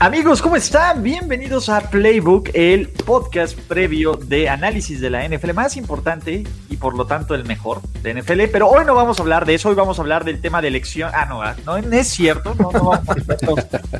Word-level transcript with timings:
Amigos, 0.00 0.40
¿cómo 0.40 0.54
están? 0.54 1.02
Bienvenidos 1.02 1.68
a 1.68 1.90
Playbook, 1.90 2.50
el 2.54 2.88
podcast 2.88 3.58
previo 3.58 4.14
de 4.14 4.48
análisis 4.48 5.00
de 5.00 5.10
la 5.10 5.28
NFL 5.28 5.52
más 5.54 5.76
importante 5.76 6.44
y 6.70 6.76
por 6.76 6.96
lo 6.96 7.04
tanto 7.06 7.34
el 7.34 7.44
mejor 7.44 7.82
de 8.02 8.14
NFL. 8.14 8.42
Pero 8.52 8.68
hoy 8.68 8.84
no 8.84 8.94
vamos 8.94 9.18
a 9.18 9.22
hablar 9.22 9.44
de 9.44 9.54
eso, 9.54 9.70
hoy 9.70 9.74
vamos 9.74 9.98
a 9.98 10.02
hablar 10.02 10.24
del 10.24 10.40
tema 10.40 10.62
de 10.62 10.68
elección. 10.68 11.10
Ah, 11.12 11.26
no, 11.26 11.42
ah, 11.42 11.56
no, 11.66 11.76
es 11.76 12.06
cierto, 12.06 12.54
no, 12.54 12.70
no 12.70 12.84
vamos 12.84 13.08
a 13.08 13.12
hablar 13.12 13.38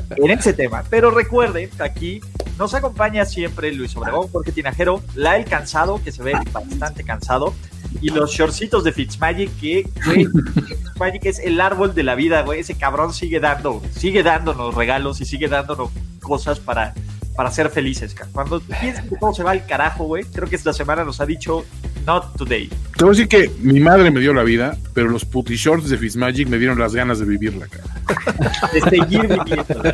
en 0.15 0.31
ese 0.31 0.53
tema. 0.53 0.85
Pero 0.89 1.11
recuerden, 1.11 1.69
aquí 1.79 2.21
nos 2.57 2.73
acompaña 2.73 3.25
siempre 3.25 3.73
Luis 3.73 3.93
Obregón, 3.97 4.29
Jorge 4.29 4.53
Tinajero, 4.53 5.01
la 5.15 5.35
el 5.35 5.43
cansado, 5.43 6.01
que 6.01 6.13
se 6.13 6.23
ve 6.23 6.31
bastante 6.53 7.03
cansado 7.03 7.53
y 8.01 8.09
los 8.09 8.31
shortcitos 8.31 8.83
de 8.83 8.91
Fitzmagic, 8.91 9.59
que, 9.59 9.89
güey, 10.05 10.25
Fitzmagic 10.67 11.25
es 11.25 11.39
el 11.39 11.59
árbol 11.59 11.93
de 11.93 12.03
la 12.03 12.15
vida, 12.15 12.41
güey. 12.41 12.61
Ese 12.61 12.75
cabrón 12.75 13.13
sigue 13.13 13.39
dando, 13.39 13.81
sigue 13.95 14.23
dándonos 14.23 14.75
regalos 14.75 15.21
y 15.21 15.25
sigue 15.25 15.47
dándonos 15.47 15.89
cosas 16.21 16.59
para, 16.59 16.93
para 17.35 17.51
ser 17.51 17.69
felices. 17.69 18.15
Cuando 18.31 18.59
piensas 18.59 19.05
que 19.05 19.15
todo 19.15 19.33
se 19.33 19.43
va 19.43 19.51
al 19.51 19.65
carajo, 19.65 20.05
güey, 20.05 20.23
creo 20.25 20.47
que 20.47 20.55
esta 20.55 20.73
semana 20.73 21.03
nos 21.03 21.21
ha 21.21 21.25
dicho 21.25 21.65
not 22.05 22.35
today. 22.37 22.69
Te 22.97 23.03
voy 23.03 23.09
a 23.09 23.17
decir 23.17 23.27
que 23.27 23.51
mi 23.59 23.79
madre 23.79 24.11
me 24.11 24.19
dio 24.19 24.33
la 24.33 24.43
vida, 24.43 24.77
pero 24.93 25.09
los 25.09 25.25
putty 25.25 25.55
shorts 25.55 25.89
de 25.89 25.97
Fitzmagic 25.97 26.47
me 26.47 26.57
dieron 26.57 26.79
las 26.79 26.93
ganas 26.93 27.19
de 27.19 27.25
vivirla, 27.25 27.67
cara. 27.67 28.69
De 28.73 28.81
seguir 28.81 29.27
viviendo. 29.27 29.93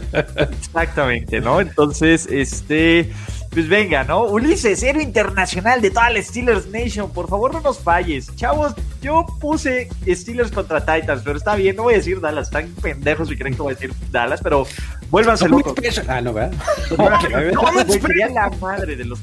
Exactamente, 0.60 1.42
¿no? 1.42 1.62
Entonces, 1.62 2.28
este 2.32 3.12
pues 3.56 3.70
venga, 3.70 4.04
¿no? 4.04 4.26
Ulises, 4.26 4.84
héroe 4.84 5.02
internacional 5.02 5.80
de 5.80 5.90
toda 5.90 6.10
la 6.10 6.22
Steelers 6.22 6.68
Nation, 6.68 7.10
por 7.10 7.30
favor 7.30 7.54
no 7.54 7.62
nos 7.62 7.80
falles. 7.80 8.36
Chavos, 8.36 8.74
yo 9.02 9.26
puse 9.40 9.88
Steelers 10.06 10.52
contra 10.52 10.82
Titans, 10.82 11.22
pero 11.24 11.38
está 11.38 11.56
bien, 11.56 11.78
no 11.78 11.84
voy 11.84 11.94
a 11.94 11.98
decir 11.98 12.20
Dallas, 12.20 12.48
están 12.48 12.68
pendejos 12.82 13.30
si 13.30 13.38
creen 13.38 13.56
que 13.56 13.62
voy 13.62 13.72
a 13.72 13.76
decir 13.76 13.94
Dallas, 14.12 14.42
pero 14.44 14.68
vuélvanse 15.10 15.48
locos. 15.48 15.74
Ah, 16.06 16.20
no, 16.20 16.34
¿verdad? 16.34 16.52
No, 17.54 17.72
no, 17.72 17.94
sería 17.94 18.28
la 18.28 18.50
madre 18.60 18.98
de 18.98 19.06
los 19.06 19.22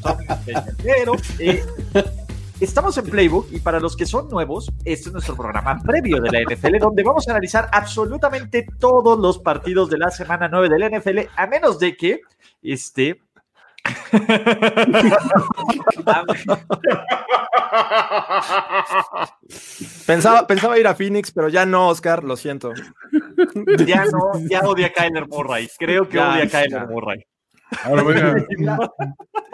Pero 0.83 1.12
eh, 1.38 1.62
estamos 2.58 2.97
en 2.97 3.05
Playbook 3.05 3.48
y 3.53 3.58
para 3.58 3.80
los 3.80 3.94
que 3.94 4.06
son 4.06 4.30
nuevos, 4.30 4.72
este 4.86 5.08
es 5.08 5.12
nuestro 5.12 5.36
programa 5.36 5.78
previo 5.83 6.22
de 6.22 6.30
la 6.30 6.41
NFL, 6.41 6.78
donde 6.78 7.03
vamos 7.03 7.28
a 7.28 7.33
analizar 7.33 7.69
absolutamente 7.70 8.66
todos 8.78 9.19
los 9.19 9.38
partidos 9.41 9.91
de 9.91 9.98
la 9.98 10.10
semana 10.10 10.48
9 10.48 10.70
de 10.70 10.78
la 10.78 10.98
NFL, 10.98 11.19
a 11.36 11.47
menos 11.47 11.78
de 11.78 11.94
que 11.98 12.22
este 12.62 13.21
pensaba, 20.06 20.47
pensaba 20.47 20.78
ir 20.78 20.87
a 20.87 20.94
Phoenix, 20.94 21.32
pero 21.32 21.48
ya 21.48 21.66
no, 21.66 21.88
Oscar, 21.88 22.22
lo 22.22 22.37
siento. 22.37 22.72
Ya 23.87 24.04
no, 24.04 24.32
ya 24.48 24.60
odia 24.60 24.88
a 24.88 24.92
Kyler 24.92 25.26
Murray. 25.28 25.69
Creo 25.78 26.09
que 26.09 26.19
odia 26.19 26.44
a 26.44 26.48
Kyler 26.48 26.87
Murray. 26.87 27.25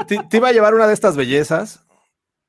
te, 0.07 0.19
te, 0.29 0.37
iba 0.37 0.49
a 0.49 0.53
llevar 0.53 0.75
una 0.75 0.87
de 0.87 0.95
estas 0.95 1.17
bellezas. 1.17 1.87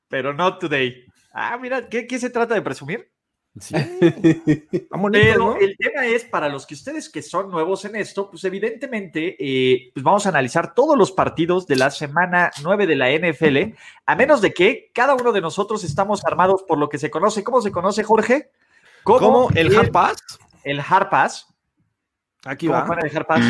Pero 0.10 0.34
no 0.34 0.58
today. 0.58 1.06
Ah, 1.34 1.58
mira, 1.62 1.88
¿qué, 1.88 2.08
qué 2.08 2.20
se 2.20 2.30
trata 2.30 2.56
de 2.56 2.62
presumir? 2.62 3.10
Sí. 3.58 3.76
Pero 5.12 5.58
el 5.58 5.76
tema 5.78 6.06
es, 6.06 6.24
para 6.26 6.50
los 6.50 6.66
que 6.66 6.76
ustedes 6.76 7.10
que 7.10 7.22
son 7.22 7.50
nuevos 7.50 7.84
en 7.86 7.96
esto, 7.96 8.30
pues 8.30 8.44
evidentemente 8.44 9.36
eh, 9.40 9.92
pues 9.94 10.04
vamos 10.04 10.26
a 10.26 10.30
analizar 10.30 10.74
todos 10.74 10.98
los 10.98 11.12
partidos 11.12 11.66
de 11.66 11.76
la 11.76 11.90
semana 11.90 12.52
9 12.62 12.88
de 12.88 12.96
la 12.96 13.12
NFL, 13.12 13.76
a 14.06 14.16
menos 14.16 14.42
de 14.42 14.54
que 14.54 14.92
cada 14.94 15.16
uno 15.16 15.32
de 15.32 15.42
nosotros 15.42 15.84
estamos 15.84 16.24
armados 16.26 16.64
por 16.64 16.78
lo 16.78 16.90
que 16.90 17.00
se 17.00 17.10
conoce. 17.10 17.44
¿Cómo 17.44 17.62
se 17.62 17.72
conoce, 17.72 18.04
Jorge? 18.04 18.52
¿Cómo? 19.04 19.50
¿El, 19.56 19.76
Hard 19.76 19.92
Pass? 19.92 20.18
El 20.64 20.80
Hard 20.80 21.10
Pass. 21.10 21.48
Aquí 22.46 22.68
va. 22.68 22.86
el 23.02 23.18
Hard 23.18 23.26
Pass? 23.26 23.44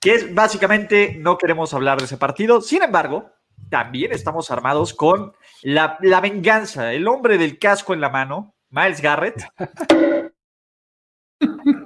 Que 0.00 0.14
es 0.14 0.34
básicamente, 0.34 1.16
no 1.18 1.36
queremos 1.38 1.74
hablar 1.74 1.98
de 1.98 2.04
ese 2.04 2.16
partido. 2.16 2.60
Sin 2.60 2.82
embargo, 2.82 3.30
también 3.70 4.12
estamos 4.12 4.50
armados 4.50 4.92
con 4.92 5.32
la, 5.62 5.96
venganza, 6.20 6.92
el 6.92 7.08
hombre 7.08 7.38
del 7.38 7.58
casco 7.58 7.94
en 7.94 8.00
la 8.00 8.10
mano, 8.10 8.54
Miles 8.68 9.00
Garrett. 9.00 9.46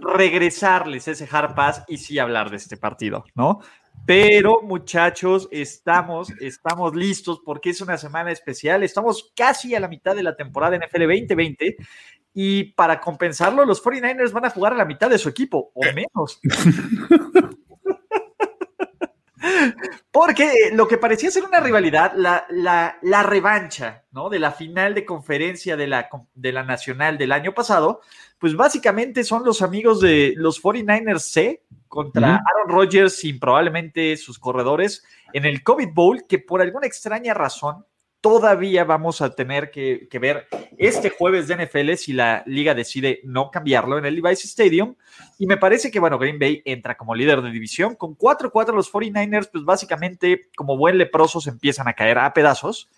regresarles 0.00 1.06
ese 1.06 1.28
hard 1.30 1.54
pass 1.54 1.84
y 1.86 1.98
sí 1.98 2.18
hablar 2.18 2.50
de 2.50 2.56
este 2.56 2.76
partido, 2.76 3.24
¿no? 3.36 3.60
Pero 4.04 4.62
muchachos, 4.62 5.48
estamos, 5.52 6.30
estamos 6.40 6.96
listos 6.96 7.40
porque 7.44 7.70
es 7.70 7.80
una 7.80 7.96
semana 7.96 8.32
especial. 8.32 8.82
Estamos 8.82 9.32
casi 9.36 9.74
a 9.74 9.80
la 9.80 9.86
mitad 9.86 10.16
de 10.16 10.24
la 10.24 10.34
temporada 10.34 10.76
NFL 10.76 11.02
2020 11.02 11.76
y 12.34 12.64
para 12.72 13.00
compensarlo, 13.00 13.64
los 13.64 13.82
49ers 13.82 14.32
van 14.32 14.46
a 14.46 14.50
jugar 14.50 14.72
a 14.72 14.76
la 14.76 14.84
mitad 14.84 15.08
de 15.08 15.18
su 15.18 15.28
equipo, 15.28 15.70
o 15.72 15.82
menos. 15.94 16.40
Porque 20.10 20.70
lo 20.72 20.88
que 20.88 20.98
parecía 20.98 21.30
ser 21.30 21.44
una 21.44 21.60
rivalidad, 21.60 22.12
la, 22.16 22.46
la, 23.02 23.22
revancha, 23.22 24.04
¿no? 24.12 24.28
De 24.28 24.38
la 24.38 24.52
final 24.52 24.94
de 24.94 25.04
conferencia 25.04 25.76
de 25.76 25.86
la, 25.86 26.08
de 26.34 26.52
la 26.52 26.62
Nacional 26.62 27.18
del 27.18 27.32
año 27.32 27.52
pasado, 27.52 28.00
pues 28.38 28.56
básicamente 28.56 29.24
son 29.24 29.44
los 29.44 29.62
amigos 29.62 30.00
de 30.00 30.34
los 30.36 30.62
49ers 30.62 31.20
C 31.20 31.62
contra 31.88 32.36
Aaron 32.36 32.68
Rodgers 32.68 33.24
y 33.24 33.34
probablemente 33.34 34.16
sus 34.16 34.38
corredores 34.38 35.04
en 35.32 35.44
el 35.44 35.62
COVID 35.62 35.88
Bowl, 35.92 36.26
que 36.28 36.38
por 36.38 36.60
alguna 36.60 36.86
extraña 36.86 37.34
razón 37.34 37.84
todavía 38.24 38.84
vamos 38.84 39.20
a 39.20 39.34
tener 39.34 39.70
que, 39.70 40.08
ver 40.18 40.48
este 40.78 41.10
jueves 41.10 41.46
de 41.46 41.62
NFL 41.62 41.92
si 41.96 42.14
la 42.14 42.42
liga 42.46 42.74
decide 42.74 43.20
no 43.22 43.50
cambiarlo 43.50 43.98
en 43.98 44.06
el 44.06 44.14
Levi's 44.14 44.46
Stadium. 44.46 44.94
Y 45.38 45.46
me 45.46 45.58
parece 45.58 45.90
que, 45.90 46.00
bueno, 46.00 46.18
Green 46.18 46.38
Bay 46.38 46.62
entra 46.64 46.96
como 46.96 47.14
líder 47.14 47.42
de 47.42 47.50
división. 47.50 47.96
Con 47.96 48.16
4-4 48.16 48.74
los 48.74 48.90
49ers, 48.90 49.50
pues 49.52 49.62
básicamente 49.66 50.48
como 50.56 50.78
buen 50.78 50.96
leprosos 50.96 51.46
empiezan 51.48 51.86
a 51.86 51.92
caer 51.92 52.16
a 52.16 52.32
pedazos. 52.32 52.88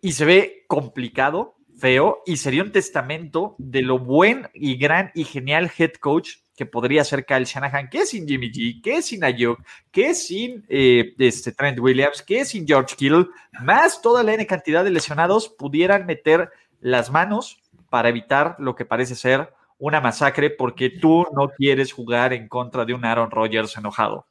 Y 0.00 0.10
se 0.10 0.24
ve 0.24 0.64
complicado, 0.66 1.54
feo, 1.78 2.24
y 2.26 2.38
sería 2.38 2.64
un 2.64 2.72
testamento 2.72 3.54
de 3.58 3.82
lo 3.82 4.00
buen 4.00 4.48
y 4.54 4.76
gran 4.76 5.12
y 5.14 5.22
genial 5.22 5.70
head 5.78 5.92
coach 6.00 6.30
que 6.58 6.66
podría 6.66 7.04
ser 7.04 7.24
Kyle 7.24 7.44
Shanahan, 7.44 7.88
que 7.88 8.04
sin 8.04 8.26
Jimmy 8.26 8.50
G, 8.50 8.82
que 8.82 9.00
sin 9.00 9.22
Ayuk, 9.22 9.60
que 9.92 10.12
sin 10.12 10.64
eh, 10.68 11.14
este, 11.16 11.52
Trent 11.52 11.78
Williams, 11.78 12.20
que 12.20 12.44
sin 12.44 12.66
George 12.66 12.96
Kittle, 12.96 13.26
más 13.62 14.02
toda 14.02 14.24
la 14.24 14.34
N 14.34 14.44
cantidad 14.44 14.82
de 14.82 14.90
lesionados 14.90 15.48
pudieran 15.48 16.04
meter 16.04 16.50
las 16.80 17.12
manos 17.12 17.62
para 17.90 18.08
evitar 18.08 18.56
lo 18.58 18.74
que 18.74 18.84
parece 18.84 19.14
ser 19.14 19.54
una 19.78 20.00
masacre 20.00 20.50
porque 20.50 20.90
tú 20.90 21.28
no 21.32 21.50
quieres 21.50 21.92
jugar 21.92 22.32
en 22.32 22.48
contra 22.48 22.84
de 22.84 22.92
un 22.92 23.04
Aaron 23.04 23.30
Rodgers 23.30 23.76
enojado. 23.76 24.26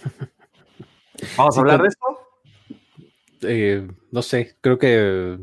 ¿Vamos 1.36 1.58
a 1.58 1.60
hablar 1.60 1.82
de 1.82 1.88
esto? 1.88 2.06
Eh, 3.42 3.86
no 4.10 4.22
sé, 4.22 4.56
creo 4.62 4.78
que 4.78 5.38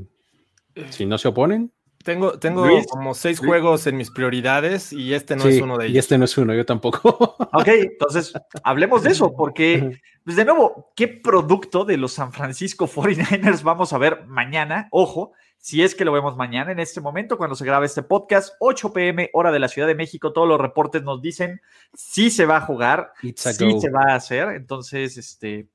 si 0.89 1.05
no 1.05 1.19
se 1.19 1.27
oponen, 1.27 1.71
tengo, 2.07 2.39
tengo 2.39 2.65
como 2.89 3.13
seis 3.13 3.37
juegos 3.37 3.85
en 3.85 3.97
mis 3.97 4.11
prioridades 4.11 4.93
y 4.93 5.13
este 5.13 5.35
no 5.35 5.43
es 5.43 5.61
uno 5.61 5.77
de 5.77 5.87
ellos. 5.87 5.95
Y 5.95 5.99
este 5.99 6.17
no 6.17 6.23
es 6.23 6.37
uno, 6.37 6.53
yo 6.53 6.65
tampoco. 6.65 7.35
Ok, 7.57 7.67
entonces 7.67 8.33
hablemos 8.63 9.03
de 9.03 9.11
eso, 9.11 9.33
porque, 9.35 9.99
pues 10.23 10.37
de 10.37 10.45
nuevo, 10.45 10.93
¿qué 10.95 11.07
producto 11.07 11.83
de 11.83 11.97
los 11.97 12.13
San 12.13 12.31
Francisco 12.31 12.87
49ers 12.87 13.61
vamos 13.63 13.91
a 13.91 13.97
ver 13.97 14.25
mañana? 14.25 14.87
Ojo, 14.91 15.33
si 15.57 15.83
es 15.83 15.95
que 15.95 16.05
lo 16.05 16.13
vemos 16.13 16.37
mañana 16.37 16.71
en 16.71 16.79
este 16.79 17.01
momento, 17.01 17.37
cuando 17.37 17.55
se 17.55 17.65
graba 17.65 17.85
este 17.85 18.03
podcast, 18.03 18.53
8 18.59 18.93
pm, 18.93 19.29
hora 19.33 19.51
de 19.51 19.59
la 19.59 19.67
Ciudad 19.67 19.87
de 19.87 19.95
México, 19.95 20.31
todos 20.31 20.47
los 20.47 20.61
reportes 20.61 21.03
nos 21.03 21.21
dicen 21.21 21.59
si 21.93 22.29
se 22.29 22.45
va 22.45 22.57
a 22.57 22.61
jugar, 22.61 23.11
si 23.21 23.33
se 23.35 23.89
va 23.89 24.13
a 24.13 24.15
hacer. 24.15 24.49
Entonces, 24.49 25.17
este, 25.17 25.67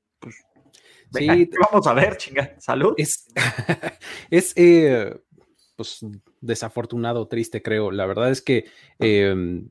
sí, 1.13 1.49
vamos 1.69 1.85
a 1.85 1.93
ver, 1.93 2.17
chinga. 2.17 2.55
Salud. 2.59 2.93
Es, 2.97 3.27
es 4.31 4.53
eh, 4.55 5.13
pues 5.75 6.05
desafortunado, 6.41 7.27
triste, 7.27 7.61
creo. 7.61 7.91
La 7.91 8.05
verdad 8.05 8.29
es 8.29 8.41
que 8.41 8.65
em, 8.99 9.69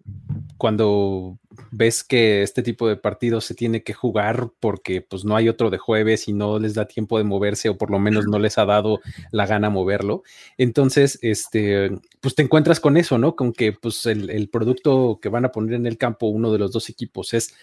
cuando 0.58 1.38
ves 1.70 2.02
que 2.02 2.42
este 2.42 2.62
tipo 2.62 2.88
de 2.88 2.96
partidos 2.96 3.44
se 3.44 3.54
tiene 3.54 3.82
que 3.82 3.92
jugar 3.92 4.50
porque 4.60 5.02
pues 5.02 5.24
no 5.24 5.36
hay 5.36 5.48
otro 5.48 5.70
de 5.70 5.78
jueves 5.78 6.28
y 6.28 6.32
no 6.32 6.58
les 6.58 6.74
da 6.74 6.86
tiempo 6.86 7.18
de 7.18 7.24
moverse 7.24 7.68
o 7.68 7.78
por 7.78 7.90
lo 7.90 7.98
menos 7.98 8.26
no 8.26 8.38
les 8.38 8.58
ha 8.58 8.64
dado 8.64 9.00
la 9.30 9.46
gana 9.46 9.70
moverlo, 9.70 10.22
entonces 10.58 11.18
este 11.22 11.90
pues 12.20 12.34
te 12.34 12.42
encuentras 12.42 12.80
con 12.80 12.96
eso, 12.96 13.18
¿no? 13.18 13.36
Con 13.36 13.52
que 13.52 13.72
pues 13.72 14.06
el, 14.06 14.30
el 14.30 14.48
producto 14.48 15.18
que 15.20 15.28
van 15.28 15.44
a 15.44 15.52
poner 15.52 15.74
en 15.74 15.86
el 15.86 15.98
campo 15.98 16.26
uno 16.26 16.52
de 16.52 16.58
los 16.58 16.72
dos 16.72 16.88
equipos 16.88 17.34
es 17.34 17.54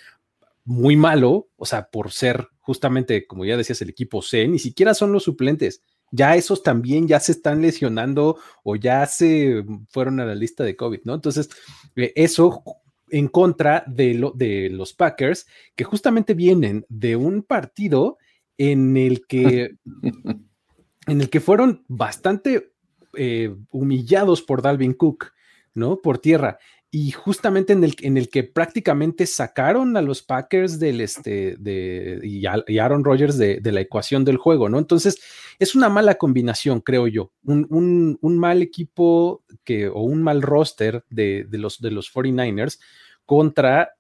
muy 0.66 0.96
malo, 0.96 1.48
o 1.58 1.66
sea, 1.66 1.90
por 1.90 2.12
ser 2.12 2.48
justamente, 2.60 3.26
como 3.26 3.44
ya 3.46 3.58
decías, 3.58 3.82
el 3.82 3.90
equipo 3.90 4.22
C, 4.22 4.48
ni 4.48 4.60
siquiera 4.60 4.94
son 4.94 5.12
los 5.12 5.24
suplentes 5.24 5.82
ya 6.12 6.36
esos 6.36 6.64
también 6.64 7.08
ya 7.08 7.20
se 7.20 7.34
están 7.34 7.62
lesionando 7.62 8.38
o 8.64 8.76
ya 8.76 9.06
se 9.06 9.64
fueron 9.90 10.20
a 10.20 10.26
la 10.26 10.36
lista 10.36 10.64
de 10.64 10.76
COVID, 10.76 11.02
¿no? 11.04 11.16
Entonces, 11.16 11.50
eh, 11.96 12.14
eso 12.16 12.64
en 13.12 13.28
contra 13.28 13.84
de, 13.88 14.14
lo, 14.14 14.32
de 14.32 14.70
los 14.70 14.94
Packers, 14.94 15.48
que 15.76 15.84
justamente 15.84 16.34
vienen 16.34 16.86
de 16.90 17.16
un 17.16 17.44
partido 17.44 18.18
en 18.58 18.98
el 18.98 19.26
que, 19.26 19.76
en 21.08 21.22
el 21.22 21.30
que 21.30 21.40
fueron 21.40 21.84
bastante 21.88 22.72
eh, 23.16 23.56
humillados 23.72 24.42
por 24.42 24.62
Dalvin 24.62 24.94
Cook, 24.94 25.32
¿no? 25.74 25.98
Por 25.98 26.20
tierra 26.20 26.60
y 26.92 27.12
justamente 27.12 27.74
en 27.74 27.84
el, 27.84 27.96
en 28.02 28.18
el 28.18 28.30
que 28.30 28.44
prácticamente 28.44 29.28
sacaron 29.28 29.96
a 29.96 30.02
los 30.02 30.24
Packers 30.24 30.80
del 30.80 31.02
este 31.02 31.56
de, 31.60 32.20
y, 32.24 32.46
Aaron 32.80 33.04
Rodgers 33.04 33.38
de, 33.38 33.62
la 33.64 33.82
ecuación 33.82 34.26
del 34.26 34.38
juego, 34.38 34.70
¿no? 34.70 34.80
Entonces, 34.80 35.22
es 35.60 35.76
una 35.76 35.90
mala 35.90 36.16
combinación, 36.16 36.82
creo 36.82 37.08
yo. 37.08 37.32
Un, 37.44 38.18
mal 38.22 38.64
equipo 38.64 39.44
que, 39.64 39.88
o 39.88 40.02
un 40.02 40.24
mal 40.24 40.42
roster 40.42 41.04
de, 41.12 41.48
los, 41.52 41.80
de 41.80 41.92
los 41.92 42.12
49ers 42.12 42.80
contra 43.24 43.94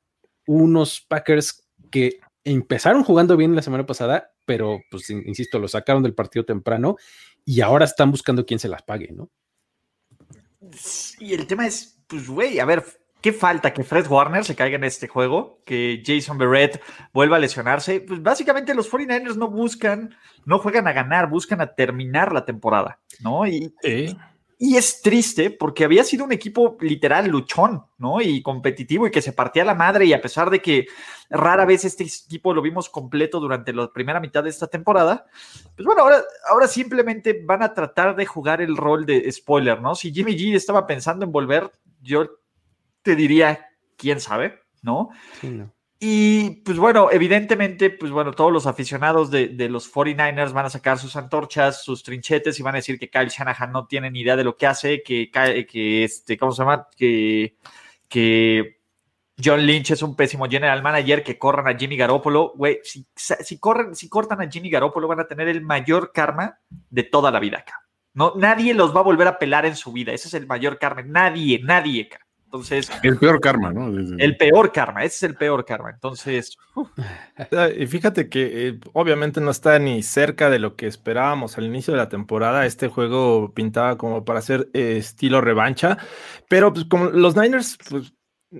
unos 0.47 1.01
Packers 1.01 1.67
que 1.91 2.19
empezaron 2.43 3.03
jugando 3.03 3.37
bien 3.37 3.55
la 3.55 3.61
semana 3.61 3.85
pasada, 3.85 4.31
pero 4.45 4.81
pues 4.89 5.07
insisto, 5.11 5.59
lo 5.59 5.67
sacaron 5.67 6.01
del 6.01 6.15
partido 6.15 6.43
temprano 6.43 6.95
y 7.45 7.61
ahora 7.61 7.85
están 7.85 8.09
buscando 8.09 8.47
quién 8.47 8.59
se 8.59 8.69
las 8.69 8.81
pague, 8.81 9.11
¿no? 9.11 9.29
Y 11.19 11.33
el 11.33 11.45
tema 11.45 11.67
es, 11.67 11.98
pues, 12.09 12.27
güey, 12.27 12.59
a 12.59 12.65
ver, 12.65 12.83
¿qué 13.21 13.31
falta? 13.31 13.71
Que 13.71 13.83
Fred 13.83 14.07
Warner 14.07 14.43
se 14.43 14.55
caiga 14.55 14.75
en 14.75 14.83
este 14.83 15.07
juego, 15.07 15.61
que 15.65 16.01
Jason 16.05 16.37
Barrett 16.37 16.81
vuelva 17.13 17.37
a 17.37 17.39
lesionarse. 17.39 18.01
Pues 18.01 18.21
básicamente 18.21 18.73
los 18.73 18.91
49ers 18.91 19.35
no 19.35 19.49
buscan, 19.49 20.15
no 20.45 20.59
juegan 20.59 20.87
a 20.87 20.93
ganar, 20.93 21.29
buscan 21.29 21.61
a 21.61 21.75
terminar 21.75 22.33
la 22.33 22.45
temporada, 22.45 22.99
¿no? 23.21 23.45
Y, 23.47 23.73
y 24.61 24.75
es 24.75 25.01
triste 25.01 25.51
porque 25.51 25.85
había 25.85 26.03
sido 26.03 26.25
un 26.25 26.33
equipo 26.33 26.77
literal 26.81 27.27
luchón, 27.27 27.85
¿no? 27.97 28.19
Y 28.21 28.41
competitivo 28.41 29.07
y 29.07 29.11
que 29.11 29.21
se 29.21 29.31
partía 29.31 29.63
la 29.63 29.73
madre 29.73 30.05
y 30.05 30.11
a 30.11 30.21
pesar 30.21 30.49
de 30.49 30.61
que 30.61 30.87
rara 31.29 31.63
vez 31.63 31.85
este 31.85 32.03
equipo 32.03 32.53
lo 32.53 32.61
vimos 32.61 32.89
completo 32.89 33.39
durante 33.39 33.71
la 33.71 33.91
primera 33.93 34.19
mitad 34.19 34.43
de 34.43 34.49
esta 34.49 34.67
temporada, 34.67 35.27
pues 35.77 35.85
bueno, 35.85 36.01
ahora, 36.01 36.21
ahora 36.49 36.67
simplemente 36.67 37.41
van 37.45 37.63
a 37.63 37.73
tratar 37.73 38.17
de 38.17 38.25
jugar 38.25 38.61
el 38.61 38.75
rol 38.75 39.05
de 39.05 39.31
spoiler, 39.31 39.81
¿no? 39.81 39.95
Si 39.95 40.11
Jimmy 40.11 40.35
G 40.37 40.55
estaba 40.55 40.85
pensando 40.85 41.23
en 41.23 41.31
volver, 41.31 41.71
yo 42.01 42.29
te 43.01 43.15
diría, 43.15 43.67
quién 43.97 44.19
sabe, 44.19 44.59
¿no? 44.81 45.09
Y 45.99 46.61
pues 46.61 46.77
bueno, 46.77 47.09
evidentemente, 47.11 47.89
pues 47.89 48.11
bueno, 48.11 48.31
todos 48.31 48.53
los 48.53 48.65
aficionados 48.65 49.29
de, 49.29 49.49
los 49.69 49.93
49ers 49.93 50.53
van 50.53 50.65
a 50.65 50.69
sacar 50.69 50.97
sus 50.97 51.17
antorchas, 51.17 51.83
sus 51.83 52.03
trinchetes 52.03 52.57
y 52.57 52.63
van 52.63 52.75
a 52.75 52.77
decir 52.77 52.97
que 52.97 53.09
Kyle 53.09 53.27
Shanahan 53.27 53.71
no 53.73 53.85
tiene 53.85 54.09
ni 54.09 54.21
idea 54.21 54.37
de 54.37 54.45
lo 54.45 54.55
que 54.55 54.65
hace, 54.65 55.03
que, 55.03 55.29
que 55.29 56.03
este, 56.05 56.37
¿cómo 56.37 56.53
se 56.53 56.61
llama? 56.61 56.87
Que, 56.95 57.57
que 58.07 58.79
John 59.43 59.65
Lynch 59.65 59.91
es 59.91 60.01
un 60.01 60.15
pésimo 60.15 60.47
general 60.47 60.81
manager, 60.81 61.21
que 61.21 61.37
corran 61.37 61.67
a 61.67 61.77
Jimmy 61.77 61.97
Garoppolo. 61.97 62.53
Güey, 62.55 62.79
si, 62.83 63.05
si, 63.15 63.59
corren, 63.59 63.93
si 63.93 64.07
cortan 64.07 64.41
a 64.41 64.49
Jimmy 64.49 64.69
Garoppolo 64.69 65.07
van 65.07 65.19
a 65.19 65.27
tener 65.27 65.49
el 65.49 65.61
mayor 65.61 66.13
karma 66.13 66.59
de 66.69 67.03
toda 67.03 67.29
la 67.29 67.41
vida 67.41 67.57
acá. 67.57 67.88
No, 68.13 68.33
nadie 68.35 68.73
los 68.73 68.95
va 68.95 69.01
a 69.01 69.03
volver 69.03 69.27
a 69.27 69.37
pelar 69.37 69.65
en 69.65 69.75
su 69.75 69.91
vida. 69.91 70.11
Ese 70.11 70.27
es 70.27 70.33
el 70.33 70.47
mayor 70.47 70.79
karma. 70.79 71.03
Nadie, 71.03 71.61
nadie. 71.63 72.09
Entonces. 72.51 72.89
El 73.03 73.17
peor 73.17 73.39
karma, 73.39 73.71
¿no? 73.71 73.95
El 74.17 74.35
peor 74.35 74.71
karma, 74.71 75.03
ese 75.03 75.17
es 75.17 75.23
el 75.23 75.35
peor 75.35 75.63
karma. 75.65 75.91
Entonces. 75.91 76.57
Y 77.77 77.85
fíjate 77.85 78.27
que 78.27 78.67
eh, 78.67 78.79
obviamente 78.93 79.39
no 79.39 79.51
está 79.51 79.77
ni 79.77 80.01
cerca 80.01 80.49
de 80.49 80.57
lo 80.57 80.75
que 80.75 80.87
esperábamos 80.87 81.59
al 81.59 81.65
inicio 81.65 81.93
de 81.93 81.99
la 81.99 82.09
temporada. 82.09 82.65
Este 82.65 82.87
juego 82.87 83.53
pintaba 83.53 83.99
como 83.99 84.25
para 84.25 84.41
ser 84.41 84.67
eh, 84.73 84.97
estilo 84.97 85.41
revancha, 85.41 85.99
pero 86.47 86.73
pues 86.73 86.85
como 86.85 87.05
los 87.05 87.35
Niners, 87.35 87.77
pues. 87.87 88.13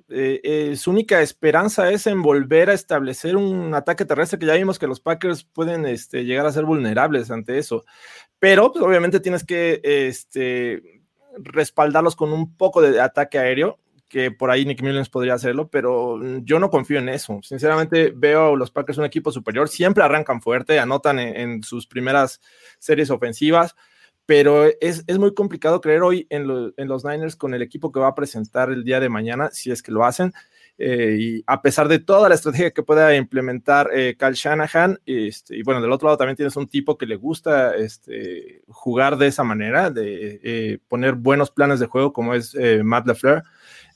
Eh, 0.08 0.76
su 0.78 0.92
única 0.92 1.20
esperanza 1.20 1.90
es 1.90 2.06
en 2.06 2.22
volver 2.22 2.70
a 2.70 2.74
establecer 2.74 3.36
un 3.36 3.74
ataque 3.74 4.06
terrestre 4.06 4.38
que 4.38 4.46
ya 4.46 4.54
vimos 4.54 4.78
que 4.78 4.86
los 4.86 5.00
Packers 5.00 5.44
pueden 5.46 5.88
este, 5.88 6.26
llegar 6.26 6.46
a 6.46 6.52
ser 6.52 6.66
vulnerables 6.66 7.32
ante 7.32 7.58
eso. 7.58 7.86
Pero 8.40 8.72
pues, 8.72 8.84
obviamente 8.84 9.20
tienes 9.20 9.44
que 9.44 9.82
este, 9.84 11.02
respaldarlos 11.38 12.16
con 12.16 12.32
un 12.32 12.56
poco 12.56 12.82
de 12.82 13.00
ataque 13.00 13.38
aéreo, 13.38 13.80
que 14.08 14.32
por 14.32 14.50
ahí 14.50 14.66
Nick 14.66 14.82
Mullins 14.82 15.08
podría 15.08 15.36
hacerlo, 15.36 15.70
pero 15.70 16.20
yo 16.42 16.60
no 16.60 16.72
confío 16.72 16.98
en 16.98 17.10
eso. 17.10 17.40
Sinceramente, 17.44 18.12
veo 18.16 18.54
a 18.54 18.58
los 18.58 18.72
Packers 18.72 18.98
un 18.98 19.06
equipo 19.06 19.32
superior, 19.32 19.70
siempre 19.70 20.04
arrancan 20.04 20.42
fuerte, 20.42 20.80
anotan 20.80 21.20
en, 21.20 21.62
sus 21.64 21.86
primeras 21.86 22.42
series 22.80 23.12
ofensivas, 23.12 23.76
pero 24.26 24.66
es, 24.82 25.06
muy 25.20 25.34
complicado 25.34 25.80
creer 25.80 26.02
hoy 26.02 26.26
en, 26.30 26.48
los 26.48 27.06
Niners 27.06 27.36
con 27.36 27.54
el 27.54 27.62
equipo 27.62 27.92
que 27.92 28.00
va 28.00 28.08
a 28.08 28.16
presentar 28.16 28.72
el 28.72 28.84
día 28.84 29.00
de 29.00 29.10
mañana, 29.10 29.50
si 29.52 29.70
es 29.72 29.84
que 29.84 29.92
lo 29.92 30.04
hacen. 30.04 30.34
Eh, 30.82 31.18
y 31.20 31.44
a 31.46 31.62
pesar 31.62 31.90
de 31.90 32.00
toda 32.00 32.30
la 32.30 32.36
estrategia 32.36 32.72
que 32.72 32.84
pueda 32.84 33.14
implementar 33.14 33.90
eh, 33.94 34.16
Shanahan, 34.18 34.98
este, 35.06 35.58
y 35.58 35.64
bueno, 35.64 35.82
del 35.82 35.92
otro 35.92 36.08
lado 36.08 36.18
también 36.18 36.38
tienes 36.38 36.56
un 36.56 36.70
tipo 36.70 36.98
que 36.98 37.06
le 37.06 37.18
gusta 37.18 37.76
este, 37.76 38.64
jugar 38.70 39.18
de 39.18 39.28
esa 39.28 39.44
manera, 39.44 39.92
de 39.92 40.40
eh, 40.42 40.80
poner 40.88 41.16
buenos 41.16 41.52
planes 41.52 41.82
de 41.82 41.88
juego 41.88 42.14
como 42.14 42.34
es 42.34 42.56
Matt 42.82 43.08
LaFleur. 43.08 43.44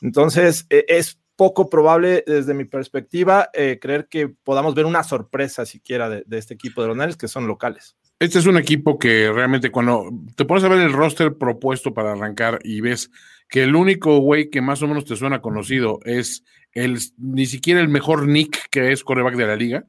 Entonces, 0.01 0.68
es 0.69 1.21
poco 1.38 1.69
probable 1.69 2.25
desde 2.27 2.53
mi 2.53 2.65
perspectiva 2.65 3.50
creer 3.53 4.07
que 4.09 4.27
podamos 4.27 4.75
ver 4.75 4.85
una 4.85 5.03
sorpresa 5.03 5.65
siquiera 5.65 6.09
de, 6.09 6.25
este 6.38 6.53
equipo 6.53 6.81
de 6.81 6.89
los 6.89 6.97
Niners 6.97 7.15
que 7.15 7.30
son 7.30 7.47
locales. 7.47 7.95
Este 8.19 8.39
es 8.39 8.45
un 8.45 8.57
equipo 8.57 8.98
que 8.98 9.31
realmente 9.31 9.69
cuando 9.69 10.10
te 10.36 10.45
pones 10.45 10.63
a 10.63 10.69
ver 10.69 10.80
el 10.80 10.94
roster 10.94 11.38
propuesto 11.38 11.94
para 11.94 12.13
arrancar 12.13 12.59
y 12.64 12.80
ves 12.80 13.11
que 13.49 13.64
el 13.64 13.76
único 13.76 14.18
güey 14.19 14.49
que 14.49 14.61
más 14.61 14.81
o 14.81 14.88
menos 14.88 15.06
te 15.06 15.16
suena 15.16 15.42
conocido 15.42 15.99
es 16.06 16.44
el, 16.71 16.99
ni 17.18 17.45
siquiera 17.45 17.81
el 17.81 17.90
mejor 17.90 18.28
Nick 18.28 18.69
que 18.69 18.92
es 18.92 19.04
coreback 19.04 19.35
de 19.35 19.47
la 19.47 19.56
liga. 19.56 19.85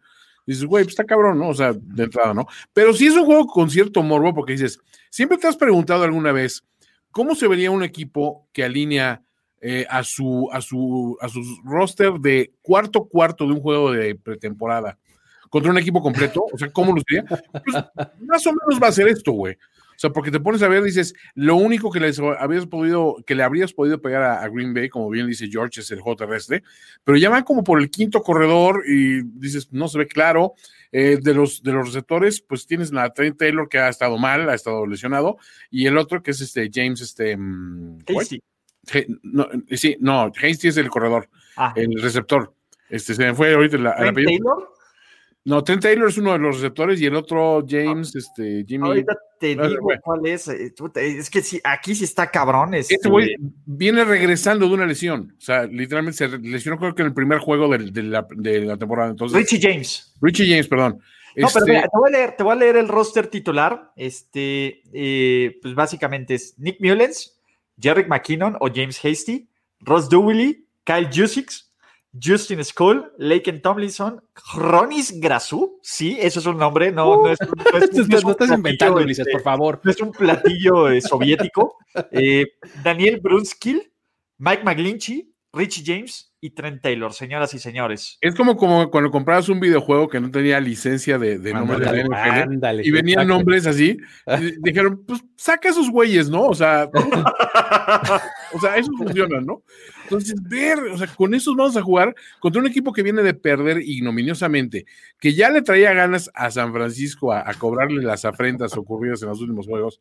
Dices, 0.47 0.65
güey, 0.65 0.85
pues 0.85 0.93
está 0.93 1.05
cabrón, 1.05 1.39
¿no? 1.39 1.49
O 1.49 1.55
sea, 1.55 1.73
de 1.73 2.05
entrada, 2.05 2.35
¿no? 2.35 2.47
Pero 2.73 2.93
sí 2.93 3.07
es 3.07 3.15
un 3.15 3.25
juego 3.25 3.47
con 3.47 3.71
cierto 3.71 4.03
morbo, 4.03 4.35
porque 4.35 4.53
dices, 4.53 4.79
siempre 5.09 5.39
te 5.39 5.47
has 5.47 5.57
preguntado 5.57 6.05
alguna 6.05 6.33
vez, 6.33 6.65
¿cómo 7.11 7.35
se 7.35 7.49
vería 7.49 7.71
un 7.71 7.83
equipo 7.83 8.47
que 8.53 8.65
alinea 8.65 9.23
eh, 9.63 9.87
a, 9.89 10.03
su, 10.03 10.51
a, 10.53 10.61
su, 10.61 11.17
a 11.23 11.29
su 11.31 11.41
roster 11.65 12.13
de 12.21 12.53
cuarto 12.61 13.07
cuarto 13.07 13.47
de 13.47 13.53
un 13.55 13.61
juego 13.61 13.93
de 13.93 14.15
pretemporada 14.15 14.99
contra 15.55 15.71
un 15.71 15.79
equipo 15.79 16.03
completo? 16.03 16.45
O 16.53 16.59
sea, 16.59 16.69
¿cómo 16.73 16.93
lo 16.93 17.01
sería? 17.07 17.25
Pues, 17.29 17.85
más 18.27 18.45
o 18.45 18.53
menos 18.53 18.83
va 18.83 18.89
a 18.89 18.93
ser 18.93 19.07
esto, 19.07 19.31
güey. 19.31 19.55
O 19.55 19.99
sea, 19.99 20.11
porque 20.11 20.33
te 20.33 20.41
pones 20.41 20.61
a 20.65 20.67
ver, 20.67 20.83
dices, 20.83 21.15
lo 21.37 21.55
único 21.55 21.93
que 21.93 22.01
les 22.01 22.19
habías 22.19 22.67
podido, 22.67 23.23
que 23.25 23.37
le 23.37 23.45
habrías 23.45 23.73
podido 23.73 24.03
pegar 24.03 24.25
a, 24.25 24.49
Green 24.49 24.75
Bay, 24.75 24.89
como 24.89 25.09
bien 25.09 25.29
dice 25.29 25.47
George, 25.49 25.81
es 25.81 25.93
el 25.93 26.01
juego 26.01 26.17
terrestre, 26.17 26.65
pero 27.05 27.17
ya 27.17 27.31
van 27.31 27.45
como 27.45 27.63
por 27.63 27.81
el 27.81 27.89
quinto 27.89 28.21
corredor 28.21 28.83
y 28.85 29.23
dices, 29.23 29.69
no 29.71 29.87
se 29.87 29.99
ve 29.99 30.09
claro. 30.09 30.55
Eh, 30.91 31.19
de, 31.21 31.35
los, 31.35 31.63
de 31.63 31.73
los 31.73 31.87
receptores, 31.87 32.41
pues 32.41 32.67
tienes 32.67 32.93
a 32.93 33.11
Trent 33.11 33.37
Taylor 33.37 33.69
que 33.69 33.79
ha 33.79 33.89
estado 33.89 34.19
mal, 34.19 34.49
ha 34.49 34.55
estado 34.55 34.87
lesionado, 34.87 35.39
y 35.71 35.87
el 35.87 35.99
otro 35.99 36.21
que 36.21 36.33
es 36.33 36.41
este 36.41 36.69
James, 36.73 37.01
este. 37.01 37.37
Mm, 37.37 37.99
no, 39.23 39.49
sí, 39.71 39.97
no, 39.99 40.33
Hasty 40.37 40.69
es 40.69 40.77
el 40.77 40.89
corredor, 40.89 41.29
ah. 41.57 41.73
el 41.77 42.01
receptor. 42.01 42.55
Este 42.89 43.15
se 43.15 43.25
me 43.25 43.35
fue 43.35 43.55
ahorita 43.55 43.79
la, 43.79 43.97
Taylor? 43.97 44.75
No, 45.47 45.63
Trent 45.63 45.83
Taylor 45.83 46.09
es 46.09 46.17
uno 46.17 46.33
de 46.33 46.39
los 46.39 46.57
receptores 46.57 46.99
y 47.03 47.07
el 47.07 47.15
otro 47.15 47.63
James, 47.69 48.17
este, 48.17 48.65
Jimmy. 48.67 48.89
Ahorita 48.89 49.15
te 49.39 49.49
digo 49.49 49.91
cuál 50.03 50.27
es. 50.27 50.49
Eh, 50.49 50.73
es 50.97 51.29
que 51.29 51.43
sí, 51.43 51.61
aquí 51.63 51.95
sí 51.95 52.05
está 52.05 52.31
cabrón. 52.31 52.73
Este, 52.73 52.95
este 52.95 53.11
güey 53.11 53.37
viene 53.67 54.05
regresando 54.05 54.67
de 54.67 54.75
una 54.75 54.87
lesión. 54.87 55.35
O 55.37 55.41
sea, 55.41 55.65
literalmente 55.65 56.17
se 56.17 56.39
lesionó 56.39 56.79
creo 56.79 56.95
que 56.95 57.03
en 57.03 57.09
el 57.09 57.15
primer 57.15 57.41
juego 57.41 57.69
de, 57.69 58.03
la, 58.03 58.27
temporada. 58.79 59.11
Entonces, 59.11 59.37
Richie 59.37 59.61
James. 59.61 60.15
Richie 60.23 60.49
James, 60.49 60.67
perdón. 60.67 61.01
No, 61.37 61.49
pero 61.53 61.67
este 61.67 61.89
te 61.89 61.99
voy, 61.99 62.09
a 62.09 62.13
leer, 62.13 62.37
te 62.37 62.43
voy 62.43 62.53
a 62.53 62.57
leer 62.57 62.77
el 62.77 62.89
roster 62.89 63.27
titular. 63.27 63.93
Este, 63.97 64.83
eh, 64.95 65.59
pues 65.61 65.75
básicamente 65.75 66.35
es 66.35 66.55
Nick 66.59 66.81
Mullens, 66.81 67.39
Jerry 67.79 68.07
McKinnon 68.07 68.57
o 68.61 68.69
James 68.75 68.99
Hasty, 69.05 69.47
Ross 69.81 70.09
Dewey, 70.09 70.65
Kyle 70.85 71.11
Jusix, 71.13 71.71
Justin 72.23 72.65
School, 72.65 73.13
Laken 73.19 73.61
Tomlinson, 73.61 74.23
Ronis 74.55 75.19
Grasu. 75.21 75.79
Sí, 75.83 76.17
eso 76.21 76.41
es 76.41 76.47
un 76.47 76.57
nombre, 76.59 76.93
no, 76.93 77.23
no 77.23 77.31
es, 77.31 77.39
no 77.41 77.47
es- 77.79 77.93
No, 77.93 78.07
no 78.07 78.17
es 78.19 78.25
un 78.25 78.31
estás 78.31 78.49
inventando, 78.51 78.95
platillo, 78.95 78.95
Ulises, 79.05 79.19
este, 79.27 79.33
por 79.33 79.43
favor. 79.43 79.81
no 79.83 79.91
es 79.91 80.01
un 80.01 80.13
platillo 80.13 80.89
eh, 80.89 81.01
soviético. 81.01 81.77
Eh, 82.13 82.47
Daniel 82.83 83.21
Brunskill, 83.21 83.93
Mike 84.39 84.63
McGlinchey, 84.65 85.34
Richie 85.55 85.85
James 85.87 86.33
y 86.41 86.51
Trent 86.51 86.83
Taylor, 86.83 87.13
señoras 87.13 87.55
y 87.55 87.59
señores. 87.59 88.19
Es 88.21 88.35
como, 88.35 88.57
como 88.57 88.91
cuando 88.91 89.11
comprabas 89.11 89.49
un 89.49 89.61
videojuego 89.61 90.09
que 90.09 90.21
no 90.21 90.31
tenía 90.31 90.61
licencia 90.61 91.17
de, 91.17 91.39
de 91.39 91.55
nombre 91.55 91.79
de 91.79 91.85
la 91.85 91.91
Ándale, 91.91 92.05
NFL 92.05 92.53
ándale, 92.53 92.83
y 92.85 92.91
venían 92.91 93.21
exacto. 93.21 93.35
nombres 93.35 93.67
así. 93.67 93.97
y 94.27 94.55
dijeron, 94.63 95.05
pues 95.07 95.23
saca 95.37 95.71
esos 95.71 95.91
güeyes, 95.91 96.29
¿no? 96.29 96.43
O 96.43 96.55
sea, 96.55 96.91
o 98.53 98.61
sea, 98.61 98.77
eso 98.77 98.91
funciona, 98.99 99.41
¿no? 99.41 99.63
Entonces, 100.03 100.35
ver, 100.43 100.81
o 100.81 100.99
sea, 100.99 101.07
con 101.07 101.33
esos 101.33 101.57
vamos 101.57 101.77
a 101.79 101.83
jugar 101.83 102.15
contra 102.41 102.61
un 102.61 102.69
equipo 102.69 102.93
que 102.93 103.03
viene 103.03 103.23
de 103.23 103.33
perder 103.33 103.81
ignominiosamente, 103.81 104.85
que 105.19 105.33
ya 105.33 105.49
le 105.49 105.63
traía 105.63 105.95
ganas 105.95 106.31
a 106.35 106.51
San 106.51 106.75
Francisco 106.75 107.33
a, 107.33 107.49
a 107.49 107.55
cobrarle 107.55 108.03
las 108.03 108.27
afrentas 108.27 108.77
ocurridas 108.77 109.23
en 109.23 109.31
los 109.31 109.41
últimos 109.41 109.67
juegos 109.67 110.01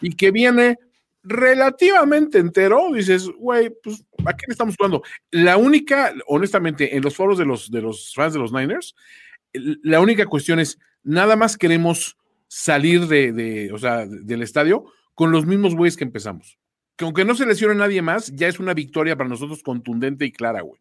y 0.00 0.16
que 0.16 0.32
viene 0.32 0.78
relativamente 1.24 2.38
entero, 2.38 2.92
dices, 2.92 3.28
güey, 3.38 3.70
pues, 3.82 4.04
¿a 4.24 4.30
le 4.30 4.52
estamos 4.52 4.76
jugando? 4.76 5.02
La 5.30 5.56
única, 5.56 6.12
honestamente, 6.26 6.96
en 6.96 7.02
los 7.02 7.16
foros 7.16 7.38
de 7.38 7.46
los, 7.46 7.70
de 7.70 7.80
los 7.82 8.12
fans 8.14 8.34
de 8.34 8.38
los 8.38 8.52
Niners, 8.52 8.94
la 9.52 10.00
única 10.00 10.26
cuestión 10.26 10.60
es, 10.60 10.78
nada 11.02 11.36
más 11.36 11.56
queremos 11.56 12.16
salir 12.48 13.06
de, 13.08 13.32
de, 13.32 13.72
o 13.72 13.78
sea, 13.78 14.06
de- 14.06 14.20
del 14.22 14.42
estadio 14.42 14.84
con 15.14 15.32
los 15.32 15.46
mismos 15.46 15.74
güeyes 15.74 15.96
que 15.96 16.04
empezamos. 16.04 16.58
Que 16.96 17.04
aunque 17.04 17.24
no 17.24 17.34
se 17.34 17.46
lesione 17.46 17.74
nadie 17.74 18.02
más, 18.02 18.32
ya 18.34 18.46
es 18.46 18.60
una 18.60 18.74
victoria 18.74 19.16
para 19.16 19.28
nosotros 19.28 19.62
contundente 19.62 20.24
y 20.24 20.32
clara, 20.32 20.60
güey. 20.60 20.80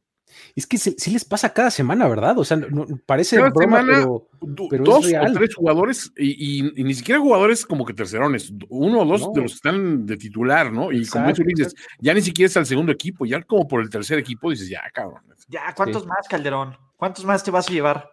Es 0.55 0.67
que 0.67 0.77
sí, 0.77 0.95
sí 0.97 1.11
les 1.11 1.25
pasa 1.25 1.53
cada 1.53 1.71
semana, 1.71 2.07
¿verdad? 2.07 2.37
O 2.37 2.43
sea, 2.45 2.57
no- 2.57 2.85
parece 3.05 3.37
Cada 3.37 3.49
broma, 3.49 3.81
semana, 3.81 3.93
pero, 4.39 4.83
dos 4.83 5.05
es 5.05 5.11
real. 5.11 5.31
o 5.31 5.33
tres 5.33 5.55
jugadores 5.55 6.11
y, 6.17 6.61
y- 6.65 6.73
y 6.75 6.83
ni 6.83 6.93
siquiera 6.93 7.19
jugadores 7.21 7.65
como 7.65 7.85
que 7.85 7.93
tercerones, 7.93 8.53
uno 8.69 9.01
o 9.01 9.05
dos 9.05 9.21
No. 9.21 9.31
de 9.33 9.41
los 9.41 9.51
que 9.51 9.55
están 9.55 10.05
de 10.05 10.17
titular, 10.17 10.71
¿no? 10.71 10.91
Y 10.91 11.05
como 11.07 11.25
Exacto, 11.29 11.41
eso 11.41 11.43
dices, 11.45 11.75
ya 11.99 12.13
ni 12.13 12.21
siquiera 12.21 12.47
es 12.47 12.57
al 12.57 12.65
segundo 12.65 12.91
equipo, 12.91 13.25
ya 13.25 13.41
como 13.43 13.67
por 13.67 13.81
el 13.81 13.89
tercer 13.89 14.19
equipo 14.19 14.49
dices, 14.51 14.69
ya, 14.69 14.81
cabrón. 14.93 15.21
Ya, 15.47 15.73
¿cuántos 15.75 16.03
Sí. 16.03 16.07
más, 16.07 16.27
Calderón? 16.27 16.77
¿Cuántos 16.97 17.25
más 17.25 17.43
te 17.43 17.51
vas 17.51 17.67
a 17.69 17.71
llevar? 17.73 18.09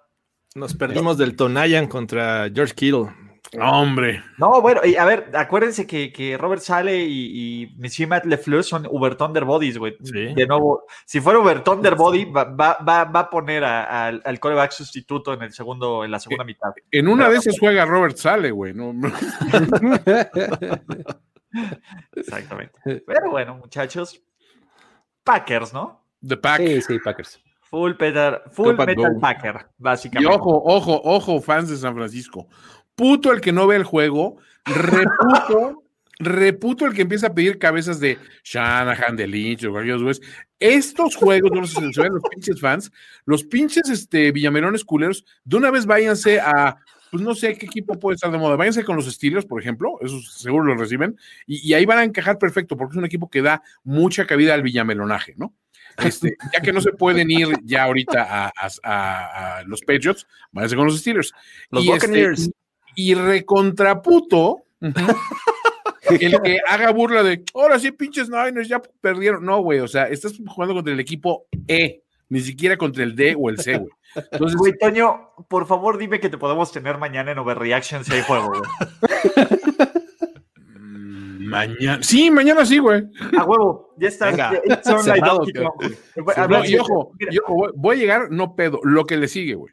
Nos 0.54 0.74
perdimos 0.74 1.16
del 1.16 1.36
Tonayan 1.36 1.86
contra 1.86 2.50
George 2.52 2.74
Kittle. 2.74 3.06
No, 3.52 3.82
hombre. 3.82 4.22
No, 4.38 4.60
bueno, 4.62 4.80
y 4.84 4.94
a 4.96 5.04
ver, 5.04 5.30
acuérdense 5.34 5.84
que, 5.86 6.12
que 6.12 6.36
Robert 6.38 6.62
Sale 6.62 6.96
y, 7.04 7.62
y 7.64 7.74
Monsieur 7.78 8.08
Matt 8.08 8.24
LeFleur 8.24 8.62
son 8.62 8.86
Uber 8.88 9.16
Thunderbodies, 9.16 9.76
güey. 9.78 9.96
Sí. 10.04 10.34
De 10.34 10.46
nuevo, 10.46 10.84
si 11.04 11.20
fuera 11.20 11.40
Uber 11.40 11.64
Thunderbody, 11.64 12.26
va, 12.26 12.44
va, 12.44 12.78
va, 12.86 13.04
va 13.04 13.20
a 13.20 13.30
poner 13.30 13.64
a- 13.64 13.84
a- 13.84 14.08
al 14.08 14.38
coreback 14.40 14.70
sustituto 14.70 15.32
en 15.34 15.42
el 15.42 15.52
segundo, 15.52 16.04
en 16.04 16.12
la 16.12 16.20
segunda 16.20 16.44
mitad. 16.44 16.70
En 16.92 17.08
una 17.08 17.28
de 17.28 17.38
esas 17.38 17.58
juega 17.58 17.84
Robert 17.86 18.16
Sale, 18.16 18.50
güey. 18.52 18.72
No. 18.72 18.92
Exactamente. 22.14 22.72
Pero 23.06 23.30
bueno, 23.30 23.56
muchachos. 23.56 24.22
Packers, 25.24 25.72
¿no? 25.72 26.04
The 26.26 26.36
Pack. 26.36 26.58
sí, 26.60 26.80
sí, 26.82 26.98
Packers. 26.98 27.40
Full, 27.62 27.92
Peter, 27.94 28.42
full 28.50 28.74
Metal 28.76 28.96
go. 29.14 29.20
Packer, 29.20 29.56
Y 29.78 29.82
básicamente. 29.82 30.34
ojo, 30.34 30.60
ojo, 30.64 31.00
ojo, 31.04 31.40
fans 31.40 31.68
de 31.70 31.76
San 31.76 31.94
Francisco. 31.94 32.48
Puto 33.00 33.32
el 33.32 33.40
que 33.40 33.50
no 33.50 33.66
ve 33.66 33.76
el 33.76 33.84
juego, 33.84 34.36
reputo, 34.66 35.84
reputo 36.18 36.84
el 36.84 36.92
que 36.92 37.00
empieza 37.00 37.28
a 37.28 37.34
pedir 37.34 37.58
cabezas 37.58 37.98
de 37.98 38.18
Shanahan, 38.44 39.16
de 39.16 39.26
Lynch, 39.26 39.64
o 39.64 39.72
güey. 39.72 39.88
Estos 40.58 41.16
juegos, 41.16 41.50
no 41.50 41.66
sé 41.66 41.80
si 41.80 41.92
se 41.94 42.02
ven 42.02 42.12
los 42.12 42.22
pinches 42.30 42.60
fans, 42.60 42.92
los 43.24 43.42
pinches 43.44 43.88
este, 43.88 44.32
villamelones 44.32 44.84
culeros, 44.84 45.24
de 45.44 45.56
una 45.56 45.70
vez 45.70 45.86
váyanse 45.86 46.40
a, 46.40 46.76
pues 47.10 47.22
no 47.22 47.34
sé 47.34 47.56
qué 47.56 47.64
equipo 47.64 47.98
puede 47.98 48.16
estar 48.16 48.30
de 48.30 48.36
moda, 48.36 48.56
váyanse 48.56 48.84
con 48.84 48.96
los 48.96 49.10
Steelers, 49.10 49.46
por 49.46 49.62
ejemplo, 49.62 49.96
esos 50.02 50.34
seguro 50.34 50.64
los 50.66 50.78
reciben, 50.78 51.16
y, 51.46 51.66
y 51.66 51.72
ahí 51.72 51.86
van 51.86 52.00
a 52.00 52.04
encajar 52.04 52.36
perfecto, 52.36 52.76
porque 52.76 52.92
es 52.92 52.98
un 52.98 53.06
equipo 53.06 53.30
que 53.30 53.40
da 53.40 53.62
mucha 53.82 54.26
cabida 54.26 54.52
al 54.52 54.62
villamelonaje, 54.62 55.32
¿no? 55.38 55.54
Este, 56.04 56.36
ya 56.52 56.60
que 56.60 56.72
no 56.72 56.80
se 56.82 56.92
pueden 56.92 57.30
ir 57.30 57.48
ya 57.64 57.84
ahorita 57.84 58.22
a, 58.22 58.46
a- 58.48 58.68
a- 58.84 59.56
a 59.58 59.62
los 59.64 59.80
Patriots, 59.80 60.26
váyanse 60.52 60.76
con 60.76 60.84
los 60.86 60.98
Steelers. 60.98 61.32
Los 61.70 61.84
y, 61.84 61.90
este, 61.92 62.06
Buccaneers. 62.06 62.50
Y 62.94 63.14
recontraputo 63.14 64.64
el 64.80 66.42
que 66.42 66.60
haga 66.68 66.90
burla 66.92 67.22
de 67.22 67.44
ahora 67.54 67.78
sí, 67.78 67.92
pinches 67.92 68.28
Niners 68.28 68.68
ya 68.68 68.82
perdieron. 69.00 69.44
No, 69.44 69.60
güey, 69.60 69.80
o 69.80 69.88
sea, 69.88 70.04
estás 70.04 70.34
jugando 70.46 70.74
contra 70.74 70.92
el 70.92 71.00
equipo 71.00 71.46
E, 71.68 72.02
ni 72.28 72.40
siquiera 72.40 72.76
contra 72.76 73.04
el 73.04 73.14
D 73.14 73.36
o 73.38 73.50
el 73.50 73.58
C, 73.58 73.78
güey. 73.78 73.90
Entonces, 74.32 74.56
Güey, 74.58 74.76
Toño, 74.76 75.30
por 75.48 75.66
favor 75.66 75.98
dime 75.98 76.18
que 76.18 76.28
te 76.28 76.38
podemos 76.38 76.72
tener 76.72 76.98
mañana 76.98 77.30
en 77.32 77.38
Overreaction 77.38 78.04
si 78.04 78.12
hay 78.12 78.22
juego, 78.22 78.48
güey. 78.48 78.60
mm, 80.76 81.48
mañana. 81.48 82.02
Sí, 82.02 82.30
mañana 82.30 82.66
sí, 82.66 82.78
güey. 82.78 83.04
A 83.38 83.44
huevo, 83.44 83.94
ya 83.98 84.08
está. 84.08 84.32
Cerrado, 84.82 85.44
y 86.64 86.76
ojo, 86.76 87.12
mira, 87.18 87.30
y 87.32 87.38
ojo, 87.38 87.54
güey, 87.54 87.72
voy 87.76 87.96
a 87.96 87.98
llegar, 88.00 88.30
no 88.30 88.56
pedo, 88.56 88.80
lo 88.82 89.06
que 89.06 89.16
le 89.16 89.28
sigue, 89.28 89.54
güey. 89.54 89.72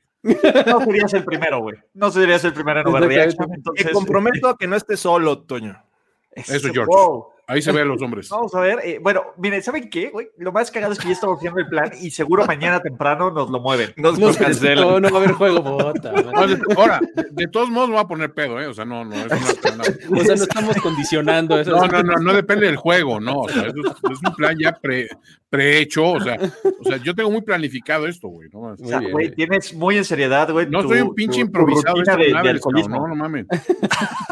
No 0.66 0.82
serías 0.82 1.14
el 1.14 1.24
primero, 1.24 1.60
güey. 1.60 1.78
No 1.94 2.12
serías 2.12 2.44
el 2.44 2.54
primero 2.54 2.82
en 2.82 2.88
Overreaction. 2.88 3.54
Entonces, 3.54 3.88
Te 3.88 3.92
comprometo 3.94 4.50
a 4.50 4.58
que 4.58 4.68
no 4.68 4.76
estés 4.76 5.00
solo, 5.00 5.40
Toño. 5.44 5.82
Eso, 6.32 6.70
George. 6.72 6.86
Wow. 6.86 7.28
Ahí 7.50 7.62
se 7.62 7.72
ve 7.72 7.80
a 7.82 7.86
los 7.86 8.02
hombres. 8.02 8.28
Vamos 8.28 8.54
a 8.56 8.60
ver. 8.60 8.80
eh, 8.84 9.00
bueno, 9.02 9.22
miren, 9.38 9.64
¿saben 9.64 9.90
qué, 9.90 10.10
güey? 10.10 10.28
Lo 10.38 10.52
más 10.52 10.70
cagado 10.70 10.92
es 10.92 11.00
que 11.00 11.08
ya 11.08 11.14
estamos 11.14 11.38
haciendo 11.38 11.62
el 11.62 11.68
plan 11.68 11.92
y 12.02 12.12
seguro 12.12 12.46
mañana 12.46 12.82
temprano 12.82 13.32
nos 13.32 13.50
lo 13.50 13.62
mueven. 13.62 13.94
Nos 13.96 14.20
No, 14.20 14.28
lo 14.28 14.36
cancelan. 14.36 14.86
no, 14.86 15.00
no 15.00 15.10
va 15.10 15.16
a 15.20 15.22
haber 15.22 15.32
juego, 15.32 15.62
bota. 15.62 16.12
De- 16.12 16.60
Ahora, 16.78 17.00
de, 17.16 17.24
de 17.32 17.48
todos 17.48 17.70
modos 17.70 17.88
me 17.88 17.96
voy 17.96 18.04
a 18.04 18.08
poner 18.08 18.34
pedo, 18.34 18.60
¿eh? 18.60 18.68
O 18.68 18.74
sea, 18.74 18.84
no, 18.84 19.06
no, 19.06 19.16
eso 19.16 19.28
no 19.30 19.36
es 19.48 19.54
para 19.56 19.76
nada. 19.78 19.90
O 20.12 20.16
sea, 20.26 20.36
no 20.36 20.44
estamos 20.44 20.76
condicionando 20.82 21.58
eso. 21.58 21.72
No, 21.72 21.88
no, 21.88 22.04
no, 22.04 22.14
no 22.16 22.34
depende 22.34 22.66
del 22.66 22.76
juego, 22.76 23.22
no. 23.22 23.40
O 23.44 23.50
sea, 23.50 23.64
eso 23.68 23.76
es, 23.80 24.12
es 24.12 24.20
un 24.28 24.36
plan 24.36 24.58
ya 24.60 24.74
pre, 24.74 25.08
prehecho. 25.50 26.06
O 26.06 26.20
sea, 26.20 26.38
o 26.82 26.84
sea, 26.84 26.98
yo 26.98 27.16
tengo 27.16 27.32
muy 27.32 27.44
planificado 27.44 28.08
esto, 28.08 28.28
güey. 28.28 28.50
No, 28.52 28.60
O 28.60 28.76
sea, 28.76 28.98
Muy 28.98 29.00
bien, 29.00 29.12
güey, 29.14 29.32
tienes 29.32 29.74
muy 29.74 29.96
en 29.96 30.04
seriedad, 30.04 30.52
güey. 30.52 30.68
no 30.70 30.82
tu- 30.82 30.90
soy 30.90 31.00
un 31.00 31.16
pinche 31.16 31.40
tu- 31.40 31.44
tu 31.44 31.48
improvisado. 31.48 31.96
rutina 31.96 32.14
esto 32.14 32.24
de, 32.38 32.44
de 32.44 32.50
alcoholismo. 32.50 32.96
cabrón, 32.98 33.10
no, 33.12 33.16
no 33.16 33.24
mames. 33.24 33.46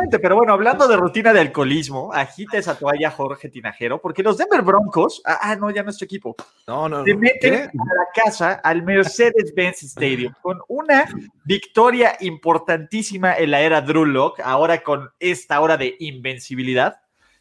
Exactamente, 0.00 0.18
pero 0.18 0.36
bueno, 0.36 0.52
hablando 0.54 0.88
de 0.88 0.96
rutina 0.96 1.32
de 1.32 1.40
alcoholismo, 1.40 2.10
agita 2.12 2.56
esa 2.56 2.78
toalla 2.78 3.10
Jorge 3.10 3.50
Tinajero, 3.50 4.00
porque 4.00 4.22
los 4.22 4.38
Denver 4.38 4.62
Broncos, 4.62 5.20
ah, 5.26 5.38
ah, 5.42 5.56
no, 5.56 5.70
ya 5.70 5.82
no 5.82 5.90
es 5.90 5.98
tu 5.98 6.06
equipo, 6.06 6.34
No, 6.66 6.88
no. 6.88 7.04
se 7.04 7.12
no. 7.12 7.20
meten 7.20 7.52
¿Qué? 7.52 7.58
a 7.64 7.64
la 7.66 8.06
casa 8.14 8.52
al 8.64 8.82
Mercedes-Benz 8.82 9.82
Stadium 9.82 10.32
con 10.40 10.60
una 10.68 11.04
victoria 11.44 12.16
importantísima 12.20 13.34
en 13.36 13.50
la 13.50 13.60
era 13.60 13.82
Drew 13.82 14.06
Lock, 14.06 14.40
ahora 14.42 14.82
con 14.82 15.10
esta 15.18 15.60
hora 15.60 15.76
de 15.76 15.96
invencibilidad. 16.00 16.96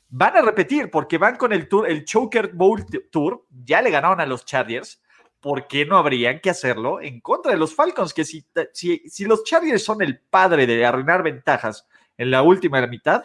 Van 0.09 0.35
a 0.35 0.41
repetir 0.41 0.89
porque 0.91 1.17
van 1.17 1.37
con 1.37 1.53
el 1.53 1.69
tour, 1.69 1.87
el 1.89 2.03
Choker 2.03 2.51
Bowl 2.53 2.85
Tour, 3.11 3.45
ya 3.63 3.81
le 3.81 3.91
ganaron 3.91 4.19
a 4.19 4.25
los 4.25 4.43
Chargers. 4.43 5.01
¿Por 5.39 5.67
qué 5.67 5.85
no 5.85 5.95
habrían 5.97 6.41
que 6.41 6.49
hacerlo 6.49 6.99
en 6.99 7.21
contra 7.21 7.53
de 7.53 7.57
los 7.57 7.73
Falcons? 7.73 8.13
Que 8.13 8.25
si, 8.25 8.45
si, 8.73 8.97
si 9.07 9.23
los 9.23 9.45
Chargers 9.45 9.81
son 9.81 10.01
el 10.01 10.19
padre 10.19 10.67
de 10.67 10.85
arruinar 10.85 11.23
ventajas 11.23 11.87
en 12.19 12.31
la 12.31 12.43
última 12.43 12.85
mitad, 12.85 13.23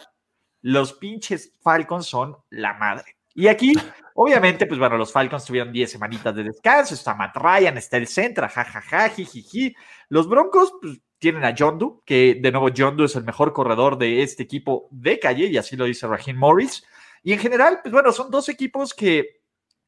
los 0.61 0.93
pinches 0.93 1.53
Falcons 1.61 2.07
son 2.07 2.37
la 2.49 2.73
madre. 2.75 3.17
Y 3.33 3.47
aquí, 3.47 3.73
obviamente, 4.15 4.65
pues 4.65 4.79
bueno, 4.79 4.97
los 4.97 5.11
Falcons 5.11 5.43
tuvieron 5.43 5.73
10 5.73 5.91
semanitas 5.91 6.33
de 6.33 6.45
descanso, 6.45 6.93
está 6.93 7.13
Matt 7.13 7.35
Ryan, 7.35 7.77
está 7.77 7.97
el 7.97 8.07
Centra, 8.07 8.47
jajaja, 8.47 9.09
jijiji. 9.09 9.75
Los 10.07 10.29
Broncos, 10.29 10.73
pues 10.81 11.01
tienen 11.19 11.43
a 11.43 11.53
Jondu, 11.55 12.03
que 12.05 12.39
de 12.41 12.51
nuevo 12.51 12.69
Jondu 12.75 13.03
es 13.03 13.17
el 13.17 13.25
mejor 13.25 13.51
corredor 13.51 13.97
de 13.97 14.23
este 14.23 14.43
equipo 14.43 14.87
de 14.91 15.19
calle, 15.19 15.47
y 15.47 15.57
así 15.57 15.75
lo 15.75 15.83
dice 15.83 16.07
Raheem 16.07 16.37
Morris. 16.37 16.85
Y 17.21 17.33
en 17.33 17.39
general, 17.39 17.81
pues 17.83 17.91
bueno, 17.91 18.13
son 18.13 18.31
dos 18.31 18.47
equipos 18.47 18.93
que 18.93 19.41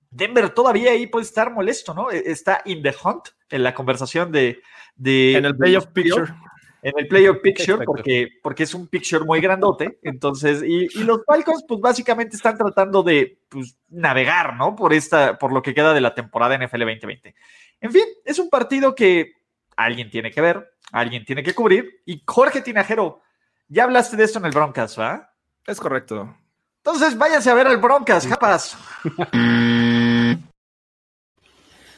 Denver 0.10 0.50
todavía 0.50 0.92
ahí 0.92 1.08
puede 1.08 1.24
estar 1.24 1.54
molesto, 1.54 1.94
¿no? 1.94 2.12
E- 2.12 2.30
Está 2.30 2.62
in 2.66 2.84
the 2.84 2.94
hunt 3.02 3.30
en 3.50 3.64
la 3.64 3.74
conversación 3.74 4.34
de... 4.34 4.62
de 4.96 5.38
En 5.38 5.46
el 5.46 5.56
playoff 5.56 5.88
picture. 5.88 6.34
En 6.81 6.93
el 6.98 7.07
playoff 7.07 7.38
picture 7.41 7.84
porque, 7.86 8.27
porque 8.41 8.63
es 8.63 8.74
un 8.74 8.88
picture 8.88 9.24
muy 9.25 9.41
grandote. 9.41 10.00
Entonces, 10.03 10.63
y, 10.63 10.88
y 10.93 11.03
los 11.03 11.24
Falcons, 11.25 11.63
pues 11.67 11.81
básicamente 11.81 12.36
están 12.36 12.57
tratando 12.57 13.03
de 13.03 13.39
pues, 13.50 13.77
navegar, 13.89 14.55
¿no? 14.55 14.75
Por 14.75 14.93
esta, 14.93 15.38
por 15.38 15.51
lo 15.51 15.62
que 15.62 15.74
queda 15.74 15.93
de 15.93 16.01
la 16.01 16.13
temporada 16.13 16.57
NFL 16.57 16.79
2020. 16.79 17.36
En 17.81 17.91
fin, 17.91 18.05
es 18.25 18.39
un 18.39 18.50
partido 18.50 18.96
que 18.96 19.34
alguien 19.75 20.10
tiene 20.10 20.31
que 20.31 20.41
ver, 20.41 20.74
alguien 20.91 21.25
tiene 21.25 21.43
que 21.43 21.53
cubrir. 21.53 22.01
Y 22.05 22.24
Jorge 22.25 22.62
Tinajero, 22.62 23.22
ya 23.67 23.84
hablaste 23.84 24.17
de 24.17 24.24
esto 24.24 24.39
en 24.39 24.46
el 24.46 24.51
Broncas, 24.51 25.00
¿va? 25.00 25.34
Es 25.65 25.79
correcto. 25.79 26.36
Entonces, 26.77 27.17
váyanse 27.17 27.50
a 27.50 27.53
ver 27.53 27.67
al 27.67 27.77
Broncas, 27.77 28.25
capaz. 28.27 28.77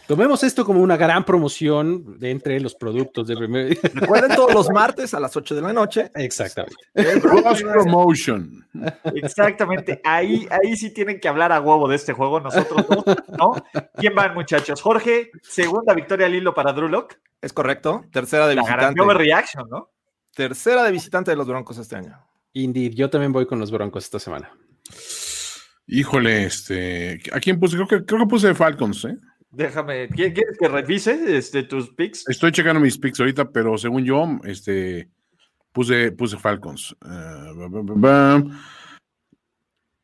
Tomemos 0.10 0.42
esto 0.42 0.66
como 0.66 0.82
una 0.82 0.98
gran 0.98 1.24
promoción 1.24 2.18
de 2.18 2.32
entre 2.32 2.60
los 2.60 2.74
productos 2.74 3.28
de 3.28 3.38
primer. 3.38 3.78
Recuerden 3.94 4.36
todos 4.36 4.56
los 4.56 4.68
martes 4.72 5.14
a 5.14 5.20
las 5.20 5.38
8 5.38 5.54
de 5.54 5.62
la 5.62 5.72
noche. 5.72 6.10
Exactamente. 6.16 6.76
Cross 7.22 7.62
promotion. 7.62 8.68
Exactamente. 9.14 10.02
Ahí, 10.04 10.48
ahí 10.50 10.76
sí 10.76 10.92
tienen 10.96 11.20
que 11.20 11.28
hablar 11.28 11.52
a 11.52 11.62
huevo 11.62 11.88
de 11.88 11.96
este 11.96 12.14
juego, 12.14 12.40
nosotros 12.40 12.88
dos, 12.88 13.06
¿no? 13.38 13.52
¿Quién 13.98 14.16
van, 14.16 14.34
muchachos? 14.34 14.82
Jorge, 14.82 15.30
segunda 15.44 15.94
victoria 15.94 16.26
al 16.26 16.34
hilo 16.34 16.56
para 16.56 16.74
Drew 16.74 16.88
Lock. 16.90 17.14
Es 17.40 17.54
correcto. 17.54 18.04
Tercera 18.12 18.48
de 18.48 18.56
La 18.56 18.64
gran 18.64 18.78
visitante. 18.78 19.02
overreaction, 19.02 19.70
¿no? 19.70 19.92
Tercera 20.34 20.84
de 20.86 20.92
visitante 20.92 21.30
de 21.30 21.38
los 21.38 21.46
Broncos 21.46 21.78
este 21.78 21.98
año. 21.98 22.18
Indeed, 22.54 22.94
yo 22.96 23.12
también 23.12 23.32
voy 23.32 23.46
con 23.46 23.60
los 23.60 23.70
Broncos 23.70 24.06
esta 24.06 24.18
semana. 24.18 24.50
Híjole, 25.86 26.46
este. 26.46 27.22
¿A 27.32 27.40
quién 27.40 27.60
puse? 27.60 27.76
Creo 27.76 27.88
que, 27.88 28.06
creo 28.06 28.22
que 28.22 28.28
puse 28.28 28.56
Falcons, 28.56 29.06
¿eh? 29.06 29.16
Déjame, 29.52 30.10
¿qui- 30.10 30.34
¿quieres 30.34 30.58
que 30.60 30.68
revise 30.68 31.38
este, 31.38 31.64
tus 31.64 31.90
picks? 31.96 32.28
Estoy 32.30 32.52
checando 32.52 32.80
mis 32.80 32.98
picks 32.98 33.20
ahorita, 33.20 33.50
pero 33.52 33.78
según 33.78 34.04
yo, 34.06 34.26
este. 34.44 35.10
Puse, 35.72 36.12
puse 36.12 36.38
Falcons. 36.38 36.96
Eh. 37.06 38.44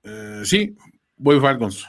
Eh, 0.04 0.42
sí, 0.46 0.76
voy 1.18 1.40
Falcons. 1.40 1.88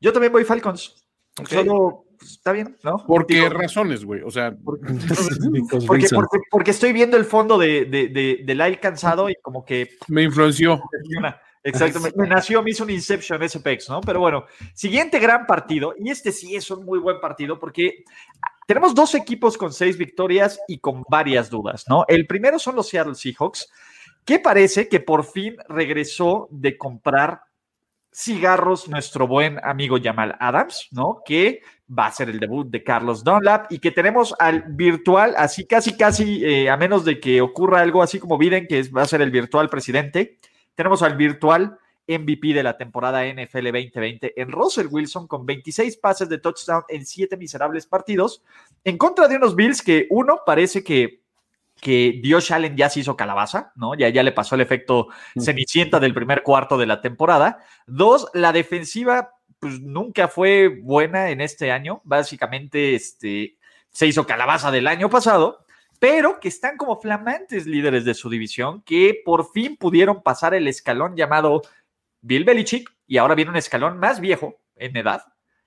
Yo 0.00 0.12
también 0.12 0.32
voy 0.32 0.44
Falcons. 0.44 1.04
Ok. 1.38 1.48
Solo, 1.48 2.04
pues, 2.18 2.32
está 2.32 2.52
bien, 2.52 2.76
¿no? 2.84 3.04
¿Por 3.06 3.26
qué 3.26 3.34
Digo, 3.34 3.48
razones, 3.50 4.04
güey? 4.04 4.22
O 4.22 4.30
sea, 4.30 4.56
porque, 4.64 4.92
porque, 5.86 6.06
porque- 6.14 6.38
porque 6.50 6.70
estoy 6.70 6.92
viendo 6.92 7.16
el 7.16 7.24
fondo 7.24 7.58
de, 7.58 7.84
de, 7.86 8.08
de, 8.08 8.42
del 8.44 8.58
Lyle 8.58 8.78
cansado 8.80 9.28
y 9.28 9.34
como 9.42 9.64
que 9.64 9.90
me 10.08 10.22
influenció. 10.22 10.74
Exacto, 10.74 11.40
me, 11.62 12.10
me 12.16 12.28
nació, 12.28 12.62
me 12.62 12.70
hizo 12.70 12.84
un 12.84 12.90
Inception 12.90 13.42
ese 13.42 13.60
Pex, 13.60 13.88
¿no? 13.88 14.00
Pero 14.00 14.20
bueno, 14.20 14.44
siguiente 14.74 15.18
gran 15.18 15.46
partido, 15.46 15.94
y 15.98 16.10
este 16.10 16.32
sí 16.32 16.56
es 16.56 16.70
un 16.70 16.84
muy 16.84 16.98
buen 16.98 17.20
partido 17.20 17.58
porque 17.58 18.04
tenemos 18.66 18.94
dos 18.94 19.14
equipos 19.14 19.58
con 19.58 19.72
seis 19.72 19.98
victorias 19.98 20.60
y 20.68 20.78
con 20.78 21.04
varias 21.08 21.50
dudas, 21.50 21.84
¿no? 21.88 22.04
El 22.08 22.26
primero 22.26 22.58
son 22.58 22.76
los 22.76 22.88
Seattle 22.88 23.14
Seahawks, 23.14 23.68
que 24.24 24.38
parece 24.38 24.88
que 24.88 25.00
por 25.00 25.24
fin 25.24 25.56
regresó 25.68 26.48
de 26.50 26.78
comprar 26.78 27.42
cigarros 28.12 28.88
nuestro 28.88 29.26
buen 29.26 29.58
amigo 29.64 29.96
Jamal 30.02 30.36
Adams, 30.40 30.88
¿no? 30.92 31.22
Que 31.24 31.62
va 31.96 32.06
a 32.06 32.12
ser 32.12 32.30
el 32.30 32.38
debut 32.38 32.68
de 32.68 32.82
Carlos 32.82 33.24
Dunlap 33.24 33.70
y 33.70 33.78
que 33.78 33.90
tenemos 33.90 34.34
al 34.38 34.62
virtual, 34.68 35.34
así 35.36 35.66
casi, 35.66 35.96
casi, 35.96 36.44
eh, 36.44 36.70
a 36.70 36.76
menos 36.76 37.04
de 37.04 37.20
que 37.20 37.40
ocurra 37.40 37.80
algo 37.80 38.02
así 38.02 38.18
como 38.18 38.38
Biden, 38.38 38.66
que 38.66 38.82
va 38.90 39.02
a 39.02 39.06
ser 39.06 39.20
el 39.22 39.30
virtual 39.30 39.68
presidente, 39.68 40.38
tenemos 40.80 41.02
al 41.02 41.14
virtual 41.14 41.78
MVP 42.08 42.54
de 42.54 42.62
la 42.62 42.78
temporada 42.78 43.26
NFL 43.26 43.66
2020 43.66 44.40
en 44.40 44.50
Russell 44.50 44.86
Wilson 44.90 45.26
con 45.26 45.44
26 45.44 45.98
pases 45.98 46.30
de 46.30 46.38
touchdown 46.38 46.84
en 46.88 47.04
7 47.04 47.36
miserables 47.36 47.84
partidos 47.84 48.42
en 48.82 48.96
contra 48.96 49.28
de 49.28 49.36
unos 49.36 49.54
Bills 49.54 49.82
que 49.82 50.06
uno 50.08 50.40
parece 50.46 50.82
que 50.82 51.20
que 51.82 52.18
Dios 52.22 52.50
Allen 52.50 52.78
ya 52.78 52.88
se 52.88 53.00
hizo 53.00 53.14
calabaza, 53.14 53.72
¿no? 53.74 53.94
Ya, 53.94 54.08
ya 54.08 54.22
le 54.22 54.32
pasó 54.32 54.54
el 54.54 54.62
efecto 54.62 55.08
cenicienta 55.38 56.00
del 56.00 56.14
primer 56.14 56.42
cuarto 56.42 56.78
de 56.78 56.86
la 56.86 57.02
temporada. 57.02 57.58
Dos, 57.86 58.28
la 58.32 58.52
defensiva 58.52 59.34
pues 59.58 59.80
nunca 59.80 60.28
fue 60.28 60.68
buena 60.68 61.28
en 61.28 61.42
este 61.42 61.72
año. 61.72 62.00
Básicamente 62.04 62.94
este, 62.94 63.58
se 63.90 64.06
hizo 64.06 64.26
calabaza 64.26 64.70
del 64.70 64.86
año 64.86 65.10
pasado 65.10 65.64
pero 66.00 66.40
que 66.40 66.48
están 66.48 66.78
como 66.78 66.98
flamantes 66.98 67.66
líderes 67.66 68.04
de 68.04 68.14
su 68.14 68.30
división, 68.30 68.82
que 68.82 69.20
por 69.22 69.52
fin 69.52 69.76
pudieron 69.76 70.22
pasar 70.22 70.54
el 70.54 70.66
escalón 70.66 71.14
llamado 71.14 71.60
Bill 72.22 72.44
Belichick, 72.44 72.90
y 73.06 73.18
ahora 73.18 73.34
viene 73.34 73.50
un 73.50 73.58
escalón 73.58 73.98
más 73.98 74.18
viejo 74.18 74.60
en 74.76 74.96
edad, 74.96 75.22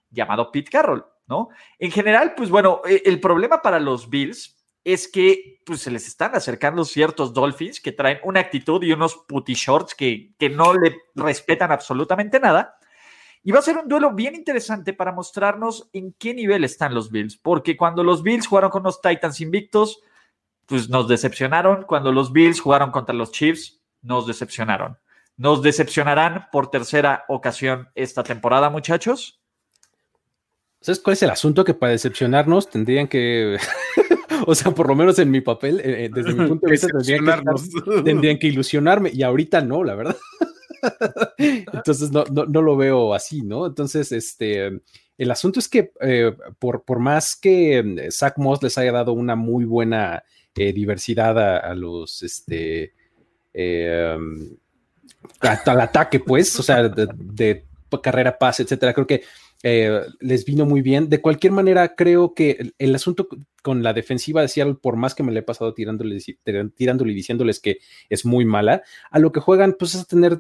llamado 0.09 0.51
Pete 0.51 0.71
Carroll, 0.71 1.05
¿no? 1.27 1.49
En 1.77 1.91
general, 1.91 2.33
pues 2.35 2.49
bueno, 2.49 2.81
eh, 2.89 3.03
el 3.05 3.19
problema 3.19 3.61
para 3.61 3.79
los 3.79 4.09
Bills 4.09 4.57
es 4.83 5.07
que 5.07 5.61
pues, 5.65 5.81
se 5.81 5.91
les 5.91 6.07
están 6.07 6.33
acercando 6.35 6.83
ciertos 6.83 7.31
Dolphins 7.31 7.79
que 7.79 7.91
traen 7.91 8.17
una 8.23 8.39
actitud 8.39 8.81
y 8.83 8.91
unos 8.91 9.15
putty 9.27 9.53
shorts 9.53 9.93
que, 9.93 10.33
que 10.39 10.49
no 10.49 10.73
le 10.73 10.97
respetan 11.15 11.71
absolutamente 11.71 12.39
nada. 12.39 12.75
Y 13.43 13.51
va 13.51 13.59
a 13.59 13.63
ser 13.63 13.77
un 13.77 13.87
duelo 13.87 14.13
bien 14.13 14.35
interesante 14.35 14.93
para 14.93 15.11
mostrarnos 15.11 15.89
en 15.93 16.13
qué 16.13 16.33
nivel 16.33 16.63
están 16.63 16.95
los 16.95 17.11
Bills, 17.11 17.37
porque 17.37 17.77
cuando 17.77 18.03
los 18.03 18.23
Bills 18.23 18.47
jugaron 18.47 18.71
con 18.71 18.83
los 18.83 18.99
Titans 18.99 19.39
invictos, 19.41 20.01
pues 20.65 20.89
nos 20.89 21.07
decepcionaron. 21.07 21.83
Cuando 21.83 22.11
los 22.11 22.31
Bills 22.31 22.59
jugaron 22.59 22.91
contra 22.91 23.15
los 23.15 23.31
Chiefs, 23.31 23.79
nos 24.01 24.27
decepcionaron. 24.27 24.97
¿Nos 25.37 25.61
decepcionarán 25.61 26.47
por 26.51 26.69
tercera 26.69 27.25
ocasión 27.27 27.89
esta 27.95 28.23
temporada, 28.23 28.69
muchachos? 28.69 29.39
¿Sabes 30.79 30.99
cuál 30.99 31.13
es 31.13 31.23
el 31.23 31.29
asunto? 31.29 31.63
Que 31.63 31.73
para 31.73 31.93
decepcionarnos 31.93 32.69
tendrían 32.69 33.07
que, 33.07 33.57
o 34.45 34.53
sea, 34.53 34.71
por 34.71 34.87
lo 34.87 34.95
menos 34.95 35.17
en 35.19 35.31
mi 35.31 35.41
papel, 35.41 35.79
eh, 35.79 36.05
eh, 36.05 36.09
desde 36.13 36.33
mi 36.33 36.47
punto 36.47 36.67
de 36.67 36.71
vista, 36.71 36.87
tendrían 36.87 37.25
que, 37.25 37.31
estar- 37.31 38.03
tendrían 38.03 38.37
que 38.37 38.47
ilusionarme 38.47 39.09
y 39.13 39.23
ahorita 39.23 39.61
no, 39.61 39.83
la 39.83 39.95
verdad. 39.95 40.17
Entonces 41.37 42.11
no, 42.11 42.25
no, 42.31 42.45
no 42.45 42.61
lo 42.61 42.75
veo 42.75 43.13
así, 43.13 43.41
¿no? 43.41 43.65
Entonces, 43.65 44.11
este, 44.11 44.81
el 45.17 45.31
asunto 45.31 45.59
es 45.59 45.69
que 45.69 45.93
eh, 46.01 46.35
por, 46.59 46.83
por 46.83 46.99
más 46.99 47.35
que 47.35 48.09
Zach 48.11 48.37
Moss 48.37 48.61
les 48.61 48.77
haya 48.77 48.91
dado 48.91 49.13
una 49.13 49.35
muy 49.35 49.63
buena 49.65 50.23
eh, 50.55 50.73
diversidad 50.73 51.37
a, 51.39 51.73
los, 51.73 52.23
este, 52.23 52.93
eh, 53.53 54.17
al 55.39 55.81
ataque, 55.81 56.19
pues, 56.19 56.59
o 56.59 56.63
sea, 56.63 56.87
de, 56.87 57.65
carrera, 58.01 58.37
pase, 58.37 58.63
etcétera, 58.63 58.93
creo 58.93 59.07
que 59.07 59.23
eh, 59.63 60.01
les 60.19 60.45
vino 60.45 60.65
muy 60.65 60.81
bien. 60.81 61.09
De 61.09 61.21
cualquier 61.21 61.53
manera, 61.53 61.95
creo 61.95 62.33
que 62.33 62.73
el, 62.77 62.95
asunto 62.95 63.27
con 63.61 63.81
la 63.81 63.93
defensiva 63.93 64.41
de 64.41 64.47
Seattle, 64.47 64.75
por 64.81 64.95
más 64.95 65.15
que 65.15 65.23
me 65.23 65.31
le 65.31 65.39
he 65.39 65.43
pasado 65.43 65.73
tirándole, 65.73 66.19
tirándole 66.75 67.11
y 67.11 67.15
diciéndoles 67.15 67.59
que 67.59 67.79
es 68.09 68.25
muy 68.25 68.45
mala, 68.45 68.83
a 69.09 69.19
lo 69.19 69.31
que 69.31 69.39
juegan, 69.39 69.75
pues 69.77 69.95
es 69.95 70.07
tener 70.07 70.39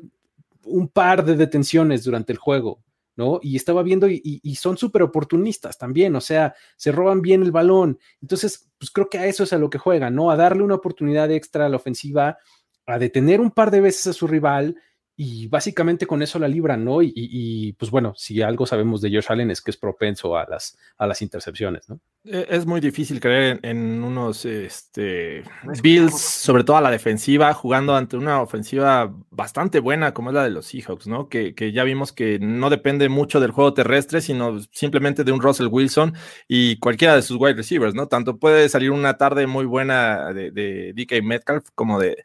un 0.65 0.87
par 0.87 1.25
de 1.25 1.35
detenciones 1.35 2.03
durante 2.03 2.33
el 2.33 2.37
juego, 2.37 2.79
¿no? 3.15 3.39
Y 3.41 3.55
estaba 3.55 3.83
viendo 3.83 4.07
y, 4.09 4.21
y- 4.23 4.55
son 4.55 4.77
súper 4.77 5.03
oportunistas 5.03 5.77
también, 5.77 6.15
o 6.15 6.21
sea, 6.21 6.55
se 6.75 6.91
roban 6.91 7.21
bien 7.21 7.43
el 7.43 7.51
balón. 7.51 7.99
Entonces, 8.21 8.69
pues 8.77 8.91
creo 8.91 9.09
que 9.09 9.17
a 9.19 9.25
eso 9.27 9.43
es 9.43 9.53
a 9.53 9.57
lo 9.57 9.69
que 9.69 9.77
juegan, 9.77 10.15
¿no? 10.15 10.31
A 10.31 10.35
darle 10.37 10.63
una 10.63 10.75
oportunidad 10.75 11.31
extra 11.31 11.65
a 11.65 11.69
la 11.69 11.77
ofensiva, 11.77 12.37
a 12.85 12.99
detener 12.99 13.39
un 13.41 13.51
par 13.51 13.71
de 13.71 13.81
veces 13.81 14.07
a 14.07 14.13
su 14.13 14.27
rival 14.27 14.75
y 15.15 15.47
básicamente 15.47 16.07
con 16.07 16.21
eso 16.23 16.39
la 16.39 16.47
libran, 16.47 16.83
¿no? 16.83 17.01
Y, 17.01 17.07
y- 17.15 17.67
y, 17.69 17.73
pues 17.73 17.91
bueno, 17.91 18.13
si 18.15 18.41
algo 18.41 18.65
sabemos 18.65 19.01
de 19.01 19.09
Josh 19.13 19.25
Allen 19.29 19.51
es 19.51 19.61
que 19.61 19.71
es 19.71 19.77
propenso 19.77 20.35
a 20.37 20.45
las, 20.49 20.77
a 20.97 21.05
las 21.07 21.21
intercepciones, 21.21 21.87
¿no? 21.89 21.99
Eh, 22.25 22.47
Es 22.49 22.65
muy 22.65 22.79
difícil 22.81 23.19
creer 23.19 23.59
en, 23.63 23.77
en 23.77 24.03
unos 24.03 24.45
este, 24.45 25.43
Bills, 25.81 26.19
sobre 26.19 26.63
todo 26.63 26.77
a 26.77 26.81
la 26.81 26.89
defensiva, 26.91 27.53
jugando 27.53 27.95
ante 27.95 28.17
una 28.17 28.41
ofensiva 28.41 29.13
bastante 29.29 29.79
buena 29.79 30.13
como 30.13 30.29
es 30.29 30.35
la 30.35 30.43
de 30.43 30.49
los 30.51 30.65
Seahawks, 30.67 31.07
¿no? 31.07 31.29
Que, 31.29 31.53
que 31.53 31.71
ya 31.71 31.83
vimos 31.83 32.11
que 32.13 32.39
no 32.39 32.69
depende 32.69 33.09
mucho 33.09 33.39
del 33.39 33.51
juego 33.51 33.73
terrestre, 33.73 34.21
sino 34.21 34.59
simplemente 34.71 35.23
de 35.23 35.31
un 35.31 35.41
Russell 35.41 35.67
Wilson 35.69 36.13
y 36.47 36.77
cualquiera 36.79 37.15
de 37.15 37.21
sus 37.21 37.37
wide 37.39 37.53
receivers, 37.55 37.93
¿no? 37.93 38.07
Tanto 38.07 38.37
puede 38.37 38.67
salir 38.69 38.91
una 38.91 39.17
tarde 39.17 39.45
muy 39.47 39.65
buena 39.65 40.33
de, 40.33 40.51
de 40.51 40.93
DK 40.95 41.23
Metcalf 41.23 41.67
como 41.75 41.99
de 41.99 42.23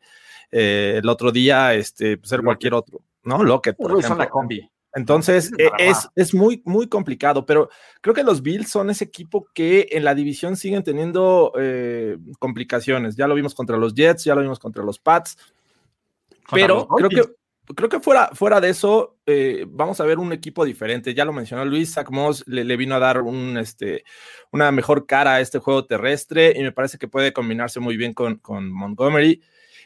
eh, 0.51 1.01
el 1.03 1.09
otro 1.09 1.33
día 1.33 1.75
este, 1.75 2.19
ser 2.23 2.43
cualquier 2.43 2.75
otro, 2.75 3.03
¿no? 3.23 3.43
Lockett, 3.43 3.77
por 3.77 3.91
Son 3.91 4.01
ejemplo. 4.01 4.25
la 4.25 4.31
combi. 4.31 4.71
Entonces, 4.95 5.53
Es 5.57 5.71
para 5.71 6.13
es, 6.15 6.35
muy, 6.35 6.63
muy 6.65 6.89
complicado, 6.89 7.45
pero 7.45 7.69
creo 8.01 8.15
que 8.15 8.23
los 8.25 8.43
Bills 8.43 8.71
son 8.71 8.91
ese 8.91 9.05
equipo 9.05 9.47
que 9.55 9.89
en 9.93 10.03
la 10.03 10.15
división 10.15 10.57
siguen 10.57 10.83
teniendo 10.83 11.53
eh, 11.59 12.17
complicaciones. 12.39 13.15
Ya 13.15 13.29
lo 13.29 13.35
vimos 13.35 13.55
contra 13.55 13.77
los 13.77 13.95
Jets, 13.95 14.25
ya 14.25 14.35
lo 14.35 14.41
vimos 14.41 14.59
contra 14.59 14.83
los 14.83 14.99
Pats, 14.99 15.37
Contra 16.47 16.67
pero 16.67 16.89
los 16.91 17.09
creo 17.09 17.09
que, 17.11 17.75
creo 17.75 17.89
que 17.91 18.01
fuera, 18.01 18.31
fuera 18.33 18.61
de 18.61 18.71
eso, 18.71 19.19
eh, 19.27 19.67
vamos 19.69 20.01
a 20.01 20.05
ver 20.05 20.19
un 20.19 20.33
equipo 20.33 20.65
diferente. 20.65 21.13
Ya 21.15 21.27
lo 21.27 21.35
mencionó 21.35 21.65
Luis, 21.67 21.93
Zach 21.93 22.11
Moss 22.11 22.43
le, 22.47 22.65
le 22.65 22.77
vino 22.77 22.95
a 22.95 22.99
dar 22.99 23.21
un, 23.21 23.59
este, 23.59 24.05
una 24.53 24.73
mejor 24.73 25.07
cara 25.07 25.35
a 25.35 25.41
este 25.41 25.59
juego 25.59 25.85
terrestre 25.85 26.55
y 26.57 26.63
me 26.63 26.73
parece 26.73 26.97
que 26.97 27.09
puede 27.09 27.35
combinarse 27.35 27.79
muy 27.79 27.97
bien 27.99 28.15
con, 28.15 28.37
con 28.37 28.73
Montgomery. 28.73 29.43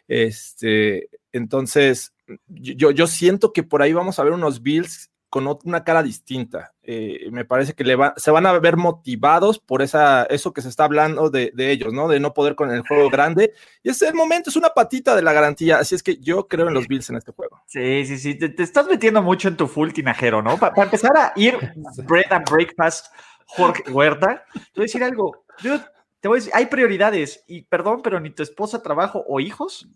Este, 0.09 1.09
entonces, 1.33 2.13
yo, 2.47 2.91
yo 2.91 3.07
siento 3.07 3.53
que 3.53 3.63
por 3.63 3.83
ahí 3.83 3.93
vamos 3.93 4.19
a 4.19 4.25
ver 4.25 4.33
unos 4.33 4.63
Bills 4.63 5.11
con 5.29 5.49
una 5.65 5.83
cara 5.83 6.03
distinta. 6.03 6.75
Eh, 6.83 7.29
me 7.31 7.47
parece 7.47 7.73
que 7.73 7.85
le 7.85 7.97
va- 7.97 8.13
se 8.19 8.31
van 8.31 8.45
a 8.45 8.53
ver 8.59 8.77
motivados 8.77 9.59
por 9.59 9.81
esa, 9.81 10.25
eso 10.25 10.53
que 10.53 10.61
se 10.61 10.69
está 10.69 10.85
hablando 10.85 11.31
de, 11.31 11.51
de 11.55 11.71
ellos, 11.71 11.91
¿no? 11.95 12.07
De 12.07 12.21
no 12.21 12.35
poder 12.35 12.55
con 12.55 12.71
el 12.71 12.83
juego 12.87 13.09
grande. 13.09 13.55
Y 13.83 13.89
ese 13.89 14.05
es 14.05 14.11
el 14.11 14.17
momento, 14.17 14.51
es 14.51 14.57
una 14.57 14.69
patita 14.69 15.17
de 15.17 15.23
la 15.23 15.33
garantía. 15.33 15.79
Así 15.79 15.95
es 15.95 16.03
que 16.03 16.19
yo 16.19 16.47
creo 16.49 16.69
en 16.69 16.75
los 16.75 16.87
Bills 16.87 17.09
en 17.09 17.17
este 17.17 17.33
juego. 17.33 17.63
Sí, 17.67 18.05
sí, 18.05 18.19
sí. 18.19 18.35
Te, 18.35 18.51
te 18.51 18.63
estás 18.63 18.87
metiendo 18.87 19.23
mucho 19.23 19.49
en 19.49 19.57
tu 19.57 19.67
full 19.69 19.93
tinajero, 19.93 20.43
¿no? 20.43 20.59
Para 20.59 20.83
empezar 20.83 21.13
a 21.17 21.33
ir 21.37 21.57
bread 22.07 22.31
and 22.31 22.47
breakfast, 22.51 23.07
Jorge 23.47 23.91
Huerta. 23.91 24.45
Te 24.53 24.61
voy 24.77 24.83
a 24.83 24.83
decir 24.83 25.03
algo. 25.03 25.47
Yo 25.63 25.81
te 26.23 26.29
voy 26.29 26.37
a 26.37 26.39
decir, 26.39 26.53
hay 26.55 26.67
prioridades. 26.67 27.45
Y 27.49 27.63
perdón, 27.63 28.01
pero 28.03 28.21
ni 28.21 28.31
tu 28.31 28.45
esposa, 28.45 28.81
trabajo 28.81 29.25
o 29.27 29.41
hijos 29.41 29.89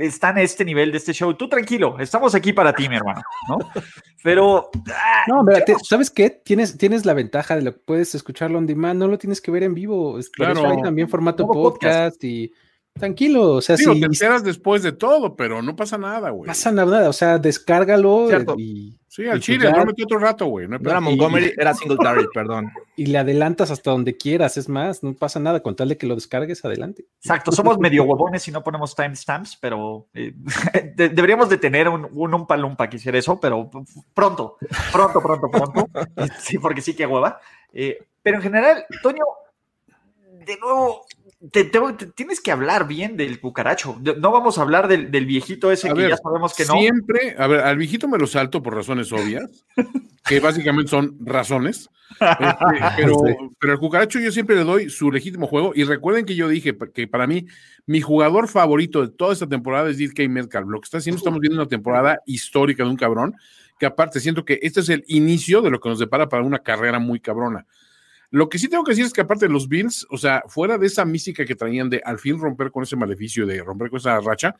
están 0.00 0.38
a 0.38 0.42
este 0.42 0.64
nivel 0.64 0.90
de 0.90 0.98
este 0.98 1.12
show. 1.12 1.32
Tú 1.34 1.48
tranquilo, 1.48 1.96
estamos 2.00 2.34
aquí 2.34 2.52
para 2.52 2.72
ti, 2.72 2.88
mi 2.88 2.96
hermano, 2.96 3.22
¿no? 3.48 3.58
Pero. 4.24 4.70
Ah, 4.88 5.22
no, 5.28 5.44
mira, 5.44 5.64
¿sabes 5.84 6.10
qué? 6.10 6.30
Tienes, 6.30 6.76
tienes 6.76 7.06
la 7.06 7.14
ventaja 7.14 7.54
de 7.54 7.62
lo 7.62 7.72
que 7.72 7.78
puedes 7.78 8.12
escucharlo 8.16 8.58
on 8.58 8.66
demand, 8.66 8.98
no 8.98 9.06
lo 9.06 9.16
tienes 9.16 9.40
que 9.40 9.52
ver 9.52 9.62
en 9.62 9.74
vivo. 9.74 10.18
Claro. 10.32 10.68
hay 10.68 10.82
también 10.82 11.08
formato 11.08 11.46
podcast, 11.46 12.22
y. 12.24 12.52
Tranquilo, 12.94 13.52
o 13.54 13.60
sea, 13.60 13.76
sí. 13.76 13.84
Si, 13.84 14.00
te 14.00 14.06
enteras 14.06 14.44
después 14.44 14.82
de 14.82 14.92
todo, 14.92 15.36
pero 15.36 15.62
no 15.62 15.76
pasa 15.76 15.98
nada, 15.98 16.30
güey. 16.30 16.46
Pasa 16.46 16.70
nada, 16.70 17.08
o 17.08 17.12
sea, 17.12 17.38
descárgalo 17.38 18.28
y 18.56 18.96
Sí, 19.14 19.28
al 19.28 19.38
Chile, 19.38 19.70
no 19.70 19.84
metí 19.84 20.02
otro 20.02 20.18
rato, 20.18 20.46
güey. 20.46 20.66
No, 20.66 20.76
era 20.76 21.00
Montgomery, 21.00 21.52
era 21.56 21.72
Singletary, 21.74 22.26
perdón. 22.34 22.72
Y 22.96 23.06
le 23.06 23.18
adelantas 23.18 23.70
hasta 23.70 23.92
donde 23.92 24.16
quieras, 24.16 24.56
es 24.56 24.68
más, 24.68 25.04
no 25.04 25.14
pasa 25.14 25.38
nada, 25.38 25.60
con 25.60 25.76
tal 25.76 25.90
de 25.90 25.96
que 25.96 26.08
lo 26.08 26.16
descargues, 26.16 26.64
adelante. 26.64 27.04
Exacto, 27.18 27.52
somos 27.52 27.78
medio 27.78 28.02
huevones 28.02 28.48
y 28.48 28.50
no 28.50 28.64
ponemos 28.64 28.96
timestamps, 28.96 29.56
pero 29.60 30.08
eh, 30.14 30.34
deberíamos 30.96 31.48
de 31.48 31.58
tener 31.58 31.88
un, 31.88 32.08
un 32.12 32.34
umpa 32.34 32.56
lumpa 32.56 32.90
que 32.90 32.96
hiciera 32.96 33.16
eso, 33.16 33.38
pero 33.38 33.70
pronto, 34.14 34.56
pronto, 34.92 35.20
pronto, 35.20 35.48
pronto. 35.48 35.88
sí, 36.40 36.58
porque 36.58 36.80
sí 36.80 36.96
que 36.96 37.06
hueva. 37.06 37.38
Eh, 37.72 38.04
pero 38.20 38.38
en 38.38 38.42
general, 38.42 38.84
Toño, 39.00 39.22
de 40.44 40.56
nuevo, 40.58 41.06
te, 41.50 41.70
tienes 42.14 42.40
que 42.40 42.52
hablar 42.52 42.86
bien 42.86 43.16
del 43.16 43.40
cucaracho. 43.40 44.00
No 44.18 44.32
vamos 44.32 44.58
a 44.58 44.62
hablar 44.62 44.88
del, 44.88 45.26
viejito 45.26 45.70
ese 45.70 45.92
que 45.92 46.08
ya 46.08 46.16
sabemos 46.16 46.54
que 46.54 46.64
no. 46.64 46.78
Siempre, 46.78 47.34
a 47.38 47.46
ver, 47.46 47.60
al 47.60 47.76
viejito 47.76 48.08
me 48.08 48.18
lo 48.18 48.26
salto 48.26 48.62
por 48.62 48.74
razones 48.74 49.12
obvias, 49.12 49.48
que 50.26 50.40
básicamente 50.40 50.90
son 50.90 51.16
razones. 51.20 51.90
Este, 52.20 52.56
pero, 52.96 53.16
pero 53.58 53.72
al 53.72 53.78
cucaracho 53.78 54.20
yo 54.20 54.30
siempre 54.30 54.56
le 54.56 54.64
doy 54.64 54.90
su 54.90 55.10
legítimo 55.10 55.46
juego. 55.46 55.72
Y 55.74 55.84
recuerden 55.84 56.24
que 56.24 56.34
yo 56.34 56.48
dije 56.48 56.76
que 56.92 57.08
para 57.08 57.26
mí, 57.26 57.46
mi 57.86 58.00
jugador 58.00 58.48
favorito 58.48 59.02
de 59.02 59.12
toda 59.12 59.32
esta 59.32 59.48
temporada 59.48 59.90
es 59.90 59.98
DK 59.98 60.28
Metcalf. 60.28 60.68
Lo 60.68 60.80
que 60.80 60.84
está 60.84 60.98
haciendo, 60.98 61.18
estamos 61.18 61.40
viendo 61.40 61.60
una 61.60 61.68
temporada 61.68 62.20
histórica 62.26 62.84
de 62.84 62.90
un 62.90 62.96
cabrón, 62.96 63.34
que 63.78 63.86
aparte 63.86 64.20
siento 64.20 64.44
que 64.44 64.58
este 64.62 64.80
es 64.80 64.88
el 64.88 65.04
inicio 65.08 65.62
de 65.62 65.70
lo 65.70 65.80
que 65.80 65.88
nos 65.88 65.98
depara 65.98 66.28
para 66.28 66.42
una 66.42 66.60
carrera 66.60 66.98
muy 66.98 67.20
cabrona. 67.20 67.66
Lo 68.34 68.48
que 68.48 68.58
sí 68.58 68.66
tengo 68.66 68.82
que 68.82 68.90
decir 68.90 69.04
es 69.04 69.12
que 69.12 69.20
aparte 69.20 69.46
de 69.46 69.52
los 69.52 69.68
Bills, 69.68 70.08
o 70.10 70.18
sea, 70.18 70.42
fuera 70.48 70.76
de 70.76 70.88
esa 70.88 71.04
mística 71.04 71.44
que 71.44 71.54
traían 71.54 71.88
de 71.88 72.02
al 72.04 72.18
fin 72.18 72.36
romper 72.36 72.72
con 72.72 72.82
ese 72.82 72.96
maleficio, 72.96 73.46
de 73.46 73.62
romper 73.62 73.90
con 73.90 73.98
esa 73.98 74.18
racha, 74.18 74.56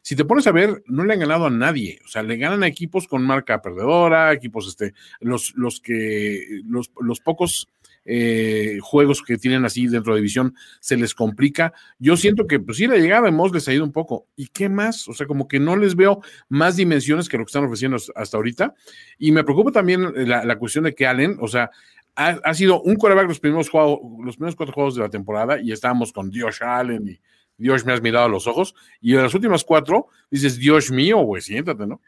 si 0.00 0.16
te 0.16 0.24
pones 0.24 0.46
a 0.46 0.52
ver, 0.52 0.82
no 0.86 1.04
le 1.04 1.12
han 1.12 1.20
ganado 1.20 1.44
a 1.44 1.50
nadie. 1.50 1.98
O 2.06 2.08
sea, 2.08 2.22
le 2.22 2.38
ganan 2.38 2.62
a 2.62 2.66
equipos 2.66 3.06
con 3.06 3.26
marca 3.26 3.60
perdedora, 3.60 4.32
equipos, 4.32 4.66
este, 4.66 4.94
los, 5.20 5.52
los 5.56 5.78
que, 5.80 6.62
los, 6.64 6.90
los 6.98 7.20
pocos 7.20 7.68
eh, 8.06 8.78
juegos 8.80 9.22
que 9.22 9.36
tienen 9.36 9.66
así 9.66 9.86
dentro 9.86 10.14
de 10.14 10.20
división 10.20 10.54
se 10.80 10.96
les 10.96 11.14
complica. 11.14 11.74
Yo 11.98 12.16
siento 12.16 12.46
que, 12.46 12.58
pues 12.58 12.78
sí, 12.78 12.86
la 12.86 12.96
llegada 12.96 13.26
de 13.26 13.32
Moss 13.32 13.52
les 13.52 13.68
ha 13.68 13.74
ido 13.74 13.84
un 13.84 13.92
poco. 13.92 14.26
¿Y 14.36 14.46
qué 14.46 14.70
más? 14.70 15.06
O 15.06 15.12
sea, 15.12 15.26
como 15.26 15.46
que 15.46 15.60
no 15.60 15.76
les 15.76 15.94
veo 15.96 16.22
más 16.48 16.76
dimensiones 16.76 17.28
que 17.28 17.36
lo 17.36 17.44
que 17.44 17.50
están 17.50 17.64
ofreciendo 17.64 17.98
hasta 18.14 18.38
ahorita. 18.38 18.74
Y 19.18 19.32
me 19.32 19.44
preocupa 19.44 19.70
también 19.70 20.14
la, 20.26 20.46
la 20.46 20.58
cuestión 20.58 20.84
de 20.84 20.94
que 20.94 21.06
Allen, 21.06 21.36
o 21.40 21.48
sea, 21.48 21.70
ha, 22.18 22.54
sido 22.54 22.82
un 22.82 22.96
coreback 22.96 23.28
los 23.28 23.38
primeros, 23.38 23.70
juegos, 23.70 24.00
los 24.24 24.36
primeros 24.36 24.56
cuatro 24.56 24.74
juegos 24.74 24.96
de 24.96 25.02
la 25.02 25.08
temporada 25.08 25.60
y 25.60 25.70
estábamos 25.70 26.12
con 26.12 26.30
Dios 26.30 26.60
Allen 26.60 27.08
y 27.08 27.20
Dios 27.56 27.84
me 27.84 27.92
has 27.92 28.02
mirado 28.02 28.26
a 28.26 28.28
los 28.28 28.48
ojos. 28.48 28.74
Y 29.00 29.14
en 29.14 29.22
las 29.22 29.34
últimas 29.34 29.62
cuatro 29.62 30.08
dices, 30.28 30.58
Dios 30.58 30.90
mío, 30.90 31.18
güey, 31.18 31.42
siéntate, 31.42 31.86
¿no? 31.86 32.00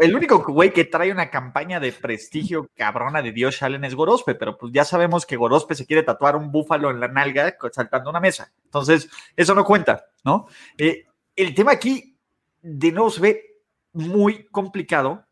el, 0.00 0.14
único, 0.14 0.42
güey 0.44 0.72
que 0.72 0.84
trae 0.84 1.12
una 1.12 1.30
campaña 1.30 1.80
de 1.80 1.92
prestigio 1.92 2.70
cabrona 2.74 3.20
de 3.20 3.32
Dios 3.32 3.62
Allen 3.62 3.84
es 3.84 3.94
Gorospe, 3.94 4.34
pero 4.34 4.56
pues 4.56 4.72
ya 4.72 4.84
sabemos 4.84 5.26
que 5.26 5.36
Gorospe 5.36 5.74
se 5.74 5.86
quiere 5.86 6.02
tatuar 6.02 6.34
un 6.36 6.50
búfalo 6.50 6.90
en 6.90 7.00
la 7.00 7.08
nalga 7.08 7.56
saltando 7.72 8.08
una 8.08 8.20
mesa. 8.20 8.50
Entonces, 8.64 9.10
eso 9.36 9.54
no 9.54 9.64
cuenta, 9.64 10.06
¿no? 10.24 10.46
Eh, 10.78 11.06
el 11.36 11.54
tema 11.54 11.72
aquí 11.72 12.16
de 12.62 12.90
nuevo 12.90 13.10
se 13.10 13.20
ve 13.20 13.42
muy 13.92 14.46
complicado 14.46 15.26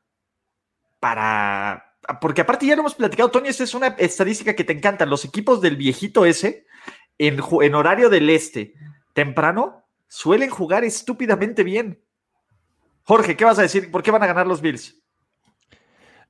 para, 1.00 1.85
porque 2.20 2.40
aparte 2.40 2.66
ya 2.66 2.76
lo 2.76 2.80
hemos 2.80 2.94
platicado, 2.94 3.30
Tony, 3.30 3.48
esta 3.48 3.64
es 3.64 3.74
una 3.74 3.88
estadística 3.98 4.54
que 4.54 4.64
te 4.64 4.72
encanta. 4.72 5.06
Los 5.06 5.24
equipos 5.24 5.60
del 5.60 5.76
viejito 5.76 6.24
ese, 6.24 6.66
en, 7.18 7.40
horario 7.74 8.08
del 8.08 8.30
este, 8.30 8.74
temprano, 9.12 9.84
suelen 10.08 10.50
jugar 10.50 10.84
estúpidamente 10.84 11.64
bien. 11.64 12.02
Jorge, 13.02 13.36
¿qué 13.36 13.44
vas 13.44 13.58
a 13.58 13.62
decir? 13.62 13.90
¿Por 13.90 14.02
qué 14.02 14.10
van 14.10 14.22
a 14.22 14.26
ganar 14.26 14.46
los 14.46 14.60
Bills? 14.60 15.00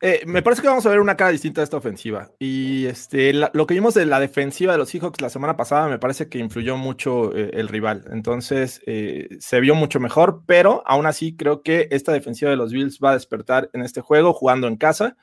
Eh, 0.02 0.22
me 0.26 0.42
parece 0.42 0.60
que 0.60 0.68
vamos 0.68 0.84
a 0.84 0.90
ver 0.90 1.00
una 1.00 1.16
cara 1.16 1.30
distinta 1.30 1.62
de 1.62 1.64
esta 1.64 1.78
ofensiva. 1.78 2.30
Y 2.38 2.84
este, 2.84 3.32
lo 3.32 3.66
que 3.66 3.74
vimos 3.74 3.94
de 3.94 4.04
la 4.04 4.20
defensiva 4.20 4.72
de 4.72 4.78
los 4.78 4.90
Seahawks 4.90 5.22
la 5.22 5.30
semana 5.30 5.56
pasada 5.56 5.88
me 5.88 5.98
parece 5.98 6.28
que 6.28 6.38
influyó 6.38 6.76
mucho 6.76 7.34
eh, 7.34 7.50
el 7.54 7.68
rival. 7.68 8.04
Entonces 8.12 8.82
eh, 8.86 9.28
se 9.40 9.60
vio 9.60 9.74
mucho 9.74 9.98
mejor, 9.98 10.42
pero 10.46 10.82
aún 10.86 11.06
así 11.06 11.34
creo 11.34 11.62
que 11.62 11.88
esta 11.90 12.12
defensiva 12.12 12.50
de 12.50 12.58
los 12.58 12.72
Bills 12.72 13.00
va 13.02 13.10
a 13.10 13.14
despertar 13.14 13.70
en 13.72 13.80
este 13.80 14.02
juego 14.02 14.34
jugando 14.34 14.68
en 14.68 14.76
casa 14.76 15.16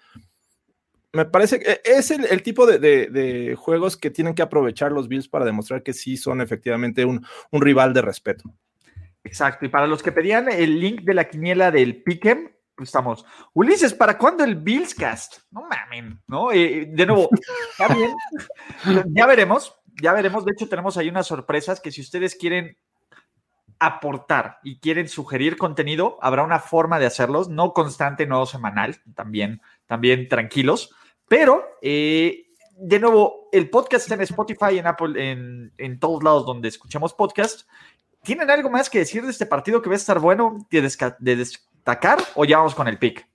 me 1.14 1.26
parece 1.26 1.60
que 1.60 1.80
es 1.86 2.10
el, 2.10 2.42
tipo 2.42 2.66
de, 2.66 3.56
juegos 3.58 3.98
que 3.98 4.10
tienen 4.10 4.34
que 4.34 4.42
aprovechar 4.42 4.92
los 4.92 5.08
Bills 5.08 5.28
para 5.28 5.46
demostrar 5.46 5.84
que 5.84 5.94
sí 5.94 6.18
son 6.18 6.42
efectivamente 6.42 7.06
un, 7.06 7.26
rival 7.52 7.94
de 7.94 8.02
respeto. 8.02 8.52
Exacto, 9.24 9.66
y 9.66 9.70
para 9.70 9.88
los 9.88 10.02
que 10.02 10.12
pedían 10.12 10.52
el 10.52 10.80
link 10.80 11.02
de 11.02 11.14
la 11.14 11.30
quiniela 11.30 11.70
del 11.70 12.04
Pick'em, 12.04 12.52
pues 12.76 12.90
estamos. 12.90 13.24
Ulises, 13.54 13.94
¿para 13.94 14.18
cuándo 14.18 14.44
el 14.44 14.56
Billscast? 14.56 15.38
No 15.52 15.68
mamen, 15.70 16.20
¿no? 16.28 16.52
Eh, 16.52 16.88
de 16.90 17.06
nuevo, 17.06 17.30
está 17.72 17.94
bien. 17.94 18.12
ya 19.16 19.28
veremos, 19.28 19.78
ya 20.02 20.14
veremos. 20.14 20.44
De 20.44 20.54
hecho, 20.54 20.68
tenemos 20.68 20.98
ahí 20.98 21.10
unas 21.10 21.28
sorpresas 21.28 21.80
que 21.80 21.92
si 21.92 22.02
ustedes 22.02 22.36
quieren 22.36 22.76
aportar 23.78 24.58
y 24.64 24.80
quieren 24.80 25.08
sugerir 25.08 25.58
contenido, 25.58 26.18
habrá 26.22 26.44
una 26.44 26.60
forma 26.60 26.98
de 26.98 27.06
hacerlos, 27.06 27.50
no 27.50 27.74
constante, 27.74 28.26
no 28.26 28.48
semanal, 28.48 29.00
también, 29.14 29.62
también 29.86 30.28
tranquilos. 30.28 30.96
Pero, 31.28 31.78
eh, 31.82 32.48
de 32.78 33.00
nuevo, 33.00 33.50
el 33.52 33.70
podcast 33.70 34.06
está 34.06 34.16
en 34.16 34.22
Spotify, 34.22 34.78
en 34.78 34.88
Apple, 34.88 35.32
en, 35.78 36.00
todos 36.00 36.24
lados 36.24 36.46
donde 36.46 36.68
escuchamos 36.68 37.14
podcast. 37.14 37.68
¿Tienen 38.24 38.50
algo 38.50 38.70
más 38.70 38.90
que 38.90 39.00
decir 39.00 39.24
de 39.24 39.32
este 39.32 39.46
partido 39.46 39.82
que 39.82 39.90
va 39.90 39.96
a 39.96 39.98
estar 39.98 40.20
bueno 40.20 40.66
de, 40.70 41.36
destacar 41.36 42.20
o 42.36 42.46
ya 42.46 42.58
vamos 42.58 42.76
con 42.76 42.88
el 42.88 42.98
pick? 42.98 43.28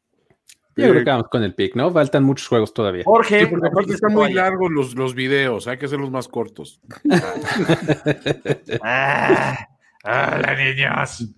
Yo 0.76 0.90
creo 0.90 1.04
que 1.04 1.10
vamos 1.10 1.28
con 1.28 1.42
el 1.42 1.54
pick, 1.54 1.74
¿no? 1.74 1.90
Faltan 1.90 2.22
muchos 2.22 2.46
juegos 2.46 2.72
todavía. 2.72 3.02
Jorge, 3.04 3.48
porque 3.48 3.94
están 3.94 4.14
muy 4.14 4.32
largos 4.32 4.70
los, 4.70 4.94
los 4.94 5.12
videos, 5.14 5.66
hay 5.66 5.76
que 5.76 5.86
hacerlos 5.86 6.10
más 6.12 6.28
cortos. 6.28 6.80
ah, 8.82 9.66
hola, 10.04 10.54
niños. 10.56 11.34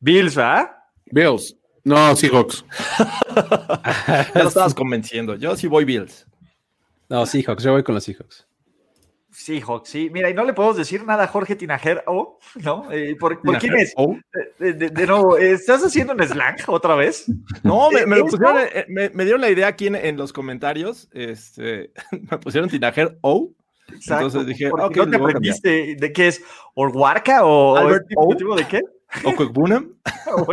Bills, 0.00 0.36
¿ah? 0.36 0.90
Bills. 1.06 1.56
No, 1.84 2.14
Seahawks. 2.14 2.64
ya 3.36 4.30
lo 4.42 4.48
estabas 4.48 4.74
convenciendo. 4.74 5.34
Yo 5.34 5.56
sí 5.56 5.66
voy 5.66 5.84
Bills. 5.84 6.26
No, 7.08 7.26
Seahawks, 7.26 7.64
yo 7.64 7.72
voy 7.72 7.82
con 7.82 7.94
los 7.94 8.04
Seahawks. 8.04 8.46
Seahawks, 9.32 9.88
sí. 9.88 10.10
Mira, 10.10 10.30
y 10.30 10.34
no 10.34 10.44
le 10.44 10.52
podemos 10.52 10.76
decir 10.76 11.04
nada 11.04 11.24
a 11.24 11.26
Jorge 11.26 11.56
Tinajer 11.56 12.04
o, 12.06 12.38
¿no? 12.56 12.90
Eh, 12.92 13.16
¿Por, 13.18 13.40
quién 13.58 13.74
es? 13.78 13.94
De, 14.58 15.06
nuevo, 15.06 15.38
¿estás 15.38 15.82
haciendo 15.82 16.12
un 16.12 16.22
slang 16.22 16.56
otra 16.66 16.94
vez? 16.94 17.26
No, 17.62 17.90
me, 17.90 18.04
me, 18.06 18.20
pusieron, 18.20 18.58
eh, 18.58 18.86
me, 18.88 19.24
dieron 19.24 19.40
la 19.40 19.50
idea 19.50 19.68
aquí 19.68 19.86
en, 19.86 20.16
los 20.16 20.32
comentarios. 20.32 21.08
Este, 21.12 21.92
me 22.30 22.38
pusieron 22.38 22.68
Tinajer 22.68 23.18
O. 23.22 23.50
Entonces 23.88 24.46
dije, 24.46 24.70
ok, 24.70 24.96
¿no 24.96 25.10
te 25.10 25.16
aprendiste 25.16 25.96
de 25.96 26.12
qué 26.12 26.28
es? 26.28 26.42
¿Orwarca 26.74 27.44
o, 27.44 27.72
o, 27.72 28.56
de 28.56 28.66
qué? 28.68 28.80
¿O 29.24 29.34
Kwekbunam? 29.34 29.92
o, 30.36 30.46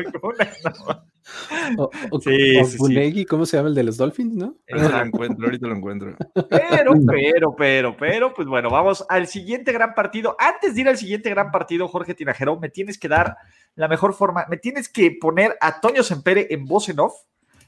sí, 2.21 3.25
¿cómo 3.25 3.45
se 3.45 3.58
llama 3.58 3.69
el 3.69 3.75
de 3.75 3.84
los 3.84 3.97
Dolphins, 3.97 4.36
no? 4.36 4.56
Ahorita 4.71 4.97
lo 4.97 5.06
encuentro, 5.06 5.45
ahorita 5.45 5.67
lo 5.67 5.75
encuentro. 5.75 6.15
Pero, 6.49 6.93
pero, 7.08 7.56
pero, 7.56 7.97
pero, 7.97 8.34
pues 8.34 8.47
bueno, 8.47 8.69
vamos 8.69 9.06
al 9.10 9.28
siguiente 9.28 9.71
gran 9.71 9.93
partido. 9.93 10.36
Antes 10.39 10.75
de 10.75 10.82
ir 10.82 10.89
al 10.89 10.97
siguiente 10.97 11.30
gran 11.30 11.52
partido, 11.52 11.88
Jorge 11.88 12.13
Tinajero, 12.13 12.60
me 12.60 12.69
tienes 12.69 12.97
que 12.97 13.08
dar 13.08 13.38
la 13.75 13.88
mejor 13.88 14.13
forma, 14.13 14.45
me 14.49 14.58
tienes 14.58 14.89
que 14.89 15.15
poner 15.19 15.58
a 15.62 15.80
Toño 15.82 16.04
Sempere 16.04 16.47
en 16.49 16.65
voz 16.65 16.89
en 16.89 16.99
off 16.99 17.13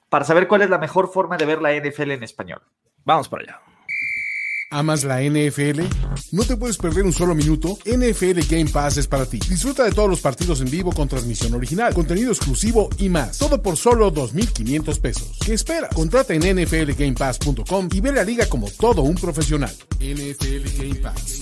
para 0.10 0.26
saber 0.26 0.48
cuál 0.48 0.62
es 0.62 0.70
la 0.70 0.78
mejor 0.78 1.08
forma 1.08 1.38
de 1.38 1.46
ver 1.46 1.62
la 1.62 1.74
NFL 1.74 2.12
en 2.12 2.24
español. 2.24 2.62
Vamos 3.06 3.30
para 3.30 3.44
allá. 3.44 3.71
¿Amas 4.74 5.04
la 5.04 5.22
NFL? 5.22 5.82
¿No 6.32 6.46
te 6.46 6.56
puedes 6.56 6.78
perder 6.78 7.04
un 7.04 7.12
solo 7.12 7.36
minuto? 7.36 7.78
NFL 7.84 8.40
Game 8.50 8.70
Pass 8.72 8.96
es 8.96 9.06
para 9.06 9.26
ti. 9.26 9.38
Disfruta 9.38 9.84
de 9.84 9.92
todos 9.92 10.10
los 10.10 10.22
partidos 10.22 10.62
en 10.62 10.72
vivo 10.72 10.94
con 10.94 11.10
transmisión 11.10 11.54
original, 11.54 11.94
contenido 11.94 12.32
exclusivo 12.32 12.90
y 12.98 13.10
más. 13.10 13.38
Todo 13.38 13.62
por 13.62 13.76
solo 13.76 14.14
2.500 14.14 15.02
pesos. 15.02 15.40
¿Qué 15.46 15.56
esperas? 15.56 15.94
Contrata 15.94 16.34
en 16.34 16.56
nflgamepass.com 16.56 17.90
y 17.92 18.00
ve 18.00 18.14
la 18.14 18.24
liga 18.24 18.46
como 18.48 18.70
todo 18.72 19.02
un 19.02 19.16
profesional. 19.16 19.74
NFL 20.00 20.78
Game 20.78 20.96
Pass. 20.96 21.40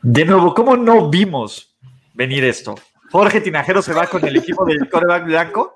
De 0.00 0.24
nuevo, 0.24 0.54
¿cómo 0.54 0.76
no 0.76 1.10
vimos 1.10 1.74
venir 2.14 2.44
esto? 2.44 2.76
Jorge 3.10 3.40
Tinajero 3.40 3.82
se 3.82 3.94
va 3.94 4.06
con 4.06 4.24
el 4.24 4.36
equipo 4.36 4.64
del 4.64 4.88
coreback 4.88 5.24
blanco. 5.24 5.74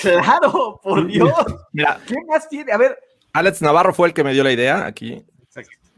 Claro, 0.00 0.80
por 0.82 1.06
Dios. 1.06 1.32
Mira, 1.72 2.00
¿qué 2.06 2.16
más 2.28 2.48
tiene? 2.48 2.72
A 2.72 2.76
ver. 2.76 2.98
Alex 3.32 3.62
Navarro 3.62 3.92
fue 3.92 4.08
el 4.08 4.14
que 4.14 4.24
me 4.24 4.32
dio 4.32 4.42
la 4.42 4.52
idea 4.52 4.86
aquí. 4.86 5.24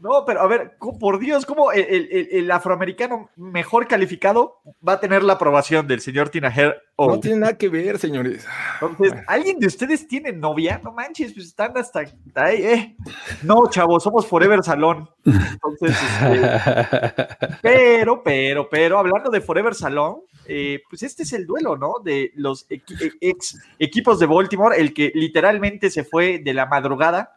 No, 0.01 0.25
pero 0.25 0.41
a 0.41 0.47
ver, 0.47 0.77
por 0.99 1.19
Dios, 1.19 1.45
¿cómo 1.45 1.71
el, 1.71 2.49
afroamericano 2.49 3.29
mejor 3.35 3.87
calificado 3.87 4.59
va 4.85 4.93
a 4.93 4.99
tener 4.99 5.21
la 5.21 5.33
aprobación 5.33 5.85
del 5.85 6.01
señor 6.01 6.29
Tinajer? 6.29 6.81
No 6.97 7.19
tiene 7.19 7.37
nada 7.37 7.55
que 7.55 7.69
ver, 7.69 7.99
señores. 7.99 8.47
Entonces, 8.81 9.13
¿alguien 9.27 9.59
de 9.59 9.67
ustedes 9.67 10.07
tiene 10.07 10.31
novia? 10.31 10.81
No 10.83 10.91
manches, 10.91 11.33
pues 11.33 11.45
están 11.45 11.77
hasta, 11.77 11.99
ahí, 12.33 12.63
¿eh? 12.63 12.95
No, 13.43 13.69
chavos, 13.69 14.01
somos 14.01 14.25
Forever 14.25 14.63
Salón. 14.63 15.07
Entonces, 15.23 15.95
este, 16.31 17.47
pero, 17.61 18.23
pero, 18.23 18.69
pero, 18.69 18.97
hablando 18.97 19.29
de 19.29 19.41
Forever 19.41 19.75
Salón, 19.75 20.21
eh, 20.47 20.81
pues 20.89 21.03
este 21.03 21.23
es 21.23 21.33
el 21.33 21.45
duelo, 21.45 21.77
¿no? 21.77 21.95
De 22.03 22.31
los 22.35 22.65
ex 22.69 23.59
equipos 23.77 24.17
de 24.19 24.25
Baltimore, 24.25 24.75
el 24.79 24.95
que 24.95 25.11
literalmente 25.13 25.91
se 25.91 26.03
fue 26.03 26.39
de 26.39 26.55
la 26.55 26.65
madrugada 26.65 27.35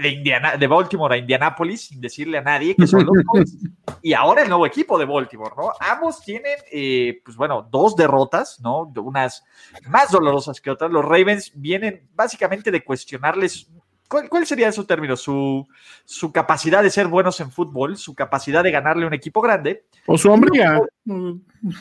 de, 0.00 0.08
Indiana, 0.08 0.56
de 0.56 0.66
Baltimore 0.66 1.14
a 1.14 1.18
Indianapolis 1.18 1.88
sin 1.88 2.00
decirle 2.00 2.38
a 2.38 2.42
nadie 2.42 2.74
que 2.74 2.86
son 2.86 3.04
los 3.04 3.24
Colts. 3.26 3.56
y 4.02 4.12
ahora 4.12 4.42
el 4.42 4.48
nuevo 4.48 4.66
equipo 4.66 4.98
de 4.98 5.04
Baltimore, 5.04 5.54
¿no? 5.56 5.72
Ambos 5.80 6.20
tienen, 6.20 6.56
eh, 6.72 7.20
pues 7.24 7.36
bueno, 7.36 7.66
dos 7.70 7.94
derrotas, 7.94 8.60
¿no? 8.60 8.92
Unas 8.96 9.44
más 9.88 10.10
dolorosas 10.10 10.60
que 10.60 10.70
otras. 10.70 10.90
Los 10.90 11.04
Ravens 11.04 11.52
vienen 11.54 12.08
básicamente 12.14 12.70
de 12.70 12.82
cuestionarles. 12.82 13.68
¿Cuál, 14.08 14.46
sería 14.46 14.70
su 14.70 14.84
término? 14.84 15.16
Su, 15.16 15.66
su 16.04 16.30
capacidad 16.30 16.82
de 16.82 16.90
ser 16.90 17.08
buenos 17.08 17.40
en 17.40 17.50
fútbol, 17.50 17.96
su 17.96 18.14
capacidad 18.14 18.62
de 18.62 18.70
ganarle 18.70 19.04
a 19.04 19.08
un 19.08 19.14
equipo 19.14 19.40
grande. 19.40 19.86
O 20.06 20.16
su 20.16 20.30
hombría. 20.30 20.80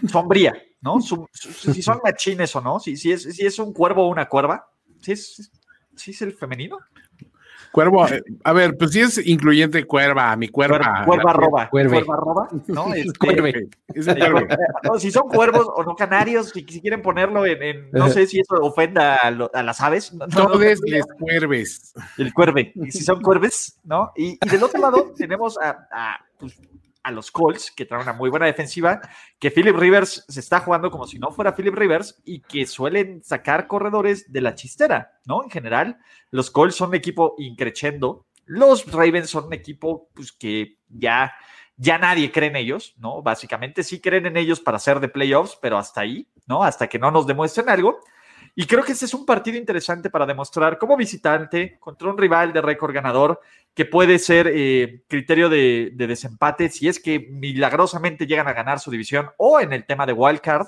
Sombría, 0.10 0.54
¿no? 0.82 1.00
si 1.02 1.82
son 1.82 2.00
machines 2.04 2.56
o 2.56 2.62
no, 2.62 2.80
si, 2.80 2.98
si, 2.98 3.12
es, 3.12 3.24
si 3.24 3.46
es 3.46 3.60
un 3.60 3.74
cuervo 3.74 4.06
o 4.06 4.10
una 4.10 4.28
cuerva, 4.28 4.68
si 5.02 5.12
es, 5.12 5.52
si 5.96 6.12
es 6.12 6.22
el 6.24 6.34
femenino. 6.34 6.80
Cuervo, 7.76 8.08
eh, 8.08 8.24
a 8.46 8.54
ver, 8.54 8.78
pues 8.78 8.92
si 8.92 9.02
es 9.02 9.28
incluyente 9.28 9.84
cuerva, 9.84 10.34
mi 10.38 10.48
cuerva. 10.48 11.04
Cuerva, 11.06 11.34
roba. 11.34 11.70
Cuerva 11.70 12.16
roba, 12.16 12.48
¿no? 12.68 12.86
Este, 13.96 14.30
no, 14.84 14.98
si 14.98 15.12
son 15.12 15.28
cuervos 15.28 15.68
o 15.76 15.84
no 15.84 15.94
canarios, 15.94 16.52
si, 16.52 16.64
quieren 16.64 17.02
ponerlo 17.02 17.46
en, 17.46 17.90
no 17.92 18.10
sé 18.10 18.28
si 18.28 18.40
eso 18.40 18.56
ofenda 18.62 19.16
a, 19.16 19.32
las 19.62 19.82
aves. 19.82 20.14
No, 20.14 20.26
Todes 20.28 20.80
les 20.86 21.06
cuerves. 21.20 21.94
El 22.18 22.34
cuerve. 22.34 22.72
Y 22.76 22.92
si 22.92 23.04
son 23.04 23.22
cuerves, 23.22 23.78
¿no? 23.84 24.14
Y, 24.16 24.38
del 24.50 24.64
otro 24.64 24.80
lado 24.80 25.14
tenemos 25.18 25.58
a, 25.62 26.18
pues, 26.40 26.58
a 27.06 27.12
los 27.12 27.30
Colts, 27.30 27.72
que 27.72 27.86
traen 27.86 28.02
una 28.02 28.14
muy 28.14 28.32
buena 28.32 28.48
defensiva, 28.48 29.00
que 29.38 29.52
Philip 29.52 29.76
Rivers 29.76 30.26
se 30.28 30.40
está 30.40 30.60
jugando 30.60 30.90
como 30.90 31.06
si 31.06 31.20
no 31.20 31.30
fuera 31.30 31.56
Philip 31.56 31.76
Rivers 31.76 32.20
y 32.26 32.42
que 32.42 32.66
suelen 32.66 33.24
sacar 33.24 33.68
corredores 33.68 34.32
de 34.34 34.42
la 34.42 34.56
chistera, 34.56 35.20
¿no? 35.26 35.44
En 35.44 35.52
general, 35.52 36.00
los 36.32 36.50
Colts 36.50 36.76
son 36.76 36.90
un 36.90 36.96
equipo 36.96 37.36
increchendo, 37.38 38.26
los 38.46 38.92
Ravens 38.92 39.30
son 39.30 39.46
un 39.46 39.54
equipo 39.54 40.10
pues, 40.16 40.32
que 40.32 40.80
ya, 40.90 41.32
ya 41.78 42.00
nadie 42.00 42.32
cree 42.32 42.50
en 42.50 42.56
ellos, 42.56 42.96
¿no? 42.98 43.22
Básicamente 43.22 43.84
sí 43.84 44.02
creen 44.02 44.26
en 44.26 44.38
ellos 44.38 44.60
para 44.60 44.80
ser 44.80 45.00
de 45.00 45.08
playoffs, 45.08 45.60
pero 45.62 45.78
hasta 45.78 46.02
ahí, 46.02 46.28
¿no? 46.48 46.64
Hasta 46.64 46.88
que 46.88 46.98
no 46.98 47.12
nos 47.12 47.28
demuestren 47.28 47.70
algo. 47.70 48.00
Y 48.58 48.66
creo 48.66 48.84
que 48.84 48.94
este 48.94 49.06
es 49.06 49.14
un 49.14 49.26
partido 49.26 49.58
interesante 49.58 50.10
para 50.10 50.26
demostrar 50.26 50.78
como 50.78 50.96
visitante 50.96 51.78
contra 51.80 52.10
un 52.10 52.18
rival 52.18 52.54
de 52.54 52.62
récord 52.62 52.94
ganador 52.94 53.42
que 53.74 53.84
puede 53.84 54.18
ser 54.18 54.50
eh, 54.54 55.04
criterio 55.10 55.50
de, 55.50 55.92
desempate 55.94 56.70
si 56.70 56.88
es 56.88 57.02
que 57.02 57.20
milagrosamente 57.20 58.26
llegan 58.26 58.48
a 58.48 58.54
ganar 58.54 58.80
su 58.80 58.90
división 58.90 59.30
o 59.38 59.60
en 59.60 59.74
el 59.74 59.86
tema 59.86 60.06
de 60.06 60.14
wildcard. 60.14 60.68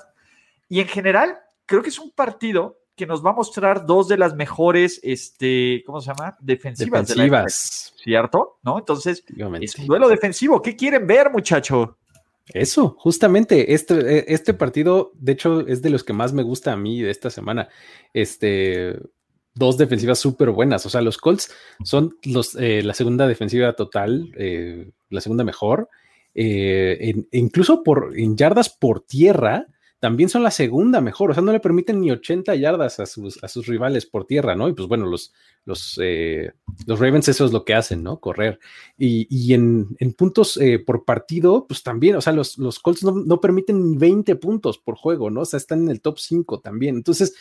Y 0.68 0.80
en 0.80 0.88
general, 0.88 1.38
creo 1.64 1.82
que 1.82 1.88
es 1.88 1.98
un 1.98 2.10
partido 2.10 2.78
que 2.94 3.06
nos 3.06 3.24
va 3.24 3.30
a 3.30 3.34
mostrar 3.34 3.86
dos 3.86 4.08
de 4.08 4.18
las 4.18 4.34
mejores, 4.34 5.00
este, 5.02 5.82
¿cómo 5.86 6.00
se 6.00 6.08
llama? 6.08 6.36
Defensivas. 6.40 7.08
Defensivas. 7.08 7.94
¿Cierto? 7.96 8.58
¿No? 8.62 8.78
Entonces, 8.78 9.24
es 9.60 9.78
un 9.78 9.86
duelo 9.86 10.08
defensivo. 10.08 10.60
¿Qué 10.60 10.76
quieren 10.76 11.06
ver, 11.06 11.30
muchacho? 11.30 11.97
Eso, 12.54 12.96
justamente, 12.98 13.74
este, 13.74 14.18
e, 14.18 14.24
este 14.28 14.54
partido, 14.54 15.12
de 15.14 15.32
hecho, 15.32 15.66
es 15.66 15.82
de 15.82 15.90
los 15.90 16.04
que 16.04 16.12
más 16.12 16.32
me 16.32 16.42
gusta 16.42 16.72
a 16.72 16.76
mí 16.76 17.02
de 17.02 17.10
esta 17.10 17.30
semana. 17.30 17.68
Este, 18.14 18.96
dos 19.54 19.76
defensivas 19.76 20.18
súper 20.18 20.50
buenas. 20.50 20.86
O 20.86 20.90
sea, 20.90 21.02
los 21.02 21.18
Colts 21.18 21.50
son 21.84 22.16
los, 22.24 22.54
eh, 22.54 22.82
la 22.82 22.94
segunda 22.94 23.26
defensiva 23.26 23.74
total, 23.74 24.32
eh, 24.36 24.90
la 25.10 25.20
segunda 25.20 25.44
mejor. 25.44 25.88
Eh, 26.34 27.14
incluso 27.32 27.82
por, 27.82 28.12
en 28.16 28.36
yardas 28.36 28.68
por 28.68 29.00
tierra, 29.00 29.66
también 30.00 30.28
son 30.28 30.42
la 30.42 30.50
segunda 30.50 31.00
mejor. 31.00 31.30
O 31.30 31.34
sea, 31.34 31.42
no 31.42 31.52
le 31.52 31.60
permiten 31.60 32.00
ni 32.00 32.10
80 32.10 32.54
yardas 32.56 33.00
a 33.00 33.06
sus, 33.06 33.42
a 33.42 33.48
sus 33.48 33.66
rivales 33.66 34.06
por 34.06 34.26
tierra, 34.26 34.54
¿no? 34.54 34.68
Y 34.68 34.72
pues 34.72 34.88
bueno, 34.88 35.06
los, 35.06 35.32
los, 35.64 35.98
los 36.86 36.98
Ravens 37.00 37.28
eso 37.28 37.44
es 37.44 37.52
lo 37.52 37.64
que 37.64 37.74
hacen, 37.74 38.02
¿no? 38.02 38.20
Correr. 38.20 38.58
Y, 38.96 39.54
en, 39.54 39.96
puntos 40.16 40.58
por 40.86 41.04
partido, 41.04 41.66
pues 41.66 41.82
también, 41.82 42.16
o 42.16 42.20
sea, 42.20 42.32
los, 42.32 42.58
los 42.58 42.78
Colts 42.78 43.02
no, 43.02 43.12
no 43.12 43.40
permiten 43.40 43.98
20 43.98 44.36
puntos 44.36 44.78
por 44.78 44.96
juego, 44.96 45.30
¿no? 45.30 45.40
O 45.40 45.44
sea, 45.44 45.58
están 45.58 45.82
en 45.82 45.90
el 45.90 46.00
top 46.00 46.18
5 46.18 46.60
también. 46.60 46.96
Entonces, 46.96 47.34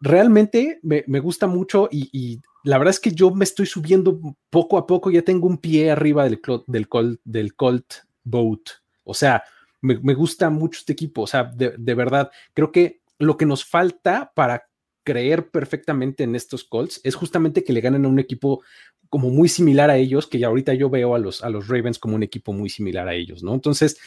realmente 0.00 0.80
me, 0.82 1.20
gusta 1.20 1.46
mucho 1.46 1.88
y, 1.90 2.40
la 2.64 2.76
verdad 2.76 2.90
es 2.90 3.00
que 3.00 3.12
yo 3.12 3.30
me 3.30 3.44
estoy 3.44 3.66
subiendo 3.66 4.20
poco 4.50 4.78
a 4.78 4.86
poco, 4.86 5.10
ya 5.10 5.22
tengo 5.22 5.46
un 5.46 5.58
pie 5.58 5.90
arriba 5.90 6.24
del, 6.24 6.40
del, 6.66 6.88
Colt, 6.88 7.20
del 7.24 7.54
Colt 7.54 7.94
Boat. 8.24 8.62
O 9.04 9.14
sea, 9.14 9.42
me, 9.80 10.14
gusta 10.14 10.50
mucho 10.50 10.78
este 10.78 10.92
equipo. 10.92 11.22
O 11.22 11.26
sea, 11.26 11.44
de, 11.44 11.94
verdad, 11.94 12.30
creo 12.54 12.72
que 12.72 13.00
lo 13.18 13.36
que 13.36 13.46
nos 13.46 13.64
falta 13.64 14.32
para 14.34 14.68
creer 15.04 15.50
perfectamente 15.50 16.24
en 16.24 16.34
estos 16.34 16.64
Colts 16.64 17.00
es 17.02 17.14
justamente 17.14 17.64
que 17.64 17.72
le 17.72 17.80
ganen 17.80 18.04
a 18.04 18.08
un 18.08 18.18
equipo 18.18 18.62
como 19.08 19.30
muy 19.30 19.48
similar 19.48 19.88
a 19.90 19.96
ellos, 19.96 20.26
que 20.26 20.38
ya 20.38 20.48
ahorita 20.48 20.74
yo 20.74 20.90
veo 20.90 21.14
a 21.14 21.18
los, 21.18 21.42
a 21.42 21.48
los 21.48 21.68
Ravens 21.68 21.98
como 21.98 22.14
un 22.14 22.22
equipo 22.22 22.52
muy 22.52 22.68
similar 22.68 23.08
a 23.08 23.14
ellos, 23.14 23.42
¿no? 23.42 23.54
Entonces, 23.54 23.98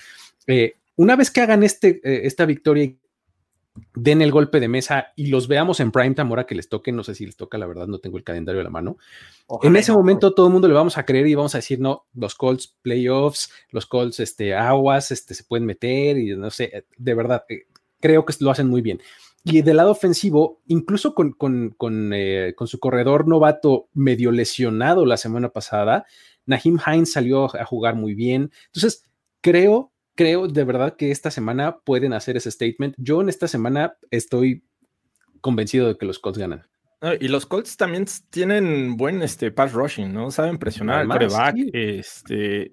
eh, 0.46 0.76
una 0.96 1.16
vez 1.16 1.32
que 1.32 1.42
hagan 1.42 1.64
este, 1.64 2.02
eh, 2.04 2.28
esta 2.28 2.46
victoria 2.46 2.94
den 3.96 4.22
el 4.22 4.32
golpe 4.32 4.60
de 4.60 4.68
mesa 4.68 5.08
y 5.16 5.28
los 5.28 5.48
veamos 5.48 5.80
en 5.80 5.92
primetime 5.92 6.30
ahora 6.30 6.46
que 6.46 6.56
les 6.56 6.70
toque, 6.70 6.92
no 6.92 7.04
sé 7.04 7.16
si 7.16 7.26
les 7.26 7.36
toca, 7.36 7.58
la 7.58 7.68
verdad 7.68 7.88
no 7.88 8.00
tengo 8.00 8.18
el 8.18 8.24
calendario 8.24 8.60
de 8.60 8.66
la 8.66 8.70
mano. 8.70 8.98
en 9.64 9.76
ese 9.76 9.92
momento 9.94 10.34
todo 10.34 10.48
el 10.48 10.54
mundo 10.54 10.68
le 10.68 10.74
vamos 10.74 10.98
a 10.98 11.06
creer 11.06 11.28
y 11.28 11.36
vamos 11.36 11.56
a 11.56 11.60
decir, 11.60 11.80
no, 11.80 12.06
los 12.14 12.36
Colts 12.36 12.76
playoffs, 12.82 13.52
los 13.70 13.86
Colts 13.86 14.20
este, 14.20 14.54
aguas, 14.56 15.12
este, 15.12 15.34
se 15.34 15.44
pueden 15.44 15.66
meter 15.66 16.18
y 16.18 16.36
no 16.36 16.50
sé, 16.50 16.86
de 16.98 17.14
verdad, 17.14 17.46
eh, 17.50 17.68
creo 18.00 18.26
que 18.26 18.34
lo 18.40 18.52
hacen 18.52 18.68
muy 18.68 18.82
bien. 18.82 19.02
Y 19.44 19.62
del 19.64 19.78
lado 19.78 19.92
ofensivo, 19.92 20.62
incluso 20.68 21.16
con, 21.16 21.32
con, 21.32 21.74
eh, 22.14 22.54
con, 22.56 22.68
su 22.68 22.80
corredor 22.80 23.28
novato 23.28 23.88
medio 23.94 24.32
lesionado 24.32 25.06
la 25.06 25.18
semana 25.18 25.50
pasada, 25.50 26.06
Nahim 26.46 26.78
Hines 26.86 27.14
salió 27.14 27.46
a 27.56 27.66
jugar 27.66 27.96
muy 27.96 28.14
bien. 28.14 28.52
Entonces, 28.68 29.08
creo 29.42 29.91
creo 30.16 30.48
de 30.48 30.64
verdad 30.64 30.96
que 30.96 31.12
esta 31.12 31.32
semana 31.32 31.80
pueden 31.80 32.14
hacer 32.14 32.38
ese 32.38 32.52
statement. 32.52 32.96
Yo 32.98 33.22
en 33.22 33.30
esta 33.30 33.48
semana 33.48 33.98
estoy 34.10 34.64
convencido 35.42 35.88
de 35.88 35.98
que 35.98 36.06
los 36.06 36.20
Colts 36.20 36.38
ganan. 36.38 36.68
y 37.20 37.28
los 37.28 37.46
Colts 37.46 37.78
también 37.78 38.06
tienen 38.30 38.96
buen 38.96 39.22
este, 39.22 39.52
pass 39.52 39.74
rushing, 39.74 40.14
¿no? 40.14 40.32
Saben 40.32 40.58
presionar 40.58 41.00
al 41.00 41.08
coreback. 41.08 41.56
Este, 41.74 42.72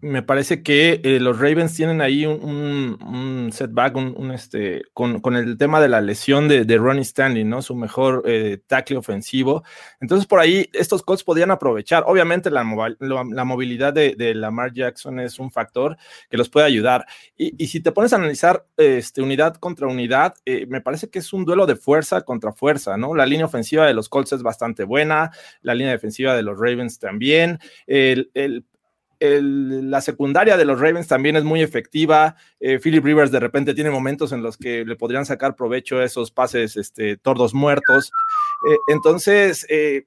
me 0.00 0.22
parece 0.22 0.62
que 0.62 1.00
eh, 1.04 1.20
los 1.20 1.38
Ravens 1.38 1.74
tienen 1.74 2.00
ahí 2.00 2.26
un, 2.26 3.50
setback 3.52 3.96
un, 3.96 4.30
este, 4.32 4.82
con, 4.92 5.36
el 5.36 5.56
tema 5.58 5.80
de 5.80 5.88
la 5.88 6.00
lesión 6.00 6.48
de, 6.48 6.76
Ronnie 6.76 7.02
Stanley, 7.02 7.44
¿no? 7.44 7.62
Su 7.62 7.74
mejor 7.74 8.22
eh, 8.26 8.58
tackle 8.66 8.96
ofensivo. 8.96 9.64
Entonces, 10.00 10.26
por 10.26 10.40
ahí 10.40 10.68
estos 10.72 11.02
Colts 11.02 11.24
podían 11.24 11.50
aprovechar. 11.50 12.04
Obviamente, 12.06 12.50
la, 12.50 12.64
la 13.00 13.44
movilidad 13.44 13.92
de, 13.92 14.34
Lamar 14.34 14.72
Jackson 14.72 15.20
es 15.20 15.38
un 15.38 15.50
factor 15.50 15.96
que 16.30 16.36
los 16.36 16.48
puede 16.48 16.66
ayudar. 16.66 17.06
Y, 17.36 17.66
si 17.66 17.80
te 17.80 17.92
pones 17.92 18.12
a 18.12 18.16
analizar 18.16 18.66
este, 18.76 19.22
unidad 19.22 19.56
contra 19.56 19.86
unidad, 19.86 20.34
eh, 20.44 20.66
me 20.66 20.80
parece 20.80 21.08
que 21.08 21.18
es 21.18 21.32
un 21.32 21.44
duelo 21.44 21.66
de 21.66 21.76
fuerza 21.76 22.22
contra 22.22 22.52
fuerza, 22.52 22.96
¿no? 22.96 23.14
La 23.14 23.26
línea 23.26 23.46
ofensiva 23.46 23.86
de 23.86 23.94
los 23.94 24.08
Colts 24.08 24.32
es 24.32 24.42
bastante 24.42 24.84
buena, 24.84 25.30
la 25.62 25.74
línea 25.74 25.92
defensiva 25.92 26.34
de 26.34 26.42
los 26.42 26.58
Ravens 26.58 26.98
también. 26.98 27.58
el, 27.86 28.30
la 29.20 30.00
secundaria 30.00 30.56
de 30.56 30.64
los 30.64 30.80
Ravens 30.80 31.08
también 31.08 31.36
es 31.36 31.44
muy 31.44 31.62
efectiva. 31.62 32.36
Eh, 32.60 32.78
Philip 32.78 33.04
Rivers 33.04 33.30
de 33.30 33.40
repente 33.40 33.74
tiene 33.74 33.90
momentos 33.90 34.32
en 34.32 34.42
los 34.42 34.56
que 34.56 34.84
le 34.84 34.96
podrían 34.96 35.26
sacar 35.26 35.56
provecho 35.56 36.02
esos 36.02 36.30
pases 36.30 36.76
este, 36.76 37.16
tordos 37.16 37.54
muertos. 37.54 38.12
Eh, 38.68 38.76
entonces, 38.88 39.66
eh, 39.68 40.06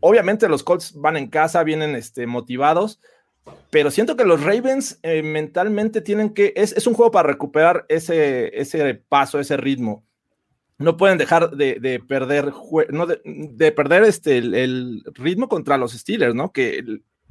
obviamente 0.00 0.48
los 0.48 0.62
Colts 0.62 0.94
van 0.94 1.16
en 1.16 1.28
casa, 1.28 1.64
vienen 1.64 1.94
este, 1.96 2.26
motivados, 2.26 3.00
pero 3.70 3.90
siento 3.90 4.16
que 4.16 4.24
los 4.24 4.42
Ravens 4.42 4.98
mentalmente 5.02 6.00
tienen 6.00 6.30
que, 6.30 6.52
es, 6.56 6.86
un 6.86 6.94
juego 6.94 7.12
para 7.12 7.28
recuperar 7.28 7.86
ese, 7.88 8.58
ese 8.58 8.94
paso, 8.94 9.38
ese 9.38 9.56
ritmo. 9.56 10.04
No 10.78 10.96
pueden 10.96 11.16
dejar 11.16 11.52
de, 11.52 12.02
perder, 12.06 12.52
no 12.90 13.06
de, 13.06 13.72
perder 13.72 14.02
este, 14.02 14.38
el, 14.38 14.54
el, 14.54 15.02
ritmo 15.14 15.48
contra 15.48 15.78
los 15.78 15.92
Steelers, 15.92 16.34
¿no? 16.34 16.52
Que 16.52 16.82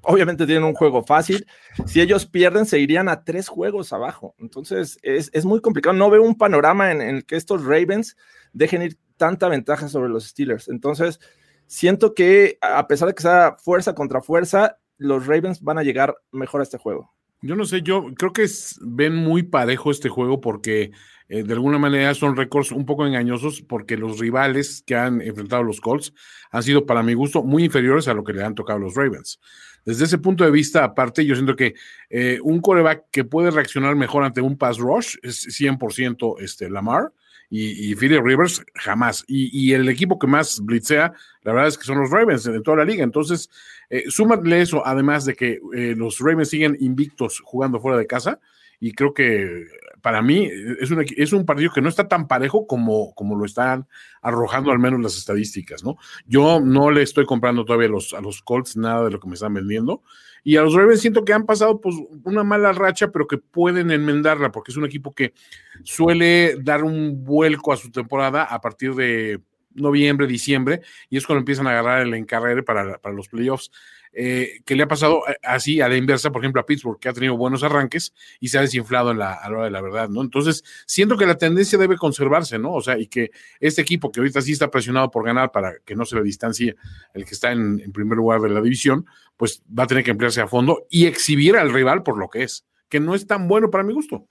obviamente 0.06 0.46
tienen 0.46 0.64
un 0.64 0.74
juego 0.74 1.04
fácil. 1.04 1.46
Si 1.86 2.02
ellos 2.02 2.26
pierden, 2.26 2.66
se 2.66 2.80
irían 2.80 3.10
a 3.10 3.24
tres 3.24 3.48
juegos 3.48 3.94
abajo. 3.94 4.36
Entonces, 4.38 4.98
es, 5.02 5.46
muy 5.46 5.62
complicado. 5.62 5.96
No 5.96 6.10
veo 6.10 6.24
un 6.24 6.38
panorama 6.38 6.92
en, 6.92 7.02
el 7.02 7.26
que 7.26 7.36
estos 7.36 7.64
Ravens 7.64 8.16
dejen 8.54 8.82
ir 8.82 8.98
tanta 9.18 9.50
ventaja 9.50 9.88
sobre 9.88 10.10
los 10.10 10.26
Steelers. 10.26 10.68
Entonces, 10.68 11.20
siento 11.68 12.14
que 12.14 12.58
a 12.62 12.88
pesar 12.88 13.08
de 13.08 13.16
que 13.16 13.24
sea 13.24 13.56
fuerza 13.60 13.96
contra 13.96 14.22
fuerza, 14.22 14.78
los 14.98 15.28
Ravens 15.28 15.62
van 15.62 15.78
a 15.78 15.84
llegar 15.84 16.16
mejor 16.32 16.62
a 16.62 16.64
este 16.64 16.78
juego. 16.78 17.12
Yo 17.42 17.56
no 17.56 17.66
sé, 17.66 17.82
yo 17.82 18.06
creo 18.18 18.34
que 18.34 18.48
ven 18.82 19.16
muy 19.16 19.44
parejo 19.44 19.92
este 19.92 20.10
juego 20.10 20.42
porque 20.42 20.92
eh, 21.28 21.44
de 21.44 21.54
alguna 21.54 21.78
manera 21.78 22.14
son 22.14 22.36
récords 22.36 22.72
un 22.72 22.86
poco 22.86 23.06
engañosos 23.06 23.62
porque 23.62 23.98
los 23.98 24.20
rivales 24.20 24.84
que 24.86 24.96
han 24.96 25.22
enfrentado 25.22 25.64
los 25.64 25.82
Colts 25.82 26.14
han 26.52 26.64
sido 26.64 26.86
para 26.86 27.04
mi 27.04 27.14
gusto 27.14 27.44
muy 27.44 27.66
inferiores 27.66 28.08
a 28.08 28.14
lo 28.14 28.24
que 28.24 28.34
le 28.34 28.44
han 28.44 28.56
tocado 28.56 28.80
los 28.80 28.96
Ravens. 28.96 29.40
Desde 29.86 30.06
ese 30.06 30.18
punto 30.18 30.44
de 30.44 30.52
vista, 30.52 30.84
aparte, 30.84 31.24
yo 31.26 31.36
siento 31.36 31.56
que 31.56 31.76
eh, 32.10 32.40
un 32.42 32.60
coreback 32.60 33.06
que 33.12 33.24
puede 33.24 33.52
reaccionar 33.52 33.96
mejor 33.96 34.24
ante 34.24 34.42
un 34.42 34.58
pass 34.58 34.80
rush 34.80 35.16
es 35.22 35.48
100% 35.48 36.42
este, 36.42 36.70
Lamar 36.72 37.12
y, 37.52 37.92
y 37.92 37.96
Philip 37.96 38.24
Rivers 38.24 38.66
jamás. 38.74 39.24
Y, 39.28 39.74
el 39.74 39.88
equipo 39.88 40.18
que 40.18 40.26
más 40.26 40.60
blitzea, 40.60 41.14
la 41.44 41.54
verdad 41.54 41.68
es 41.68 41.78
que 41.78 41.84
son 41.84 42.00
los 42.00 42.10
Ravens 42.10 42.48
en 42.48 42.64
toda 42.64 42.78
la 42.78 42.86
liga. 42.86 43.04
Entonces, 43.04 43.50
eh, 43.92 44.06
súmale 44.08 44.62
eso, 44.62 44.86
además 44.86 45.24
de 45.26 45.36
que 45.36 45.60
eh, 45.76 45.94
los 45.96 46.20
Ravens 46.20 46.50
siguen 46.50 46.76
invictos 46.80 47.40
jugando 47.44 47.80
fuera 47.80 47.98
de 47.98 48.08
casa. 48.08 48.40
Y 48.80 48.92
creo 48.94 49.14
que 49.14 49.68
para 50.06 50.22
mí 50.22 50.48
es 50.80 50.92
un, 50.92 51.04
es 51.18 51.34
un 51.34 51.48
partido 51.48 51.72
que 51.74 51.82
no 51.82 51.90
está 51.90 52.08
tan 52.08 52.28
parejo 52.28 52.68
como, 52.68 53.16
como 53.16 53.36
lo 53.36 53.44
están 53.44 53.88
arrojando 54.22 54.72
al 54.72 54.78
menos 54.78 55.02
las 55.02 55.18
estadísticas, 55.18 55.84
¿no? 55.84 55.98
Yo 56.28 56.60
no 56.60 56.92
le 56.92 57.02
estoy 57.02 57.26
comprando 57.26 57.66
todavía 57.66 57.88
los, 57.88 58.14
a 58.14 58.22
los 58.22 58.44
Colts 58.44 58.78
nada 58.78 59.06
de 59.06 59.10
lo 59.10 59.20
que 59.20 59.28
me 59.28 59.34
están 59.34 59.56
vendiendo. 59.56 60.04
Y 60.44 60.58
a 60.58 60.62
los 60.62 60.76
Ravens 60.76 61.02
siento 61.02 61.26
que 61.26 61.34
han 61.34 61.48
pasado 61.48 61.82
pues 61.82 61.96
una 62.24 62.44
mala 62.44 62.72
racha, 62.72 63.08
pero 63.08 63.26
que 63.26 63.40
pueden 63.40 63.90
enmendarla, 63.90 64.52
porque 64.52 64.72
es 64.72 64.78
un 64.78 64.86
equipo 64.86 65.12
que 65.12 65.34
suele 65.82 66.56
dar 66.62 66.84
un 66.84 67.24
vuelco 67.24 67.74
a 67.74 67.78
su 67.78 67.90
temporada 67.90 68.44
a 68.44 68.62
partir 68.62 68.94
de 68.94 69.42
noviembre, 69.76 70.28
diciembre, 70.28 70.82
y 71.10 71.18
es 71.18 71.26
cuando 71.26 71.40
empiezan 71.40 71.68
a 71.68 71.72
agarrar 71.72 72.02
el 72.02 72.14
encarrere 72.14 72.64
para, 72.64 72.98
para 72.98 73.16
los 73.16 73.28
playoffs. 73.28 73.72
Eh, 74.18 74.62
que 74.66 74.78
le 74.78 74.84
ha 74.84 74.88
pasado 74.88 75.24
eh, 75.28 75.36
así 75.44 75.82
a 75.82 75.90
la 75.90 75.98
inversa, 75.98 76.32
por 76.32 76.42
ejemplo, 76.42 76.62
a 76.62 76.66
Pittsburgh, 76.66 76.98
que 76.98 77.10
ha 77.10 77.14
tenido 77.14 77.36
buenos 77.36 77.64
arranques 77.64 78.14
y 78.40 78.48
se 78.48 78.58
ha 78.58 78.62
desinflado 78.62 79.12
en 79.12 79.20
la, 79.20 79.34
a 79.34 79.50
la 79.50 79.58
hora 79.58 79.66
de 79.66 79.72
la 79.72 79.82
verdad, 79.82 80.08
¿no? 80.08 80.22
Entonces, 80.22 80.64
siento 80.86 81.18
que 81.18 81.26
la 81.26 81.38
tendencia 81.38 81.78
debe 81.78 81.98
conservarse, 81.98 82.58
¿no? 82.58 82.72
O 82.72 82.82
sea, 82.82 82.98
y 82.98 83.08
que 83.08 83.32
este 83.60 83.82
equipo 83.82 84.14
que 84.14 84.22
ahorita 84.22 84.40
sí 84.42 84.54
está 84.54 84.72
presionado 84.72 85.12
por 85.12 85.26
ganar 85.26 85.52
para 85.52 85.80
que 85.84 85.96
no 85.96 86.06
se 86.06 86.16
le 86.16 86.24
distancie 86.24 86.78
el 87.14 87.26
que 87.26 87.34
está 87.34 87.52
en, 87.52 87.82
en 87.82 87.92
primer 87.92 88.16
lugar 88.18 88.40
de 88.40 88.52
la 88.52 88.62
división, 88.62 89.06
pues 89.36 89.62
va 89.68 89.84
a 89.84 89.88
tener 89.88 90.06
que 90.06 90.12
emplearse 90.12 90.40
a 90.40 90.48
fondo 90.48 90.88
y 90.90 91.08
exhibir 91.08 91.58
al 91.58 91.74
rival 91.74 92.02
por 92.02 92.18
lo 92.18 92.30
que 92.30 92.44
es, 92.44 92.66
que 92.88 93.02
no 93.02 93.16
es 93.16 93.28
tan 93.28 93.50
bueno 93.50 93.70
para 93.70 93.84
mi 93.84 93.94
gusto. 93.94 94.30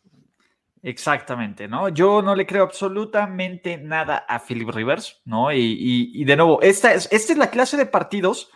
Exactamente, 0.86 1.66
¿no? 1.66 1.88
Yo 1.88 2.20
no 2.20 2.34
le 2.34 2.44
creo 2.44 2.62
absolutamente 2.62 3.78
nada 3.78 4.26
a 4.28 4.38
Philip 4.38 4.68
Rivers, 4.68 5.22
¿no? 5.24 5.50
Y, 5.50 6.22
de 6.24 6.36
nuevo, 6.36 6.60
esta 6.60 6.92
es, 6.92 7.08
esta 7.10 7.32
es 7.32 7.38
la 7.38 7.48
clase 7.48 7.78
de 7.78 7.86
partidos 7.86 8.50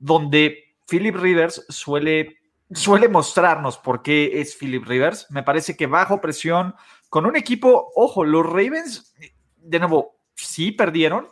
donde 0.00 0.74
Philip 0.88 1.14
Rivers 1.14 1.64
suele, 1.68 2.40
suele 2.72 3.08
mostrarnos 3.08 3.78
por 3.78 4.02
qué 4.02 4.40
es 4.40 4.56
Philip 4.56 4.84
Rivers. 4.84 5.30
Me 5.30 5.44
parece 5.44 5.76
que 5.76 5.86
bajo 5.86 6.20
presión, 6.20 6.74
con 7.08 7.26
un 7.26 7.36
equipo, 7.36 7.92
ojo, 7.94 8.24
los 8.24 8.44
Ravens, 8.44 9.14
de 9.58 9.78
nuevo, 9.78 10.16
sí 10.34 10.72
perdieron, 10.72 11.28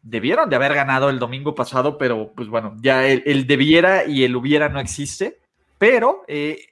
debieron 0.00 0.48
de 0.48 0.56
haber 0.56 0.72
ganado 0.72 1.10
el 1.10 1.18
domingo 1.18 1.54
pasado, 1.54 1.98
pero 1.98 2.32
pues 2.32 2.48
bueno, 2.48 2.76
ya 2.80 3.06
el, 3.06 3.46
debiera 3.46 4.06
y 4.06 4.24
el 4.24 4.36
hubiera 4.36 4.70
no 4.70 4.80
existe, 4.80 5.38
pero 5.76 6.24
eh, 6.28 6.64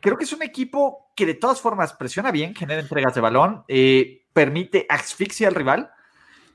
creo 0.00 0.16
que 0.16 0.24
es 0.24 0.32
un 0.32 0.42
equipo 0.42 1.05
que 1.16 1.26
de 1.26 1.34
todas 1.34 1.60
formas 1.60 1.94
presiona 1.94 2.30
bien, 2.30 2.54
genera 2.54 2.80
entregas 2.80 3.14
de 3.14 3.20
balón, 3.20 3.64
eh, 3.66 4.26
permite 4.32 4.86
asfixia 4.88 5.48
al 5.48 5.54
rival 5.54 5.90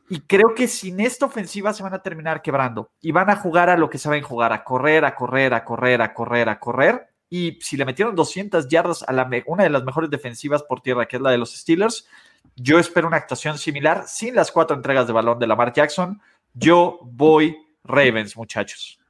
y 0.08 0.22
creo 0.22 0.54
que 0.54 0.68
sin 0.68 1.00
esta 1.00 1.26
ofensiva 1.26 1.74
se 1.74 1.84
van 1.84 1.94
a 1.94 2.02
terminar 2.02 2.42
quebrando 2.42 2.92
y 3.02 3.12
van 3.12 3.30
a 3.30 3.36
jugar 3.38 3.70
a 3.70 3.78
lo 3.78 3.90
que 3.90 3.98
saben 3.98 4.22
jugar, 4.22 4.54
a 4.54 4.64
correr, 4.64 5.04
a 5.04 5.16
correr, 5.16 5.54
a 5.54 5.66
correr, 5.66 6.02
a 6.02 6.14
correr, 6.14 6.50
a 6.50 6.60
correr. 6.60 7.08
Y 7.30 7.58
si 7.62 7.76
le 7.78 7.86
metieron 7.86 8.14
200 8.14 8.68
yardas 8.68 9.04
a 9.04 9.14
la 9.14 9.28
una 9.48 9.64
de 9.64 9.70
las 9.70 9.84
mejores 9.84 10.10
defensivas 10.10 10.64
por 10.64 10.82
tierra, 10.82 11.08
que 11.08 11.16
es 11.16 11.22
la 11.22 11.32
de 11.32 11.38
los 11.38 11.56
Steelers, 11.56 12.08
yo 12.56 12.78
espero 12.78 13.08
una 13.08 13.18
actuación 13.18 13.58
similar 13.58 14.04
sin 14.08 14.36
las 14.36 14.52
cuatro 14.52 14.76
entregas 14.76 15.08
de 15.08 15.14
balón 15.14 15.40
de 15.40 15.48
Lamar 15.48 15.74
Jackson. 15.74 16.22
Yo 16.54 17.00
voy 17.04 17.58
Ravens, 17.84 18.36
muchachos. 18.36 19.01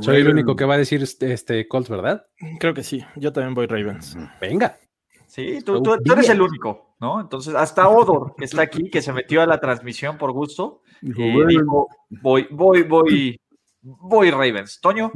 Soy 0.00 0.16
el 0.16 0.28
único 0.28 0.56
que 0.56 0.64
va 0.64 0.74
a 0.74 0.78
decir 0.78 1.02
este, 1.02 1.32
este 1.32 1.68
Colts, 1.68 1.90
¿verdad? 1.90 2.26
Creo 2.58 2.72
que 2.72 2.82
sí. 2.82 3.04
Yo 3.16 3.32
también 3.32 3.54
voy 3.54 3.66
Ravens. 3.66 4.16
Venga. 4.40 4.78
Sí, 5.26 5.60
tú, 5.64 5.82
eres 6.04 6.28
el 6.28 6.42
único, 6.42 6.94
¿no? 7.00 7.18
Entonces, 7.18 7.54
hasta 7.54 7.88
Odor, 7.88 8.34
que 8.36 8.44
está 8.44 8.62
aquí, 8.62 8.90
que 8.90 9.00
se 9.00 9.14
metió 9.14 9.40
a 9.40 9.46
la 9.46 9.58
transmisión 9.58 10.18
por 10.18 10.30
gusto, 10.32 10.82
eh, 11.02 11.34
dijo, 11.48 11.88
voy, 12.20 12.46
voy, 12.50 12.82
voy, 12.82 13.40
voy 13.80 14.30
Ravens. 14.30 14.78
Toño. 14.80 15.10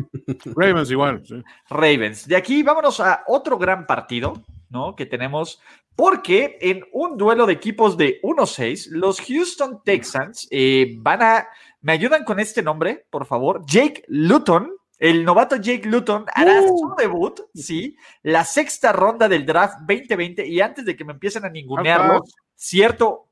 Ravens 0.57 0.91
igual, 0.91 1.23
sí. 1.23 1.43
Ravens. 1.69 2.27
De 2.27 2.35
aquí 2.35 2.63
vámonos 2.63 2.99
a 3.01 3.25
otro 3.27 3.59
gran 3.59 3.87
partido, 3.87 4.43
¿no? 4.71 4.97
Que 4.97 5.05
tenemos, 5.05 5.61
porque 5.95 6.57
en 6.63 6.85
un 6.93 7.19
duelo 7.19 7.45
de 7.45 7.53
equipos 7.53 7.99
de 7.99 8.19
1-6, 8.23 8.89
los 8.93 9.21
Houston 9.21 9.83
Texans 9.85 10.49
eh, 10.51 10.95
van 10.99 11.23
a, 11.23 11.47
¿me 11.87 11.93
ayudan 11.93 12.25
con 12.25 12.41
este 12.41 12.65
nombre, 12.65 13.07
por 13.11 13.27
favor? 13.27 13.65
Jake 13.65 14.03
Luton 14.09 14.73
el 14.99 15.25
novato 15.25 15.55
Jake 15.57 15.87
Luton 15.87 16.25
hará 16.35 16.61
uh. 16.63 16.67
su 16.67 16.95
debut, 16.97 17.39
sí, 17.55 17.97
la 18.23 18.45
sexta 18.45 18.93
ronda 18.93 19.29
del 19.29 19.47
draft 19.47 19.81
2020 19.81 20.47
y 20.47 20.61
antes 20.61 20.85
de 20.87 20.97
que 20.97 21.05
me 21.05 21.13
empiecen 21.13 21.45
a 21.45 21.51
ningunearlo, 21.51 22.25
cierto. 22.57 23.29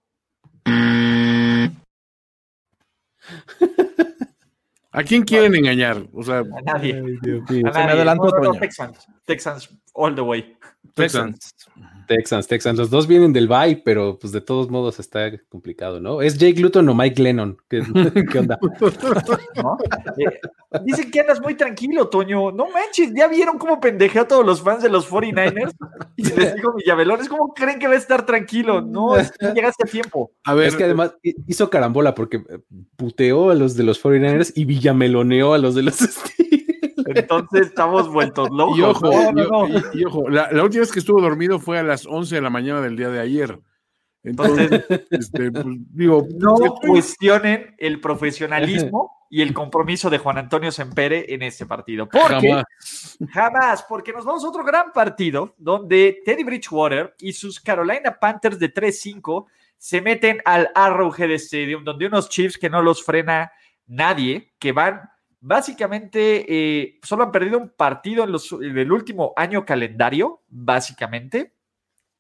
¿A 4.92 5.02
quién 5.02 5.24
quieren 5.24 5.56
engañar? 5.56 6.06
O 6.12 6.22
sea, 6.22 6.40
a 6.40 6.62
nadie. 6.64 6.92
A 7.64 7.86
nadie. 7.86 8.60
Texans, 8.60 9.08
Texans 9.24 9.68
all 9.94 10.14
the 10.14 10.20
way. 10.20 10.56
Texans. 10.94 11.54
Texans, 12.06 12.46
Texans. 12.46 12.78
Los 12.78 12.90
dos 12.90 13.06
vienen 13.06 13.32
del 13.32 13.48
bye, 13.48 13.82
pero 13.84 14.18
pues 14.18 14.32
de 14.32 14.40
todos 14.40 14.70
modos 14.70 14.98
está 14.98 15.30
complicado, 15.48 16.00
¿no? 16.00 16.22
¿Es 16.22 16.38
Jake 16.38 16.60
Luton 16.60 16.88
o 16.88 16.94
Mike 16.94 17.22
Lennon? 17.22 17.56
¿Qué, 17.68 17.78
onda? 18.38 18.58
Eh, 20.16 20.80
dicen 20.84 21.10
que 21.10 21.20
andas 21.20 21.40
muy 21.40 21.54
tranquilo, 21.54 22.08
Toño. 22.08 22.52
No 22.52 22.68
manches, 22.70 23.12
¿ya 23.14 23.26
vieron 23.26 23.58
cómo 23.58 23.80
pendejeo 23.80 24.22
a 24.22 24.28
todos 24.28 24.44
los 24.44 24.62
fans 24.62 24.82
de 24.82 24.88
los 24.88 25.10
49ers? 25.10 25.72
Y 26.16 26.24
les 26.24 26.54
digo, 26.54 26.74
Villavelones, 26.74 27.28
¿cómo 27.28 27.52
creen 27.52 27.78
que 27.78 27.88
va 27.88 27.94
a 27.94 27.98
estar 27.98 28.26
tranquilo? 28.26 28.80
No, 28.80 29.16
es 29.16 29.32
que 29.32 29.52
llegaste 29.52 29.84
a 29.84 29.90
tiempo. 29.90 30.32
A 30.44 30.54
ver, 30.54 30.68
es 30.68 30.76
que 30.76 30.84
además 30.84 31.16
hizo 31.46 31.70
carambola 31.70 32.14
porque 32.14 32.38
eh, 32.48 32.58
puteó 32.96 33.50
a 33.50 33.54
los 33.54 33.76
de 33.76 33.84
los 33.84 34.02
49ers 34.02 34.52
y 34.54 34.64
villameloneó 34.64 35.54
a 35.54 35.58
los 35.58 35.74
de 35.74 35.82
los 35.82 35.96
entonces 37.06 37.66
estamos 37.68 38.08
vueltos 38.08 38.50
locos. 38.50 38.78
Y 38.78 38.82
ojo, 38.82 39.10
y, 39.94 40.04
ojo 40.04 40.28
la, 40.28 40.48
última 40.62 40.80
vez 40.80 40.92
que 40.92 40.98
estuvo 40.98 41.20
dormido 41.20 41.58
fue 41.58 41.78
a 41.78 41.82
las 41.82 42.06
11 42.06 42.34
de 42.34 42.40
la 42.40 42.50
mañana 42.50 42.80
del 42.80 42.96
día 42.96 43.08
de 43.08 43.20
ayer. 43.20 43.60
Entonces, 44.22 44.84
este, 45.10 45.52
pues, 45.52 45.66
digo, 45.92 46.26
no 46.38 46.56
cuestionen 46.80 47.74
el 47.78 48.00
profesionalismo 48.00 49.26
y 49.28 49.42
el 49.42 49.52
compromiso 49.52 50.08
de 50.08 50.18
Juan 50.18 50.38
Antonio 50.38 50.72
Sempere 50.72 51.26
en 51.34 51.42
este 51.42 51.66
partido. 51.66 52.08
Porque 52.08 52.50
jamás. 52.50 53.18
jamás, 53.30 53.82
porque 53.88 54.12
nos 54.12 54.24
vamos 54.24 54.44
a 54.44 54.48
otro 54.48 54.64
gran 54.64 54.92
partido 54.92 55.54
donde 55.58 56.22
Teddy 56.24 56.44
Bridgewater 56.44 57.14
y 57.18 57.32
sus 57.32 57.60
Carolina 57.60 58.16
Panthers 58.18 58.58
de 58.58 58.72
3-5 58.72 59.46
se 59.76 60.00
meten 60.00 60.40
al 60.44 60.70
Arrowhead 60.74 61.32
Stadium, 61.32 61.84
donde 61.84 62.06
unos 62.06 62.28
Chiefs 62.30 62.56
que 62.56 62.70
no 62.70 62.80
los 62.80 63.04
frena 63.04 63.52
nadie, 63.86 64.54
que 64.58 64.72
van 64.72 65.02
Básicamente, 65.46 66.46
eh, 66.48 66.98
solo 67.02 67.24
han 67.24 67.30
perdido 67.30 67.58
un 67.58 67.68
partido 67.68 68.24
en, 68.24 68.78
el 68.78 68.90
último 68.90 69.34
año 69.36 69.66
calendario, 69.66 70.42
básicamente. 70.48 71.52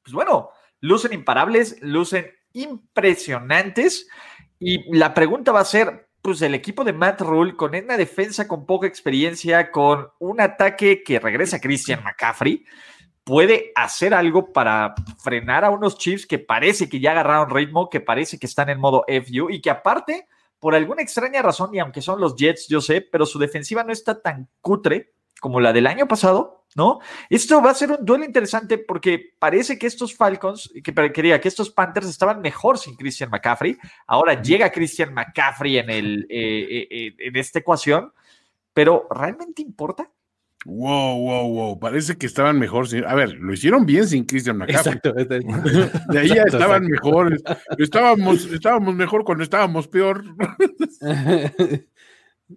Pues 0.02 0.12
bueno, 0.12 0.50
lucen 0.80 1.14
imparables, 1.14 1.78
lucen 1.80 2.30
impresionantes. 2.52 4.08
Y 4.58 4.94
la 4.94 5.14
pregunta 5.14 5.52
va 5.52 5.60
a 5.60 5.64
ser, 5.64 6.10
pues 6.20 6.42
el 6.42 6.54
equipo 6.54 6.84
de 6.84 6.92
Matt 6.92 7.22
Rule, 7.22 7.56
con 7.56 7.74
una 7.74 7.96
defensa 7.96 8.46
con 8.46 8.66
poca 8.66 8.86
experiencia, 8.86 9.70
con 9.70 10.06
un 10.18 10.42
ataque 10.42 11.02
que 11.02 11.18
regresa 11.18 11.62
Christian 11.62 12.04
McCaffrey, 12.04 12.66
puede 13.24 13.72
hacer 13.74 14.12
algo 14.12 14.52
para 14.52 14.94
frenar 15.22 15.64
a 15.64 15.70
unos 15.70 15.96
Chiefs 15.96 16.26
que 16.26 16.38
parece 16.38 16.90
que 16.90 17.00
ya 17.00 17.12
agarraron 17.12 17.48
ritmo, 17.48 17.88
que 17.88 18.00
parece 18.00 18.38
que 18.38 18.44
están 18.44 18.68
en 18.68 18.80
modo 18.80 19.02
FU 19.08 19.48
y 19.48 19.62
que 19.62 19.70
aparte 19.70 20.28
por 20.64 20.74
alguna 20.74 21.02
extraña 21.02 21.42
razón, 21.42 21.74
y 21.74 21.78
aunque 21.78 22.00
son 22.00 22.18
los 22.18 22.36
Jets, 22.36 22.68
yo 22.68 22.80
sé, 22.80 23.02
pero 23.02 23.26
su 23.26 23.38
defensiva 23.38 23.84
no 23.84 23.92
está 23.92 24.22
tan 24.22 24.48
cutre 24.62 25.12
como 25.38 25.60
la 25.60 25.74
del 25.74 25.86
año 25.86 26.08
pasado, 26.08 26.64
¿no? 26.74 27.00
Esto 27.28 27.60
va 27.60 27.72
a 27.72 27.74
ser 27.74 27.90
un 27.90 28.02
duelo 28.02 28.24
interesante 28.24 28.78
porque 28.78 29.34
parece 29.38 29.78
que 29.78 29.86
estos 29.86 30.16
Falcons, 30.16 30.72
que 30.82 30.94
quería 31.12 31.38
que 31.38 31.48
estos 31.48 31.68
Panthers 31.68 32.08
estaban 32.08 32.40
mejor 32.40 32.78
sin 32.78 32.96
Christian 32.96 33.28
McCaffrey. 33.28 33.76
Ahora 34.06 34.40
llega 34.40 34.72
Christian 34.72 35.12
McCaffrey 35.12 35.76
en, 35.76 35.90
el, 35.90 36.26
eh, 36.30 36.66
eh, 36.70 36.88
eh, 36.90 37.14
en 37.18 37.36
esta 37.36 37.58
ecuación, 37.58 38.14
pero 38.72 39.06
¿realmente 39.10 39.60
importa? 39.60 40.10
Wow, 40.64 41.18
wow, 41.18 41.48
wow. 41.52 41.78
Parece 41.78 42.16
que 42.16 42.26
estaban 42.26 42.58
mejor. 42.58 42.88
Sin... 42.88 43.04
A 43.04 43.14
ver, 43.14 43.34
lo 43.34 43.52
hicieron 43.52 43.84
bien 43.84 44.06
sin 44.06 44.24
Christian 44.24 44.56
McCaffrey. 44.56 44.94
Exacto. 44.94 45.12
De 46.12 46.18
ahí 46.18 46.28
ya 46.28 46.42
estaban 46.42 46.86
mejores. 46.86 47.42
Estábamos, 47.78 48.46
estábamos 48.46 48.94
mejor 48.94 49.24
cuando 49.24 49.44
estábamos 49.44 49.88
peor. 49.88 50.24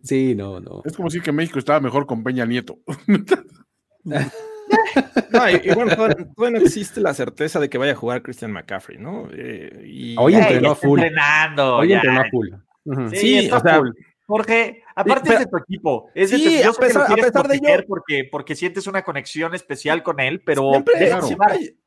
Sí, 0.03 0.35
no, 0.35 0.59
no. 0.59 0.81
Es 0.83 0.95
como 0.95 1.07
decir 1.07 1.21
que 1.21 1.31
México 1.31 1.59
estaba 1.59 1.79
mejor 1.79 2.05
con 2.05 2.23
Peña 2.23 2.45
Nieto. 2.45 2.79
No, 5.31 5.49
y, 5.49 5.73
bueno, 5.73 5.95
todavía, 5.95 6.27
no 6.37 6.57
existe 6.57 6.99
la 6.99 7.13
certeza 7.13 7.57
de 7.57 7.69
que 7.69 7.77
vaya 7.77 7.93
a 7.93 7.95
jugar 7.95 8.21
Christian 8.21 8.51
McCaffrey, 8.51 8.97
¿no? 8.97 9.29
Eh, 9.31 9.85
y... 9.85 10.15
Hoy 10.17 10.35
entrenó 10.35 10.75
full. 10.75 10.99
Entrenando, 10.99 11.77
Hoy 11.77 11.93
entrenó 11.93 12.23
full. 12.29 12.49
Sí, 13.13 13.49
o 13.49 13.59
sea, 13.61 13.81
Jorge, 14.27 14.83
aparte 14.93 15.33
es 15.33 15.39
de 15.39 15.45
tu 15.45 15.57
equipo. 15.57 16.09
Es 16.13 16.31
de 16.31 16.37
sí, 16.37 16.57
tu, 16.57 16.63
yo 16.63 16.71
a 16.71 16.73
pesar, 16.73 17.11
a 17.11 17.15
pesar 17.15 17.47
de 17.47 17.55
ello. 17.55 17.85
Porque, 17.87 18.27
porque 18.29 18.55
sientes 18.55 18.85
una 18.85 19.03
conexión 19.03 19.55
especial 19.55 20.03
con 20.03 20.19
él, 20.19 20.41
pero 20.45 20.69
deja, 20.99 21.21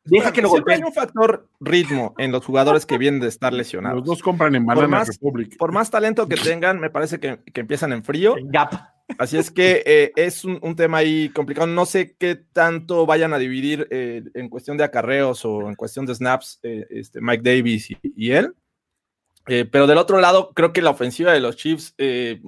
deja 0.04 0.32
que 0.32 0.40
lo 0.40 0.50
hay 0.66 0.82
un 0.82 0.92
factor 0.92 1.48
ritmo 1.60 2.14
en 2.16 2.32
los 2.32 2.44
jugadores 2.44 2.86
que 2.86 2.96
vienen 2.96 3.20
de 3.20 3.28
estar 3.28 3.52
lesionados. 3.52 3.98
Los 3.98 4.06
dos 4.06 4.22
compran 4.22 4.54
en 4.54 4.64
Banana 4.64 4.86
por 4.86 4.90
más, 4.90 5.08
Republic. 5.08 5.56
Por 5.58 5.72
más 5.72 5.90
talento 5.90 6.26
que 6.26 6.36
tengan, 6.36 6.80
me 6.80 6.88
parece 6.88 7.20
que, 7.20 7.40
que 7.52 7.60
empiezan 7.60 7.92
en 7.92 8.02
frío. 8.02 8.38
En 8.38 8.48
gap. 8.48 8.72
Así 9.18 9.36
es 9.36 9.50
que 9.50 9.82
eh, 9.84 10.12
es 10.16 10.44
un, 10.44 10.58
un, 10.62 10.76
tema 10.76 10.98
ahí 10.98 11.28
complicado. 11.30 11.66
No 11.66 11.84
sé 11.84 12.14
qué 12.18 12.36
tanto 12.36 13.04
vayan 13.04 13.34
a 13.34 13.38
dividir 13.38 13.86
eh, 13.90 14.22
en 14.32 14.48
cuestión 14.48 14.78
de 14.78 14.84
acarreos 14.84 15.44
o 15.44 15.68
en 15.68 15.74
cuestión 15.74 16.06
de 16.06 16.14
snaps 16.14 16.60
eh, 16.62 16.86
este, 16.88 17.20
Mike 17.20 17.42
Davis 17.42 17.90
y, 17.90 17.98
y 18.02 18.30
él. 18.30 18.54
Eh, 19.52 19.64
pero 19.64 19.88
del 19.88 19.98
otro 19.98 20.20
lado, 20.20 20.52
creo 20.54 20.72
que 20.72 20.80
la 20.80 20.90
ofensiva 20.90 21.32
de 21.32 21.40
los 21.40 21.56
Chiefs 21.56 21.92
eh, 21.98 22.40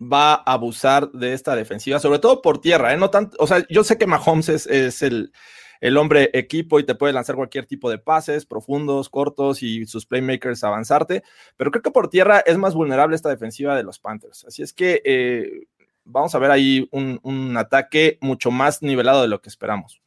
va 0.00 0.34
a 0.34 0.52
abusar 0.52 1.10
de 1.10 1.32
esta 1.32 1.56
defensiva, 1.56 1.98
sobre 1.98 2.20
todo 2.20 2.40
por 2.40 2.60
tierra, 2.60 2.94
¿eh? 2.94 2.96
No 2.96 3.10
tanto, 3.10 3.36
o 3.40 3.48
sea, 3.48 3.66
yo 3.68 3.82
sé 3.82 3.98
que 3.98 4.06
Mahomes 4.06 4.48
es, 4.48 5.02
el, 5.02 5.32
el, 5.80 5.96
hombre 5.96 6.30
equipo 6.34 6.78
y 6.78 6.84
te 6.86 6.94
puede 6.94 7.12
lanzar 7.12 7.34
cualquier 7.34 7.66
tipo 7.66 7.90
de 7.90 7.98
pases, 7.98 8.46
profundos, 8.46 9.08
cortos 9.08 9.60
y 9.60 9.86
sus 9.86 10.06
playmakers 10.06 10.62
avanzarte, 10.62 11.24
pero 11.56 11.72
creo 11.72 11.82
que 11.82 11.90
por 11.90 12.10
tierra 12.10 12.38
es 12.46 12.56
más 12.58 12.74
vulnerable 12.74 13.16
esta 13.16 13.28
defensiva 13.28 13.74
de 13.74 13.82
los 13.82 13.98
Panthers. 13.98 14.44
Así 14.44 14.62
es 14.62 14.72
que 14.72 15.66
vamos 16.04 16.32
a 16.36 16.38
ver 16.38 16.52
ahí 16.52 16.88
un, 16.92 17.18
un 17.24 17.56
ataque 17.56 18.18
mucho 18.20 18.52
más 18.52 18.82
nivelado 18.82 19.20
de 19.20 19.28
lo 19.28 19.42
que 19.42 19.48
esperamos. 19.48 20.00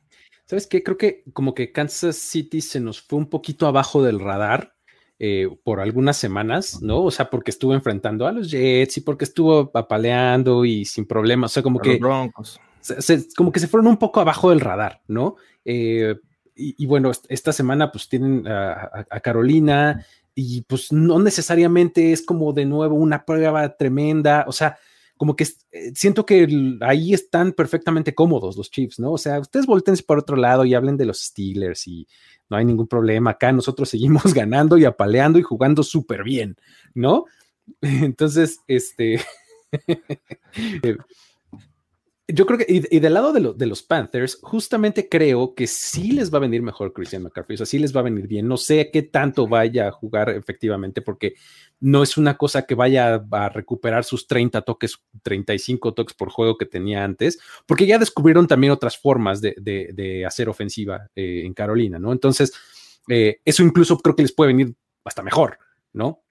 ¿Sabes 0.46 0.68
qué? 0.68 0.84
Creo 0.84 0.96
que 0.98 1.26
como 1.34 1.54
que 1.54 1.74
Kansas 1.74 2.16
City 2.16 2.62
se 2.62 2.80
nos 2.80 3.02
fue 3.02 3.20
un 3.20 3.30
poquito 3.30 3.68
abajo 3.68 4.02
del 4.02 4.22
radar 4.22 4.79
eh, 5.22 5.50
por 5.64 5.82
algunas 5.82 6.16
semanas, 6.16 6.82
¿no? 6.82 7.04
O 7.04 7.12
sea, 7.12 7.30
porque 7.30 7.52
estuvo 7.52 7.74
enfrentando 7.74 8.26
a 8.26 8.32
los 8.32 8.50
Jets 8.50 8.98
y 8.98 9.02
porque 9.02 9.26
estuvo 9.26 9.70
apaleando 9.74 10.64
y 10.64 10.86
sin 10.86 11.06
problemas, 11.06 11.52
o 11.52 11.54
sea, 11.56 11.64
como 11.64 11.80
que... 11.80 12.00
Se, 12.80 13.28
como 13.36 13.52
que 13.52 13.60
se 13.60 13.68
fueron 13.68 13.88
un 13.88 13.98
poco 13.98 14.22
abajo 14.22 14.50
del 14.50 14.62
radar, 14.62 15.02
¿no? 15.10 15.36
Eh, 15.66 16.16
y, 16.56 16.86
bueno, 16.86 17.12
esta 17.30 17.54
semana 17.54 17.92
pues 17.92 18.10
tienen 18.10 18.46
a, 18.48 19.06
Carolina 19.22 20.06
y 20.36 20.62
pues 20.62 20.92
no 20.92 21.20
necesariamente 21.20 22.12
es 22.12 22.22
como 22.22 22.52
de 22.54 22.66
nuevo 22.66 22.96
una 22.96 23.26
prueba 23.26 23.76
tremenda, 23.76 24.46
o 24.48 24.52
sea, 24.52 24.78
como 25.20 25.36
que 25.36 25.46
eh, 25.74 25.92
siento 25.96 26.26
que 26.26 26.48
ahí 26.80 27.14
están 27.14 27.52
perfectamente 27.52 28.16
cómodos 28.16 28.56
los 28.56 28.72
Chiefs, 28.72 29.00
¿no? 29.00 29.12
O 29.12 29.18
sea, 29.18 29.42
ustedes 29.42 29.66
voltense 29.66 30.02
por 30.02 30.18
otro 30.18 30.38
lado 30.38 30.64
y 30.64 30.74
hablen 30.74 30.96
de 30.96 31.04
los 31.04 31.22
Steelers 31.22 31.86
y 31.90 32.08
no 32.50 32.56
hay 32.56 32.64
ningún 32.64 32.88
problema. 32.88 33.32
Acá 33.32 33.52
nosotros 33.52 33.90
seguimos 33.90 34.34
ganando 34.34 34.78
y 34.78 34.86
apaleando 34.86 35.38
y 35.38 35.42
jugando 35.42 35.84
súper 35.84 36.24
bien, 36.24 36.56
¿no? 36.94 37.26
Entonces, 37.82 38.62
este, 38.66 39.16
eh, 39.88 40.98
yo 42.34 42.46
creo 42.46 42.60
que, 42.60 42.66
y, 42.68 43.00
del 43.00 43.14
lado 43.14 43.34
de, 43.34 43.66
los 43.66 43.84
Panthers, 43.84 44.40
justamente 44.42 45.10
creo 45.10 45.56
que 45.56 45.68
sí 45.68 46.12
les 46.12 46.32
va 46.32 46.38
a 46.38 46.42
venir 46.42 46.62
mejor 46.62 46.94
Christian 46.94 47.24
McCaffrey, 47.24 47.56
o 47.56 47.58
sea, 47.58 47.66
sí 47.66 47.80
les 47.80 47.96
va 47.96 48.02
a 48.02 48.04
venir 48.04 48.28
bien. 48.28 48.48
No 48.48 48.58
sé 48.58 48.90
qué 48.92 49.02
tanto 49.02 49.48
vaya 49.48 49.88
a 49.88 49.92
jugar 49.92 50.30
efectivamente, 50.30 51.02
porque 51.02 51.36
no 51.80 52.04
es 52.04 52.18
una 52.18 52.38
cosa 52.38 52.66
que 52.66 52.76
vaya 52.76 53.26
a 53.32 53.50
recuperar 53.50 54.04
sus 54.04 54.28
30 54.28 54.62
toques, 54.62 55.00
35 55.24 55.94
toques 55.94 56.16
por 56.16 56.30
juego 56.30 56.58
que 56.58 56.66
tenía 56.66 57.04
antes, 57.04 57.40
porque 57.66 57.88
ya 57.88 57.98
descubrieron 57.98 58.48
también 58.48 58.74
otras 58.74 58.98
formas 58.98 59.42
de, 59.42 60.24
hacer 60.26 60.50
ofensiva 60.50 61.10
eh, 61.16 61.44
en 61.46 61.54
Carolina, 61.54 62.00
¿no? 62.00 62.12
Entonces, 62.12 62.54
eh, 63.08 63.42
eso 63.44 63.64
incluso 63.64 63.98
creo 63.98 64.16
que 64.16 64.24
les 64.24 64.34
puede 64.34 64.54
venir 64.54 64.76
hasta 65.04 65.24
mejor, 65.24 65.58
¿no? 65.94 66.24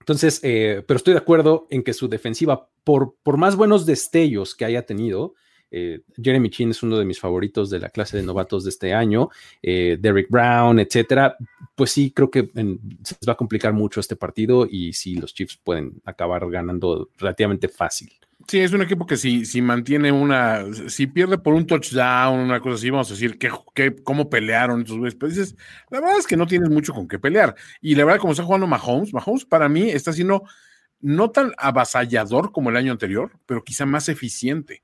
Entonces, 0.00 0.40
eh, 0.42 0.82
pero 0.86 0.96
estoy 0.96 1.12
de 1.12 1.20
acuerdo 1.20 1.66
en 1.70 1.82
que 1.82 1.92
su 1.92 2.08
defensiva, 2.08 2.69
por, 2.84 3.16
por 3.22 3.36
más 3.36 3.56
buenos 3.56 3.86
destellos 3.86 4.54
que 4.54 4.64
haya 4.64 4.86
tenido, 4.86 5.34
eh, 5.70 6.00
Jeremy 6.20 6.50
Chin 6.50 6.70
es 6.70 6.82
uno 6.82 6.98
de 6.98 7.04
mis 7.04 7.20
favoritos 7.20 7.70
de 7.70 7.78
la 7.78 7.90
clase 7.90 8.16
de 8.16 8.22
novatos 8.24 8.64
de 8.64 8.70
este 8.70 8.92
año, 8.92 9.30
eh, 9.62 9.96
Derrick 10.00 10.28
Brown, 10.28 10.78
etcétera. 10.80 11.36
Pues 11.74 11.92
sí, 11.92 12.10
creo 12.10 12.30
que 12.30 12.50
se 12.52 13.14
les 13.20 13.28
va 13.28 13.32
a 13.32 13.36
complicar 13.36 13.72
mucho 13.72 14.00
este 14.00 14.16
partido 14.16 14.66
y 14.68 14.92
sí, 14.92 15.14
los 15.14 15.32
Chiefs 15.32 15.58
pueden 15.62 16.00
acabar 16.04 16.48
ganando 16.50 17.10
relativamente 17.18 17.68
fácil. 17.68 18.12
Sí, 18.48 18.58
es 18.58 18.72
un 18.72 18.82
equipo 18.82 19.06
que 19.06 19.16
si, 19.16 19.44
si 19.44 19.60
mantiene 19.60 20.10
una, 20.10 20.64
si 20.88 21.06
pierde 21.06 21.38
por 21.38 21.54
un 21.54 21.66
touchdown, 21.66 22.40
una 22.40 22.58
cosa 22.58 22.76
así, 22.76 22.90
vamos 22.90 23.10
a 23.10 23.14
decir, 23.14 23.38
que, 23.38 23.96
cómo 24.02 24.30
pelearon 24.30 24.80
estos 24.80 24.96
güeyes. 24.96 25.14
Pero 25.14 25.30
dices, 25.30 25.56
la 25.90 26.00
verdad 26.00 26.18
es 26.18 26.26
que 26.26 26.36
no 26.36 26.46
tienes 26.46 26.70
mucho 26.70 26.92
con 26.92 27.06
qué 27.06 27.18
pelear. 27.18 27.54
Y 27.80 27.94
la 27.94 28.04
verdad, 28.04 28.18
como 28.18 28.32
está 28.32 28.42
jugando 28.42 28.66
Mahomes, 28.66 29.12
Mahomes 29.12 29.44
para 29.44 29.68
mí 29.68 29.90
está 29.90 30.12
siendo 30.12 30.42
no 31.00 31.30
tan 31.30 31.52
avasallador 31.56 32.52
como 32.52 32.70
el 32.70 32.76
año 32.76 32.92
anterior, 32.92 33.32
pero 33.46 33.64
quizá 33.64 33.86
más 33.86 34.08
eficiente. 34.08 34.82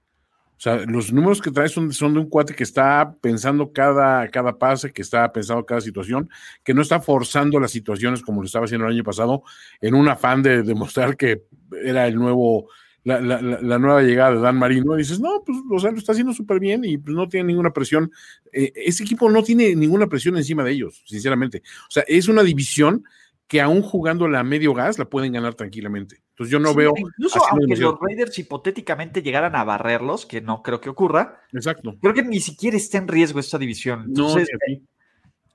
O 0.58 0.60
sea, 0.60 0.76
los 0.86 1.12
números 1.12 1.42
que 1.42 1.50
trae 1.50 1.68
son, 1.68 1.90
de 1.90 2.18
un 2.18 2.30
cuate 2.30 2.54
que 2.54 2.62
está 2.64 3.14
pensando 3.20 3.72
cada, 3.72 4.26
cada 4.28 4.56
pase, 4.56 4.90
que 4.90 5.02
está 5.02 5.30
pensando 5.30 5.66
cada 5.66 5.82
situación, 5.82 6.30
que 6.64 6.72
no 6.72 6.80
está 6.80 7.00
forzando 7.00 7.60
las 7.60 7.70
situaciones 7.70 8.22
como 8.22 8.40
lo 8.40 8.46
estaba 8.46 8.64
haciendo 8.64 8.86
el 8.86 8.94
año 8.94 9.04
pasado, 9.04 9.42
en 9.82 9.94
un 9.94 10.08
afán 10.08 10.42
de 10.42 10.62
demostrar 10.62 11.16
que 11.16 11.42
era 11.84 12.06
el 12.06 12.14
nuevo 12.14 12.68
la, 13.06 13.78
nueva 13.78 14.02
llegada 14.02 14.34
de 14.34 14.40
Dan 14.40 14.56
Marino, 14.56 14.94
y 14.94 14.98
dices, 14.98 15.20
no, 15.20 15.44
pues, 15.46 15.58
o 15.70 15.78
sea, 15.78 15.92
lo 15.92 15.98
está 15.98 16.10
haciendo 16.10 16.32
súper 16.32 16.58
bien 16.58 16.84
y 16.84 16.98
pues 16.98 17.14
no 17.14 17.28
tiene 17.28 17.46
ninguna 17.46 17.72
presión. 17.72 18.10
Eh, 18.52 18.72
ese 18.74 19.04
equipo 19.04 19.30
no 19.30 19.44
tiene 19.44 19.76
ninguna 19.76 20.08
presión 20.08 20.36
encima 20.36 20.64
de 20.64 20.72
ellos, 20.72 21.04
sinceramente. 21.06 21.62
O 21.82 21.90
sea, 21.90 22.02
es 22.08 22.26
una 22.26 22.42
división 22.42 23.04
que 23.48 23.60
aún 23.60 23.82
jugando 23.82 24.28
la 24.28 24.42
medio 24.42 24.74
gas 24.74 24.98
la 24.98 25.04
pueden 25.04 25.32
ganar 25.32 25.54
tranquilamente. 25.54 26.22
Entonces 26.30 26.50
yo 26.50 26.58
no 26.58 26.74
veo. 26.74 26.92
Incluso 26.96 27.40
aunque 27.50 27.76
los 27.76 27.94
Raiders 28.00 28.38
hipotéticamente 28.38 29.22
llegaran 29.22 29.54
a 29.54 29.64
barrerlos, 29.64 30.26
que 30.26 30.40
no 30.40 30.62
creo 30.62 30.80
que 30.80 30.90
ocurra. 30.90 31.40
Exacto. 31.52 31.96
Creo 32.00 32.14
que 32.14 32.22
ni 32.22 32.40
siquiera 32.40 32.76
está 32.76 32.98
en 32.98 33.08
riesgo 33.08 33.40
esta 33.40 33.58
división. 33.58 34.04
Entonces, 34.08 34.48
no, 34.52 34.76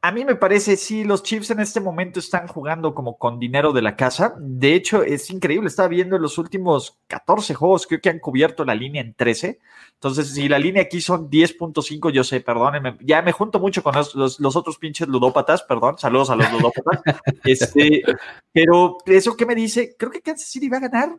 a 0.03 0.11
mí 0.11 0.25
me 0.25 0.35
parece, 0.35 0.77
sí, 0.77 1.03
los 1.03 1.21
Chiefs 1.21 1.51
en 1.51 1.59
este 1.59 1.79
momento 1.79 2.19
están 2.19 2.47
jugando 2.47 2.95
como 2.95 3.19
con 3.19 3.37
dinero 3.37 3.71
de 3.71 3.83
la 3.83 3.95
casa. 3.95 4.33
De 4.39 4.73
hecho, 4.73 5.03
es 5.03 5.29
increíble. 5.29 5.67
Estaba 5.67 5.89
viendo 5.89 6.17
los 6.17 6.39
últimos 6.39 6.97
14 7.05 7.53
juegos, 7.53 7.85
creo 7.85 8.01
que 8.01 8.09
han 8.09 8.17
cubierto 8.17 8.65
la 8.65 8.73
línea 8.73 9.03
en 9.03 9.13
13. 9.13 9.59
Entonces, 9.93 10.33
si 10.33 10.49
la 10.49 10.57
línea 10.57 10.81
aquí 10.81 11.01
son 11.01 11.29
10.5, 11.29 12.11
yo 12.11 12.23
sé, 12.23 12.41
perdónenme, 12.41 12.97
ya 13.01 13.21
me 13.21 13.31
junto 13.31 13.59
mucho 13.59 13.83
con 13.83 13.93
los, 13.93 14.55
otros 14.55 14.79
pinches 14.79 15.07
ludópatas, 15.07 15.61
perdón, 15.61 15.99
saludos 15.99 16.31
a 16.31 16.35
los 16.35 16.51
ludópatas. 16.51 17.01
este, 17.43 18.01
pero 18.51 18.97
eso 19.05 19.37
que 19.37 19.45
me 19.45 19.53
dice, 19.53 19.95
creo 19.99 20.09
que 20.09 20.21
Kansas 20.21 20.49
City 20.49 20.67
va 20.67 20.77
a 20.77 20.87
ganar 20.87 21.15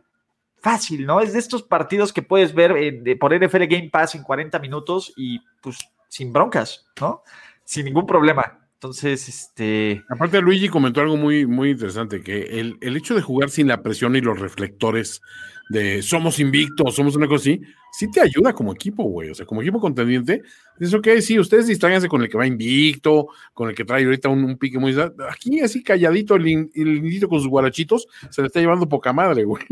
fácil, 0.57 1.05
¿no? 1.05 1.21
Es 1.21 1.31
de 1.31 1.39
estos 1.39 1.63
partidos 1.63 2.11
que 2.11 2.21
puedes 2.21 2.53
ver 2.53 2.75
eh, 2.75 3.15
por 3.15 3.33
NFL 3.33 3.63
Game 3.63 3.89
Pass 3.89 4.15
en 4.15 4.23
40 4.23 4.59
minutos 4.59 5.13
y 5.15 5.39
pues 5.61 5.77
sin 6.09 6.33
broncas, 6.33 6.85
¿no? 6.99 7.23
Sin 7.63 7.85
ningún 7.85 8.05
problema. 8.05 8.62
Entonces, 8.83 9.29
este. 9.29 10.03
Aparte, 10.09 10.41
Luigi 10.41 10.67
comentó 10.67 10.99
algo 10.99 11.15
muy, 11.15 11.45
muy 11.45 11.69
interesante: 11.69 12.21
que 12.21 12.59
el, 12.59 12.97
hecho 12.97 13.15
de 13.15 13.21
jugar 13.21 13.49
sin 13.49 13.69
la 13.69 13.81
presión 13.81 14.13
y 14.17 14.19
los 14.19 14.37
reflectores 14.37 15.21
de 15.69 16.01
somos 16.01 16.37
invictos, 16.39 16.93
somos 16.93 17.15
una 17.15 17.25
cosa 17.25 17.43
así, 17.43 17.61
sí 17.93 18.11
te 18.11 18.19
ayuda 18.19 18.51
como 18.51 18.73
equipo, 18.73 19.03
güey. 19.03 19.29
O 19.29 19.35
sea, 19.35 19.45
como 19.45 19.61
equipo 19.61 19.79
contendiente, 19.79 20.41
es 20.81 20.93
ok, 20.93 21.07
sí, 21.21 21.39
ustedes 21.39 21.67
distráiganse 21.67 22.09
con 22.09 22.23
el 22.23 22.27
que 22.27 22.37
va 22.37 22.45
invicto, 22.45 23.29
con 23.53 23.69
el 23.69 23.75
que 23.75 23.85
trae 23.85 24.03
ahorita 24.03 24.27
un, 24.27 24.57
pique 24.57 24.77
muy. 24.77 24.93
Aquí, 25.29 25.61
así 25.61 25.81
calladito, 25.81 26.35
el, 26.35 26.69
el 26.75 27.27
con 27.29 27.39
sus 27.39 27.47
guarachitos, 27.47 28.05
se 28.29 28.41
le 28.41 28.47
está 28.47 28.59
llevando 28.59 28.89
poca 28.89 29.13
madre, 29.13 29.45
güey. 29.45 29.63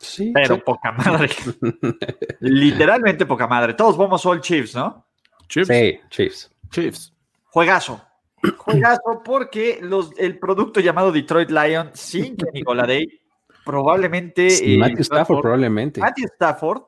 Sí, 0.00 0.32
pero 0.34 0.58
poca 0.64 0.90
madre. 0.90 1.28
Literalmente 2.40 3.26
poca 3.26 3.46
madre. 3.46 3.74
Todos 3.74 3.96
vamos 3.96 4.26
all 4.26 4.40
Chiefs, 4.40 4.74
¿no? 4.74 5.06
Chiefs. 5.46 5.68
Sí, 5.68 6.00
Chiefs. 6.10 6.50
Chiefs. 6.72 7.14
Juegazo. 7.44 8.09
Juegazo 8.56 9.22
porque 9.24 9.78
los, 9.82 10.12
el 10.18 10.38
producto 10.38 10.80
llamado 10.80 11.12
Detroit 11.12 11.50
Lion 11.50 11.90
sin 11.94 12.36
Kenny 12.36 12.62
Goladay 12.62 13.20
probablemente. 13.64 14.50
Sí, 14.50 14.78
Matthew 14.78 15.02
Stafford, 15.02 15.40
probablemente. 15.40 16.00
Matthew 16.00 16.26
Stafford 16.34 16.82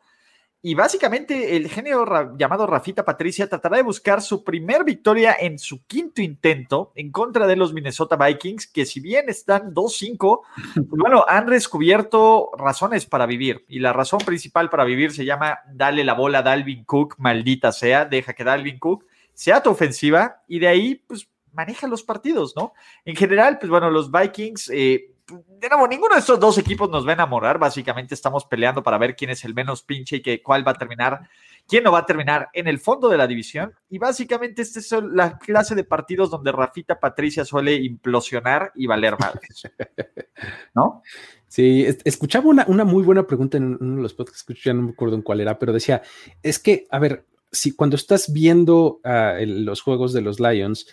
y 0.64 0.76
básicamente 0.76 1.56
el 1.56 1.68
genio 1.68 2.06
llamado 2.38 2.68
Rafita 2.68 3.04
Patricia 3.04 3.48
tratará 3.48 3.78
de 3.78 3.82
buscar 3.82 4.22
su 4.22 4.44
primer 4.44 4.84
victoria 4.84 5.36
en 5.40 5.58
su 5.58 5.84
quinto 5.86 6.22
intento 6.22 6.92
en 6.94 7.10
contra 7.10 7.48
de 7.48 7.56
los 7.56 7.72
Minnesota 7.72 8.14
Vikings, 8.14 8.68
que 8.68 8.86
si 8.86 9.00
bien 9.00 9.28
están 9.28 9.74
2-5, 9.74 10.40
pues 10.74 10.86
bueno, 10.88 11.24
han 11.26 11.46
descubierto 11.46 12.50
razones 12.56 13.06
para 13.06 13.26
vivir. 13.26 13.64
Y 13.66 13.80
la 13.80 13.92
razón 13.92 14.20
principal 14.24 14.70
para 14.70 14.84
vivir 14.84 15.10
se 15.10 15.24
llama 15.24 15.58
dale 15.72 16.04
la 16.04 16.14
bola 16.14 16.38
a 16.38 16.42
Dalvin 16.42 16.84
Cook, 16.84 17.16
maldita 17.18 17.72
sea, 17.72 18.04
deja 18.04 18.32
que 18.32 18.44
Dalvin 18.44 18.78
Cook 18.78 19.04
sea 19.34 19.64
tu 19.64 19.70
ofensiva 19.70 20.42
y 20.46 20.60
de 20.60 20.68
ahí, 20.68 20.94
pues 20.94 21.28
maneja 21.52 21.86
los 21.86 22.02
partidos, 22.02 22.54
¿no? 22.56 22.72
En 23.04 23.16
general, 23.16 23.58
pues 23.58 23.70
bueno, 23.70 23.90
los 23.90 24.10
Vikings... 24.10 24.70
Eh, 24.70 25.08
de 25.30 25.68
nuevo, 25.68 25.86
ninguno 25.86 26.14
de 26.14 26.20
estos 26.20 26.38
dos 26.38 26.58
equipos 26.58 26.90
nos 26.90 27.06
va 27.06 27.10
a 27.10 27.14
enamorar. 27.14 27.58
Básicamente 27.58 28.14
estamos 28.14 28.44
peleando 28.44 28.82
para 28.82 28.98
ver 28.98 29.16
quién 29.16 29.30
es 29.30 29.44
el 29.44 29.54
menos 29.54 29.82
pinche 29.82 30.16
y 30.16 30.22
que, 30.22 30.42
cuál 30.42 30.66
va 30.66 30.72
a 30.72 30.78
terminar, 30.78 31.28
quién 31.66 31.84
no 31.84 31.92
va 31.92 32.00
a 32.00 32.06
terminar 32.06 32.48
en 32.52 32.66
el 32.66 32.78
fondo 32.78 33.08
de 33.08 33.16
la 33.16 33.26
división. 33.26 33.72
Y 33.88 33.98
básicamente 33.98 34.62
esta 34.62 34.80
es 34.80 34.92
la 35.10 35.38
clase 35.38 35.74
de 35.74 35.84
partidos 35.84 36.30
donde 36.30 36.52
Rafita 36.52 36.98
Patricia 36.98 37.44
suele 37.44 37.74
implosionar 37.74 38.72
y 38.74 38.86
valer 38.86 39.16
madres. 39.18 39.62
¿No? 40.74 41.02
Sí, 41.46 41.86
escuchaba 42.04 42.48
una, 42.48 42.64
una, 42.66 42.84
muy 42.84 43.02
buena 43.02 43.26
pregunta 43.26 43.58
en 43.58 43.76
uno 43.78 43.96
de 43.96 44.02
los 44.02 44.14
podcasts 44.14 44.42
que 44.42 44.54
ya 44.54 44.72
no 44.72 44.82
me 44.82 44.90
acuerdo 44.90 45.16
en 45.16 45.22
cuál 45.22 45.40
era, 45.40 45.58
pero 45.58 45.72
decía, 45.72 46.02
es 46.42 46.58
que, 46.58 46.86
a 46.90 46.98
ver, 46.98 47.26
si 47.50 47.76
cuando 47.76 47.96
estás 47.96 48.32
viendo 48.32 49.00
uh, 49.04 49.44
los 49.44 49.82
juegos 49.82 50.14
de 50.14 50.22
los 50.22 50.40
Lions, 50.40 50.86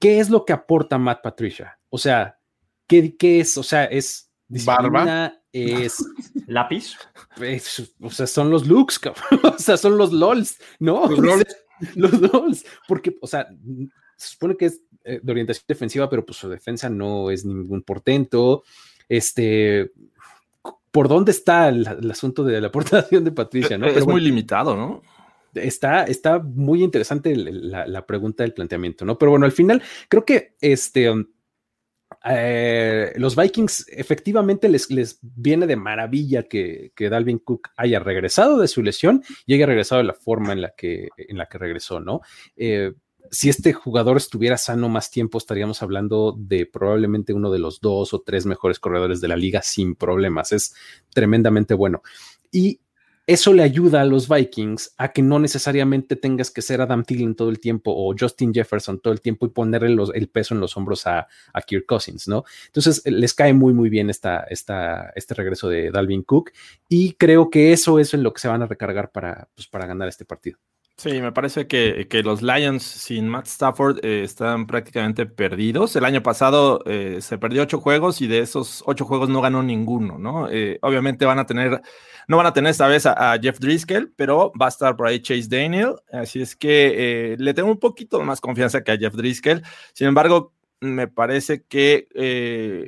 ¿qué 0.00 0.18
es 0.18 0.30
lo 0.30 0.44
que 0.44 0.52
aporta 0.52 0.98
Matt 0.98 1.22
Patricia? 1.22 1.78
O 1.88 1.98
sea, 1.98 2.40
¿Qué, 2.90 3.40
es? 3.40 3.56
O 3.56 3.62
sea, 3.62 3.84
es 3.84 4.32
barba, 4.48 5.32
es 5.52 6.04
lápiz. 6.48 6.96
o 8.00 8.10
sea, 8.10 8.26
son 8.26 8.50
los 8.50 8.66
looks, 8.66 9.00
o 9.44 9.58
sea, 9.58 9.76
son 9.76 9.96
los 9.96 10.12
LOLs, 10.12 10.58
¿no? 10.80 11.06
Los 11.06 11.18
LOLs. 11.24 11.56
los 11.94 12.20
LOLs, 12.20 12.64
porque, 12.88 13.16
o 13.20 13.28
sea, 13.28 13.48
se 14.16 14.28
supone 14.28 14.56
que 14.56 14.66
es 14.66 14.82
eh, 15.04 15.20
de 15.22 15.32
orientación 15.32 15.64
defensiva, 15.68 16.10
pero 16.10 16.26
pues 16.26 16.38
su 16.38 16.48
defensa 16.48 16.90
no 16.90 17.30
es 17.30 17.44
ningún 17.44 17.82
portento. 17.82 18.64
Este, 19.08 19.92
¿por 20.90 21.06
dónde 21.06 21.30
está 21.30 21.68
el, 21.68 21.86
asunto 22.10 22.42
de 22.42 22.60
la 22.60 22.68
aportación 22.68 23.22
de 23.22 23.30
Patricia? 23.30 23.78
¿no? 23.78 23.86
es 23.86 24.04
muy 24.04 24.20
limitado, 24.20 24.74
¿no? 24.74 25.02
Está, 25.54 26.04
está 26.04 26.38
muy 26.38 26.82
interesante 26.82 27.34
la, 27.36 28.06
pregunta 28.06 28.42
del 28.42 28.54
planteamiento, 28.54 29.04
¿no? 29.04 29.18
Pero 29.18 29.32
bueno, 29.32 29.46
al 29.46 29.52
final 29.52 29.82
creo 30.08 30.24
que 30.24 30.56
este 30.60 31.10
um, 31.10 31.26
eh, 32.24 33.12
los 33.16 33.36
Vikings 33.36 33.86
efectivamente 33.88 34.68
les, 34.68 34.90
les, 34.90 35.18
viene 35.22 35.66
de 35.66 35.76
maravilla 35.76 36.42
que, 36.42 36.92
que, 36.94 37.08
Dalvin 37.08 37.38
Cook 37.38 37.68
haya 37.76 37.98
regresado 38.00 38.58
de 38.58 38.68
su 38.68 38.82
lesión 38.82 39.22
y 39.46 39.54
haya 39.54 39.66
regresado 39.66 40.00
de 40.00 40.08
la 40.08 40.14
forma 40.14 40.52
en 40.52 40.60
la 40.60 40.74
que, 40.76 41.08
en 41.16 41.38
la 41.38 41.46
que 41.46 41.58
regresó, 41.58 42.00
¿no? 42.00 42.20
Eh, 42.56 42.92
si 43.30 43.48
este 43.48 43.72
jugador 43.72 44.16
estuviera 44.16 44.56
sano 44.56 44.88
más 44.88 45.10
tiempo, 45.10 45.38
estaríamos 45.38 45.82
hablando 45.82 46.34
de 46.36 46.66
probablemente 46.66 47.32
uno 47.32 47.50
de 47.50 47.58
los 47.60 47.80
dos 47.80 48.12
o 48.12 48.22
tres 48.22 48.44
mejores 48.44 48.78
corredores 48.80 49.20
de 49.20 49.28
la 49.28 49.36
liga 49.36 49.62
sin 49.62 49.94
problemas. 49.94 50.52
Es 50.52 50.74
tremendamente 51.14 51.74
bueno. 51.74 52.02
Y 52.50 52.80
eso 53.30 53.52
le 53.52 53.62
ayuda 53.62 54.00
a 54.00 54.04
los 54.04 54.28
Vikings 54.28 54.94
a 54.96 55.12
que 55.12 55.22
no 55.22 55.38
necesariamente 55.38 56.16
tengas 56.16 56.50
que 56.50 56.62
ser 56.62 56.80
Adam 56.80 57.04
Thielen 57.04 57.36
todo 57.36 57.48
el 57.48 57.60
tiempo 57.60 57.92
o 57.94 58.12
Justin 58.18 58.52
Jefferson 58.52 58.98
todo 58.98 59.12
el 59.12 59.20
tiempo 59.20 59.46
y 59.46 59.50
ponerle 59.50 59.96
el 60.14 60.28
peso 60.28 60.52
en 60.52 60.60
los 60.60 60.76
hombros 60.76 61.06
a, 61.06 61.28
Kirk 61.64 61.86
Cousins, 61.86 62.26
¿no? 62.26 62.42
Entonces 62.66 63.02
les 63.04 63.32
cae 63.32 63.54
muy, 63.54 63.72
muy 63.72 63.88
bien 63.88 64.10
esta, 64.10 64.40
este 64.50 65.34
regreso 65.34 65.68
de 65.68 65.92
Dalvin 65.92 66.24
Cook 66.24 66.50
y 66.88 67.12
creo 67.12 67.50
que 67.50 67.72
eso 67.72 68.00
es 68.00 68.14
en 68.14 68.24
lo 68.24 68.32
que 68.32 68.40
se 68.40 68.48
van 68.48 68.62
a 68.62 68.66
recargar 68.66 69.12
para, 69.12 69.48
pues, 69.54 69.68
para 69.68 69.86
ganar 69.86 70.08
este 70.08 70.24
partido. 70.24 70.58
Sí, 71.00 71.22
me 71.22 71.32
parece 71.32 71.66
que, 71.66 72.06
los 72.22 72.42
Lions 72.42 72.82
sin 72.82 73.26
Matt 73.26 73.46
Stafford 73.46 74.04
eh, 74.04 74.22
están 74.22 74.66
prácticamente 74.66 75.24
perdidos. 75.24 75.96
El 75.96 76.04
año 76.04 76.22
pasado 76.22 76.82
eh, 76.84 77.20
se 77.22 77.38
perdió 77.38 77.62
ocho 77.62 77.80
juegos 77.80 78.20
y 78.20 78.26
de 78.26 78.40
esos 78.40 78.82
ocho 78.84 79.06
juegos 79.06 79.30
no 79.30 79.40
ganó 79.40 79.62
ninguno, 79.62 80.18
¿no? 80.18 80.50
Eh, 80.50 80.78
obviamente 80.82 81.24
van 81.24 81.38
a 81.38 81.46
tener, 81.46 81.80
no 82.28 82.36
van 82.36 82.44
a 82.44 82.52
tener 82.52 82.72
esta 82.72 82.86
vez 82.86 83.06
a, 83.06 83.38
Jeff 83.40 83.58
Driscoll, 83.58 84.12
pero 84.14 84.52
va 84.60 84.66
a 84.66 84.68
estar 84.68 84.94
por 84.94 85.06
ahí 85.06 85.22
Chase 85.22 85.48
Daniel. 85.48 85.94
Así 86.12 86.42
es 86.42 86.54
que 86.54 87.34
le 87.38 87.54
tengo 87.54 87.70
un 87.70 87.78
poquito 87.80 88.20
más 88.20 88.42
confianza 88.42 88.84
que 88.84 88.92
a 88.92 88.98
Jeff 88.98 89.14
Driscoll. 89.14 89.62
Sin 89.94 90.06
embargo, 90.06 90.52
me 90.80 91.08
parece 91.08 91.62
que 91.62 92.08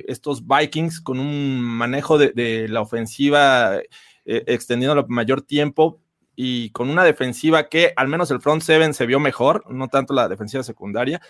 estos 0.07 0.45
Vikings 0.45 1.01
con 1.01 1.19
un 1.19 1.59
manejo 1.59 2.19
de, 2.19 2.67
la 2.69 2.81
ofensiva 2.81 3.79
extendiendo 4.23 4.99
el 4.99 5.07
mayor 5.07 5.41
tiempo 5.41 6.02
y 6.35 6.69
con 6.71 6.89
una 6.89 7.03
defensiva 7.03 7.69
que 7.69 7.93
al 7.95 8.07
menos 8.07 8.31
el 8.31 8.41
front 8.41 8.61
seven 8.61 8.93
se 8.93 9.05
vio 9.05 9.19
mejor, 9.19 9.63
no 9.69 9.87
tanto 9.87 10.13
la 10.13 10.27
defensiva 10.27 10.63
secundaria. 10.63 11.21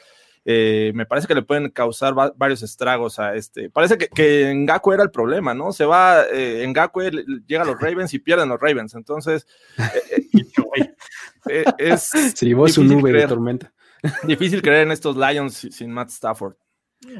Eh, 0.45 0.91
me 0.93 1.05
parece 1.05 1.25
que 1.25 1.35
le 1.35 1.41
pueden 1.41 1.69
causar 1.69 2.13
varios 2.35 2.63
estragos 2.63 3.17
a 3.17 3.35
este. 3.35 3.69
Parece 3.69 3.97
que, 3.97 4.09
que 4.09 4.53
Ngakwe 4.53 4.95
era 4.95 5.03
el 5.03 5.11
problema, 5.11 5.53
¿no? 5.53 5.71
Se 5.71 5.85
va, 5.85 6.23
eh, 6.31 6.65
Ngakwe 6.67 7.11
llega 7.47 7.63
a 7.63 7.65
los 7.65 7.79
Ravens 7.79 8.13
y 8.13 8.19
pierden 8.19 8.49
los 8.49 8.59
Ravens. 8.59 8.93
Entonces, 8.93 9.47
eh, 9.77 10.27
eh, 11.49 11.63
es. 11.77 12.01
Se 12.03 12.45
llevó 12.45 12.67
su 12.67 12.83
nube 12.83 13.13
de 13.13 13.27
tormenta. 13.27 13.71
Difícil 14.23 14.61
creer 14.61 14.85
en 14.85 14.91
estos 14.91 15.15
Lions 15.15 15.67
sin 15.71 15.91
Matt 15.91 16.09
Stafford. 16.09 16.55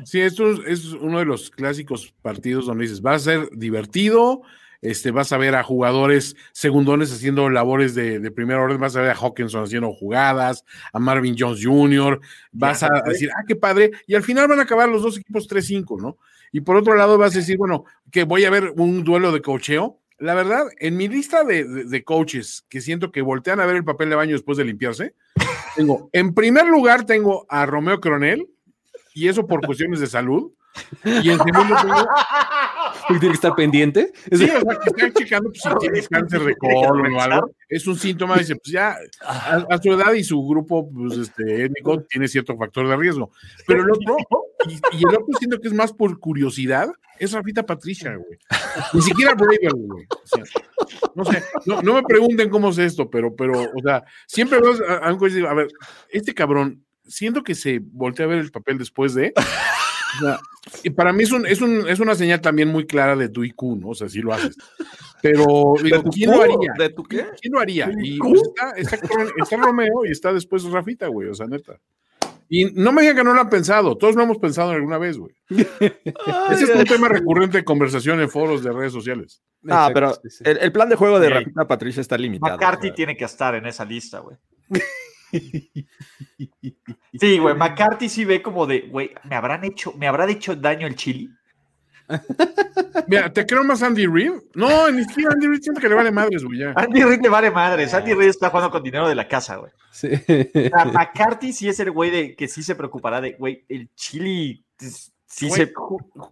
Sí, 0.06 0.22
esto 0.22 0.50
es 0.66 0.86
uno 0.94 1.20
de 1.20 1.26
los 1.26 1.50
clásicos 1.50 2.14
partidos 2.22 2.66
donde 2.66 2.84
dices, 2.84 3.02
va 3.02 3.14
a 3.14 3.20
ser 3.20 3.50
divertido, 3.52 4.42
este, 4.84 5.12
vas 5.12 5.32
a 5.32 5.38
ver 5.38 5.56
a 5.56 5.64
jugadores 5.64 6.36
segundones 6.52 7.12
haciendo 7.12 7.50
labores 7.50 7.96
de, 7.96 8.20
de 8.20 8.32
primer 8.32 8.58
orden, 8.58 8.80
vas 8.80 8.96
a 8.96 9.02
ver 9.02 9.12
a 9.12 9.16
Hawkinson 9.16 9.64
haciendo 9.64 9.94
jugadas, 9.94 10.66
a 10.92 11.00
Marvin 11.00 11.36
Jones 11.38 11.62
Jr., 11.64 12.20
vas 12.52 12.84
a 12.84 12.90
decir, 13.06 13.30
ah, 13.36 13.44
qué 13.48 13.56
padre, 13.56 13.92
y 14.06 14.16
al 14.16 14.24
final 14.24 14.48
van 14.48 14.60
a 14.60 14.64
acabar 14.64 14.90
los 14.90 15.02
dos 15.02 15.18
equipos 15.18 15.50
3-5, 15.50 16.02
¿no? 16.02 16.18
Y 16.52 16.62
por 16.62 16.76
otro 16.76 16.96
lado 16.96 17.18
vas 17.18 17.34
a 17.34 17.40
decir, 17.40 17.58
bueno, 17.58 17.86
que 18.12 18.26
voy 18.26 18.46
a 18.46 18.52
ver 18.52 18.74
un 18.76 19.04
duelo 19.04 19.32
de 19.32 19.42
cocheo. 19.42 20.00
La 20.20 20.36
verdad, 20.36 20.68
en 20.80 20.98
mi 20.98 21.08
lista 21.08 21.44
de, 21.44 21.64
de, 21.64 22.04
coaches 22.04 22.64
que 22.70 22.80
siento 22.80 23.12
que 23.12 23.24
voltean 23.24 23.60
a 23.60 23.66
ver 23.66 23.78
el 23.78 23.84
papel 23.84 24.10
de 24.10 24.16
baño 24.16 24.34
después 24.34 24.58
de 24.58 24.66
limpiarse, 24.66 25.16
tengo, 25.76 26.10
en 26.14 26.34
primer 26.36 26.68
lugar 26.68 27.06
tengo 27.06 27.48
a 27.50 27.66
Romeo 27.66 28.00
Cronel, 28.00 28.48
y 29.14 29.28
eso 29.28 29.48
por 29.48 29.66
cuestiones 29.66 30.00
de 30.00 30.08
salud. 30.08 30.52
Y 31.06 31.30
en 31.30 31.38
segundo 31.38 31.76
tengo 31.82 32.06
tiene 33.08 33.28
que 33.28 33.34
estar 33.34 33.56
pendiente. 33.56 34.12
Sí, 34.32 34.44
o 34.44 34.48
sea, 34.48 34.62
que 34.62 34.90
están 34.90 35.14
checando 35.14 35.50
pues, 35.50 35.62
si 35.62 35.70
tiene 35.80 36.08
cáncer 36.08 36.44
de 36.44 36.56
colon 36.58 37.14
o 37.14 37.22
algo. 37.22 37.52
Es 37.70 37.88
un 37.88 37.98
síntoma, 37.98 38.38
dice, 38.38 38.56
pues 38.56 38.72
ya 38.72 38.96
a, 39.26 39.78
su 39.82 39.92
edad 39.92 40.14
y 40.14 40.24
su 40.24 40.42
grupo 40.46 40.90
pues, 40.92 41.18
este, 41.18 41.66
étnico 41.66 42.02
tiene 42.04 42.28
cierto 42.28 42.56
factor 42.58 42.88
de 42.88 42.96
riesgo. 42.96 43.32
Pero 43.68 43.84
el 43.84 43.92
otro, 43.92 44.18
y, 44.68 44.98
el 44.98 45.10
otro 45.10 45.38
siento 45.38 45.60
que 45.60 45.68
es 45.68 45.74
más 45.74 45.92
por 45.92 46.20
curiosidad, 46.20 46.90
es 47.20 47.32
Rafita 47.32 47.66
Patricia, 47.66 48.16
güey. 48.16 48.40
Ni 48.94 49.02
siquiera 49.02 49.34
Braver, 49.34 49.74
güey. 49.74 50.06
no 51.16 51.26
sé, 51.26 51.44
no, 51.66 51.94
me 51.94 52.04
pregunten 52.04 52.50
cómo 52.50 52.70
es 52.70 52.78
esto, 52.80 53.10
pero, 53.10 53.36
pero, 53.36 53.62
o 53.62 53.82
sea, 53.84 54.04
siempre 54.28 54.60
veo 54.60 54.74
a, 54.88 55.08
a 55.08 55.54
ver, 55.54 55.68
este 56.10 56.34
cabrón, 56.34 56.84
siento 57.06 57.44
que 57.44 57.56
se 57.56 57.80
voltea 57.82 58.26
a 58.26 58.30
ver 58.30 58.40
el 58.40 58.52
papel 58.52 58.78
después 58.78 59.14
de 59.14 59.34
y 60.84 60.90
para 60.92 61.14
mí 61.14 61.24
es, 61.24 61.32
un, 61.32 61.46
es, 61.46 61.62
un, 61.62 61.88
es, 61.88 62.00
una 62.00 62.16
señal 62.16 62.42
también 62.42 62.70
muy 62.70 62.86
clara 62.86 63.16
de 63.16 63.30
tu 63.30 63.44
IQ, 63.44 63.62
¿no? 63.78 63.90
O 63.90 63.96
sea, 63.96 64.10
sí 64.10 64.22
lo 64.22 64.34
haces. 64.34 64.56
Pero 65.22 65.74
digo, 65.84 66.04
¿quién 66.04 66.32
lo 66.32 66.42
haría? 66.42 66.74
¿De 66.78 66.90
tu 66.90 67.04
qué? 67.04 67.26
¿Quién 67.42 67.54
lo 67.54 67.60
haría? 67.60 67.92
Y 68.02 68.18
pues, 68.18 68.42
está, 68.42 68.98
está, 68.98 69.58
Romeo 69.58 70.06
y 70.06 70.12
está 70.12 70.34
después 70.34 70.64
Rafita, 70.64 71.08
güey, 71.08 71.30
o 71.30 71.34
sea, 71.34 71.48
neta. 71.48 71.80
Y 72.50 72.66
no 72.66 72.92
me 72.92 73.02
digan 73.02 73.18
que 73.18 73.24
no 73.24 73.34
lo 73.34 73.42
han 73.42 73.50
pensado, 73.50 73.98
todos 73.98 74.16
lo 74.16 74.24
hemos 74.24 74.38
pensado 74.38 74.72
alguna 74.72 74.98
vez, 74.98 75.18
güey. 75.18 75.34
Ese 75.50 76.64
es 76.66 76.76
un 76.76 76.86
tema 76.86 77.08
recurrente 77.08 77.58
de 77.58 77.64
conversación 77.64 78.20
en 78.20 78.30
foros 78.30 78.64
de 78.64 78.72
redes 78.72 78.94
sociales. 78.94 79.42
Ah, 79.70 79.90
pero 79.94 80.14
el, 80.44 80.72
plan 80.72 80.90
de 80.90 80.96
juego 80.96 81.20
de 81.20 81.30
Rafita 81.30 81.68
Patricia 81.68 82.02
está 82.02 82.18
limitado. 82.18 82.54
McCarthy 82.54 82.94
tiene 82.94 83.18
que 83.18 83.26
estar 83.26 83.56
en 83.56 83.66
esa 83.66 83.86
lista, 83.86 84.20
güey. 84.20 84.38
Sí, 87.20 87.38
güey, 87.38 87.56
McCarthy 87.56 88.10
sí 88.10 88.26
ve 88.26 88.42
como 88.42 88.66
de, 88.66 88.82
güey, 88.82 89.12
¿me 89.24 89.36
habrán 89.36 89.64
hecho, 89.64 89.94
me 89.94 90.08
habrá 90.08 90.30
hecho 90.30 90.56
daño 90.56 90.88
el 90.88 90.96
chili? 90.96 91.30
Mira, 93.08 93.32
¿te 93.32 93.46
creo 93.46 93.64
más 93.64 93.82
Andy 93.84 94.08
Reid? 94.08 94.32
No, 94.56 94.90
ni 94.92 95.04
siquiera 95.06 95.32
Andy 95.34 95.48
Reid 95.48 95.62
siente 95.62 95.82
que 95.82 95.90
le 95.90 95.96
vale 95.96 96.12
madres, 96.12 96.44
güey. 96.44 96.64
Andy 96.64 97.04
Reid 97.04 97.22
le 97.22 97.30
vale 97.30 97.52
madres. 97.52 97.94
Andy 97.94 98.14
Reid 98.14 98.30
está 98.30 98.50
jugando 98.50 98.72
con 98.72 98.84
dinero 98.84 99.08
de 99.08 99.16
la 99.16 99.28
casa, 99.28 99.58
güey. 99.58 99.72
Sí. 99.92 100.10
McCarthy 100.94 101.54
sí 101.54 101.70
es 101.70 101.80
el 101.80 101.92
güey 101.92 102.10
de 102.10 102.36
que 102.36 102.48
sí 102.48 102.64
se 102.64 102.76
preocupará 102.76 103.22
de, 103.22 103.34
güey, 103.34 103.64
el 103.70 103.90
chili 103.96 104.66
sí 104.78 105.50
se... 105.50 105.72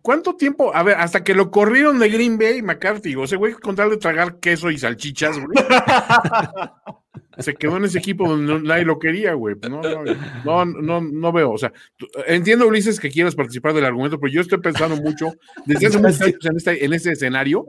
¿Cuánto 0.02 0.36
tiempo? 0.36 0.76
A 0.76 0.84
ver, 0.84 0.98
hasta 0.98 1.24
que 1.24 1.34
lo 1.34 1.52
corrieron 1.52 2.00
de 2.00 2.10
Green 2.10 2.38
Bay, 2.38 2.62
McCarthy, 2.62 3.16
o 3.16 3.24
ese 3.24 3.36
güey 3.36 3.54
con 3.54 3.76
tal 3.76 3.90
de 3.90 3.98
tragar 3.98 4.40
queso 4.40 4.70
y 4.70 4.78
salchichas, 4.78 5.38
güey. 5.40 5.58
se 7.38 7.56
quedó 7.56 7.78
en 7.78 7.86
ese 7.86 8.00
equipo 8.00 8.28
donde 8.28 8.62
nadie 8.62 8.86
lo 8.86 9.00
quería, 9.00 9.34
güey. 9.34 9.56
No, 9.70 9.82
no, 9.82 10.66
no, 10.66 11.02
no, 11.02 11.32
veo. 11.32 11.52
O 11.52 11.58
sea, 11.58 11.72
entiendo, 12.28 12.68
Ulises, 12.68 13.00
que 13.00 13.10
quieras 13.10 13.36
participar 13.36 13.74
del 13.74 13.86
argumento, 13.86 14.20
pero 14.20 14.32
yo 14.32 14.42
estoy 14.42 14.60
pensando 14.60 14.96
mucho 14.96 15.34
desde 15.66 15.88
hace 15.88 16.00
muchos 16.00 16.22
años 16.22 16.46
en 16.46 16.58
este, 16.58 16.86
en 16.86 16.94
este 16.94 17.12
escenario 17.12 17.66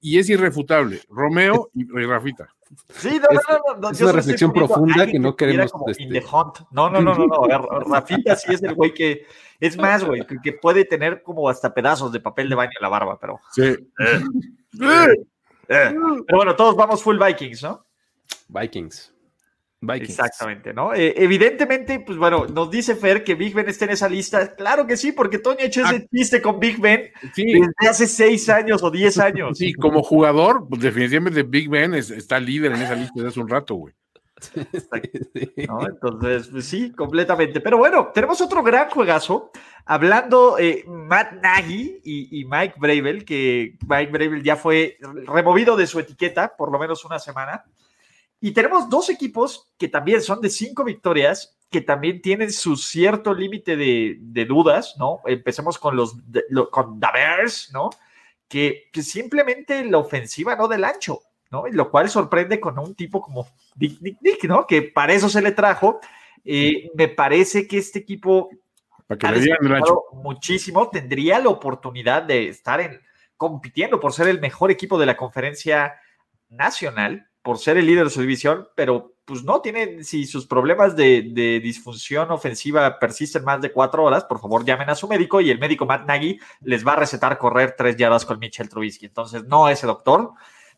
y 0.00 0.18
es 0.18 0.28
irrefutable. 0.28 1.00
Romeo 1.08 1.70
y, 1.74 1.84
Rafita. 1.84 2.48
Sí, 2.94 3.20
no, 3.20 3.28
no, 3.32 3.80
no, 3.80 3.90
Es 3.90 4.00
una 4.00 4.12
reflexión 4.12 4.52
profunda 4.52 5.06
que 5.06 5.18
no 5.18 5.36
queremos. 5.36 5.72
Este... 5.86 6.20
No, 6.72 6.90
no, 6.90 7.00
no, 7.00 7.14
no, 7.14 7.26
no. 7.26 7.80
Rafita 7.80 8.36
sí 8.36 8.54
es 8.54 8.62
el 8.62 8.74
güey 8.74 8.92
que. 8.92 9.26
Es 9.58 9.78
más, 9.78 10.04
güey, 10.04 10.26
que, 10.42 10.52
puede 10.52 10.84
tener 10.84 11.22
como 11.22 11.48
hasta 11.48 11.72
pedazos 11.72 12.12
de 12.12 12.20
papel 12.20 12.48
de 12.48 12.56
baño 12.56 12.72
en 12.78 12.82
la 12.82 12.88
barba, 12.88 13.18
pero. 13.18 13.40
Sí. 13.52 13.62
Eh. 13.62 14.20
Eh. 15.68 15.94
Pero 16.26 16.36
bueno, 16.36 16.54
todos 16.54 16.76
vamos 16.76 17.02
full 17.02 17.18
Vikings, 17.18 17.62
¿no? 17.62 17.85
Vikings. 18.48 19.12
Exactamente, 19.94 20.72
¿no? 20.72 20.94
Eh, 20.94 21.14
evidentemente, 21.16 22.00
pues 22.00 22.18
bueno, 22.18 22.46
nos 22.46 22.70
dice 22.70 22.96
Fer 22.96 23.22
que 23.22 23.34
Big 23.34 23.54
Ben 23.54 23.68
está 23.68 23.84
en 23.84 23.92
esa 23.92 24.08
lista. 24.08 24.54
Claro 24.54 24.86
que 24.86 24.96
sí, 24.96 25.12
porque 25.12 25.38
Tony 25.38 25.62
ha 25.62 25.66
hecho 25.66 25.84
ese 25.84 25.96
ah. 25.96 26.06
chiste 26.10 26.42
con 26.42 26.58
Big 26.58 26.80
Ben 26.80 27.10
desde 27.36 27.88
hace 27.88 28.06
seis 28.06 28.48
años 28.48 28.82
o 28.82 28.90
diez 28.90 29.18
años. 29.18 29.58
Sí, 29.58 29.74
como 29.74 30.02
jugador, 30.02 30.66
pues 30.68 30.80
definitivamente 30.80 31.42
Big 31.42 31.68
Ben 31.68 31.94
está 31.94 32.40
líder 32.40 32.72
en 32.72 32.82
esa 32.82 32.94
lista 32.94 33.12
desde 33.16 33.28
hace 33.28 33.40
un 33.40 33.48
rato, 33.48 33.74
güey. 33.74 33.94
Entonces, 35.64 36.48
pues 36.48 36.66
sí, 36.66 36.92
completamente. 36.92 37.60
Pero 37.60 37.78
bueno, 37.78 38.10
tenemos 38.12 38.40
otro 38.40 38.62
gran 38.62 38.90
juegazo. 38.90 39.50
Hablando 39.84 40.58
eh, 40.58 40.84
Matt 40.86 41.34
Nagy 41.34 42.00
y, 42.04 42.40
y, 42.40 42.44
Mike 42.44 42.74
Bravel, 42.76 43.24
que 43.24 43.78
Mike 43.86 44.10
Bravel 44.10 44.42
ya 44.42 44.56
fue 44.56 44.98
removido 45.26 45.76
de 45.76 45.86
su 45.86 46.00
etiqueta 46.00 46.56
por 46.56 46.72
lo 46.72 46.78
menos 46.78 47.04
una 47.04 47.18
semana. 47.18 47.64
Y 48.46 48.52
tenemos 48.52 48.88
dos 48.88 49.10
equipos 49.10 49.72
que 49.76 49.88
también 49.88 50.22
son 50.22 50.40
de 50.40 50.50
cinco 50.50 50.84
victorias, 50.84 51.58
que 51.68 51.80
también 51.80 52.22
tienen 52.22 52.52
su 52.52 52.76
cierto 52.76 53.34
límite 53.34 53.76
de, 53.76 54.44
dudas, 54.44 54.94
¿no? 55.00 55.18
Empecemos 55.26 55.80
con 55.80 55.96
los 55.96 56.14
con 56.70 57.00
The 57.00 57.08
Bears, 57.12 57.70
¿no? 57.72 57.90
Que, 58.46 58.88
simplemente 59.02 59.84
la 59.84 59.98
ofensiva 59.98 60.54
no 60.54 60.68
del 60.68 60.84
ancho, 60.84 61.22
¿no? 61.50 61.66
Y 61.66 61.72
lo 61.72 61.90
cual 61.90 62.08
sorprende 62.08 62.60
con 62.60 62.78
un 62.78 62.94
tipo 62.94 63.20
como 63.20 63.48
Dick, 63.74 64.00
Nick, 64.00 64.18
Nick, 64.20 64.44
¿no? 64.44 64.64
Que 64.64 64.82
para 64.82 65.12
eso 65.12 65.28
se 65.28 65.42
le 65.42 65.50
trajo. 65.50 65.98
Eh, 66.44 66.92
me 66.94 67.08
parece 67.08 67.66
que 67.66 67.78
este 67.78 67.98
equipo 67.98 68.48
para 69.08 69.18
que 69.18 69.28
le 69.28 69.40
digan 69.40 69.58
muchísimo, 70.12 70.88
tendría 70.88 71.40
la 71.40 71.48
oportunidad 71.48 72.22
de 72.22 72.46
estar 72.46 72.80
en, 72.80 73.00
compitiendo 73.36 73.98
por 73.98 74.12
ser 74.12 74.28
el 74.28 74.38
mejor 74.38 74.70
equipo 74.70 75.00
de 75.00 75.06
la 75.06 75.16
conferencia 75.16 75.96
nacional 76.48 77.28
por 77.46 77.58
ser 77.58 77.76
el 77.76 77.86
líder 77.86 78.02
de 78.02 78.10
su 78.10 78.20
división, 78.22 78.68
pero 78.74 79.14
pues 79.24 79.44
no 79.44 79.60
tiene, 79.60 80.02
si 80.02 80.26
sus 80.26 80.48
problemas 80.48 80.96
de, 80.96 81.60
disfunción 81.62 82.32
ofensiva 82.32 82.98
persisten 82.98 83.44
más 83.44 83.60
de 83.60 83.70
cuatro 83.70 84.02
horas, 84.02 84.24
por 84.24 84.40
favor 84.40 84.64
llamen 84.64 84.90
a 84.90 84.96
su 84.96 85.06
médico 85.06 85.40
y 85.40 85.52
el 85.52 85.60
médico 85.60 85.86
Matt 85.86 86.08
Nagy 86.08 86.40
les 86.62 86.84
va 86.84 86.94
a 86.94 86.96
recetar 86.96 87.38
correr 87.38 87.76
tres 87.78 87.96
yardas 87.96 88.24
con 88.24 88.40
Mitchell 88.40 88.68
Trubisky. 88.68 89.06
Entonces, 89.06 89.44
no 89.44 89.68
ese 89.68 89.86
doctor. 89.86 90.32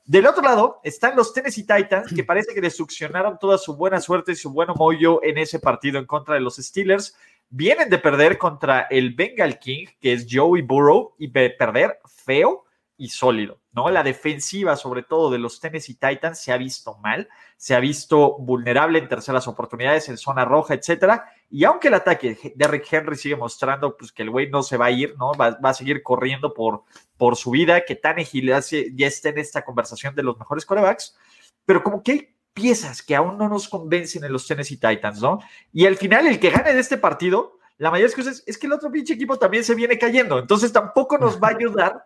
Del 0.04 0.26
otro 0.26 0.42
lado 0.42 0.78
están 0.84 1.16
los 1.16 1.32
Tennessee 1.32 1.66
Titans, 1.66 2.12
que 2.14 2.22
parece 2.22 2.52
que 2.52 2.60
destruccionaron 2.60 3.38
toda 3.38 3.56
su 3.56 3.74
buena 3.74 3.98
suerte 4.02 4.32
y 4.32 4.36
su 4.36 4.50
buen 4.50 4.68
mollo 4.76 5.24
en 5.24 5.38
ese 5.38 5.60
partido 5.60 5.98
en 5.98 6.04
contra 6.04 6.34
de 6.34 6.40
los 6.40 6.56
Steelers. 6.56 7.16
Vienen 7.48 7.88
de 7.88 7.96
perder 7.96 8.36
contra 8.36 8.82
el 8.90 9.14
Bengal 9.14 9.58
King, 9.58 9.86
que 9.98 10.12
es 10.12 10.26
Joey 10.30 10.60
Burrow, 10.60 11.14
y 11.16 11.30
de 11.30 11.48
perder 11.48 11.98
feo 12.26 12.66
y 12.98 13.08
sólido, 13.08 13.58
La 13.88 14.02
defensiva, 14.02 14.74
sobre 14.74 15.04
todo 15.04 15.30
de 15.30 15.38
los 15.38 15.60
Tennessee 15.60 15.94
Titans, 15.94 16.40
se 16.40 16.50
ha 16.52 16.56
visto 16.56 16.96
mal, 16.98 17.28
se 17.56 17.76
ha 17.76 17.80
visto 17.80 18.36
vulnerable 18.38 18.98
en 18.98 19.08
terceras 19.08 19.46
oportunidades, 19.46 20.08
en 20.08 20.18
zona 20.18 20.44
roja, 20.44 20.74
etcétera. 20.74 21.32
Y 21.48 21.64
aunque 21.64 21.88
el 21.88 21.94
ataque 21.94 22.52
de 22.54 22.66
Rick 22.66 22.92
Henry 22.92 23.16
sigue 23.16 23.36
mostrando 23.36 23.96
pues, 23.96 24.10
que 24.10 24.22
el 24.22 24.30
güey 24.30 24.50
no 24.50 24.62
se 24.64 24.76
va 24.76 24.86
a 24.86 24.90
ir, 24.90 25.14
¿no? 25.16 25.32
Va, 25.34 25.56
a 25.62 25.74
seguir 25.74 26.02
corriendo 26.02 26.52
por, 26.52 26.82
por 27.16 27.36
su 27.36 27.52
vida, 27.52 27.84
que 27.84 27.94
Tannehill 27.94 28.52
ya 28.94 29.06
está 29.06 29.28
en 29.28 29.38
esta 29.38 29.64
conversación 29.64 30.14
de 30.14 30.24
los 30.24 30.36
mejores 30.36 30.66
corebacks, 30.66 31.16
pero 31.64 31.82
como 31.84 32.02
que 32.02 32.12
hay 32.12 32.34
piezas 32.52 33.02
que 33.02 33.14
aún 33.14 33.38
no 33.38 33.48
nos 33.48 33.68
convencen 33.68 34.24
en 34.24 34.32
los 34.32 34.46
Tennessee 34.46 34.78
Titans, 34.78 35.22
¿no? 35.22 35.38
Y 35.72 35.86
al 35.86 35.96
final, 35.96 36.26
el 36.26 36.40
que 36.40 36.50
gane 36.50 36.74
de 36.74 36.80
este 36.80 36.98
partido, 36.98 37.58
la 37.78 37.90
mayoría 37.90 38.10
de 38.10 38.22
cosas 38.22 38.42
es 38.44 38.58
que 38.58 38.66
el 38.66 38.72
otro 38.72 38.90
pinche 38.90 39.14
equipo 39.14 39.38
también 39.38 39.62
se 39.62 39.74
viene 39.74 39.96
cayendo, 39.96 40.38
entonces 40.38 40.72
tampoco 40.72 41.16
nos 41.18 41.40
va 41.40 41.48
a 41.48 41.56
ayudar 41.56 42.04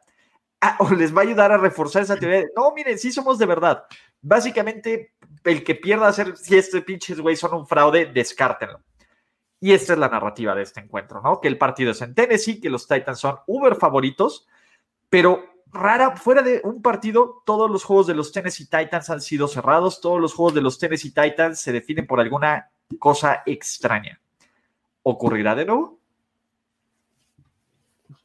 o 0.79 0.91
les 0.91 1.15
va 1.15 1.21
a 1.21 1.25
ayudar 1.25 1.53
a 1.53 1.59
reforzar 1.59 2.03
esa 2.03 2.17
teoría 2.17 2.45
no, 2.57 2.73
miren, 2.73 2.99
sí 2.99 3.13
somos 3.13 3.39
de 3.39 3.47
verdad. 3.47 3.85
Básicamente, 4.21 5.15
el 5.45 5.65
que 5.65 5.75
pierda 5.75 6.09
hacer, 6.09 6.37
si 6.37 6.57
este 6.57 6.83
pinches 6.83 7.21
güey 7.21 7.37
son 7.37 7.55
un 7.55 7.67
fraude, 7.67 8.07
descártenlo. 8.07 8.81
Y 9.61 9.73
esta 9.73 9.93
es 9.93 9.99
la 9.99 10.09
narrativa 10.09 10.55
de 10.55 10.63
este 10.63 10.81
encuentro, 10.81 11.21
¿no? 11.21 11.41
Que 11.41 11.49
el 11.49 11.59
partido 11.59 11.93
es 11.93 12.03
en 12.03 12.15
Tennessee, 12.15 12.61
que 12.61 12.71
los 12.71 12.89
Titans 12.89 13.21
son 13.21 13.39
uber 13.47 13.77
favoritos, 13.77 14.49
pero 15.09 15.45
rara, 15.73 16.17
fuera 16.17 16.43
de 16.43 16.61
un 16.65 16.83
partido, 16.83 17.43
todos 17.47 17.71
los 17.71 17.85
juegos 17.85 18.07
de 18.07 18.15
los 18.15 18.33
Tennessee 18.33 18.67
Titans 18.67 19.11
han 19.11 19.21
sido 19.21 19.49
cerrados, 19.49 20.01
todos 20.01 20.21
los 20.21 20.35
juegos 20.35 20.55
de 20.55 20.63
los 20.63 20.79
Tennessee 20.79 21.13
Titans 21.13 21.61
se 21.61 21.73
definen 21.73 22.07
por 22.07 22.21
alguna 22.21 22.71
cosa 22.99 23.43
extraña. 23.47 24.21
¿Ocurrirá 25.03 25.55
de 25.55 25.65
nuevo? 25.65 26.02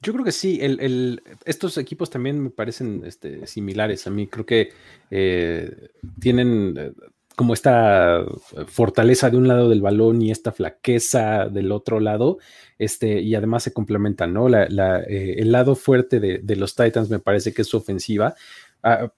Yo 0.02 0.14
creo 0.14 0.24
que 0.24 0.32
sí, 0.32 0.60
el, 0.62 1.22
estos 1.46 1.78
equipos 1.78 2.10
también 2.10 2.40
me 2.40 2.50
parecen 2.50 3.04
este, 3.06 3.48
similares 3.48 4.06
a 4.06 4.12
mí. 4.12 4.28
Creo 4.28 4.46
que 4.46 4.70
eh, 5.10 5.90
tienen 6.20 6.76
eh, 6.78 6.92
como 7.36 7.54
esta 7.54 8.24
fortaleza 8.68 9.30
de 9.30 9.38
un 9.38 9.48
lado 9.48 9.70
del 9.70 9.82
balón 9.82 10.22
y 10.22 10.32
esta 10.32 10.52
flaqueza 10.52 11.48
del 11.50 11.72
otro 11.72 12.00
lado, 12.00 12.38
este, 12.80 13.22
y 13.22 13.36
además 13.36 13.64
se 13.64 13.74
complementan, 13.74 14.34
¿no? 14.34 14.50
Eh, 14.50 15.36
el 15.38 15.52
lado 15.52 15.76
fuerte 15.76 16.20
de, 16.20 16.56
los 16.56 16.76
Titans 16.76 17.10
me 17.10 17.20
parece 17.20 17.54
que 17.54 17.64
es 17.64 17.68
su 17.68 17.78
ofensiva. 17.78 18.36
Ah, 18.84 19.12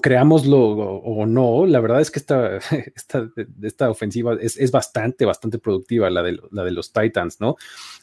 creámoslo 0.00 0.60
o, 0.60 1.26
no, 1.26 1.66
la 1.66 1.80
verdad 1.80 2.00
es 2.00 2.10
que 2.10 2.18
esta, 2.18 2.58
esta, 2.94 3.28
esta 3.62 3.90
ofensiva 3.90 4.36
es, 4.40 4.56
es, 4.56 4.70
bastante, 4.70 5.24
bastante 5.24 5.58
productiva, 5.58 6.10
la 6.10 6.22
de, 6.22 6.38
la 6.50 6.64
de 6.64 6.70
los 6.70 6.92
Titans, 6.92 7.40
¿no? 7.40 7.56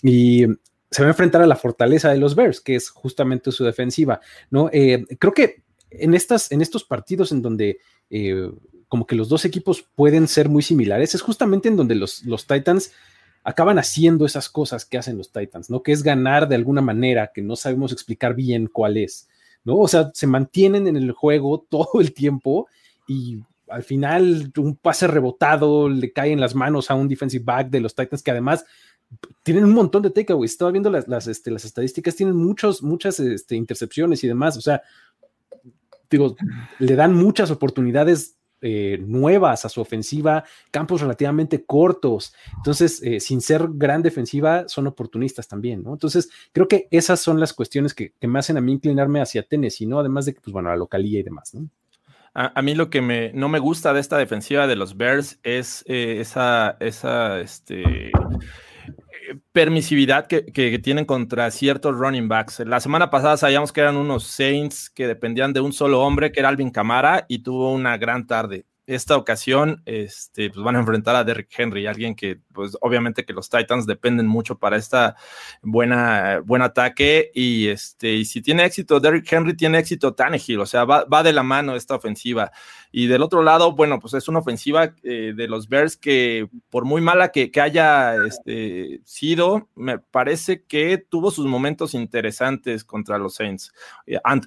Y 0.03 0.45
se 0.91 1.01
va 1.01 1.09
a 1.09 1.11
enfrentar 1.11 1.41
a 1.41 1.47
la 1.47 1.55
fortaleza 1.55 2.09
de 2.09 2.17
los 2.17 2.35
Bears, 2.35 2.61
que 2.61 2.75
es 2.75 2.89
justamente 2.89 3.51
su 3.51 3.63
defensiva, 3.63 4.21
¿no? 4.49 4.69
Eh, 4.73 5.05
creo 5.19 5.33
que 5.33 5.61
en, 5.91 6.13
estas, 6.13 6.51
en 6.51 6.61
estos 6.61 6.83
partidos 6.83 7.31
en 7.31 7.41
donde 7.41 7.79
eh, 8.09 8.49
como 8.87 9.05
que 9.05 9.15
los 9.15 9.29
dos 9.29 9.45
equipos 9.45 9.85
pueden 9.95 10.27
ser 10.27 10.49
muy 10.49 10.63
similares, 10.63 11.13
es 11.13 11.21
justamente 11.21 11.69
en 11.69 11.77
donde 11.77 11.95
los, 11.95 12.23
los 12.25 12.47
Titans 12.47 12.91
acaban 13.43 13.79
haciendo 13.79 14.25
esas 14.25 14.49
cosas 14.49 14.85
que 14.85 14.97
hacen 14.97 15.17
los 15.17 15.31
Titans, 15.31 15.69
¿no? 15.69 15.83
Que 15.83 15.91
es 15.91 16.03
ganar 16.03 16.49
de 16.49 16.55
alguna 16.55 16.81
manera 16.81 17.31
que 17.33 17.41
no 17.41 17.55
sabemos 17.55 17.91
explicar 17.91 18.33
bien 18.33 18.67
cuál 18.67 18.97
es, 18.97 19.29
¿no? 19.63 19.77
O 19.77 19.87
sea, 19.87 20.11
se 20.13 20.27
mantienen 20.27 20.87
en 20.87 20.97
el 20.97 21.11
juego 21.11 21.61
todo 21.69 22.01
el 22.01 22.13
tiempo 22.13 22.67
y 23.07 23.39
al 23.67 23.83
final 23.83 24.51
un 24.57 24.75
pase 24.75 25.05
rebotado 25.05 25.87
le 25.87 26.11
cae 26.11 26.31
en 26.31 26.41
las 26.41 26.55
manos 26.55 26.89
a 26.89 26.95
un 26.95 27.07
defensive 27.07 27.43
back 27.43 27.69
de 27.69 27.79
los 27.79 27.93
Titans 27.93 28.23
que 28.23 28.31
además 28.31 28.65
tienen 29.43 29.65
un 29.65 29.73
montón 29.73 30.01
de 30.03 30.09
takeaways. 30.09 30.51
Estaba 30.51 30.71
viendo 30.71 30.89
las, 30.89 31.07
las, 31.07 31.27
este, 31.27 31.51
las 31.51 31.65
estadísticas, 31.65 32.15
tienen 32.15 32.35
muchos, 32.35 32.83
muchas 32.83 33.19
este, 33.19 33.55
intercepciones 33.55 34.23
y 34.23 34.27
demás. 34.27 34.57
O 34.57 34.61
sea, 34.61 34.81
digo, 36.09 36.35
le 36.79 36.95
dan 36.95 37.13
muchas 37.13 37.51
oportunidades 37.51 38.35
eh, 38.61 38.97
nuevas 39.01 39.63
a 39.63 39.69
su 39.69 39.79
ofensiva, 39.79 40.43
campos 40.69 40.99
relativamente 40.99 41.63
cortos. 41.63 42.33
Entonces, 42.57 43.01
eh, 43.03 43.21
sin 43.21 43.39
ser 43.39 43.67
gran 43.71 44.01
defensiva, 44.01 44.67
son 44.67 44.87
oportunistas 44.87 45.47
también, 45.47 45.81
¿no? 45.83 45.93
Entonces, 45.93 46.29
creo 46.51 46.67
que 46.67 46.89
esas 46.91 47.21
son 47.21 47.39
las 47.39 47.53
cuestiones 47.53 47.93
que, 47.93 48.13
me 48.19 48.37
hacen 48.37 48.57
a 48.57 48.61
mí 48.61 48.73
inclinarme 48.73 49.21
hacia 49.21 49.43
Tennessee, 49.43 49.85
¿no? 49.85 49.99
Además 49.99 50.25
de 50.25 50.33
que, 50.33 50.41
pues 50.41 50.51
bueno, 50.51 50.69
la 50.69 50.75
localía 50.75 51.21
y 51.21 51.23
demás, 51.23 51.53
¿no? 51.53 51.69
A, 52.33 52.61
mí 52.61 52.75
lo 52.75 52.89
que 52.89 53.01
me, 53.01 53.33
no 53.33 53.49
me 53.49 53.59
gusta 53.59 53.91
de 53.91 53.99
esta 53.99 54.17
defensiva 54.17 54.67
de 54.67 54.75
los 54.75 54.95
Bears 54.95 55.39
es 55.43 55.83
eh, 55.87 56.17
esa, 56.19 56.77
esa, 56.79 57.39
este, 57.41 58.11
permisividad 59.51 60.27
que, 60.27 60.79
tienen 60.79 61.05
contra 61.05 61.51
ciertos 61.51 61.97
running 61.97 62.27
backs. 62.27 62.59
La 62.59 62.79
semana 62.79 63.09
pasada 63.09 63.37
sabíamos 63.37 63.71
que 63.71 63.81
eran 63.81 63.97
unos 63.97 64.23
Saints 64.25 64.89
que 64.89 65.07
dependían 65.07 65.53
de 65.53 65.59
un 65.59 65.73
solo 65.73 66.01
hombre, 66.01 66.31
que 66.31 66.39
era 66.39 66.49
Alvin 66.49 66.69
Camara, 66.69 67.25
y 67.27 67.39
tuvo 67.39 67.73
una 67.73 67.97
gran 67.97 68.27
tarde. 68.27 68.65
Esta 68.85 69.17
ocasión 69.17 69.83
este, 69.85 70.49
pues 70.49 70.63
van 70.63 70.75
a 70.75 70.79
enfrentar 70.79 71.15
a 71.15 71.23
Derrick 71.23 71.49
Henry, 71.55 71.85
alguien 71.85 72.15
que, 72.15 72.39
pues 72.51 72.75
obviamente 72.81 73.23
que 73.23 73.33
los 73.33 73.47
Titans 73.47 73.85
dependen 73.85 74.25
mucho 74.25 74.57
para 74.57 74.77
esta 74.77 75.15
buena, 75.61 76.41
buen 76.43 76.63
ataque. 76.63 77.29
Y, 77.35 77.67
este, 77.67 78.13
y 78.13 78.25
si 78.25 78.41
tiene 78.41 78.65
éxito 78.65 78.99
Derrick 78.99 79.31
Henry, 79.31 79.55
tiene 79.55 79.77
éxito 79.77 80.15
Tannehill, 80.15 80.61
o 80.61 80.65
sea, 80.65 80.85
va, 80.85 81.05
va 81.05 81.21
de 81.21 81.33
la 81.33 81.43
mano 81.43 81.75
esta 81.75 81.95
ofensiva. 81.95 82.51
Y 82.91 83.07
del 83.07 83.21
otro 83.21 83.43
lado, 83.43 83.73
bueno, 83.73 83.99
pues 83.99 84.13
es 84.15 84.27
una 84.27 84.39
ofensiva 84.39 84.95
eh, 85.03 85.33
de 85.35 85.47
los 85.47 85.69
Bears 85.69 85.95
que 85.95 86.49
por 86.69 86.85
muy 86.85 87.01
mala 87.01 87.29
que, 87.31 87.51
haya 87.61 88.15
este, 88.25 89.01
sido, 89.03 89.67
me 89.75 89.99
parece 89.99 90.63
que 90.63 90.97
tuvo 90.97 91.29
sus 91.29 91.45
momentos 91.45 91.93
interesantes 91.93 92.83
contra 92.83 93.17
los 93.17 93.35
Saints. 93.35 93.73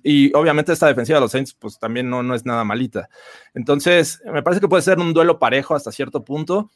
Y, 0.03 0.35
obviamente 0.35 0.73
esta 0.73 0.89
defensiva 0.89 1.19
de 1.19 1.23
los 1.23 1.33
Saints, 1.33 1.55
pues 1.55 1.79
también 1.79 2.11
no, 2.11 2.23
no 2.23 2.35
es 2.35 2.45
nada 2.45 2.65
malita. 2.65 3.09
Entonces, 3.55 4.21
me 4.25 4.43
parece 4.43 4.61
que 4.61 4.69
puede 4.69 4.83
ser 4.83 4.99
un 4.99 5.15
duelo 5.15 5.39
parejo 5.39 5.75
hasta 5.75 5.93
cierto 5.93 6.25
punto. 6.25 6.71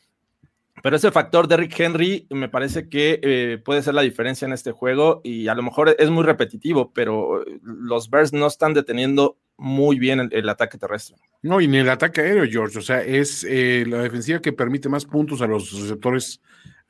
Pero 0.86 0.98
ese 0.98 1.10
factor 1.10 1.48
de 1.48 1.56
Rick 1.56 1.80
Henry 1.80 2.28
me 2.30 2.48
parece 2.48 2.88
que 2.88 3.18
eh, 3.20 3.58
puede 3.64 3.82
ser 3.82 3.94
la 3.94 4.02
diferencia 4.02 4.46
en 4.46 4.52
este 4.52 4.70
juego 4.70 5.20
y 5.24 5.48
a 5.48 5.54
lo 5.56 5.64
mejor 5.64 5.96
es 5.98 6.10
muy 6.10 6.22
repetitivo, 6.22 6.92
pero 6.92 7.44
los 7.60 8.08
Bears 8.08 8.32
no 8.32 8.46
están 8.46 8.72
deteniendo 8.72 9.36
muy 9.56 9.98
bien 9.98 10.28
el, 10.30 10.48
ataque 10.48 10.78
terrestre. 10.78 11.16
No, 11.42 11.60
y 11.60 11.66
ni 11.66 11.78
el 11.78 11.90
ataque 11.90 12.20
aéreo, 12.20 12.46
George. 12.48 12.78
O 12.78 12.82
sea, 12.82 13.02
es 13.02 13.44
eh, 13.50 13.84
la 13.84 13.98
defensiva 14.02 14.40
que 14.40 14.52
permite 14.52 14.88
más 14.88 15.06
puntos 15.06 15.42
a 15.42 15.48
los 15.48 15.72
receptores 15.72 16.40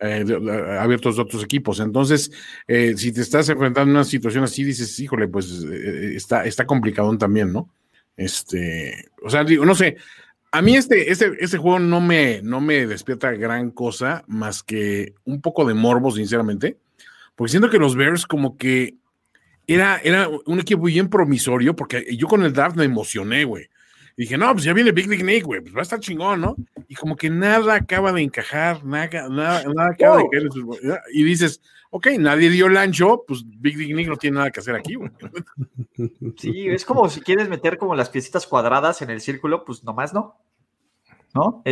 eh, 0.01 0.27
abiertos 0.79 1.17
de 1.17 1.23
otros 1.23 1.43
equipos. 1.43 1.81
Entonces, 1.81 2.31
si 2.69 3.13
te 3.13 3.23
estás 3.23 3.49
enfrentando 3.49 3.93
a 3.93 4.01
una 4.01 4.05
situación 4.05 4.45
así, 4.45 4.63
dices, 4.63 5.01
híjole, 5.01 5.27
pues 5.27 5.51
está, 5.63 6.45
está 6.45 6.67
complicado 6.67 7.17
también, 7.17 7.51
¿no? 7.51 7.71
Este, 8.15 9.11
o 9.23 9.31
sea, 9.31 9.45
digo, 9.45 9.65
no 9.65 9.75
sé, 9.75 9.97
a 10.53 10.63
mí 10.63 10.77
este, 10.77 11.11
este, 11.11 11.33
este 11.41 11.59
juego 11.59 11.79
no 11.79 12.01
me, 12.01 12.41
no 12.43 12.61
me 12.61 12.87
despierta 12.87 13.33
gran 13.33 13.71
cosa 13.71 14.25
más 14.27 14.63
que 14.63 15.15
un 15.25 15.41
poco 15.41 15.65
de 15.67 15.75
morbo, 15.75 16.11
sinceramente, 16.11 16.79
porque 17.35 17.51
siento 17.51 17.71
que 17.71 17.79
los 17.79 17.97
Bears 17.97 18.27
como 18.27 18.57
que 18.57 18.97
era, 19.67 19.99
era 20.03 20.29
un 20.29 20.61
equipo 20.61 20.83
bien 20.83 21.09
promisorio, 21.09 21.75
porque 21.75 22.07
yo 22.17 22.29
con 22.29 22.43
el 22.45 22.53
draft 22.53 22.77
me 22.77 22.85
emocioné, 22.85 23.45
güey. 23.45 23.69
dije, 24.17 24.39
no, 24.39 24.53
pues 24.53 24.65
ya 24.65 24.73
viene 24.73 24.93
Big 24.93 25.09
League 25.09 25.25
Nick, 25.25 25.45
güey, 25.45 25.61
pues 25.61 25.75
va 25.75 25.81
a 25.81 25.83
estar 25.83 26.01
chingón, 26.01 26.41
¿no? 26.41 26.57
Y 26.89 26.95
como 26.95 27.17
que 27.17 27.29
nada 27.29 27.75
acaba 27.75 28.13
de 28.13 28.23
encajar, 28.23 28.85
nada, 28.85 29.29
nada, 29.29 29.65
nada 29.75 29.91
acaba 29.91 30.19
de 30.19 30.29
caer. 30.31 30.49
Y 31.13 31.25
dices, 31.25 31.61
ok, 31.97 32.09
nadie 32.19 32.51
dio 32.51 32.67
el 32.67 32.77
ancho, 32.77 33.25
pues 33.27 33.43
Big 33.47 33.79
League 33.79 33.95
Nick 33.95 34.09
no 34.09 34.19
tiene 34.19 34.37
nada 34.37 34.51
que 34.51 34.61
hacer 34.61 34.75
aquí, 34.75 34.95
güey. 34.97 35.11
Sí, 36.37 36.69
es 36.69 36.85
como 36.85 37.09
si 37.09 37.23
quieres 37.23 37.49
meter 37.49 37.79
como 37.79 37.95
las 37.95 38.11
piecitas 38.11 38.47
cuadradas 38.47 39.01
en 39.01 39.09
el 39.09 39.23
círculo, 39.23 39.65
pues 39.65 39.83
nomás 39.83 40.13
no. 40.13 40.37
¿no? 41.35 41.63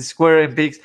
Square 0.00 0.46
and 0.46 0.54
Pigs. 0.54 0.80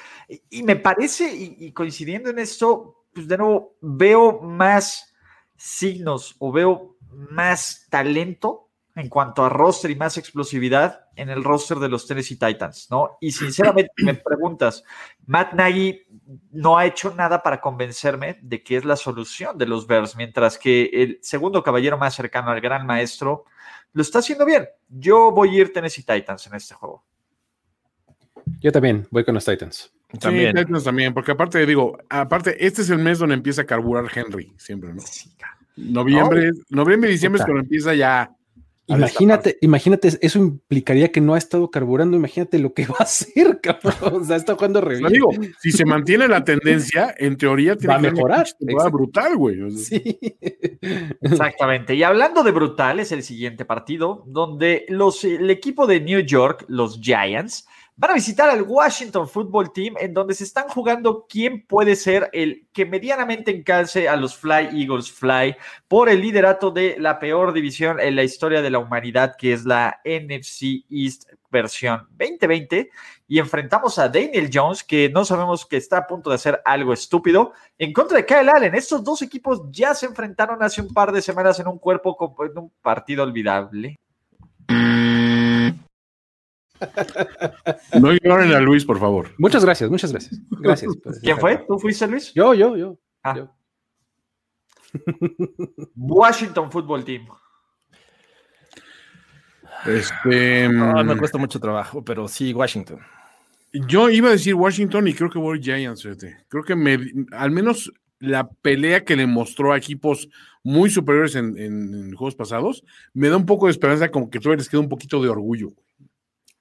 Y, 0.50 0.64
me 0.64 0.76
parece, 0.76 1.34
y, 1.34 1.72
coincidiendo 1.72 2.30
en 2.30 2.40
esto, 2.40 3.06
pues 3.14 3.28
de 3.28 3.38
nuevo 3.38 3.78
veo 3.80 4.42
más 4.42 5.14
signos 5.56 6.36
o 6.40 6.52
veo 6.52 6.98
más 7.10 7.88
talento 7.90 8.70
en 8.96 9.08
cuanto 9.08 9.46
a 9.46 9.50
roster 9.50 9.92
y 9.92 9.96
más 9.96 10.18
explosividad 10.18 11.03
en 11.16 11.30
el 11.30 11.43
roster 11.43 11.78
de 11.78 11.89
los 11.89 12.07
Tennessee 12.07 12.38
Titans, 12.38 12.88
¿no? 12.89 13.18
Y 13.22 13.32
sinceramente 13.32 13.91
me 13.97 14.16
preguntas, 14.16 14.84
Matt 15.26 15.53
Nagy 15.53 16.01
no 16.51 16.78
ha 16.78 16.86
hecho 16.86 17.14
nada 17.14 17.43
para 17.43 17.61
convencerme 17.61 18.39
de 18.41 18.64
que 18.64 18.78
es 18.78 18.86
la 18.86 18.95
solución 18.95 19.57
de 19.57 19.68
los 19.68 19.88
Bears, 19.88 20.16
mientras 20.16 20.57
que 20.57 20.89
el 20.93 21.20
segundo 21.22 21.64
caballero 21.64 21.97
más 21.97 22.16
cercano 22.16 22.49
al 22.49 22.61
gran 22.61 22.86
maestro 22.86 23.45
lo 23.93 24.01
está 24.01 24.20
haciendo 24.20 24.45
bien. 24.45 24.68
Yo 24.89 25.32
voy 25.32 25.49
a 25.49 25.61
ir 25.61 25.74
Tennessee 25.74 26.03
Titans 26.03 26.47
en 26.47 26.55
este 26.55 26.74
juego. 26.74 27.05
Yo 28.59 28.72
también 28.72 29.07
voy 29.11 29.24
con 29.24 29.36
los 29.36 29.45
Titans. 29.45 29.93
También. 30.20 30.55
Titans 30.55 30.84
también, 30.84 31.14
porque 31.14 31.32
aparte, 31.32 31.66
digo, 31.66 31.97
aparte, 32.09 32.66
este 32.66 32.82
es 32.82 32.89
el 32.89 32.99
mes 32.99 33.20
donde 33.20 33.36
empieza 33.36 33.64
a 33.64 33.66
carburar 33.66 34.05
Henry, 34.14 34.53
siempre, 34.57 34.93
¿no? 34.93 35.01
Noviembre, 35.76 36.51
noviembre 36.70 37.09
y 37.09 37.14
diciembre 37.14 37.39
es 37.39 37.45
cuando 37.45 37.61
empieza 37.61 37.95
ya. 37.95 38.32
Imagínate, 38.88 39.58
imagínate, 39.62 40.10
eso 40.22 40.40
implicaría 40.40 41.10
que 41.12 41.22
no 41.22 41.36
ha 41.36 41.38
estado 41.38 41.72
carburando, 41.72 42.18
imagínate 42.18 42.60
lo 42.60 42.74
que 42.74 42.86
va 42.88 42.98
a 43.00 43.04
hacer, 43.04 43.62
cabrón. 43.62 44.22
O 44.22 44.26
sea, 44.26 44.36
está 44.36 44.56
jugando 44.56 44.82
re 44.82 45.00
digo, 45.10 45.30
si 45.60 45.72
se 45.72 45.86
mantiene 45.86 46.28
la 46.28 46.44
tendencia, 46.44 47.16
en 47.18 47.38
teoría 47.38 47.78
tiene 47.78 47.94
va 47.94 48.00
a 48.00 48.02
mejorar. 48.02 48.48
Va 48.78 48.90
brutal, 48.90 49.38
güey. 49.38 49.72
Sí. 49.72 50.20
Exactamente. 51.22 51.96
Y 51.96 52.04
hablando 52.04 52.44
de 52.44 52.52
brutal, 52.52 53.00
es 53.00 53.12
el 53.14 53.24
siguiente 53.24 53.64
partido, 53.64 54.24
donde 54.28 54.86
los, 54.90 55.24
el 55.24 55.50
equipo 55.50 55.88
de 55.88 56.02
New 56.02 56.20
York, 56.20 56.66
los 56.68 57.00
Giants, 57.00 57.68
Van 57.96 58.10
a 58.10 58.16
visitar 58.16 58.50
al 58.50 58.64
Washington 58.64 59.30
Football 59.30 59.72
Team, 59.72 59.94
en 60.00 60.16
donde 60.16 60.34
se 60.34 60.44
están 60.44 60.68
jugando 60.68 61.28
quién 61.30 61.64
puede 61.68 61.96
ser 61.96 62.28
el 62.34 62.68
que 62.74 62.88
medianamente 62.88 63.56
encalce 63.56 64.10
a 64.10 64.16
los 64.16 64.36
Fly 64.36 64.82
Eagles 64.82 65.12
Fly 65.12 65.56
por 65.88 66.10
el 66.10 66.20
liderato 66.20 66.72
de 66.72 66.96
la 66.98 67.20
peor 67.20 67.54
división 67.54 68.00
en 68.00 68.16
la 68.16 68.24
historia 68.24 68.64
de 68.64 68.72
la 68.72 68.80
humanidad, 68.80 69.36
que 69.38 69.54
es 69.54 69.64
la 69.66 70.02
NFC 70.04 70.86
East 70.89 71.26
versión 71.52 72.08
2020. 72.18 72.89
Y 73.28 73.38
enfrentamos 73.38 74.00
a 74.00 74.10
Daniel 74.10 74.50
Jones, 74.52 74.84
que 74.84 75.10
no 75.10 75.24
sabemos 75.24 75.64
que 75.64 75.78
está 75.78 76.00
a 76.00 76.08
punto 76.08 76.32
de 76.32 76.38
hacer 76.38 76.62
algo 76.66 76.94
estúpido, 76.94 77.54
en 77.78 77.94
contra 77.94 78.18
de 78.18 78.26
Kyle 78.26 78.50
Allen. 78.50 78.74
Estos 78.74 79.04
dos 79.04 79.22
equipos 79.22 79.62
ya 79.70 79.94
se 79.94 80.08
enfrentaron 80.08 80.64
hace 80.64 80.82
un 80.82 80.91
par 80.91 81.12
de 81.12 81.22
semanas 81.22 81.60
en 81.60 81.68
un 81.68 81.78
cuerpo, 81.78 82.18
en 82.39 82.58
un 82.58 82.72
partido 82.82 83.22
olvidable. 83.22 84.00
No 88.00 88.14
ignoren 88.14 88.52
a 88.54 88.60
Luis, 88.60 88.86
por 88.86 89.00
favor. 89.00 89.30
Muchas 89.38 89.64
gracias, 89.64 89.90
muchas 89.90 90.12
gracias. 90.12 90.42
Gracias. 90.60 90.92
¿Quién 91.22 91.38
fue? 91.38 91.64
¿Tú 91.68 91.80
fuiste, 91.80 92.08
Luis? 92.08 92.34
Yo, 92.34 92.54
yo, 92.54 92.76
yo. 92.76 93.00
Ah. 93.24 93.48
Washington 95.96 96.72
Football 96.72 97.04
Team. 97.04 97.28
Este, 99.86 100.70
me 100.70 101.04
mm, 101.04 101.18
cuesta 101.18 101.38
mucho 101.38 101.60
trabajo, 101.60 102.04
pero 102.04 102.28
sí, 102.28 102.54
Washington. 102.54 103.00
Yo 103.74 104.10
iba 104.10 104.30
a 104.30 104.34
decir 104.34 104.56
Washington 104.56 105.08
y 105.08 105.14
creo 105.14 105.30
que 105.30 105.40
voy 105.40 105.62
Giants, 105.62 106.08
Creo 106.48 106.64
que 106.64 106.76
me, 106.76 106.98
al 107.32 107.52
menos 107.52 107.92
la 108.20 108.50
pelea 108.50 109.04
que 109.04 109.16
le 109.16 109.28
mostró 109.28 109.74
a 109.74 109.78
equipos 109.78 110.30
muy 110.64 110.90
superiores 110.90 111.36
en, 111.36 112.14
juegos 112.14 112.36
pasados, 112.36 112.86
me 113.14 113.28
da 113.28 113.36
un 113.36 113.46
poco 113.46 113.66
de 113.66 113.72
esperanza, 113.72 114.10
como 114.10 114.30
que 114.30 114.40
todavía 114.40 114.60
les 114.60 114.70
queda 114.70 114.80
un 114.80 114.90
poquito 114.90 115.22
de 115.22 115.30
orgullo. 115.30 115.74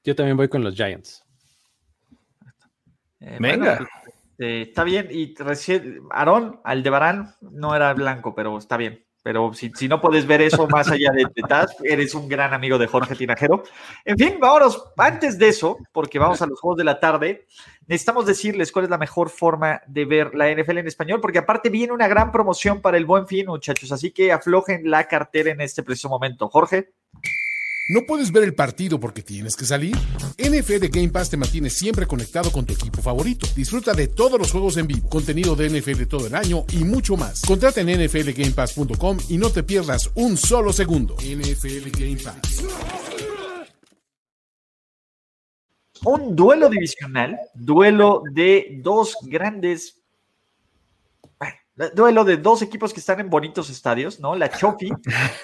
Yo 0.04 0.14
también 0.14 0.36
voy 0.36 0.48
con 0.48 0.64
los 0.64 0.74
Giants. 0.74 1.24
Eh, 3.20 3.36
Venga. 3.40 3.86
Este, 4.32 4.62
está 4.62 4.84
bien. 4.84 5.08
Y 5.10 5.34
recién, 5.36 6.00
Aarón, 6.10 6.60
Aldebarán, 6.64 7.34
no 7.40 7.74
era 7.74 7.94
blanco, 7.94 8.34
pero 8.34 8.58
está 8.58 8.76
bien. 8.76 9.04
Pero 9.22 9.52
si, 9.54 9.70
no 9.86 10.00
puedes 10.00 10.26
ver 10.26 10.42
eso 10.42 10.66
más 10.66 10.90
allá 10.90 11.12
de, 11.12 11.24
de 11.32 11.66
eres 11.84 12.12
un 12.16 12.28
gran 12.28 12.52
amigo 12.52 12.76
de 12.76 12.88
Jorge 12.88 13.14
Tinajero. 13.14 13.62
En 14.04 14.18
fin, 14.18 14.38
vámonos. 14.40 14.84
Antes 14.96 15.38
de 15.38 15.48
eso, 15.48 15.78
porque 15.92 16.18
vamos 16.18 16.42
a 16.42 16.46
los 16.46 16.58
juegos 16.58 16.78
de 16.78 16.84
la 16.84 16.98
tarde, 16.98 17.46
necesitamos 17.86 18.26
decirles 18.26 18.72
cuál 18.72 18.86
es 18.86 18.90
la 18.90 18.98
mejor 18.98 19.30
forma 19.30 19.80
de 19.86 20.04
ver 20.06 20.34
la 20.34 20.52
NFL 20.52 20.78
en 20.78 20.88
español, 20.88 21.20
porque 21.20 21.38
aparte 21.38 21.70
viene 21.70 21.92
una 21.92 22.08
gran 22.08 22.32
promoción 22.32 22.80
para 22.80 22.96
el 22.96 23.06
buen 23.06 23.28
fin, 23.28 23.46
muchachos. 23.46 23.92
Así 23.92 24.10
que 24.10 24.32
aflojen 24.32 24.90
la 24.90 25.06
cartera 25.06 25.52
en 25.52 25.60
este 25.60 25.84
preciso 25.84 26.08
momento. 26.08 26.48
Jorge. 26.48 26.92
¿No 27.88 28.06
puedes 28.06 28.30
ver 28.30 28.44
el 28.44 28.54
partido 28.54 29.00
porque 29.00 29.22
tienes 29.22 29.56
que 29.56 29.64
salir? 29.64 29.96
NFL 30.38 30.86
Game 30.88 31.08
Pass 31.08 31.30
te 31.30 31.36
mantiene 31.36 31.68
siempre 31.68 32.06
conectado 32.06 32.52
con 32.52 32.64
tu 32.64 32.74
equipo 32.74 33.02
favorito. 33.02 33.48
Disfruta 33.56 33.92
de 33.92 34.06
todos 34.06 34.38
los 34.38 34.52
juegos 34.52 34.76
en 34.76 34.86
vivo, 34.86 35.08
contenido 35.08 35.56
de 35.56 35.68
NFL 35.68 36.04
todo 36.04 36.28
el 36.28 36.36
año 36.36 36.64
y 36.72 36.84
mucho 36.84 37.16
más. 37.16 37.42
Contrata 37.42 37.80
en 37.80 37.88
nflgamepass.com 37.88 39.18
y 39.28 39.36
no 39.36 39.50
te 39.50 39.64
pierdas 39.64 40.12
un 40.14 40.36
solo 40.36 40.72
segundo. 40.72 41.16
NFL 41.16 41.90
Game 41.90 42.18
Pass. 42.22 42.64
Un 46.04 46.36
duelo 46.36 46.68
divisional, 46.68 47.36
duelo 47.54 48.22
de 48.32 48.78
dos 48.80 49.16
grandes 49.22 50.01
duelo 51.94 52.24
de 52.24 52.36
dos 52.36 52.62
equipos 52.62 52.92
que 52.92 53.00
están 53.00 53.20
en 53.20 53.30
bonitos 53.30 53.70
estadios, 53.70 54.20
¿no? 54.20 54.34
La 54.34 54.50
Chofi 54.50 54.90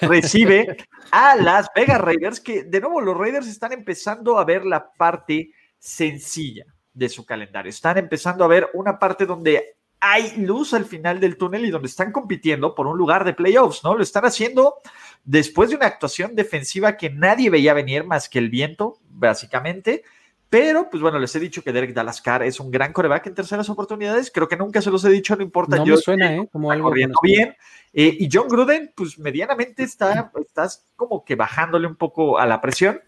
recibe 0.01 0.77
a 1.11 1.35
las 1.35 1.67
Vegas 1.75 1.99
Raiders, 2.01 2.39
que 2.39 2.63
de 2.63 2.81
nuevo 2.81 3.01
los 3.01 3.17
Raiders 3.17 3.47
están 3.47 3.71
empezando 3.71 4.37
a 4.37 4.45
ver 4.45 4.65
la 4.65 4.91
parte 4.93 5.51
sencilla 5.77 6.65
de 6.93 7.09
su 7.09 7.25
calendario. 7.25 7.69
Están 7.69 7.97
empezando 7.97 8.43
a 8.43 8.47
ver 8.47 8.69
una 8.73 8.99
parte 8.99 9.25
donde 9.25 9.75
hay 10.01 10.37
luz 10.37 10.73
al 10.73 10.85
final 10.85 11.19
del 11.19 11.37
túnel 11.37 11.65
y 11.65 11.71
donde 11.71 11.87
están 11.87 12.11
compitiendo 12.11 12.73
por 12.73 12.87
un 12.87 12.97
lugar 12.97 13.25
de 13.25 13.33
playoffs, 13.33 13.83
¿no? 13.83 13.95
Lo 13.95 14.03
están 14.03 14.25
haciendo 14.25 14.75
después 15.23 15.69
de 15.69 15.75
una 15.75 15.87
actuación 15.87 16.35
defensiva 16.35 16.95
que 16.95 17.09
nadie 17.09 17.49
veía 17.49 17.73
venir 17.73 18.05
más 18.05 18.29
que 18.29 18.39
el 18.39 18.49
viento, 18.49 18.99
básicamente 19.09 20.03
pero, 20.49 20.89
pues 20.89 21.01
bueno, 21.01 21.19
les 21.19 21.35
he 21.35 21.39
dicho 21.39 21.61
que 21.61 21.71
Derek 21.71 21.93
Dalascar 21.93 22.41
es 22.41 22.59
un 22.59 22.71
gran 22.71 22.91
coreback 22.91 23.27
en 23.27 23.35
terceras 23.35 23.69
oportunidades. 23.69 24.31
Creo 24.31 24.47
que 24.47 24.57
nunca 24.57 24.81
se 24.81 24.89
los 24.89 25.05
he 25.05 25.09
dicho, 25.09 25.35
no 25.35 25.43
importa. 25.43 25.77
No 25.77 25.85
me 25.85 25.97
suena, 25.97 26.35
¿eh? 26.35 26.49
Como 26.51 26.71
algo 26.71 26.89
corriendo 26.89 27.19
bien. 27.21 27.55
Eh, 27.93 28.17
y 28.19 28.29
John 28.31 28.47
Gruden, 28.47 28.91
pues 28.95 29.19
medianamente 29.19 29.83
está, 29.83 30.31
estás 30.41 30.87
como 30.95 31.23
que 31.23 31.35
bajándole 31.35 31.85
un 31.85 31.95
poco 31.95 32.39
a 32.39 32.47
la 32.47 32.61
presión. 32.61 32.99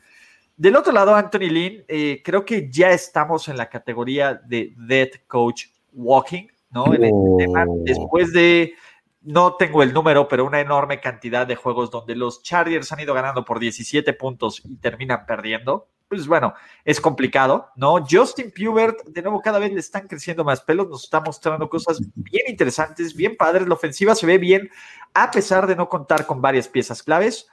Del 0.55 0.75
otro 0.75 0.93
lado, 0.93 1.15
Anthony 1.15 1.49
Lynn, 1.49 1.83
eh, 1.87 2.21
creo 2.23 2.45
que 2.45 2.69
ya 2.69 2.91
estamos 2.91 3.47
en 3.47 3.57
la 3.57 3.69
categoría 3.69 4.35
de 4.35 4.75
Dead 4.77 5.09
Coach 5.25 5.65
Walking, 5.93 6.47
¿no? 6.69 6.93
En 6.93 7.03
este 7.03 7.35
tema, 7.39 7.65
oh. 7.67 7.81
después 7.83 8.31
de 8.33 8.75
no 9.21 9.55
tengo 9.55 9.81
el 9.81 9.93
número, 9.93 10.27
pero 10.27 10.45
una 10.45 10.59
enorme 10.59 10.99
cantidad 10.99 11.47
de 11.47 11.55
juegos 11.55 11.89
donde 11.89 12.15
los 12.15 12.43
Chargers 12.43 12.91
han 12.91 12.99
ido 12.99 13.15
ganando 13.15 13.45
por 13.45 13.59
17 13.59 14.13
puntos 14.13 14.61
y 14.63 14.77
terminan 14.77 15.25
perdiendo. 15.25 15.87
Pues 16.11 16.27
bueno, 16.27 16.53
es 16.83 16.99
complicado, 16.99 17.69
¿no? 17.77 18.05
Justin 18.05 18.51
Pubert, 18.51 19.01
de 19.05 19.21
nuevo, 19.21 19.39
cada 19.39 19.59
vez 19.59 19.71
le 19.71 19.79
están 19.79 20.09
creciendo 20.09 20.43
más 20.43 20.59
pelos, 20.59 20.89
nos 20.89 21.05
está 21.05 21.21
mostrando 21.21 21.69
cosas 21.69 22.01
bien 22.15 22.43
interesantes, 22.49 23.15
bien 23.15 23.37
padres, 23.37 23.65
la 23.65 23.75
ofensiva 23.75 24.13
se 24.13 24.25
ve 24.25 24.37
bien, 24.37 24.69
a 25.13 25.31
pesar 25.31 25.67
de 25.67 25.77
no 25.77 25.87
contar 25.87 26.25
con 26.25 26.41
varias 26.41 26.67
piezas 26.67 27.01
claves, 27.01 27.47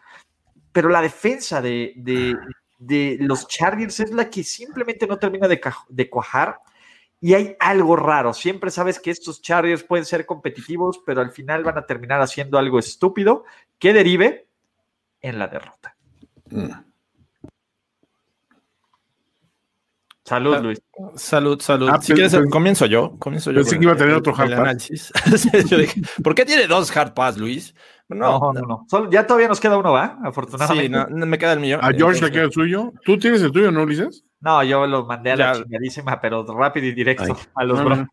pero 0.72 0.88
la 0.88 1.00
defensa 1.00 1.62
de, 1.62 1.92
de, 2.78 3.16
los 3.20 3.46
Chargers 3.46 4.00
es 4.00 4.10
la 4.10 4.28
que 4.28 4.42
simplemente 4.42 5.06
no 5.06 5.20
termina 5.20 5.46
de, 5.46 5.60
de 5.88 6.10
cuajar. 6.10 6.58
Y 7.20 7.34
hay 7.34 7.56
algo 7.60 7.94
raro. 7.94 8.34
Siempre 8.34 8.72
sabes 8.72 8.98
que 8.98 9.12
estos 9.12 9.40
Chargers 9.40 9.84
pueden 9.84 10.04
ser 10.04 10.26
competitivos, 10.26 11.00
pero 11.06 11.20
al 11.20 11.30
final 11.30 11.62
van 11.62 11.78
a 11.78 11.86
terminar 11.86 12.20
haciendo 12.20 12.58
algo 12.58 12.80
estúpido 12.80 13.44
que 13.78 13.92
derive 13.92 14.48
en 15.20 15.38
la 15.38 15.46
derrota. 15.46 15.96
Mm. 16.50 16.88
Salud, 20.28 20.58
Luis. 20.58 20.82
Salud, 21.16 21.58
salud. 21.58 21.88
Ah, 21.90 21.98
si 22.02 22.12
quieres, 22.12 22.36
comienzo 22.50 22.84
yo. 22.84 23.16
Comienzo 23.18 23.50
yo. 23.50 23.60
Pensé 23.60 23.78
que 23.78 23.84
iba 23.84 23.94
a 23.94 23.96
tener 23.96 24.14
otro 24.14 24.34
hard 24.36 24.54
pass. 24.54 25.10
¿por 26.22 26.34
qué 26.34 26.44
tiene 26.44 26.66
dos 26.66 26.94
hard 26.94 27.14
pass, 27.14 27.38
Luis? 27.38 27.74
No, 28.10 28.52
no, 28.52 28.86
no. 28.90 29.10
ya 29.10 29.26
todavía 29.26 29.48
nos 29.48 29.58
queda 29.58 29.78
uno, 29.78 29.92
¿va? 29.92 30.18
Afortunadamente. 30.22 30.98
Sí, 30.98 31.06
no, 31.08 31.26
me 31.26 31.38
queda 31.38 31.54
el 31.54 31.60
mío. 31.60 31.78
¿A 31.80 31.92
George 31.92 32.22
le 32.22 32.30
queda 32.30 32.42
el 32.42 32.52
suyo? 32.52 32.92
¿Tú 33.06 33.18
tienes 33.18 33.40
el 33.40 33.52
tuyo, 33.52 33.70
no, 33.70 33.84
Ulises? 33.84 34.24
No, 34.40 34.62
yo 34.62 34.86
lo 34.86 35.04
mandé 35.04 35.32
a 35.32 35.36
la 35.36 35.52
chingadísima, 35.54 36.20
pero 36.20 36.44
rápido 36.46 36.86
y 36.86 36.92
directo 36.92 37.36
a 37.54 37.64
los 37.64 37.82
no, 37.82 38.06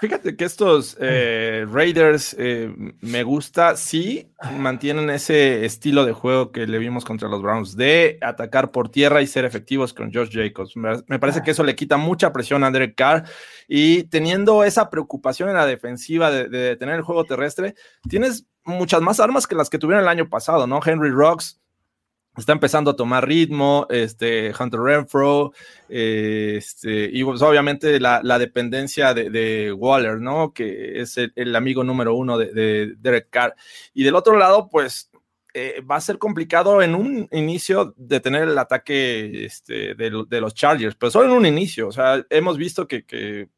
fíjate, 0.00 0.36
que 0.36 0.44
estos 0.44 0.96
eh, 1.00 1.66
Raiders 1.68 2.36
eh, 2.38 2.72
me 3.00 3.24
gusta, 3.24 3.76
sí 3.76 4.30
mantienen 4.56 5.10
ese 5.10 5.64
estilo 5.64 6.04
de 6.04 6.12
juego 6.12 6.52
que 6.52 6.68
le 6.68 6.78
vimos 6.78 7.04
contra 7.04 7.28
los 7.28 7.42
Browns, 7.42 7.76
de 7.76 8.18
atacar 8.22 8.70
por 8.70 8.88
tierra 8.88 9.20
y 9.20 9.26
ser 9.26 9.44
efectivos 9.44 9.92
con 9.92 10.12
Josh 10.12 10.30
Jacobs. 10.30 10.76
Me 10.76 11.18
parece 11.18 11.42
que 11.42 11.50
eso 11.50 11.64
le 11.64 11.74
quita 11.74 11.96
mucha 11.96 12.32
presión 12.32 12.62
a 12.62 12.70
Derek 12.70 12.94
Carr 12.94 13.24
y 13.66 14.04
teniendo 14.04 14.62
esa 14.62 14.90
preocupación 14.90 15.48
en 15.48 15.56
la 15.56 15.66
defensiva 15.66 16.30
de, 16.30 16.48
de 16.48 16.76
tener 16.76 16.94
el 16.94 17.02
juego 17.02 17.24
terrestre, 17.24 17.74
tienes 18.08 18.46
muchas 18.64 19.00
más 19.00 19.18
armas 19.18 19.48
que 19.48 19.56
las 19.56 19.70
que 19.70 19.78
tuvieron 19.78 20.04
el 20.04 20.08
año 20.08 20.28
pasado, 20.28 20.68
¿no? 20.68 20.78
Henry 20.84 21.10
Rocks 21.10 21.60
está 22.40 22.52
empezando 22.52 22.90
a 22.90 22.96
tomar 22.96 23.26
ritmo, 23.26 23.86
este, 23.90 24.52
Hunter 24.58 24.80
Renfro, 24.80 25.52
este, 25.88 27.10
y 27.12 27.24
pues 27.24 27.42
obviamente 27.42 27.98
la, 28.00 28.38
dependencia 28.38 29.14
de, 29.14 29.72
Waller, 29.72 30.20
¿no? 30.20 30.52
Que 30.52 31.00
es 31.00 31.18
el, 31.18 31.56
amigo 31.56 31.84
número 31.84 32.14
uno 32.14 32.38
de, 32.38 32.94
Derek 32.98 33.28
Carr. 33.30 33.54
Y 33.94 34.04
del 34.04 34.14
otro 34.14 34.36
lado, 34.36 34.68
pues 34.70 35.10
eh, 35.54 35.80
va 35.80 35.96
a 35.96 36.00
ser 36.00 36.18
complicado 36.18 36.82
en 36.82 36.94
un 36.94 37.28
inicio 37.32 37.94
de 37.96 38.20
tener 38.20 38.42
el 38.42 38.58
ataque 38.58 39.44
este, 39.44 39.94
de, 39.94 40.40
los 40.40 40.54
Chargers, 40.54 40.94
pero 40.94 41.10
solo 41.10 41.26
en 41.26 41.32
un 41.32 41.46
inicio. 41.46 41.88
O 41.88 41.92
sea, 41.92 42.24
hemos 42.30 42.56
visto 42.56 42.86
que, 42.86 43.48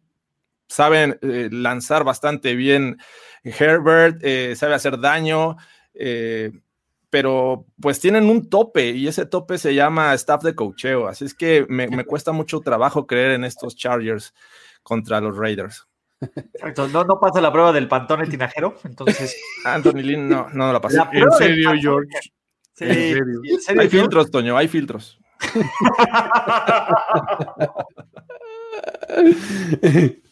saben 0.68 1.18
eh, 1.22 1.48
lanzar 1.50 2.04
bastante 2.04 2.54
bien 2.54 2.96
Herbert, 3.42 4.20
eh, 4.22 4.54
sabe 4.54 4.74
hacer 4.74 5.00
daño 5.00 5.56
pero 7.10 7.66
pues 7.80 8.00
tienen 8.00 8.30
un 8.30 8.48
tope 8.48 8.90
y 8.90 9.08
ese 9.08 9.26
tope 9.26 9.58
se 9.58 9.74
llama 9.74 10.14
staff 10.14 10.42
de 10.42 10.54
cocheo. 10.54 11.08
Así 11.08 11.24
es 11.24 11.34
que 11.34 11.66
me, 11.68 11.88
cuesta 12.06 12.32
mucho 12.32 12.60
trabajo 12.60 13.06
creer 13.06 13.32
en 13.32 13.44
estos 13.44 13.76
Chargers 13.76 14.32
contra 14.82 15.20
los 15.20 15.36
Raiders. 15.36 15.86
Exacto, 16.20 16.86
no, 16.88 17.04
no 17.04 17.18
pasa 17.18 17.40
la 17.40 17.50
prueba 17.50 17.72
del 17.72 17.88
pantone 17.88 18.26
tinajero, 18.26 18.76
entonces. 18.84 19.36
Anthony 19.64 20.02
Lynn 20.02 20.28
no, 20.28 20.48
no 20.50 20.72
la 20.72 20.80
pasa. 20.80 21.08
¿En 21.12 21.30
serio, 21.32 21.72
George? 21.80 22.08
Sí, 22.74 22.84
¿En 22.84 23.60
serio? 23.60 23.80
hay 23.80 23.88
filtros, 23.88 24.30
Toño, 24.30 24.56
hay 24.56 24.68
filtros. 24.68 25.18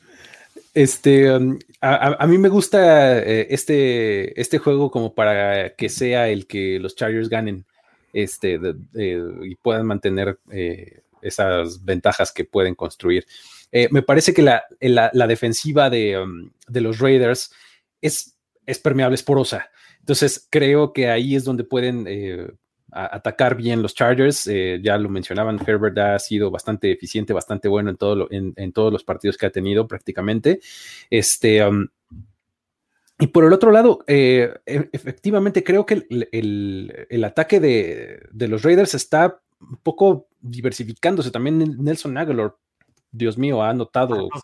Este, 0.78 1.28
um, 1.34 1.58
a, 1.80 2.24
mí 2.28 2.38
me 2.38 2.48
gusta 2.48 3.18
eh, 3.18 3.48
este, 3.50 4.40
este 4.40 4.58
juego 4.58 4.92
como 4.92 5.12
para 5.12 5.74
que 5.74 5.88
sea 5.88 6.28
el 6.28 6.46
que 6.46 6.78
los 6.78 6.94
Chargers 6.94 7.28
ganen 7.28 7.66
este, 8.12 8.60
y 8.94 9.56
puedan 9.56 9.86
mantener 9.86 10.38
eh, 10.52 11.00
esas 11.20 11.84
ventajas 11.84 12.30
que 12.30 12.44
pueden 12.44 12.76
construir. 12.76 13.26
Eh, 13.72 13.88
me 13.90 14.02
parece 14.02 14.32
que 14.32 14.42
la, 14.42 15.26
defensiva 15.26 15.88
um, 15.88 16.48
de, 16.68 16.80
los 16.80 17.00
Raiders 17.00 17.50
es, 18.00 18.36
es 18.64 18.78
permeable, 18.78 19.16
es 19.16 19.24
porosa. 19.24 19.70
Entonces 19.98 20.46
creo 20.48 20.92
que 20.92 21.10
ahí 21.10 21.34
es 21.34 21.42
donde 21.42 21.64
pueden 21.64 22.06
atacar 22.90 23.54
bien 23.56 23.82
los 23.82 23.94
Chargers. 23.94 24.46
Eh, 24.46 24.80
ya 24.82 24.96
lo 24.98 25.08
mencionaban, 25.08 25.60
Herbert 25.64 25.98
ha 25.98 26.18
sido 26.18 26.50
bastante 26.50 26.92
eficiente, 26.92 27.32
bastante 27.32 27.68
bueno 27.68 27.90
en, 27.90 27.96
todo 27.96 28.28
en, 28.30 28.72
todos 28.72 28.92
los 28.92 29.04
partidos 29.04 29.36
que 29.36 29.46
ha 29.46 29.50
tenido 29.50 29.86
prácticamente. 29.86 30.60
Este, 31.10 31.64
um, 31.64 31.88
y 33.20 33.26
por 33.28 33.44
el 33.44 33.52
otro 33.52 33.72
lado, 33.72 34.04
eh, 34.06 34.54
e, 34.64 34.88
efectivamente 34.92 35.64
creo 35.64 35.84
que 35.84 36.06
el, 36.08 37.24
ataque 37.24 37.60
de, 37.60 38.48
los 38.48 38.62
Raiders 38.62 38.94
está 38.94 39.40
un 39.60 39.78
poco 39.82 40.28
diversificándose. 40.40 41.30
También 41.30 41.58
Nelson 41.82 42.16
Aguilar, 42.16 42.54
Dios 43.10 43.36
mío, 43.36 43.62
ha 43.62 43.74
notado. 43.74 44.28
Ah, 44.32 44.40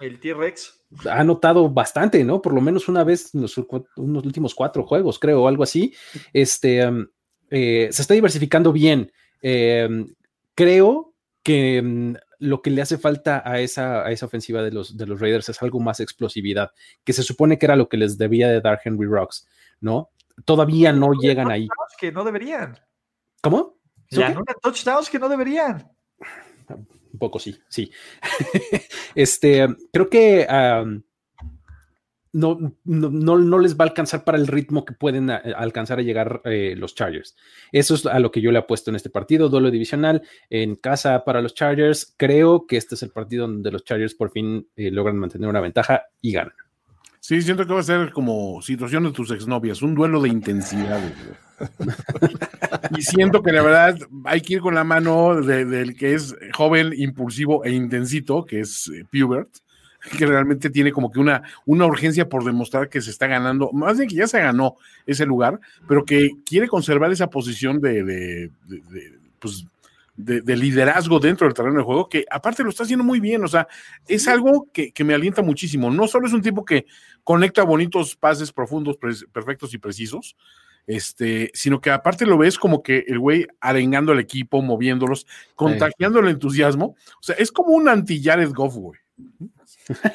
el 0.00 0.20
T-Rex. 0.20 0.80
Ha 1.10 1.24
notado 1.24 1.70
bastante, 1.70 2.22
¿no? 2.22 2.42
Por 2.42 2.52
lo 2.52 2.60
menos 2.60 2.88
una 2.88 3.02
vez 3.02 3.34
en 3.34 3.40
los, 3.42 3.56
últimos 3.56 4.54
cuatro 4.54 4.84
juegos, 4.84 5.18
creo, 5.18 5.42
o 5.42 5.48
algo 5.48 5.62
así. 5.62 5.94
Este. 6.32 6.86
Um, 6.86 7.06
eh, 7.54 7.88
se 7.92 8.00
está 8.00 8.14
diversificando 8.14 8.72
bien. 8.72 9.12
Eh, 9.42 10.06
creo 10.54 11.12
que 11.42 11.82
mm, 11.82 12.14
lo 12.38 12.62
que 12.62 12.70
le 12.70 12.80
hace 12.80 12.96
falta 12.96 13.42
a 13.44 13.60
esa, 13.60 14.06
a 14.06 14.10
esa 14.10 14.24
ofensiva 14.24 14.62
de 14.62 14.72
los, 14.72 14.96
de 14.96 15.06
los 15.06 15.20
Raiders 15.20 15.50
es 15.50 15.62
algo 15.62 15.78
más 15.78 16.00
explosividad, 16.00 16.70
que 17.04 17.12
se 17.12 17.22
supone 17.22 17.58
que 17.58 17.66
era 17.66 17.76
lo 17.76 17.90
que 17.90 17.98
les 17.98 18.16
debía 18.16 18.48
de 18.48 18.62
dar 18.62 18.80
Henry 18.82 19.06
Rocks, 19.06 19.46
¿no? 19.80 20.08
Todavía 20.46 20.94
no 20.94 21.12
llegan 21.12 21.50
ahí. 21.50 21.68
Que 21.98 22.10
no 22.10 22.24
deberían. 22.24 22.80
¿Cómo? 23.42 23.76
Ya 24.08 24.34
touchdowns 24.62 25.10
que 25.10 25.18
no 25.18 25.28
deberían. 25.28 25.92
Un 26.70 27.18
poco 27.18 27.38
sí, 27.38 27.60
sí. 27.68 27.92
este, 29.14 29.68
creo 29.92 30.08
que 30.08 30.46
no, 32.32 32.58
no, 32.84 33.38
no, 33.38 33.58
les 33.58 33.76
va 33.76 33.84
a 33.84 33.88
alcanzar 33.88 34.24
para 34.24 34.38
el 34.38 34.46
ritmo 34.46 34.84
que 34.84 34.94
pueden 34.94 35.30
eh, 35.30 35.40
alcanzar 35.54 35.98
a 35.98 36.02
llegar 36.02 36.40
eh, 36.44 36.74
los 36.76 36.94
Chargers. 36.94 37.36
Eso 37.72 37.94
es 37.94 38.06
a 38.06 38.18
lo 38.18 38.30
que 38.30 38.40
yo 38.40 38.50
le 38.50 38.58
apuesto 38.58 38.90
en 38.90 38.96
este 38.96 39.10
partido, 39.10 39.50
duelo 39.50 39.70
divisional 39.70 40.22
en 40.48 40.76
casa 40.76 41.24
para 41.24 41.42
los 41.42 41.54
Chargers. 41.54 42.14
Creo 42.16 42.66
que 42.66 42.78
este 42.78 42.94
es 42.94 43.02
el 43.02 43.10
partido 43.10 43.46
donde 43.46 43.70
los 43.70 43.84
Chargers 43.84 44.14
por 44.14 44.30
fin 44.30 44.66
eh, 44.76 44.90
logran 44.90 45.18
mantener 45.18 45.48
una 45.48 45.60
ventaja 45.60 46.04
y 46.22 46.32
ganan. 46.32 46.54
Sí, 47.20 47.40
siento 47.42 47.66
que 47.66 47.74
va 47.74 47.80
a 47.80 47.84
ser 47.84 48.10
como 48.12 48.60
situación 48.62 49.04
de 49.04 49.12
tus 49.12 49.30
exnovias, 49.30 49.82
un 49.82 49.94
duelo 49.94 50.20
de 50.20 50.30
intensidad. 50.30 51.00
y 52.98 53.02
siento 53.02 53.42
que 53.42 53.52
la 53.52 53.62
verdad 53.62 53.96
hay 54.24 54.40
que 54.40 54.54
ir 54.54 54.60
con 54.60 54.74
la 54.74 54.82
mano 54.82 55.40
del 55.40 55.96
que 55.96 56.14
es 56.14 56.34
joven, 56.52 56.92
impulsivo 56.96 57.64
e 57.64 57.70
intensito, 57.70 58.44
que 58.44 58.60
es 58.60 58.90
Pubert 59.12 59.50
que 60.18 60.26
realmente 60.26 60.70
tiene 60.70 60.92
como 60.92 61.10
que 61.10 61.20
una, 61.20 61.42
una 61.64 61.86
urgencia 61.86 62.28
por 62.28 62.44
demostrar 62.44 62.88
que 62.88 63.00
se 63.00 63.10
está 63.10 63.26
ganando, 63.26 63.70
más 63.72 63.98
de 63.98 64.06
que 64.06 64.16
ya 64.16 64.26
se 64.26 64.40
ganó 64.40 64.76
ese 65.06 65.26
lugar, 65.26 65.60
pero 65.88 66.04
que 66.04 66.30
quiere 66.44 66.68
conservar 66.68 67.12
esa 67.12 67.28
posición 67.28 67.80
de, 67.80 68.02
de, 68.02 68.50
pues, 69.38 69.66
de, 70.16 70.56
liderazgo 70.56 71.18
dentro 71.18 71.46
del 71.46 71.54
terreno 71.54 71.78
de 71.78 71.84
juego, 71.84 72.08
que 72.08 72.24
aparte 72.30 72.62
lo 72.62 72.70
está 72.70 72.82
haciendo 72.82 73.04
muy 73.04 73.20
bien, 73.20 73.44
o 73.44 73.48
sea, 73.48 73.66
es 74.06 74.28
algo 74.28 74.68
que, 74.72 74.92
me 75.04 75.14
alienta 75.14 75.42
muchísimo. 75.42 75.90
No 75.90 76.06
solo 76.06 76.26
es 76.26 76.32
un 76.32 76.42
tipo 76.42 76.64
que 76.64 76.86
conecta 77.24 77.62
bonitos 77.62 78.16
pases 78.16 78.52
profundos, 78.52 78.96
perfectos 79.32 79.72
y 79.74 79.78
precisos, 79.78 80.36
este, 80.86 81.50
sino 81.54 81.80
que 81.80 81.90
aparte 81.90 82.26
lo 82.26 82.38
ves 82.38 82.58
como 82.58 82.82
que 82.82 83.04
el 83.06 83.18
güey 83.18 83.46
arengando 83.60 84.12
al 84.12 84.18
equipo, 84.18 84.62
moviéndolos, 84.62 85.26
contagiando 85.54 86.18
el 86.18 86.28
entusiasmo. 86.28 86.96
O 87.20 87.22
sea, 87.22 87.36
es 87.36 87.52
como 87.52 87.72
un 87.72 87.88
anti-Jared 87.88 88.50
Goff, 88.52 88.74
güey. 88.74 89.00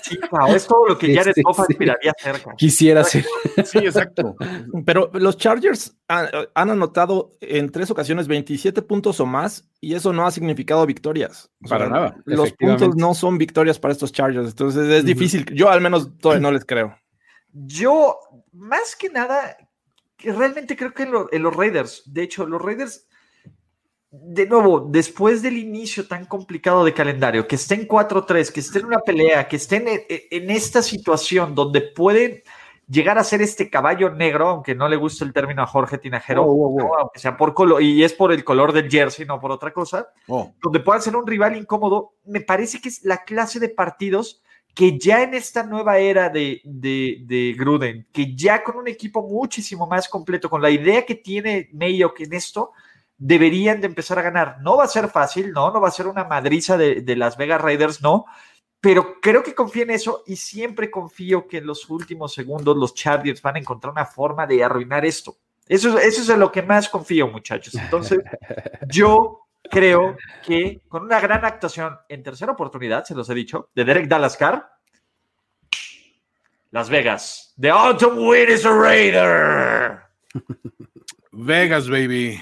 Sí, 0.04 0.18
es 0.50 0.68
todo 0.68 0.88
lo 0.88 0.98
que 0.98 1.14
Jared 1.14 1.30
este, 1.30 1.42
Goff 1.42 1.60
aspiraría 1.60 2.12
a 2.12 2.14
hacer. 2.18 2.42
Quisiera 2.58 3.04
ser. 3.04 3.26
Sí, 3.66 3.80
exacto. 3.80 4.36
Pero 4.86 5.10
los 5.14 5.38
Chargers 5.38 5.96
han, 6.08 6.30
anotado 6.54 7.32
en 7.42 7.72
tres 7.72 7.92
ocasiones 7.92 8.28
27 8.28 8.82
puntos 8.82 9.20
o 9.20 9.26
más 9.26 9.70
y 9.82 9.96
eso 9.96 10.14
no 10.14 10.26
ha 10.26 10.32
significado 10.32 10.86
victorias. 10.86 11.50
Para 11.68 11.90
nada. 11.90 12.18
Los 12.26 12.54
puntos 12.54 12.96
no 12.96 13.14
son 13.14 13.38
victorias 13.38 13.80
para 13.80 13.92
estos 13.92 14.12
Chargers, 14.12 14.50
entonces 14.50 14.90
es 14.90 15.06
difícil. 15.06 15.46
Yo 15.54 15.70
al 15.70 15.82
menos 15.82 16.18
todavía 16.20 16.42
no 16.42 16.52
les 16.52 16.66
creo. 16.66 16.98
Yo, 17.52 18.18
más 18.54 18.96
que 18.96 19.10
nada, 19.10 19.58
realmente 20.20 20.76
creo 20.76 20.94
que 20.94 21.04
en 21.04 21.44
los 21.44 21.56
Raiders, 21.56 22.04
de 22.06 22.24
hecho, 22.24 22.46
los 22.46 22.62
Raiders 22.62 23.07
de 24.22 24.46
nuevo, 24.48 24.80
después 24.80 25.42
del 25.42 25.58
inicio 25.58 26.08
tan 26.08 26.26
complicado 26.26 26.84
de 26.84 26.94
calendario, 26.94 27.48
que 27.48 27.56
estén 27.56 27.88
4-3, 27.88 28.52
que 28.52 28.60
estén 28.60 28.82
en 28.82 28.88
una 28.88 29.00
pelea, 29.00 29.48
que 29.48 29.56
estén 29.56 29.86
en, 29.88 30.50
esta 30.50 30.82
situación 30.82 31.56
donde 31.56 31.82
pueden 31.82 32.42
llegar 32.88 33.18
a 33.18 33.24
ser 33.24 33.42
este 33.42 33.70
caballo 33.70 34.10
negro, 34.10 34.50
aunque 34.50 34.76
no 34.76 34.88
le 34.88 34.96
guste 34.96 35.26
el 35.26 35.34
término 35.34 35.62
a 35.62 35.68
Jorge 35.68 35.98
Tinajero, 35.98 36.44
Oh, 36.44 36.52
oh, 36.52 36.76
oh. 36.76 36.80
¿no? 36.80 36.94
aunque 37.00 37.20
sea 37.20 37.36
por 37.36 37.54
color, 37.54 37.82
y 37.82 38.04
es 38.04 38.14
por 38.14 38.32
el 38.32 38.44
color 38.44 38.72
del 38.74 38.90
jersey, 38.90 39.26
no 39.26 39.40
por 39.40 39.52
otra 39.52 39.74
cosa, 39.74 40.08
donde 40.28 40.80
puedan 40.80 41.02
ser 41.02 41.16
un 41.16 41.28
rival 41.28 41.56
incómodo, 41.56 42.14
me 42.26 42.42
parece 42.42 42.80
que 42.80 42.90
es 42.90 43.04
la 43.04 43.24
clase 43.24 43.60
de 43.60 43.70
partidos 43.70 44.42
que 44.78 45.00
ya 45.00 45.24
en 45.24 45.34
esta 45.34 45.64
nueva 45.64 45.98
era 45.98 46.30
de, 46.30 46.62
de, 46.64 47.24
de 47.26 47.56
Gruden, 47.58 48.06
que 48.14 48.36
ya 48.36 48.64
con 48.64 48.78
un 48.78 48.88
equipo 48.88 49.28
muchísimo 49.28 49.88
más 49.88 50.08
completo, 50.08 50.52
con 50.52 50.62
la 50.62 50.70
idea 50.70 51.04
que 51.04 51.16
tiene 51.16 51.68
Mayo 51.74 52.14
que 52.14 52.26
en 52.26 52.34
esto, 52.34 52.74
deberían 53.18 53.82
de 53.82 53.88
empezar 53.88 54.20
a 54.20 54.24
ganar. 54.24 54.58
No 54.62 54.78
va 54.78 54.84
a 54.86 54.88
ser 54.88 55.10
fácil, 55.10 55.52
no, 55.52 55.72
no 55.72 55.82
va 55.82 55.88
a 55.88 55.92
ser 55.92 56.08
una 56.08 56.24
madriza 56.24 56.78
de, 56.78 57.02
de 57.02 57.16
Las 57.16 57.38
Vegas 57.38 57.62
Raiders, 57.62 58.02
no, 58.02 58.26
pero 58.80 59.20
creo 59.20 59.44
que 59.44 59.56
confío 59.56 59.84
en 59.84 59.92
eso 59.92 60.24
y 60.28 60.36
siempre 60.36 60.92
confío 60.92 61.48
que 61.48 61.58
en 61.58 61.66
los 61.66 61.90
últimos 61.90 62.34
segundos 62.34 62.78
los 62.78 62.94
Chargers 62.94 63.42
van 63.42 63.56
a 63.56 63.60
encontrar 63.60 63.92
una 63.92 64.06
forma 64.06 64.46
de 64.46 64.64
arruinar 64.64 65.06
esto. 65.06 65.38
Eso, 65.68 65.98
eso 65.98 66.22
es 66.22 66.30
en 66.30 66.40
lo 66.40 66.52
que 66.52 66.62
más 66.62 66.88
confío, 66.88 67.28
muchachos. 67.28 67.76
Entonces, 67.76 68.20
yo 68.88 69.48
creo 69.70 70.16
que 70.46 70.82
con 70.88 71.04
una 71.04 71.20
gran 71.20 71.44
actuación 71.44 71.98
en 72.08 72.24
tercera 72.24 72.52
oportunidad, 72.52 73.04
se 73.04 73.16
los 73.16 73.30
he 73.30 73.34
dicho, 73.34 73.70
de 73.76 73.84
Derek 73.84 74.08
Dalascar, 74.08 74.72
Las 76.72 76.90
Vegas. 76.90 77.54
The 77.60 77.72
autumn 77.72 78.20
wind 78.20 78.50
is 78.50 78.66
a 78.66 78.72
Raider. 78.72 80.04
Vegas, 81.32 81.90
baby. 81.90 82.42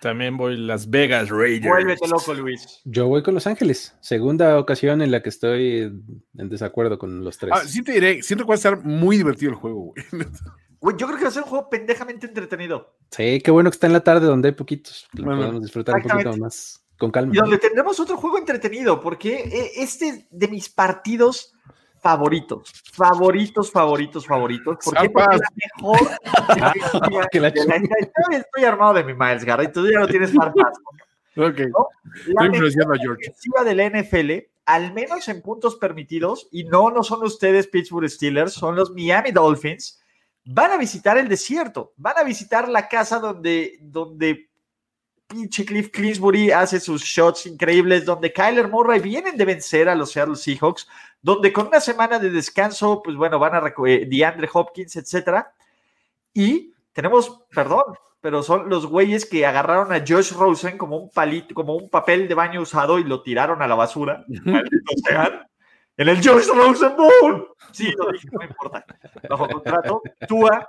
También 0.00 0.36
voy 0.36 0.56
Las 0.56 0.90
Vegas 0.90 1.28
Raiders. 1.28 1.66
Vuélvete 1.66 2.08
loco, 2.08 2.34
Luis. 2.34 2.80
Yo 2.84 3.08
voy 3.08 3.22
con 3.22 3.34
Los 3.34 3.46
Ángeles. 3.46 3.96
Segunda 4.00 4.58
ocasión 4.58 5.02
en 5.02 5.10
la 5.10 5.22
que 5.22 5.28
estoy 5.28 5.92
en 6.36 6.48
desacuerdo 6.48 6.98
con 6.98 7.24
los 7.24 7.38
tres. 7.38 7.52
Ah, 7.54 7.62
sí 7.66 7.82
te 7.82 7.92
diré, 7.92 8.22
siento 8.22 8.44
que 8.44 8.48
va 8.48 8.54
a 8.54 8.56
estar 8.56 8.84
muy 8.84 9.16
divertido 9.16 9.50
el 9.50 9.56
juego, 9.56 9.92
güey. 9.92 10.04
Güey, 10.80 10.96
yo 10.96 11.08
creo 11.08 11.18
que 11.18 11.24
va 11.24 11.30
a 11.30 11.32
ser 11.32 11.42
un 11.42 11.48
juego 11.48 11.68
pendejamente 11.68 12.28
entretenido. 12.28 12.94
Sí, 13.10 13.40
qué 13.42 13.50
bueno 13.50 13.68
que 13.68 13.74
está 13.74 13.88
en 13.88 13.92
la 13.92 14.04
tarde 14.04 14.26
donde 14.26 14.50
hay 14.50 14.54
poquitos. 14.54 15.08
que 15.10 15.22
Lo 15.22 15.24
Bueno, 15.24 15.40
podemos 15.40 15.62
disfrutar 15.62 15.96
un 15.96 16.02
poquito 16.02 16.36
más 16.36 16.84
con 16.96 17.10
calma. 17.10 17.34
Y 17.34 17.38
donde 17.38 17.58
tendremos 17.58 17.98
otro 17.98 18.16
juego 18.16 18.38
entretenido, 18.38 19.00
porque 19.00 19.40
eh, 19.40 19.72
este 19.76 20.28
de 20.30 20.48
mis 20.48 20.68
partidos 20.68 21.52
favoritos, 22.00 22.72
favoritos, 22.92 23.70
favoritos, 23.70 24.26
favoritos. 24.26 24.78
Porque 24.84 25.00
Zapas. 25.00 25.38
la 25.38 25.48
mejor 25.76 26.00
la 27.32 27.50
de 27.50 27.66
la 27.66 28.36
estoy 28.36 28.64
armado 28.64 28.94
de 28.94 29.04
mi 29.04 29.14
Miles 29.14 29.44
Garrett, 29.44 29.72
tú 29.72 29.86
ya 29.90 30.00
no 30.00 30.08
tienes 30.08 30.32
farpas. 30.32 30.72
Ok. 31.36 31.58
La 31.58 31.66
Estoy 32.16 32.34
mejor 32.34 32.46
influenciando 32.46 32.94
a 32.94 32.98
George. 32.98 33.20
defensiva 33.26 33.64
de 33.64 33.74
la 33.74 33.90
NFL, 33.90 34.32
al 34.66 34.92
menos 34.92 35.28
en 35.28 35.42
puntos 35.42 35.76
permitidos, 35.76 36.48
y 36.50 36.64
no, 36.64 36.90
no 36.90 37.02
son 37.02 37.22
ustedes 37.24 37.66
Pittsburgh 37.68 38.08
Steelers, 38.08 38.52
son 38.52 38.76
los 38.76 38.90
Miami 38.90 39.30
Dolphins, 39.30 40.00
van 40.44 40.72
a 40.72 40.76
visitar 40.76 41.18
el 41.18 41.28
desierto, 41.28 41.92
van 41.96 42.18
a 42.18 42.22
visitar 42.24 42.68
la 42.68 42.88
casa 42.88 43.18
donde, 43.18 43.78
donde 43.80 44.48
pinche 45.28 45.64
Cliff 45.64 45.90
Clinsbury 45.90 46.50
hace 46.50 46.80
sus 46.80 47.02
shots 47.02 47.46
increíbles, 47.46 48.04
donde 48.06 48.32
Kyler 48.32 48.68
Murray 48.68 48.98
vienen 48.98 49.36
de 49.36 49.44
vencer 49.44 49.88
a 49.88 49.94
los 49.94 50.10
Seattle 50.12 50.36
Seahawks, 50.36 50.88
donde 51.20 51.52
con 51.52 51.68
una 51.68 51.80
semana 51.80 52.18
de 52.18 52.30
descanso, 52.30 53.02
pues 53.02 53.16
bueno, 53.16 53.38
van 53.38 53.54
a 53.54 53.60
recoger 53.60 54.08
DeAndre 54.08 54.48
Hopkins, 54.52 54.96
etcétera, 54.96 55.52
y 56.32 56.72
tenemos, 56.92 57.44
perdón, 57.54 57.84
pero 58.20 58.42
son 58.42 58.68
los 58.68 58.86
güeyes 58.86 59.26
que 59.26 59.46
agarraron 59.46 59.92
a 59.92 60.04
Josh 60.06 60.32
Rosen 60.32 60.76
como 60.76 60.96
un 60.96 61.10
palito, 61.10 61.54
como 61.54 61.76
un 61.76 61.88
papel 61.88 62.26
de 62.28 62.34
baño 62.34 62.60
usado 62.60 62.98
y 62.98 63.04
lo 63.04 63.22
tiraron 63.22 63.62
a 63.62 63.68
la 63.68 63.74
basura. 63.74 64.24
En 65.98 66.08
el 66.08 66.18
Josh 66.18 66.46
Rosen 66.46 66.94
Bowl. 66.96 67.48
Sí, 67.72 67.92
lo 67.98 68.12
dije, 68.12 68.28
no 68.30 68.44
importa. 68.44 68.86
Bajo 69.28 69.48
contrato, 69.48 70.00
Tua, 70.28 70.68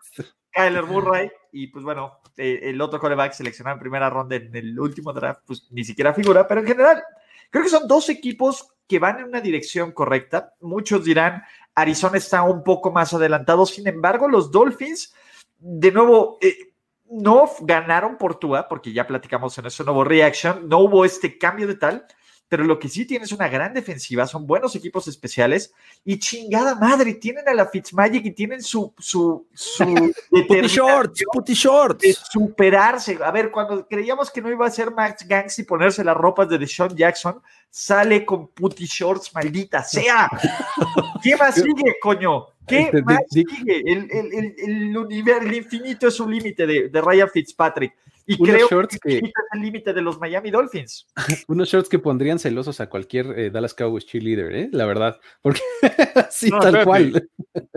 Kyler 0.50 0.86
Murray 0.86 1.32
y 1.52 1.68
pues 1.68 1.86
bueno, 1.86 2.20
eh, 2.36 2.62
el 2.64 2.82
otro 2.82 3.00
coreback 3.00 3.34
seleccionado 3.34 3.76
en 3.76 3.80
primera 3.80 4.10
ronda 4.10 4.38
en 4.38 4.56
el 4.56 4.80
último 4.80 5.14
draft, 5.14 5.42
pues 5.46 5.68
ni 5.70 5.84
siquiera 5.84 6.16
figura, 6.16 6.48
pero 6.48 6.62
en 6.62 6.68
general, 6.68 7.04
creo 7.52 7.64
que 7.64 7.70
son 7.70 7.88
dos 7.88 8.10
equipos 8.10 8.74
que 8.90 9.00
van 9.00 9.20
en 9.20 9.26
una 9.26 9.40
dirección 9.40 9.92
correcta. 9.92 10.56
Muchos 10.62 11.06
dirán, 11.06 11.44
Arizona 11.76 12.18
está 12.18 12.42
un 12.42 12.64
poco 12.64 12.92
más 12.92 13.14
adelantado, 13.14 13.68
sin 13.68 13.88
embargo, 13.88 14.28
los 14.28 14.52
Dolphins, 14.52 15.14
de 15.60 15.92
nuevo, 15.92 16.40
eh, 16.42 16.74
no 17.12 17.48
ganaron 17.62 18.18
por 18.18 18.40
Tua, 18.40 18.68
porque 18.68 18.92
ya 18.92 19.06
platicamos 19.06 19.56
en 19.60 19.68
ese 19.68 19.84
nuevo 19.84 20.04
reaction, 20.04 20.68
no 20.68 20.80
hubo 20.80 21.06
este 21.06 21.38
cambio 21.38 21.68
de 21.68 21.76
tal, 21.76 22.08
pero 22.50 22.64
lo 22.64 22.80
que 22.80 22.90
sí 22.90 23.06
tiene 23.06 23.26
es 23.26 23.32
una 23.32 23.48
gran 23.48 23.74
defensiva, 23.76 24.26
son 24.26 24.48
buenos 24.48 24.76
equipos 24.76 25.08
especiales 25.08 25.72
y 26.04 26.18
chingada 26.18 26.74
madre, 26.76 27.14
tienen 27.14 27.48
a 27.48 27.54
la 27.54 27.68
Fitzmagic 27.68 28.26
y 28.26 28.32
tienen 28.32 28.64
su, 28.64 28.92
su, 28.98 29.48
su 29.54 29.86
Putty 30.32 30.68
shorts, 30.68 31.24
putty 31.32 31.54
de 31.54 31.60
shorts. 31.60 32.18
superarse. 32.32 33.20
A 33.24 33.32
ver, 33.32 33.52
cuando 33.52 33.88
creíamos 33.88 34.32
que 34.32 34.42
no 34.42 34.50
iba 34.50 34.66
a 34.66 34.72
ser 34.72 34.92
Max 34.92 35.26
Gangs 35.28 35.60
y 35.60 35.64
ponerse 35.64 36.04
las 36.04 36.18
ropas 36.18 36.50
de 36.50 36.58
Deshaun 36.58 36.96
Jackson, 36.96 37.40
sale 37.70 38.26
con 38.26 38.48
putty 38.48 38.86
shorts, 38.86 39.34
maldita 39.36 39.84
sea. 39.84 40.28
¿Qué 41.24 41.36
más 41.36 41.54
sigue, 41.54 41.98
coño? 42.02 42.48
¿Qué 42.68 42.82
Este, 42.82 43.02
más 43.04 43.20
sigue? 43.30 43.84
El, 43.86 44.10
el, 44.12 44.34
el, 44.34 44.56
el 44.58 44.98
universo, 44.98 45.44
el 45.48 45.54
infinito 45.56 46.08
es 46.08 46.20
un 46.20 46.32
límite 46.32 46.66
de, 46.66 46.90
de 46.90 47.02
Ryan 47.02 47.30
Fitzpatrick. 47.30 47.94
Y 48.32 48.36
Unos 48.40 48.56
creo 48.56 48.68
shorts 48.70 49.00
que, 49.02 49.18
es 49.18 49.22
el 49.54 49.60
límite 49.60 49.92
de 49.92 50.04
los 50.04 50.20
Miami 50.20 50.52
Dolphins. 50.52 51.08
Unos 51.48 51.68
shorts 51.68 51.90
que 51.90 51.98
pondrían 51.98 52.38
celosos 52.38 52.80
a 52.80 52.88
cualquier 52.88 53.26
eh, 53.40 53.50
Dallas 53.50 53.74
Cowboys 53.74 54.06
cheerleader, 54.06 54.54
¿eh? 54.56 54.70
La 54.72 54.86
verdad. 54.86 55.18
Porque 55.42 55.62
sí, 56.30 56.52
No, 56.52 56.60
tal 56.60 56.76
espérate. 56.76 56.86
cual. 56.86 57.30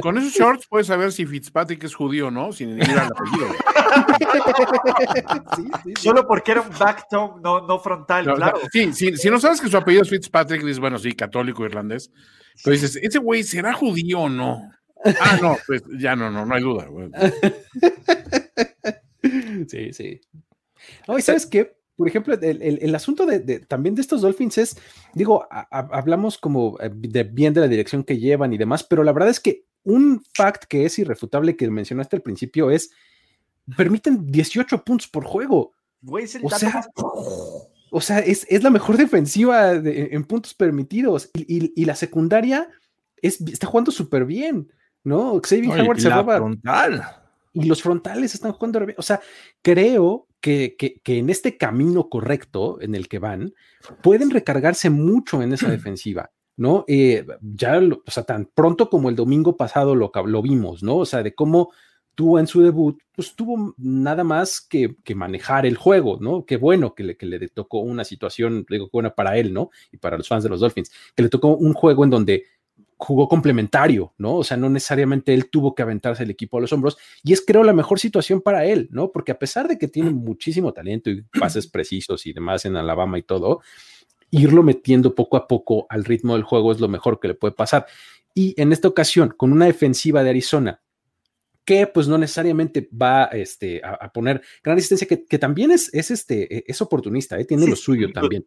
Con 0.03 0.19
esos 0.19 0.33
shorts 0.35 0.67
puedes 0.69 0.89
saber 0.89 1.11
si 1.13 1.25
Fitzpatrick 1.25 1.83
es 1.85 1.95
judío 1.95 2.27
o 2.27 2.31
no, 2.31 2.53
sin 2.53 2.77
ir 2.77 2.83
al 2.91 3.09
apellido. 3.11 3.49
Sí, 5.57 5.63
sí, 5.63 5.71
sí. 5.85 5.93
Solo 6.03 6.27
porque 6.27 6.53
era 6.53 6.61
un 6.61 6.71
back 6.79 7.07
tone, 7.11 7.41
no, 7.43 7.67
no 7.67 7.79
frontal, 7.79 8.27
No, 8.27 8.35
claro. 8.35 8.59
o 8.59 8.61
sea, 8.61 8.69
sí, 8.71 8.93
sí, 8.93 9.17
si 9.17 9.31
no 9.31 9.41
sabes 9.41 9.59
que 9.59 9.69
su 9.71 9.77
apellido 9.79 10.03
es 10.03 10.11
Fitzpatrick, 10.11 10.61
dices, 10.61 10.81
bueno, 10.81 10.99
sí, 10.99 11.13
católico 11.13 11.65
irlandés. 11.65 12.11
Pero 12.63 12.75
dices, 12.75 12.97
¿ese 12.97 13.19
güey 13.19 13.43
será 13.43 13.73
judío 13.73 14.21
o 14.21 14.29
no? 14.29 14.71
Ah, 15.05 15.39
no, 15.41 15.57
pues 15.67 15.83
ya 15.99 16.15
no, 16.15 16.31
no, 16.31 16.45
no 16.45 16.55
hay 16.55 16.63
duda. 16.63 16.85
güey. 16.87 17.11
Sí, 19.69 19.93
sí. 19.93 20.21
No, 21.09 21.19
y 21.19 21.23
sabes 21.23 21.47
qué? 21.47 21.77
Por 21.97 22.09
ejemplo, 22.09 22.35
el, 22.35 22.63
el- 22.63 22.79
el 22.83 22.95
asunto 22.95 23.27
de, 23.27 23.39
de- 23.39 23.61
también 23.61 23.95
de 23.95 24.01
estos 24.01 24.23
Dolphins 24.23 24.59
es, 24.59 24.77
digo, 25.15 25.47
a- 25.51 25.69
a- 25.71 25.89
hablamos 25.99 26.39
como 26.39 26.79
eh, 26.81 26.91
de 26.93 27.23
bien 27.25 27.55
de 27.55 27.61
la 27.61 27.69
dirección 27.69 28.03
que 28.03 28.19
llevan 28.19 28.53
y 28.53 28.59
demás, 28.59 28.83
pero 28.83 29.05
la 29.05 29.13
verdad 29.13 29.29
es 29.31 29.41
que 29.41 29.65
un 29.85 30.23
fact 30.35 30.65
que 30.65 30.85
es 30.87 30.99
irrefutable 30.99 31.57
que 31.57 31.71
mencionaste 31.71 32.17
al 32.17 32.23
principio 32.23 32.71
es, 32.71 32.91
permiten 33.77 34.27
18 34.27 34.85
puntos 34.85 35.07
por 35.09 35.25
juego. 35.25 35.73
Güey, 36.01 36.25
es 36.25 36.35
el 36.35 36.45
O 36.45 36.51
sea, 36.51 36.71
más- 36.71 36.89
O 37.95 38.01
sea, 38.01 38.19
es, 38.21 38.47
es 38.49 38.63
la 38.63 38.71
mejor 38.71 38.97
defensiva 38.97 39.75
de- 39.79 40.09
en 40.13 40.25
puntos 40.25 40.55
permitidos 40.55 41.31
y, 41.35 41.43
y- 41.67 41.73
y 41.77 41.85
la 41.85 41.95
secundaria 41.95 42.69
es, 43.21 43.41
está 43.43 43.67
jugando 43.67 43.93
súper 43.93 44.25
bien, 44.25 44.73
¿no? 45.05 45.41
Xavier 45.45 45.81
Howard 45.83 46.01
se 46.01 46.09
la 46.09 46.17
roba 46.17 46.37
frontal. 46.39 47.05
Y 47.55 47.65
los 47.65 47.83
frontales 47.83 48.35
están 48.35 48.53
jugando. 48.53 48.81
O 48.97 49.03
sea, 49.03 49.21
creo 49.63 50.27
que, 50.41 50.75
que- 50.79 51.01
que 51.03 51.19
en 51.19 51.31
este 51.31 51.57
camino 51.57 52.09
correcto 52.09 52.81
en 52.81 52.95
el 52.95 53.09
que 53.09 53.19
van, 53.19 53.55
pueden 54.03 54.31
recargarse 54.31 54.91
mucho 54.91 55.43
en 55.43 55.53
esa 55.53 55.69
defensiva, 55.71 56.31
¿no? 56.57 56.85
Eh, 56.89 57.25
ya, 57.41 57.81
lo- 57.81 58.03
o 58.07 58.11
sea, 58.11 58.25
tan 58.25 58.47
pronto 58.55 58.89
como 58.91 59.09
el 59.09 59.17
domingo 59.17 59.57
pasado 59.57 59.95
lo, 59.95 60.11
lo 60.27 60.43
vimos, 60.43 60.83
¿no? 60.83 60.97
O 60.99 61.07
sea, 61.07 61.23
de 61.23 61.35
cómo 61.35 61.71
tuvo 62.15 62.39
en 62.39 62.47
su 62.47 62.61
debut, 62.61 63.01
pues 63.15 63.35
tuvo 63.35 63.75
nada 63.79 64.23
más 64.23 64.61
que, 64.61 64.97
que 65.03 65.15
manejar 65.15 65.65
el 65.65 65.77
juego, 65.77 66.19
¿no? 66.21 66.45
Qué 66.45 66.59
bueno 66.59 66.95
que 66.95 67.05
le, 67.05 67.17
que 67.17 67.25
le 67.25 67.49
tocó 67.49 67.79
una 67.79 68.05
situación, 68.05 68.67
digo, 68.69 68.91
buena 68.93 69.15
para 69.15 69.39
él, 69.39 69.55
¿no? 69.55 69.71
Y 69.93 69.97
para 69.97 70.19
los 70.19 70.29
fans 70.29 70.45
de 70.45 70.51
los 70.51 70.61
Dolphins, 70.61 70.91
que 71.17 71.23
le 71.23 71.31
tocó 71.31 71.57
un 71.57 71.73
juego 71.73 72.05
en 72.05 72.11
donde 72.11 72.45
jugó 73.03 73.29
complementario, 73.29 74.15
¿no? 74.17 74.37
O 74.37 74.45
sea, 74.45 74.57
no 74.57 74.71
necesariamente 74.71 75.35
él 75.35 75.51
tuvo 75.51 75.75
que 75.75 75.83
aventarse 75.83 76.23
el 76.23 76.31
equipo 76.31 76.59
a 76.59 76.61
los 76.61 76.73
hombros 76.73 76.97
y 77.25 77.33
es 77.33 77.43
creo 77.45 77.65
la 77.65 77.73
mejor 77.73 77.99
situación 77.99 78.41
para 78.41 78.65
él, 78.65 78.89
¿no? 78.93 79.11
Porque 79.11 79.33
a 79.33 79.39
pesar 79.39 79.67
de 79.67 79.77
que 79.77 79.89
tiene 79.89 80.11
muchísimo 80.11 80.73
talento 80.73 81.11
y 81.11 81.23
pases 81.39 81.67
precisos 81.67 82.27
y 82.27 82.33
demás 82.33 82.65
en 82.65 82.77
Alabama 82.77 83.19
y 83.19 83.23
todo, 83.23 83.61
irlo 84.31 84.63
metiendo 84.63 85.15
poco 85.15 85.37
a 85.37 85.49
poco 85.49 85.87
al 85.91 86.05
ritmo 86.05 86.35
del 86.35 86.45
juego 86.45 86.71
es 86.71 86.81
lo 86.81 86.89
mejor 86.89 87.19
que 87.19 87.29
le 87.29 87.35
puede 87.35 87.55
pasar. 87.55 87.87
Y 88.35 88.55
en 88.61 88.73
esta 88.73 88.89
ocasión, 88.89 89.35
con 89.37 89.53
una 89.53 89.67
defensiva 89.67 90.23
de 90.23 90.31
Arizona 90.31 90.81
que 91.65 91.87
pues 91.87 92.09
no 92.09 92.19
necesariamente 92.19 92.89
va 92.91 93.25
este, 93.27 93.81
a, 93.85 93.91
a 93.93 94.13
poner 94.13 94.43
gran 94.63 94.77
resistencia, 94.77 95.07
que, 95.07 95.25
que 95.25 95.39
también 95.39 95.71
es, 95.71 95.93
es, 95.93 96.11
este, 96.11 96.71
es 96.71 96.81
oportunista, 96.83 97.39
¿eh? 97.39 97.45
tiene 97.45 97.65
Sí, 97.65 97.71
lo 97.71 97.77
suyo 97.77 98.13
también. 98.13 98.47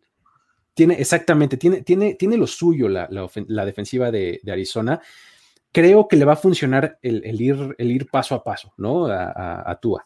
Tiene, 0.75 0.93
exactamente, 0.95 1.57
tiene, 1.57 1.81
tiene, 1.81 2.13
tiene 2.13 2.37
lo 2.37 2.45
suyo 2.45 2.87
la, 2.87 3.09
la, 3.09 3.65
defensiva 3.65 4.11
de, 4.11 4.39
Arizona. 4.47 5.01
Creo 5.71 6.07
que 6.07 6.17
le 6.17 6.25
va 6.25 6.33
a 6.33 6.37
funcionar 6.37 6.99
el, 7.01 7.41
ir, 7.41 7.75
el 7.77 7.91
ir 7.91 8.07
paso 8.11 8.35
a 8.35 8.43
paso, 8.43 8.73
¿no? 8.77 9.07
A, 9.07 9.31
a, 9.31 9.71
a 9.71 9.79
Tua. 9.79 10.05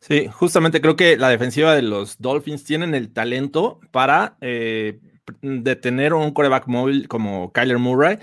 Sí, 0.00 0.28
justamente 0.28 0.80
creo 0.80 0.94
que 0.94 1.16
la 1.16 1.30
defensiva 1.30 1.74
de 1.74 1.82
los 1.82 2.20
Dolphins 2.20 2.62
tienen 2.64 2.94
el 2.94 3.12
talento 3.12 3.80
para 3.90 4.36
eh, 4.40 5.00
detener 5.42 6.14
un 6.14 6.30
coreback 6.32 6.66
móvil 6.68 7.08
como 7.08 7.52
Kyler 7.52 7.78
Murray 7.78 8.18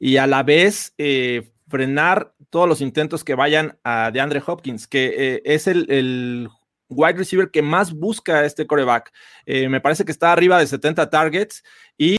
y 0.00 0.16
a 0.16 0.26
la 0.26 0.42
vez 0.42 0.94
eh, 0.98 1.52
frenar 1.68 2.34
todos 2.50 2.68
los 2.68 2.80
intentos 2.80 3.24
que 3.24 3.34
vayan 3.34 3.78
a 3.84 4.10
DeAndre 4.10 4.42
Hopkins, 4.44 4.86
que 4.86 5.14
eh, 5.16 5.42
es 5.44 5.66
el, 5.66 6.48
wide 6.88 7.18
receiver 7.18 7.50
que 7.50 7.62
más 7.62 7.92
busca 7.92 8.44
este 8.44 8.66
coreback. 8.66 9.12
Eh, 9.46 9.68
me 9.68 9.80
parece 9.80 10.04
que 10.04 10.12
está 10.12 10.32
arriba 10.32 10.58
de 10.58 10.66
70 10.66 11.10
targets 11.10 11.62
y 11.96 12.16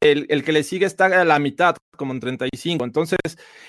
el, 0.00 0.44
que 0.44 0.52
le 0.52 0.62
sigue 0.62 0.86
está 0.86 1.06
a 1.06 1.24
la 1.24 1.38
mitad, 1.38 1.76
como 1.96 2.12
en 2.12 2.20
35. 2.20 2.84
Entonces, 2.84 3.18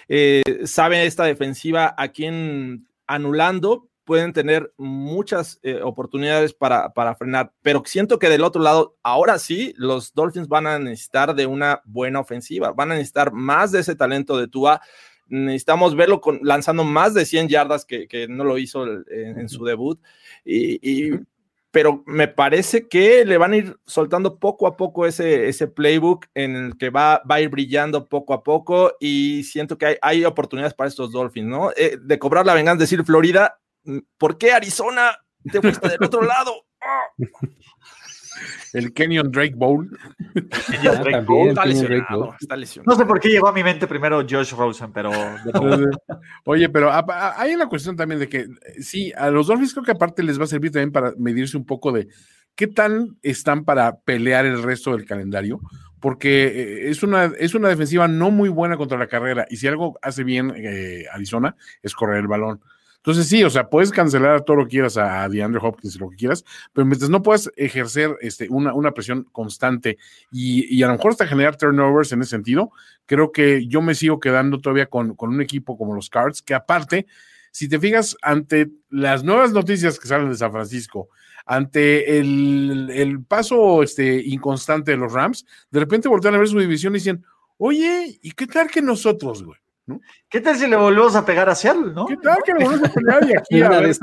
eh, 0.08 0.42
sabe 0.66 1.06
esta 1.06 1.26
defensiva 1.26 1.94
a 1.98 2.10
quien 2.10 2.88
anulando 3.08 3.90
pueden 4.06 4.34
tener 4.34 4.74
muchas 4.78 5.60
eh, 5.64 5.82
oportunidades 5.82 6.54
para, 6.54 6.94
para, 6.94 7.16
frenar, 7.16 7.54
pero 7.62 7.84
siento 7.86 8.20
que 8.20 8.30
del 8.30 8.44
otro 8.44 8.62
lado, 8.62 8.98
ahora 9.02 9.40
sí, 9.40 9.74
los 9.78 10.14
Dolphins 10.14 10.50
van 10.50 10.68
a 10.68 10.78
necesitar 10.78 11.36
de 11.36 11.46
una 11.46 11.82
buena 11.86 12.20
ofensiva, 12.20 12.74
van 12.74 12.92
a 12.92 12.96
necesitar 12.96 13.32
más 13.32 13.72
de 13.72 13.80
ese 13.80 13.96
talento 13.96 14.38
de 14.38 14.48
Tua. 14.48 14.82
Necesitamos 15.28 15.96
verlo 15.96 16.22
con, 16.22 16.40
lanzando 16.44 16.84
más 16.84 17.14
de 17.14 17.26
100 17.26 17.48
yardas 17.50 17.86
que, 17.86 18.28
no 18.30 18.44
lo 18.44 18.58
hizo 18.58 18.86
en, 18.86 19.50
su 19.50 19.64
debut. 19.66 20.00
Y, 20.46 21.12
pero 21.72 22.04
me 22.06 22.28
parece 22.28 22.88
que 22.88 23.26
le 23.26 23.38
van 23.40 23.54
a 23.54 23.58
ir 23.58 23.78
soltando 23.88 24.38
poco 24.38 24.68
a 24.68 24.78
poco 24.78 25.08
ese, 25.08 25.50
ese 25.50 25.68
playbook 25.68 26.28
en 26.36 26.56
el 26.56 26.78
que 26.78 26.92
va, 26.92 27.24
va 27.30 27.36
a 27.36 27.42
ir 27.42 27.50
brillando 27.50 28.08
poco 28.08 28.36
a 28.36 28.44
poco 28.44 28.94
y 29.00 29.44
siento 29.44 29.76
que 29.78 29.88
hay, 29.88 29.96
hay 30.04 30.26
oportunidades 30.26 30.76
para 30.76 30.88
estos 30.88 31.12
Dolphins, 31.12 31.48
¿no? 31.48 31.72
Eh, 31.76 31.98
de 32.00 32.20
cobrar 32.20 32.46
la 32.46 32.54
venganza, 32.54 32.82
decir 32.82 33.04
Florida, 33.04 33.60
¿por 34.20 34.38
qué 34.38 34.52
Arizona 34.52 35.18
te 35.52 35.62
fuiste 35.62 35.90
del 35.90 36.04
otro 36.04 36.22
lado? 36.22 36.54
El 38.74 38.94
Kenyon 38.94 39.32
Drake 39.32 39.56
Bowl. 39.56 39.90
está, 40.74 41.66
lesionado, 41.66 42.36
No 42.86 42.96
sé 42.96 43.06
por 43.06 43.20
qué 43.20 43.30
llegó 43.30 43.48
a 43.48 43.54
mi 43.54 43.64
mente 43.64 43.88
primero 43.88 44.26
Josh 44.28 44.54
Rosen, 44.54 44.92
pero. 44.92 45.12
Oye, 46.46 46.70
pero 46.70 46.92
hay 46.92 47.54
una 47.54 47.68
cuestión 47.68 47.96
también 47.96 48.20
de 48.20 48.30
que 48.30 48.48
sí, 48.80 49.12
a 49.16 49.30
los 49.30 49.48
Dolphins 49.48 49.74
creo 49.74 49.86
que 49.86 49.92
aparte 49.92 50.24
les 50.24 50.40
va 50.40 50.46
a 50.46 50.48
servir 50.48 50.72
también 50.72 50.92
para 50.92 51.14
medirse 51.18 51.58
un 51.58 51.66
poco 51.66 51.92
de 51.92 52.08
qué 52.56 52.68
tan 52.68 53.18
están 53.22 53.66
para 53.66 54.00
pelear 54.00 54.46
el 54.46 54.62
resto 54.64 54.92
del 54.92 55.06
calendario, 55.06 55.60
porque 56.00 56.46
eh, 56.46 56.90
es 56.90 57.04
una, 57.04 57.26
es 57.26 57.56
una 57.56 57.70
defensiva 57.70 58.08
no 58.08 58.32
muy 58.32 58.50
buena 58.50 58.78
contra 58.78 58.98
la 58.98 59.08
carrera, 59.08 59.46
y 59.50 59.58
si 59.58 59.68
algo 59.68 59.98
hace 60.02 60.24
bien 60.24 60.54
eh, 60.56 61.06
Arizona 61.12 61.56
es 61.82 61.94
correr 61.94 62.18
el 62.18 62.28
balón. 62.28 62.62
Entonces, 63.04 63.28
sí, 63.28 63.44
o 63.44 63.50
sea, 63.50 63.70
puedes 63.70 63.92
cancelar 63.92 64.46
todo 64.46 64.56
lo 64.56 64.64
que 64.64 64.72
quieras 64.72 64.96
a 64.96 65.28
DeAndre 65.28 65.60
Hopkins, 65.62 66.00
lo 66.00 66.10
que 66.10 66.16
quieras, 66.16 66.46
pero 66.72 66.86
mientras 66.86 67.10
no 67.10 67.22
puedas 67.22 67.52
ejercer 67.58 68.16
este, 68.22 68.48
una, 68.50 68.74
una 68.74 68.94
presión 68.94 69.28
constante 69.34 69.98
y, 70.32 70.74
y, 70.74 70.84
a 70.84 70.88
lo 70.88 70.94
mejor 70.94 71.12
hasta 71.12 71.28
generar 71.28 71.58
turnovers 71.58 72.14
en 72.14 72.22
ese 72.22 72.30
sentido, 72.30 72.72
creo 73.06 73.34
que 73.34 73.68
yo 73.68 73.82
me 73.82 73.94
sigo 73.94 74.22
quedando 74.22 74.62
todavía 74.62 74.86
con, 74.86 75.18
un 75.20 75.42
equipo 75.42 75.78
como 75.78 75.94
los 75.94 76.10
Cards, 76.10 76.42
que 76.42 76.54
aparte, 76.54 77.06
si 77.52 77.68
te 77.68 77.78
fijas, 77.78 78.16
ante 78.22 78.72
las 78.90 79.22
nuevas 79.26 79.52
noticias 79.52 80.00
que 80.00 80.08
salen 80.08 80.30
de 80.30 80.38
San 80.38 80.54
Francisco, 80.54 81.10
ante 81.46 82.20
el, 82.20 82.90
el 82.90 83.22
paso 83.22 83.84
este, 83.84 84.16
inconstante 84.16 84.92
de 84.92 84.98
los 84.98 85.12
Rams, 85.12 85.46
de 85.72 85.82
repente 85.82 86.08
voltean 86.08 86.36
a 86.36 86.38
ver 86.38 86.48
su 86.48 86.58
división 86.58 86.94
y 86.94 87.00
dicen, 87.00 87.26
oye, 87.58 88.18
¿y 88.22 88.32
qué 88.32 88.48
tal 88.48 88.72
que 88.72 88.82
nosotros, 88.82 89.44
güey? 89.44 89.60
¿Qué 90.30 90.40
tal 90.40 90.56
si 90.56 90.68
le 90.68 90.76
volvemos 90.76 91.16
a 91.16 91.26
pegar 91.26 91.50
a 91.50 91.56
Seattle, 91.56 91.94
no? 91.94 92.06
¿Qué 92.06 92.18
tal 92.18 92.38
que 92.44 92.54
le 92.54 92.66
volvemos 92.66 92.90
a 92.90 92.94
pegar 92.94 93.30
y 93.30 93.38
aquí 93.38 93.62
a 93.62 93.70
ver, 93.70 93.96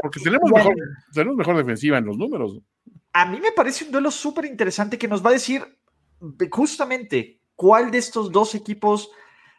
Porque 0.00 0.20
tenemos 0.20 0.50
mejor, 0.50 0.74
tenemos 1.12 1.36
mejor 1.36 1.56
defensiva 1.56 1.98
en 1.98 2.06
los 2.06 2.16
números. 2.16 2.58
A 3.12 3.26
mí 3.26 3.40
me 3.40 3.52
parece 3.52 3.84
un 3.84 3.92
duelo 3.92 4.10
súper 4.10 4.46
interesante 4.46 4.98
que 4.98 5.08
nos 5.08 5.24
va 5.24 5.30
a 5.30 5.34
decir 5.34 5.62
justamente 6.50 7.40
cuál 7.54 7.90
de 7.90 7.98
estos 7.98 8.32
dos 8.32 8.54
equipos 8.54 9.10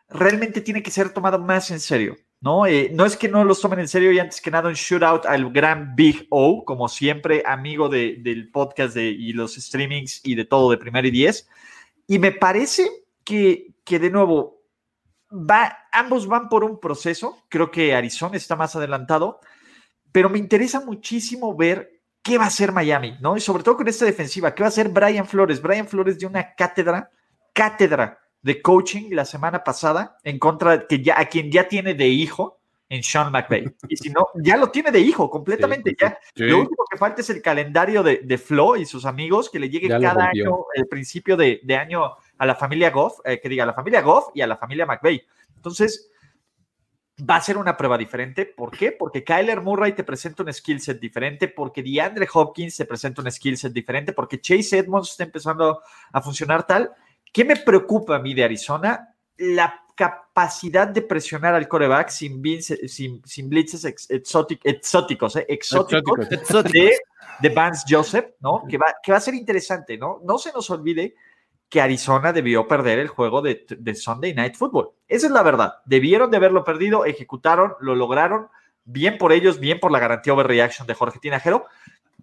realmente 0.09 0.61
tiene 0.61 0.81
que 0.81 0.91
ser 0.91 1.09
tomado 1.11 1.39
más 1.39 1.69
en 1.71 1.79
serio. 1.79 2.15
¿no? 2.39 2.65
Eh, 2.65 2.91
no 2.93 3.05
es 3.05 3.17
que 3.17 3.29
no 3.29 3.43
los 3.43 3.61
tomen 3.61 3.79
en 3.79 3.87
serio 3.87 4.11
y 4.11 4.19
antes 4.19 4.41
que 4.41 4.51
nada 4.51 4.69
un 4.69 4.75
shootout 4.75 5.25
al 5.25 5.51
gran 5.51 5.95
Big 5.95 6.27
O, 6.29 6.63
como 6.65 6.87
siempre, 6.87 7.43
amigo 7.45 7.89
de, 7.89 8.17
del 8.21 8.51
podcast 8.51 8.95
de, 8.95 9.05
y 9.05 9.33
los 9.33 9.55
streamings 9.55 10.21
y 10.23 10.35
de 10.35 10.45
todo 10.45 10.71
de 10.71 10.77
Primero 10.77 11.07
y 11.07 11.11
Diez. 11.11 11.47
Y 12.07 12.19
me 12.19 12.31
parece 12.31 12.89
que, 13.23 13.73
que 13.83 13.99
de 13.99 14.09
nuevo, 14.09 14.56
va, 15.31 15.77
ambos 15.91 16.27
van 16.27 16.49
por 16.49 16.63
un 16.63 16.79
proceso. 16.79 17.37
Creo 17.49 17.71
que 17.71 17.95
Arizona 17.95 18.37
está 18.37 18.55
más 18.55 18.75
adelantado, 18.75 19.39
pero 20.11 20.29
me 20.29 20.39
interesa 20.39 20.81
muchísimo 20.81 21.55
ver 21.55 22.01
qué 22.21 22.37
va 22.37 22.45
a 22.45 22.47
hacer 22.47 22.71
Miami, 22.71 23.17
¿no? 23.21 23.37
Y 23.37 23.41
sobre 23.41 23.63
todo 23.63 23.77
con 23.77 23.87
esta 23.87 24.05
defensiva, 24.05 24.53
qué 24.53 24.63
va 24.63 24.67
a 24.67 24.69
hacer 24.69 24.89
Brian 24.89 25.25
Flores. 25.25 25.61
Brian 25.61 25.87
Flores 25.87 26.17
dio 26.17 26.27
una 26.27 26.53
cátedra, 26.55 27.09
cátedra 27.53 28.19
de 28.41 28.61
coaching 28.61 29.09
la 29.11 29.25
semana 29.25 29.63
pasada 29.63 30.17
en 30.23 30.39
contra 30.39 30.87
que 30.87 31.01
ya 31.01 31.19
a 31.19 31.25
quien 31.25 31.51
ya 31.51 31.67
tiene 31.67 31.93
de 31.93 32.07
hijo 32.07 32.59
en 32.89 33.03
Sean 33.03 33.31
McVay. 33.31 33.65
Y 33.89 33.97
si 33.97 34.09
no, 34.09 34.27
ya 34.35 34.57
lo 34.57 34.69
tiene 34.69 34.91
de 34.91 34.99
hijo 34.99 35.29
completamente. 35.29 35.95
ya. 35.99 36.17
Lo 36.35 36.59
único 36.59 36.85
que 36.89 36.97
falta 36.97 37.21
es 37.21 37.29
el 37.29 37.41
calendario 37.41 38.03
de, 38.03 38.21
de 38.23 38.37
Flo 38.37 38.77
y 38.77 38.85
sus 38.85 39.05
amigos 39.05 39.49
que 39.49 39.59
le 39.59 39.69
llegue 39.69 39.89
cada 39.89 40.27
año, 40.27 40.65
el 40.73 40.87
principio 40.87 41.35
de, 41.35 41.59
de 41.63 41.75
año 41.75 42.15
a 42.37 42.45
la 42.45 42.55
familia 42.55 42.89
Goff, 42.89 43.19
eh, 43.25 43.39
que 43.41 43.49
diga 43.49 43.63
a 43.63 43.67
la 43.67 43.73
familia 43.73 44.01
Goff 44.01 44.29
y 44.33 44.41
a 44.41 44.47
la 44.47 44.57
familia 44.57 44.85
McVeigh. 44.85 45.25
Entonces, 45.55 46.11
va 47.17 47.37
a 47.37 47.41
ser 47.41 47.57
una 47.57 47.75
prueba 47.75 47.97
diferente. 47.97 48.45
¿Por 48.45 48.71
qué? 48.71 48.91
Porque 48.91 49.23
Kyler 49.23 49.61
Murray 49.61 49.93
te 49.93 50.03
presenta 50.03 50.43
un 50.43 50.53
skill 50.53 50.79
set 50.79 50.99
diferente, 50.99 51.47
porque 51.47 51.81
DeAndre 51.81 52.27
Hopkins 52.31 52.77
te 52.77 52.85
presenta 52.85 53.21
un 53.21 53.31
skill 53.31 53.57
set 53.57 53.73
diferente, 53.73 54.13
porque 54.13 54.39
Chase 54.39 54.77
Edmonds 54.77 55.11
está 55.11 55.23
empezando 55.23 55.81
a 56.11 56.21
funcionar 56.21 56.65
tal. 56.67 56.91
¿Qué 57.33 57.43
me 57.43 57.55
preocupa 57.55 58.15
a 58.15 58.19
mí 58.19 58.33
de 58.33 58.43
Arizona? 58.43 59.15
La 59.37 59.83
capacidad 59.95 60.87
de 60.87 61.01
presionar 61.01 61.55
al 61.55 61.67
coreback 61.67 62.09
sin, 62.09 62.41
sin, 62.61 63.21
sin 63.25 63.49
blitzes 63.49 63.83
exóticos, 64.09 65.35
¿eh? 65.37 65.45
exóticos, 65.49 66.29
De, 66.29 66.95
de, 67.39 67.49
Vance 67.49 67.83
Joseph, 67.89 68.27
¿no? 68.39 68.63
Que 68.69 68.77
va, 68.77 68.93
que 69.01 69.11
va 69.11 69.17
a 69.17 69.21
ser 69.21 69.33
interesante, 69.33 69.97
¿no? 69.97 70.21
No 70.23 70.37
se 70.37 70.53
nos 70.53 70.69
olvide 70.69 71.15
que 71.69 71.81
Arizona 71.81 72.31
debió 72.31 72.67
perder 72.67 72.99
el 72.99 73.07
juego 73.09 73.41
de, 73.41 73.95
Sunday 73.95 74.33
Night 74.33 74.55
Football. 74.55 74.91
Esa 75.07 75.27
es 75.27 75.33
la 75.33 75.43
verdad. 75.43 75.75
Debieron 75.85 76.31
de 76.31 76.37
haberlo 76.37 76.63
perdido, 76.63 77.05
ejecutaron, 77.05 77.73
lo 77.81 77.95
lograron. 77.95 78.47
Bien 78.85 79.17
por 79.17 79.33
ellos, 79.33 79.59
bien 79.59 79.79
por 79.79 79.91
la 79.91 79.99
garantía 79.99 80.33
overreaction 80.33 80.87
de 80.87 80.93
Jorge 80.93 81.19
Tinajero, 81.19 81.65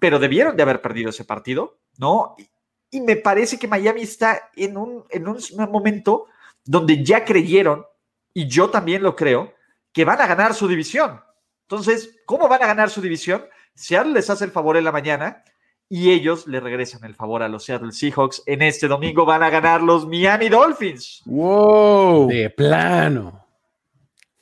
pero 0.00 0.18
debieron 0.18 0.56
de 0.56 0.62
haber 0.62 0.80
perdido 0.80 1.10
ese 1.10 1.24
partido, 1.24 1.78
¿no? 1.98 2.36
Y, 2.38 3.00
me 3.00 3.16
parece 3.16 3.58
que 3.58 3.66
Miami 3.66 4.02
está 4.02 4.50
en 4.54 4.76
un, 4.76 5.04
en 5.10 5.26
un 5.26 5.38
momento 5.68 6.26
donde 6.64 7.02
ya 7.04 7.24
creyeron, 7.24 7.84
y 8.32 8.46
yo 8.46 8.70
también 8.70 9.02
lo 9.02 9.16
creo, 9.16 9.52
que 9.92 10.04
van 10.04 10.20
a 10.20 10.28
ganar 10.28 10.54
su 10.54 10.68
división. 10.68 11.20
Entonces, 11.62 12.20
¿cómo 12.24 12.46
van 12.46 12.62
a 12.62 12.68
ganar 12.68 12.90
su 12.90 13.00
división? 13.00 13.44
Seattle 13.74 14.12
les 14.12 14.30
hace 14.30 14.44
el 14.44 14.52
favor 14.52 14.76
en 14.76 14.84
la 14.84 14.92
mañana 14.92 15.42
y 15.88 16.10
ellos 16.10 16.46
le 16.46 16.60
regresan 16.60 17.04
el 17.04 17.14
favor 17.14 17.42
a 17.42 17.48
los 17.48 17.64
Seattle 17.64 17.92
Seahawks. 17.92 18.42
En 18.46 18.62
este 18.62 18.88
domingo 18.88 19.24
van 19.24 19.42
a 19.42 19.50
ganar 19.50 19.82
los 19.82 20.06
Miami 20.06 20.48
Dolphins. 20.48 21.22
¡Wow! 21.24 22.28
De 22.28 22.50
plano. 22.50 23.46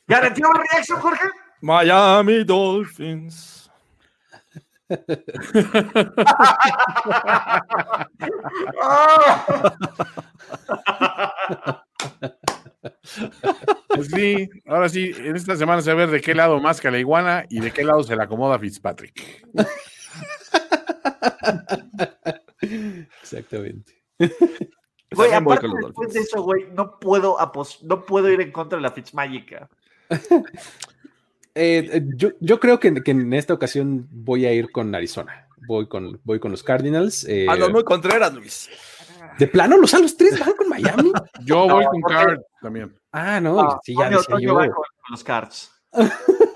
¿Garantía 0.07 0.47
una 0.49 0.63
reacción, 0.71 1.01
Jorge? 1.01 1.29
Miami 1.61 2.45
Dolphins. 2.45 3.71
Pues 13.89 14.09
sí, 14.09 14.49
ahora 14.67 14.89
sí, 14.89 15.13
en 15.17 15.37
esta 15.37 15.57
semana 15.57 15.83
se 15.83 15.93
va 15.93 16.03
a 16.03 16.07
ver 16.07 16.11
de 16.11 16.21
qué 16.21 16.35
lado 16.35 16.61
más 16.61 16.81
que 16.81 16.91
la 16.91 16.99
iguana 16.99 17.45
y 17.49 17.61
de 17.61 17.71
qué 17.71 17.85
lado 17.85 18.03
se 18.03 18.17
le 18.17 18.23
acomoda 18.23 18.59
Fitzpatrick. 18.59 19.47
Exactamente. 23.23 24.03
Güey, 25.15 25.33
aparte 25.33 25.67
después 25.69 26.13
de 26.15 26.21
eso, 26.21 26.43
güey, 26.43 26.69
no 26.73 26.99
puedo, 26.99 27.37
no 27.83 28.07
puedo 28.07 28.31
ir 28.31 28.41
en 28.41 28.51
contra 28.51 28.79
de 28.79 28.83
la 28.83 28.93
Fitzmagic. 28.93 29.69
Eh, 31.55 31.87
eh, 31.93 32.03
yo, 32.17 32.31
yo, 32.41 32.59
creo 32.59 32.81
que, 32.81 32.95
que, 33.03 33.11
en 33.11 33.31
esta 33.35 33.53
ocasión 33.53 34.09
voy 34.11 34.47
a 34.47 34.55
ir 34.55 34.73
con 34.73 34.95
Arizona. 34.95 35.49
Voy 35.67 35.87
con, 35.87 36.19
voy 36.25 36.41
con 36.41 36.51
los 36.51 36.63
Cardinals. 36.63 37.27
Eh, 37.29 37.47
a 37.47 37.57
los 37.57 37.71
muy 37.71 37.85
Contreras, 37.85 38.33
Luis. 38.33 38.71
¿De 39.39 39.47
plano 39.47 39.77
los 39.77 39.93
a 39.93 39.99
los 39.99 40.17
tres 40.17 40.41
van 40.41 40.55
con 40.55 40.71
Miami? 40.71 41.13
Yo 41.45 41.69
voy 41.69 41.85
con 41.85 42.01
Cards 42.01 42.43
también. 42.63 42.99
Ah, 43.13 43.39
no, 43.39 43.79
sí, 43.85 43.95
ya 43.95 44.09
decía 44.09 44.37
yo. 44.41 44.55
con 44.55 44.71
los 45.11 45.23
Cards. 45.23 45.71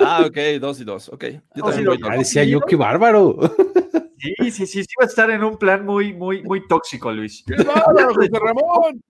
ah, 0.01 0.25
ok, 0.27 0.39
dos 0.59 0.81
y 0.81 0.85
dos, 0.85 1.11
ok. 1.11 1.25
Yo 1.55 1.63
también 1.63 1.85
voy 1.85 2.01
ah, 2.05 2.17
decía 2.17 2.45
yo, 2.45 2.61
qué 2.63 2.75
bárbaro. 2.75 3.39
Sí, 4.19 4.51
sí, 4.51 4.67
sí, 4.67 4.85
sí, 4.85 4.95
va 5.01 5.05
a 5.05 5.09
estar 5.09 5.31
en 5.31 5.45
un 5.45 5.59
plan 5.59 5.85
muy, 5.85 6.14
muy, 6.14 6.43
muy 6.43 6.67
tóxico, 6.67 7.12
Luis. 7.12 7.45
¡Qué 7.47 7.55
Ramón! 7.57 9.03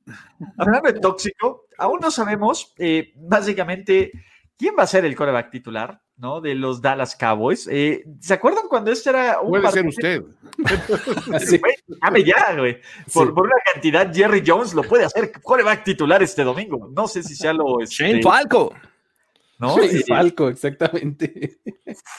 Hablando 0.59 0.93
de 0.93 1.01
tóxico, 1.01 1.67
aún 1.79 2.01
no 2.01 2.11
sabemos, 2.11 2.75
eh, 2.79 3.13
básicamente, 3.17 4.11
quién 4.57 4.75
va 4.79 4.83
a 4.83 4.89
ser 4.89 5.05
el 5.05 5.15
coreback 5.15 5.51
titular. 5.51 6.01
¿no? 6.19 6.41
De 6.41 6.55
los 6.55 6.81
Dallas 6.81 7.15
Cowboys. 7.15 7.69
Eh, 7.71 8.05
¿Se 8.21 8.35
acuerdan 8.35 8.69
cuando 8.69 8.91
este 8.91 9.11
era 9.11 9.41
un 9.41 9.51
Puede 9.51 9.71
ser 9.71 9.87
usted. 9.87 10.23
dame 12.03 12.25
ya, 12.25 12.57
güey. 12.57 12.81
Por, 13.13 13.33
una 13.33 13.57
cantidad, 13.73 14.13
Jerry 14.13 14.43
Jones 14.47 14.75
lo 14.75 14.83
puede 14.83 15.05
hacer. 15.05 15.33
¿Cuál 15.43 15.67
va 15.67 15.73
a 15.73 15.85
titular 15.85 16.23
este 16.23 16.43
domingo? 16.43 16.89
No 16.91 17.07
sé 17.07 17.23
si 17.23 17.35
sea 17.35 17.53
lo. 17.53 17.81
Este, 17.81 17.97
Shane 17.97 18.23
Falco. 18.23 18.73
¿No? 19.59 19.77
Shane 19.79 20.05
Falco, 20.07 20.49
exactamente. 20.49 21.59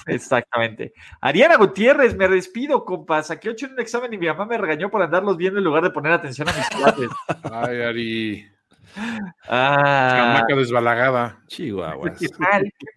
Exactamente. 0.06 0.94
Ariana 1.22 1.58
Gutiérrez, 1.58 2.16
me 2.16 2.28
despido, 2.28 2.86
compa. 2.86 3.24
Saqué 3.24 3.50
ocho 3.50 3.66
en 3.66 3.74
un 3.74 3.80
examen 3.80 4.14
y 4.14 4.18
mi 4.18 4.28
mamá 4.28 4.46
me 4.46 4.58
regañó 4.58 4.90
por 4.90 5.02
andarlos 5.02 5.38
viendo 5.38 5.60
en 5.60 5.66
lugar 5.66 5.84
de 5.84 5.92
poner 5.92 6.14
atención 6.14 6.50
a 6.50 6.54
mis 6.54 6.70
clases. 6.70 7.10
Ay, 7.52 7.82
Ari. 7.82 8.58
Ah, 9.48 10.44
desbalagada. 10.48 11.44
Chihuahua. 11.48 12.14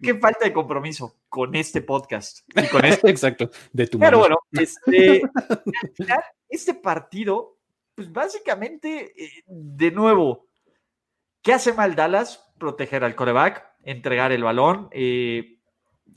¿Qué, 0.01 0.15
falta 0.15 0.45
de 0.45 0.53
compromiso 0.53 1.21
con 1.29 1.55
este 1.55 1.81
podcast. 1.81 2.39
Y 2.55 2.67
con 2.67 2.85
este. 2.85 3.09
Exacto. 3.09 3.49
De 3.71 3.87
tu 3.87 3.99
Pero 3.99 4.19
bueno, 4.19 4.37
este, 4.51 5.21
este 6.49 6.73
partido, 6.73 7.57
pues 7.95 8.11
básicamente, 8.11 9.13
eh, 9.15 9.43
de 9.45 9.91
nuevo, 9.91 10.47
¿qué 11.41 11.53
hace 11.53 11.73
mal 11.73 11.95
Dallas? 11.95 12.51
Proteger 12.57 13.03
al 13.03 13.15
coreback, 13.15 13.70
entregar 13.83 14.31
el 14.31 14.43
balón. 14.43 14.89
Eh, 14.91 15.57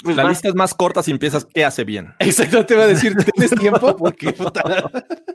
pues 0.02 0.16
la 0.16 0.24
lista 0.24 0.48
es 0.48 0.54
más 0.54 0.74
corta 0.74 1.02
si 1.02 1.10
empiezas 1.10 1.46
qué 1.46 1.64
hace 1.64 1.84
bien. 1.84 2.14
Exacto, 2.18 2.66
te 2.66 2.74
iba 2.74 2.84
a 2.84 2.88
decir, 2.88 3.14
¿tienes 3.16 3.50
tiempo? 3.60 3.96
Porque 3.98 4.34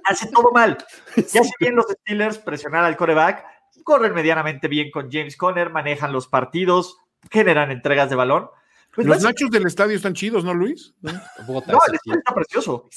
hace 0.05 0.27
todo 0.31 0.51
mal. 0.51 0.77
¿Qué 1.15 1.39
hace 1.39 1.51
bien 1.59 1.75
los 1.75 1.85
Steelers? 1.87 2.37
Presionar 2.39 2.83
al 2.83 2.97
coreback 2.97 3.45
corren 3.83 4.13
medianamente 4.13 4.67
bien 4.67 4.91
con 4.91 5.09
James 5.11 5.35
Conner, 5.35 5.71
manejan 5.71 6.13
los 6.13 6.27
partidos, 6.27 6.97
generan 7.31 7.71
entregas 7.71 8.09
de 8.09 8.15
balón. 8.15 8.47
Pues 8.93 9.07
los 9.07 9.23
nachos 9.23 9.49
del 9.49 9.65
estadio 9.65 9.95
están 9.95 10.13
chidos, 10.13 10.43
¿no, 10.43 10.53
Luis? 10.53 10.93
No, 11.01 11.09
el 11.11 11.95
estadio 11.95 12.19
está 12.19 12.35
precioso. 12.35 12.87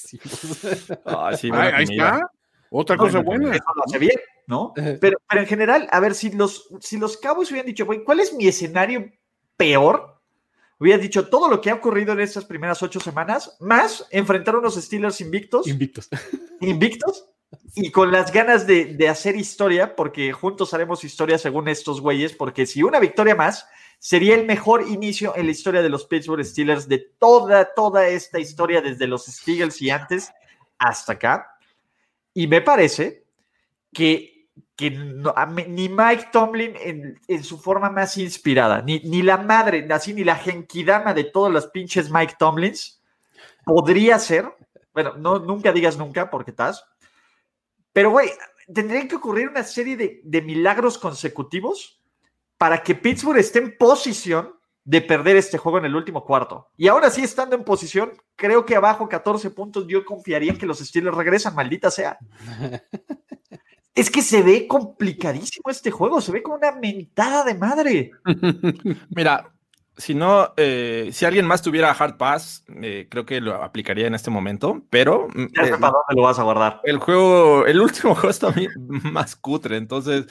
ahí 1.07 1.85
está. 1.89 2.21
Otra 2.71 2.97
cosa 2.97 3.21
buena. 3.21 3.55
Eso 3.55 3.65
lo 3.75 3.85
hace 3.85 3.99
bien, 3.99 4.17
¿no? 4.47 4.73
Pero, 4.75 5.19
pero 5.29 5.41
en 5.41 5.47
general, 5.47 5.89
a 5.91 6.01
ver, 6.01 6.15
si 6.15 6.31
los, 6.33 6.69
si 6.81 6.99
los 6.99 7.17
Cabos 7.17 7.51
hubieran 7.51 7.67
dicho, 7.67 7.87
güey, 7.87 8.05
¿cuál 8.05 8.21
es 8.21 8.35
mi 8.35 8.47
escenario 8.47 9.11
peor? 9.63 10.21
Hubieran 10.81 11.01
dicho 11.01 11.29
todo 11.29 11.49
lo 11.49 11.61
que 11.61 11.71
ha 11.71 11.75
ocurrido 11.75 12.13
en 12.13 12.21
estas 12.21 12.45
primeras 12.45 12.83
ocho 12.83 12.99
semanas, 12.99 13.57
más 13.61 14.05
enfrentar 14.11 14.57
a 14.57 14.59
unos 14.59 14.75
Steelers 14.75 15.21
invictos. 15.21 15.69
Invictos. 15.69 16.09
Invictos 16.61 17.27
y 17.77 17.91
con 17.91 18.11
las 18.11 18.33
ganas 18.33 18.67
de, 18.67 19.09
hacer 19.09 19.37
historia, 19.37 19.95
porque 19.95 20.33
juntos 20.33 20.75
haremos 20.75 21.05
historia 21.05 21.39
según 21.39 21.69
estos 21.69 22.01
güeyes, 22.01 22.33
porque 22.33 22.67
si 22.67 22.83
una 22.83 22.99
victoria 22.99 23.37
más 23.37 23.67
sería 24.01 24.35
el 24.35 24.47
mejor 24.47 24.89
inicio 24.89 25.37
en 25.37 25.47
la 25.47 25.53
historia 25.53 25.81
de 25.81 25.89
los 25.89 26.07
Pittsburgh 26.07 26.45
Steelers 26.45 26.89
de 26.89 26.99
toda, 26.99 27.73
toda 27.73 28.09
esta 28.09 28.41
historia, 28.41 28.81
desde 28.81 29.07
los 29.07 29.27
Steelers 29.27 29.81
y 29.81 29.91
antes 29.91 30.33
hasta 30.79 31.13
acá. 31.13 31.57
Y 32.35 32.49
me 32.49 32.63
parece 32.63 33.27
que, 33.93 34.32
que 34.77 34.91
ni 34.91 35.89
Mike 35.89 36.29
Tomlin 36.33 36.75
en, 37.29 37.45
su 37.45 37.59
forma 37.59 37.91
más 37.91 38.17
inspirada, 38.17 38.83
ni, 38.83 39.01
ni 39.01 39.23
la 39.23 39.37
madre, 39.37 39.87
así 39.91 40.15
ni 40.15 40.25
la 40.25 40.37
genkidama 40.37 41.15
de 41.15 41.25
todos 41.25 41.53
los 41.53 41.67
pinches 41.67 42.11
Mike 42.11 42.37
Tomlins, 42.39 43.03
podría 43.65 44.19
ser, 44.19 44.53
bueno, 44.95 45.15
no, 45.17 45.39
nunca 45.39 45.73
digas 45.73 45.97
nunca 45.99 46.31
porque 46.31 46.51
estás, 46.51 46.85
pero, 47.93 48.11
güey, 48.11 48.31
tendrían 48.73 49.09
que 49.09 49.17
ocurrir 49.17 49.49
una 49.49 49.63
serie 49.63 49.97
de, 49.97 50.43
milagros 50.43 50.99
consecutivos 50.99 52.01
para 52.57 52.83
que 52.83 52.95
Pittsburgh 52.95 53.39
esté 53.39 53.59
en 53.59 53.77
posición 53.77 54.55
de 54.85 55.01
perder 55.01 55.37
este 55.37 55.59
juego 55.59 55.79
en 55.79 55.85
el 55.85 55.95
último 55.95 56.25
cuarto. 56.25 56.71
Y 56.77 56.89
ahora 56.89 57.11
sí, 57.11 57.23
estando 57.23 57.55
en 57.55 57.65
posición, 57.65 58.13
creo 58.35 58.65
que 58.65 58.75
abajo 58.75 59.09
14 59.09 59.51
puntos, 59.51 59.87
yo 59.87 60.05
confiaría 60.05 60.53
en 60.53 60.59
que 60.59 60.67
los 60.67 60.79
Steelers 60.79 61.17
regresan, 61.17 61.55
maldita 61.55 61.91
sea. 61.91 62.19
es 63.95 64.11
que 64.11 64.23
se 64.23 64.43
ve 64.43 64.67
complicadísimo 64.67 65.71
este 65.71 65.91
juego, 65.91 66.21
se 66.21 66.33
ve 66.33 66.43
como 66.43 66.57
una 66.57 66.73
mentada 66.73 67.45
de 67.45 67.55
madre. 67.55 68.11
Mira, 69.11 69.53
si 69.97 70.15
no, 70.15 70.55
eh, 70.57 71.11
si 71.13 71.27
alguien 71.27 71.47
más 71.47 71.61
tuviera 71.61 71.91
Hard 71.91 72.17
Pass, 72.17 72.65
eh, 72.81 73.07
creo 73.11 73.27
que 73.27 73.41
lo 73.41 73.63
aplicaría 73.63 74.07
en 74.07 74.15
este 74.15 74.31
momento, 74.31 74.83
pero... 74.89 75.29
Mm, 75.35 75.47
ya 75.55 75.65
sé 75.65 75.71
eh, 75.71 75.79
para 75.79 75.93
dónde 75.93 76.15
lo 76.17 76.23
vas 76.23 76.39
a 76.39 76.43
guardar. 76.43 76.81
El 76.85 76.99
juego, 76.99 77.67
el 77.67 77.81
último 77.81 78.15
juego 78.15 78.31
está 78.31 78.55
más 78.87 79.37
cutre, 79.37 79.77
entonces 79.77 80.25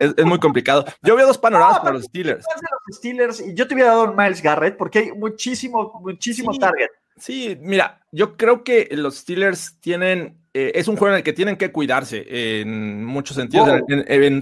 es, 0.00 0.24
muy 0.24 0.40
complicado. 0.40 0.84
Yo 1.02 1.14
veo 1.14 1.26
dos 1.26 1.38
panoramas 1.38 1.78
para 1.78 1.92
los 1.92 2.04
Steelers. 2.04 2.44
Los 2.86 2.96
Steelers. 2.96 3.40
Y 3.40 3.54
yo 3.54 3.68
te 3.68 3.74
hubiera 3.74 3.90
dado 3.90 4.10
un 4.10 4.16
Miles 4.16 4.42
Garrett 4.42 4.76
porque 4.76 4.98
hay 4.98 5.12
muchísimo, 5.12 6.00
muchísimo 6.02 6.52
target. 6.58 6.88
Sí, 7.16 7.56
mira, 7.60 8.00
yo 8.12 8.36
creo 8.36 8.64
que 8.64 8.88
los 8.92 9.16
Steelers 9.18 9.78
tienen, 9.80 10.37
es 10.74 10.88
un 10.88 10.96
juego 10.96 11.14
en 11.14 11.18
el 11.18 11.24
que 11.24 11.32
tienen 11.32 11.56
que 11.56 11.72
cuidarse 11.72 12.24
en 12.60 13.04
muchos 13.04 13.36
sentidos, 13.36 13.80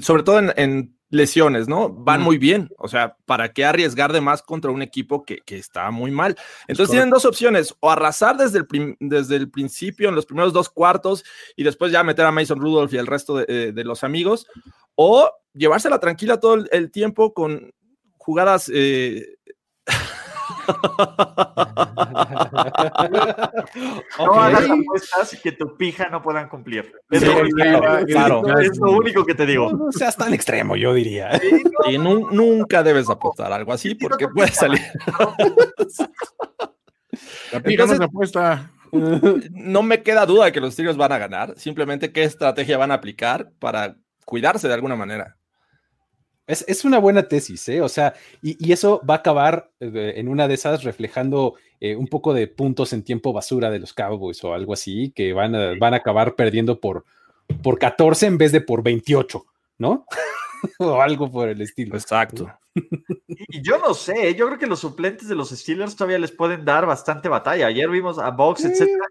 sobre 0.02 0.22
todo 0.22 0.40
en 0.56 0.96
lesiones, 1.10 1.68
¿no? 1.68 1.88
Van 1.88 2.20
muy 2.20 2.38
bien. 2.38 2.70
O 2.78 2.88
sea, 2.88 3.16
¿para 3.26 3.52
qué 3.52 3.64
arriesgar 3.64 4.12
de 4.12 4.20
más 4.20 4.42
contra 4.42 4.70
un 4.70 4.82
equipo 4.82 5.24
que, 5.24 5.42
está 5.46 5.90
muy 5.90 6.10
mal? 6.10 6.36
Entonces 6.66 6.92
tienen 6.92 7.10
dos 7.10 7.24
opciones, 7.24 7.74
o 7.80 7.90
arrasar 7.90 8.36
desde 8.36 8.58
el, 8.58 8.96
desde 9.00 9.36
el 9.36 9.50
principio, 9.50 10.08
en 10.08 10.14
los 10.14 10.26
primeros 10.26 10.52
dos 10.52 10.68
cuartos, 10.68 11.24
y 11.54 11.62
después 11.62 11.92
ya 11.92 12.02
meter 12.02 12.24
a 12.26 12.32
Mason 12.32 12.60
Rudolph 12.60 12.92
y 12.92 12.98
el 12.98 13.06
resto 13.06 13.36
de, 13.36 13.46
eh, 13.48 13.84
los 13.84 14.04
amigos, 14.04 14.46
o 14.94 15.30
llevársela 15.54 16.00
tranquila 16.00 16.40
todo 16.40 16.64
el, 16.70 16.90
tiempo 16.90 17.32
con 17.32 17.72
jugadas 18.16 18.70
eh, 18.74 19.35
no 24.18 24.34
hagas 24.34 24.70
apuestas 24.70 25.38
que 25.42 25.52
tu 25.52 25.76
pija 25.76 26.08
no 26.08 26.22
puedan 26.22 26.48
cumplir. 26.48 26.92
Es, 27.10 27.22
lo, 27.22 27.40
único 28.92 29.24
que 29.24 29.34
te 29.34 29.46
digo. 29.46 29.72
No, 29.72 29.92
seas 29.92 30.16
tan 30.16 30.34
extremo, 30.34 30.76
yo 30.76 30.94
diría. 30.94 31.40
y 31.88 31.98
nunca 31.98 32.82
debes 32.82 33.08
apostar 33.10 33.52
algo 33.52 33.72
así 33.72 33.94
porque 33.94 34.26
puede 34.28 34.52
salir. 34.52 34.80
La 37.52 37.60
pija 37.60 37.86
no 37.86 38.04
apuesta. 38.04 38.72
No 39.50 39.82
me 39.82 40.02
queda 40.02 40.26
duda 40.26 40.46
de 40.46 40.52
que 40.52 40.60
los 40.60 40.76
Tigres 40.76 40.96
van 40.96 41.12
a 41.12 41.18
ganar. 41.18 41.54
Simplemente 41.56 42.12
qué 42.12 42.24
estrategia 42.24 42.78
van 42.78 42.90
a 42.90 42.94
aplicar 42.94 43.52
para 43.58 43.96
cuidarse 44.24 44.68
de 44.68 44.74
alguna 44.74 44.96
manera. 44.96 45.36
Es, 46.46 46.84
una 46.84 46.98
buena 46.98 47.26
tesis, 47.26 47.68
¿eh? 47.68 47.82
O 47.82 47.88
sea, 47.88 48.14
y, 48.40 48.72
eso 48.72 49.00
va 49.08 49.14
a 49.14 49.18
acabar 49.18 49.70
eh, 49.80 50.14
en 50.16 50.28
una 50.28 50.46
de 50.46 50.54
esas 50.54 50.84
reflejando 50.84 51.54
eh, 51.80 51.96
un 51.96 52.06
poco 52.06 52.34
de 52.34 52.46
puntos 52.46 52.92
en 52.92 53.02
tiempo 53.02 53.32
basura 53.32 53.68
de 53.70 53.80
los 53.80 53.92
Cowboys 53.92 54.42
o 54.44 54.54
algo 54.54 54.72
así, 54.72 55.10
que 55.10 55.32
van 55.32 55.56
a, 55.56 55.74
van 55.78 55.94
a 55.94 55.98
acabar 55.98 56.36
perdiendo 56.36 56.78
por, 56.80 57.04
por 57.62 57.78
14 57.78 58.26
en 58.26 58.38
vez 58.38 58.52
de 58.52 58.60
por 58.60 58.84
28, 58.84 59.44
¿no? 59.78 60.06
o 60.78 61.00
algo 61.02 61.30
por 61.30 61.48
el 61.48 61.60
estilo. 61.60 61.96
Exacto. 61.96 62.50
Y 63.48 63.62
yo 63.62 63.78
no 63.78 63.94
sé, 63.94 64.34
yo 64.34 64.46
creo 64.46 64.58
que 64.58 64.66
los 64.66 64.80
suplentes 64.80 65.28
de 65.28 65.34
los 65.34 65.48
Steelers 65.48 65.96
todavía 65.96 66.18
les 66.18 66.30
pueden 66.30 66.62
dar 66.62 66.84
bastante 66.84 67.26
batalla. 67.26 67.68
Ayer 67.68 67.88
vimos 67.88 68.18
a 68.18 68.30
Box, 68.30 68.66
etcétera. 68.66 69.06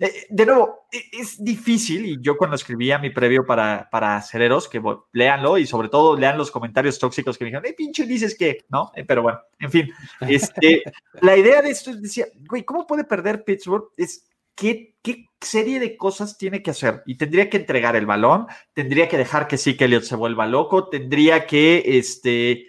Eh, 0.00 0.26
de 0.28 0.46
nuevo, 0.46 0.86
e, 0.92 1.20
es 1.20 1.42
difícil, 1.42 2.06
y 2.06 2.18
yo 2.20 2.36
cuando 2.36 2.56
escribía 2.56 2.98
mi 2.98 3.10
previo 3.10 3.44
para, 3.44 3.88
para 3.90 4.22
Cereros, 4.22 4.68
que 4.68 4.78
bueno, 4.78 5.06
léanlo 5.12 5.58
y 5.58 5.66
sobre 5.66 5.88
todo 5.88 6.16
lean 6.16 6.38
los 6.38 6.50
comentarios 6.50 6.98
tóxicos 6.98 7.36
que 7.36 7.44
me 7.44 7.50
dijeron, 7.50 7.66
¡eh, 7.66 7.74
pinche 7.76 8.06
dices 8.06 8.36
que! 8.36 8.64
¿No? 8.68 8.92
Eh, 8.94 9.04
pero 9.04 9.22
bueno, 9.22 9.40
en 9.58 9.70
fin. 9.70 9.90
Este, 10.20 10.82
la 11.20 11.36
idea 11.36 11.62
de 11.62 11.70
esto 11.70 11.90
es, 11.90 12.00
decía, 12.00 12.26
güey, 12.48 12.64
¿cómo 12.64 12.86
puede 12.86 13.04
perder 13.04 13.44
Pittsburgh? 13.44 13.88
Es 13.96 14.24
¿Qué, 14.54 14.96
¿qué, 15.02 15.26
serie 15.40 15.78
de 15.78 15.96
cosas 15.96 16.36
tiene 16.36 16.62
que 16.62 16.72
hacer? 16.72 17.02
Y 17.06 17.16
tendría 17.16 17.48
que 17.48 17.58
entregar 17.58 17.94
el 17.94 18.06
balón, 18.06 18.46
tendría 18.74 19.08
que 19.08 19.16
dejar 19.16 19.46
que 19.46 19.56
sí 19.56 19.76
que 19.76 19.84
Elliot 19.84 20.02
se 20.02 20.16
vuelva 20.16 20.48
loco, 20.48 20.88
tendría 20.88 21.46
que 21.46 21.84
este, 21.86 22.66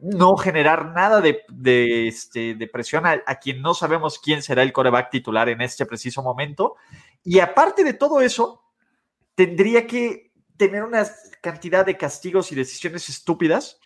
no 0.00 0.36
generar 0.36 0.92
nada 0.92 1.20
de, 1.20 2.08
este, 2.08 2.54
de 2.54 2.66
presión 2.66 3.04
a, 3.06 3.20
quien 3.36 3.60
no 3.60 3.74
sabemos 3.74 4.18
quién 4.18 4.42
será 4.42 4.62
el 4.62 4.72
coreback 4.72 5.10
titular 5.10 5.48
en 5.48 5.60
este 5.60 5.86
preciso 5.86 6.22
momento. 6.22 6.76
Y 7.22 7.38
aparte 7.40 7.84
de 7.84 7.94
todo 7.94 8.20
eso, 8.20 8.62
tendría 9.34 9.86
que 9.86 10.32
tener 10.56 10.84
una 10.84 11.06
cantidad 11.42 11.84
de 11.84 11.96
castigos 11.96 12.50
y 12.52 12.54
decisiones 12.54 13.08
estúpidas 13.08 13.78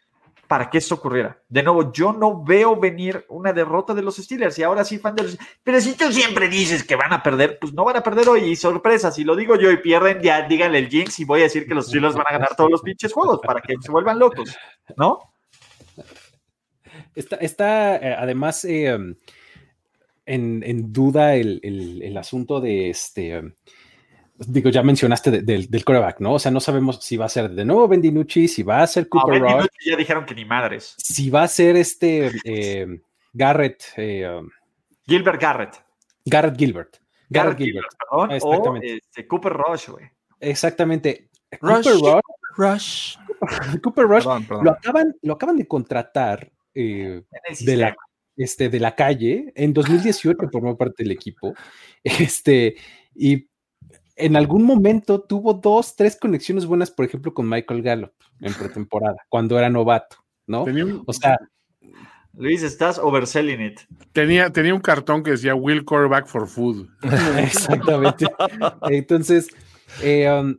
para 0.46 0.68
que 0.68 0.78
esto 0.78 0.94
ocurriera. 0.94 1.40
De 1.48 1.62
nuevo, 1.62 1.92
yo 1.92 2.12
no 2.12 2.44
veo 2.44 2.78
venir 2.78 3.24
una 3.28 3.52
derrota 3.52 3.94
de 3.94 4.02
los 4.02 4.16
Steelers 4.16 4.58
y 4.58 4.62
ahora 4.62 4.84
sí, 4.84 4.98
fan 4.98 5.14
de 5.14 5.22
los 5.22 5.38
Pero 5.62 5.80
si 5.80 5.96
tú 5.96 6.12
siempre 6.12 6.48
dices 6.48 6.84
que 6.84 6.96
van 6.96 7.12
a 7.12 7.22
perder, 7.22 7.58
pues 7.58 7.72
no 7.72 7.84
van 7.84 7.96
a 7.96 8.02
perder 8.02 8.28
hoy. 8.28 8.44
Y 8.44 8.56
sorpresa, 8.56 9.10
si 9.10 9.24
lo 9.24 9.34
digo 9.34 9.56
yo 9.56 9.70
y 9.70 9.78
pierden, 9.78 10.20
ya 10.20 10.42
díganle 10.42 10.78
el 10.78 10.88
Jinx 10.88 11.18
y 11.20 11.24
voy 11.24 11.40
a 11.40 11.44
decir 11.44 11.66
que 11.66 11.74
los 11.74 11.86
Steelers 11.86 12.14
van 12.14 12.26
a 12.28 12.32
ganar 12.32 12.54
todos 12.56 12.70
los 12.70 12.82
pinches 12.82 13.12
juegos 13.12 13.40
para 13.44 13.60
que 13.60 13.74
se 13.80 13.90
vuelvan 13.90 14.18
locos, 14.18 14.54
¿no? 14.96 15.33
Está, 17.14 17.96
eh, 17.96 18.16
además 18.18 18.64
eh, 18.64 18.98
en, 20.26 20.92
duda 20.92 21.34
el, 21.34 22.16
asunto 22.16 22.60
de 22.60 22.90
este. 22.90 23.42
digo, 24.38 24.70
ya 24.70 24.82
mencionaste 24.82 25.42
del 25.42 25.84
coreback, 25.84 26.20
¿no? 26.20 26.34
O 26.34 26.38
sea, 26.38 26.50
no 26.50 26.60
sabemos 26.60 27.02
si 27.04 27.16
va 27.16 27.26
a 27.26 27.30
ser 27.30 27.50
de 27.50 27.64
nuevo 27.64 27.88
Bendinucci, 27.88 28.48
si 28.48 28.62
va 28.62 28.82
a 28.82 28.86
ser 28.86 29.08
Cooper 29.08 29.40
no, 29.40 29.60
ya 29.84 29.96
dijeron 29.96 30.24
que 30.24 30.34
ni 30.34 30.44
madres. 30.44 30.94
Si 30.98 31.30
va 31.30 31.42
a 31.42 31.48
ser 31.48 31.76
este. 31.76 32.30
Eh, 32.44 32.86
Garrett. 33.32 33.82
eh, 33.96 34.28
um, 34.28 34.48
Gilbert 35.06 35.40
Garrett. 35.40 35.84
Garrett 36.24 36.56
Gilbert. 36.56 36.96
Garrett 37.28 37.58
Garrett 37.58 37.58
Gilbert. 37.58 37.86
perdón, 37.98 38.30
o 38.30 38.34
Exactamente. 38.34 38.94
este, 38.94 39.26
Cooper 39.26 39.52
Rush, 39.52 39.88
güey. 39.88 40.10
Exactamente. 40.40 41.30
Rush. 41.60 41.84
Cooper 41.84 42.22
Rush, 42.56 43.16
Rush. 43.16 43.16
Cooper 43.82 44.04
Rush 44.04 44.24
Perdón, 44.24 44.44
perdón. 44.46 44.64
lo, 44.64 44.70
acaban, 44.70 45.16
lo 45.22 45.34
acaban 45.34 45.56
de 45.56 45.66
contratar 45.66 46.52
eh, 46.74 47.22
de 47.60 47.76
la, 47.76 47.96
este, 48.36 48.68
de 48.68 48.80
la 48.80 48.94
calle. 48.94 49.52
En 49.54 49.72
2018 49.72 50.36
formó 50.50 50.76
parte 50.76 51.02
del 51.02 51.12
equipo. 51.12 51.54
Este, 52.04 52.76
y 53.14 53.48
en 54.16 54.36
algún 54.36 54.64
momento 54.64 55.20
tuvo 55.22 55.54
dos, 55.54 55.96
tres 55.96 56.16
conexiones 56.16 56.66
buenas, 56.66 56.90
por 56.90 57.04
ejemplo, 57.06 57.32
con 57.32 57.48
Michael 57.48 57.82
Gallup 57.82 58.12
en 58.40 58.52
pretemporada, 58.54 59.16
cuando 59.28 59.58
era 59.58 59.70
novato, 59.70 60.16
¿no? 60.46 60.64
Tenía 60.64 60.84
un, 60.84 61.02
O 61.06 61.12
sea, 61.12 61.38
Luis, 62.36 62.62
estás 62.62 62.98
overselling 62.98 63.60
it. 63.60 63.80
tenía, 64.12 64.50
tenía 64.52 64.74
un 64.74 64.80
cartón 64.80 65.22
que 65.22 65.30
decía 65.32 65.54
Will 65.54 65.84
Quarterback 65.84 66.26
for 66.26 66.46
Food. 66.48 66.88
exactamente. 67.38 68.26
Entonces, 68.90 69.48
eh, 70.02 70.28
um, 70.30 70.56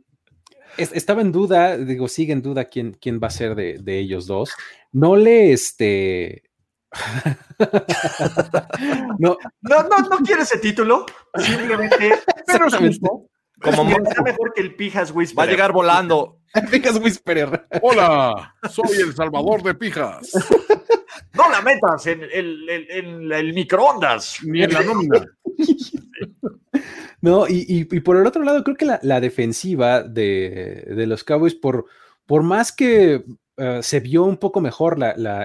es- 0.78 0.92
estaba 0.92 1.20
en 1.20 1.32
duda, 1.32 1.76
digo, 1.76 2.08
sigue 2.08 2.32
en 2.32 2.42
duda 2.42 2.64
quién, 2.64 2.96
quién 3.00 3.20
va 3.22 3.28
a 3.28 3.30
ser 3.30 3.54
de, 3.54 3.78
de 3.78 3.98
ellos 3.98 4.26
dos. 4.26 4.50
No 4.96 5.14
le, 5.14 5.52
este... 5.52 6.42
no, 9.18 9.36
No, 9.60 9.82
no, 9.82 9.98
no 10.10 10.16
quiere 10.24 10.40
ese 10.42 10.58
título. 10.58 11.04
Simplemente. 11.34 12.12
Pero 12.46 12.70
justo. 12.70 13.26
Como 13.60 13.90
está 13.90 14.22
mejor 14.22 14.54
que 14.54 14.62
el 14.62 14.74
Pijas 14.74 15.10
Whisper. 15.10 15.38
Va 15.38 15.42
a 15.42 15.46
llegar 15.52 15.72
volando. 15.72 16.40
Pijas 16.70 16.96
Whisperer. 16.98 17.66
Hola, 17.82 18.54
soy 18.70 18.96
el 19.02 19.14
Salvador 19.14 19.62
de 19.62 19.74
Pijas. 19.74 20.30
No 21.34 21.50
la 21.50 21.60
metas 21.60 22.06
en 22.06 22.22
el, 22.22 22.66
en- 22.70 22.86
en 22.90 23.32
el 23.32 23.52
microondas. 23.52 24.38
Ni 24.44 24.62
en 24.62 24.72
la 24.72 24.82
nómina. 24.82 25.26
No, 27.20 27.46
y, 27.46 27.66
y- 27.68 27.96
y 27.96 28.00
por 28.00 28.16
el 28.16 28.26
otro 28.26 28.42
lado, 28.42 28.64
creo 28.64 28.76
que 28.76 28.86
la, 28.86 28.98
la 29.02 29.20
defensiva 29.20 30.02
de, 30.02 30.86
de 30.88 31.06
los 31.06 31.22
Cowboys, 31.22 31.54
por, 31.54 31.84
por 32.24 32.42
más 32.42 32.72
que 32.72 33.24
eh, 33.58 33.80
se 33.82 34.00
vio 34.00 34.24
un 34.24 34.36
poco 34.36 34.60
mejor 34.60 34.98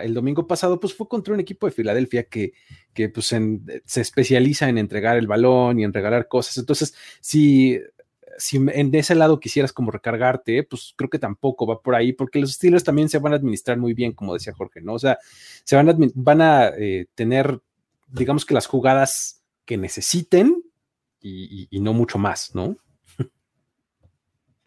el 0.04 0.14
domingo 0.14 0.46
pasado, 0.48 0.80
pues 0.80 0.94
fue 0.94 1.08
contra 1.08 1.34
un 1.34 1.40
equipo 1.40 1.66
de 1.66 1.72
Filadelfia 1.72 2.24
que, 2.24 2.54
que 2.94 3.10
pues 3.10 3.32
en- 3.34 3.66
se 3.86 4.02
especializa 4.02 4.68
en 4.70 4.78
entregar 4.78 5.18
el 5.18 5.28
balón 5.28 5.80
y 5.80 5.84
en 5.84 5.94
regalar 5.94 6.28
cosas. 6.28 6.58
Entonces, 6.58 6.94
si, 7.22 7.80
si 8.38 8.58
en 8.58 8.94
ese 8.96 9.16
lado 9.16 9.40
quisieras 9.40 9.72
como 9.74 9.92
recargarte, 9.92 10.64
pues 10.64 10.94
creo 10.98 11.10
que 11.10 11.20
tampoco 11.20 11.66
va 11.66 11.80
por 11.82 11.96
ahí, 11.96 12.12
porque 12.14 12.40
los 12.40 12.54
Steelers 12.54 12.84
también 12.84 13.08
se 13.10 13.20
van 13.20 13.34
a 13.34 13.38
administrar 13.38 13.78
muy 13.78 13.94
bien, 13.94 14.14
como 14.14 14.34
decía 14.34 14.54
Jorge, 14.54 14.82
¿no? 14.82 14.94
O 14.94 15.00
sea, 15.00 15.18
se 15.64 15.76
van 15.76 15.90
a, 15.90 15.96
van 16.16 16.42
a 16.42 16.68
eh, 16.78 17.06
tener, 17.16 17.62
digamos 18.08 18.46
que 18.46 18.54
las 18.54 18.66
jugadas 18.68 19.42
que 19.66 19.78
necesiten 19.78 20.64
y, 21.22 21.62
y- 21.64 21.68
y 21.72 21.80
no 21.80 21.94
mucho 21.94 22.18
más, 22.18 22.54
¿no? 22.56 22.76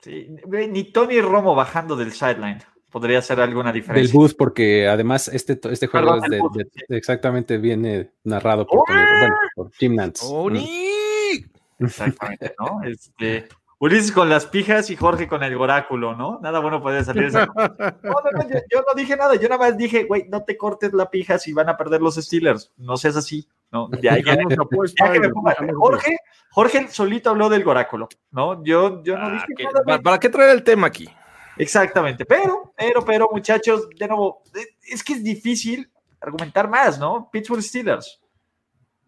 Sí, 0.02 0.28
ni 0.70 0.84
Tony 0.92 1.20
Romo 1.20 1.54
bajando 1.54 1.96
del 1.96 2.12
sideline 2.12 2.60
podría 2.94 3.18
hacer 3.18 3.40
alguna 3.40 3.72
Del 3.72 3.82
diferencia. 3.82 4.12
booth, 4.16 4.36
porque 4.38 4.86
además 4.88 5.26
este, 5.26 5.58
este 5.70 5.88
juego 5.88 6.12
Perdón, 6.20 6.24
es 6.24 6.30
de, 6.30 6.36
del 6.58 6.70
sí. 6.72 6.80
exactamente 6.90 7.58
viene 7.58 8.10
narrado 8.22 8.64
por, 8.66 8.84
Tony- 8.86 9.00
bueno, 9.18 9.36
por 9.56 9.72
Jim 9.72 9.96
Nantz. 9.96 10.22
Oh, 10.22 10.44
Mm. 10.44 10.46
¡Oni! 10.46 11.44
Exactamente, 11.80 12.54
¿no? 12.58 12.80
Este, 12.84 13.48
Ulises 13.80 14.12
con 14.12 14.30
las 14.30 14.46
pijas 14.46 14.88
y 14.90 14.96
Jorge 14.96 15.26
con 15.26 15.42
el 15.42 15.54
oráculo, 15.56 16.14
¿no? 16.14 16.38
Nada 16.40 16.60
bueno 16.60 16.80
puede 16.80 17.04
salir. 17.04 17.22
de 17.24 17.28
esa- 17.28 17.46
No, 18.02 18.10
no, 18.12 18.30
no, 18.32 18.48
yo, 18.48 18.58
yo 18.70 18.78
no 18.86 18.94
dije 18.94 19.16
nada, 19.16 19.34
yo 19.34 19.48
nada 19.48 19.58
más 19.58 19.76
dije, 19.76 20.04
güey, 20.04 20.26
no 20.30 20.44
te 20.44 20.56
cortes 20.56 20.92
la 20.94 21.10
pija 21.10 21.38
si 21.38 21.52
van 21.52 21.68
a 21.68 21.76
perder 21.76 22.00
los 22.00 22.14
Steelers. 22.14 22.72
No 22.76 22.96
seas 22.96 23.16
así, 23.16 23.46
¿no? 23.72 23.90
Ya, 24.00 24.16
ya, 24.18 24.36
ya 24.36 24.36
que 24.38 25.20
me 25.20 25.28
ponga- 25.28 25.56
Jorge, 25.74 26.16
Jorge 26.52 26.88
solito 26.88 27.30
habló 27.30 27.48
del 27.48 27.66
oráculo, 27.66 28.08
¿no? 28.30 28.62
Yo, 28.64 29.02
yo 29.02 29.18
no 29.18 29.26
Ah, 29.26 29.30
dije 29.32 29.46
que- 29.56 29.64
nada. 29.64 29.82
¿Para, 29.82 29.96
güey. 29.96 30.02
para 30.04 30.20
qué 30.20 30.28
traer 30.30 30.50
el 30.50 30.62
tema 30.62 30.86
aquí? 30.86 31.08
Exactamente, 31.56 32.24
pero, 32.24 32.72
pero, 32.76 33.04
pero, 33.04 33.28
muchachos, 33.32 33.88
de 33.90 34.08
nuevo, 34.08 34.42
es 34.82 35.02
que 35.02 35.14
es 35.14 35.24
difícil 35.24 35.90
argumentar 36.20 36.68
más, 36.68 36.98
¿no? 36.98 37.28
Pittsburgh 37.30 37.62
Steelers. 37.62 38.20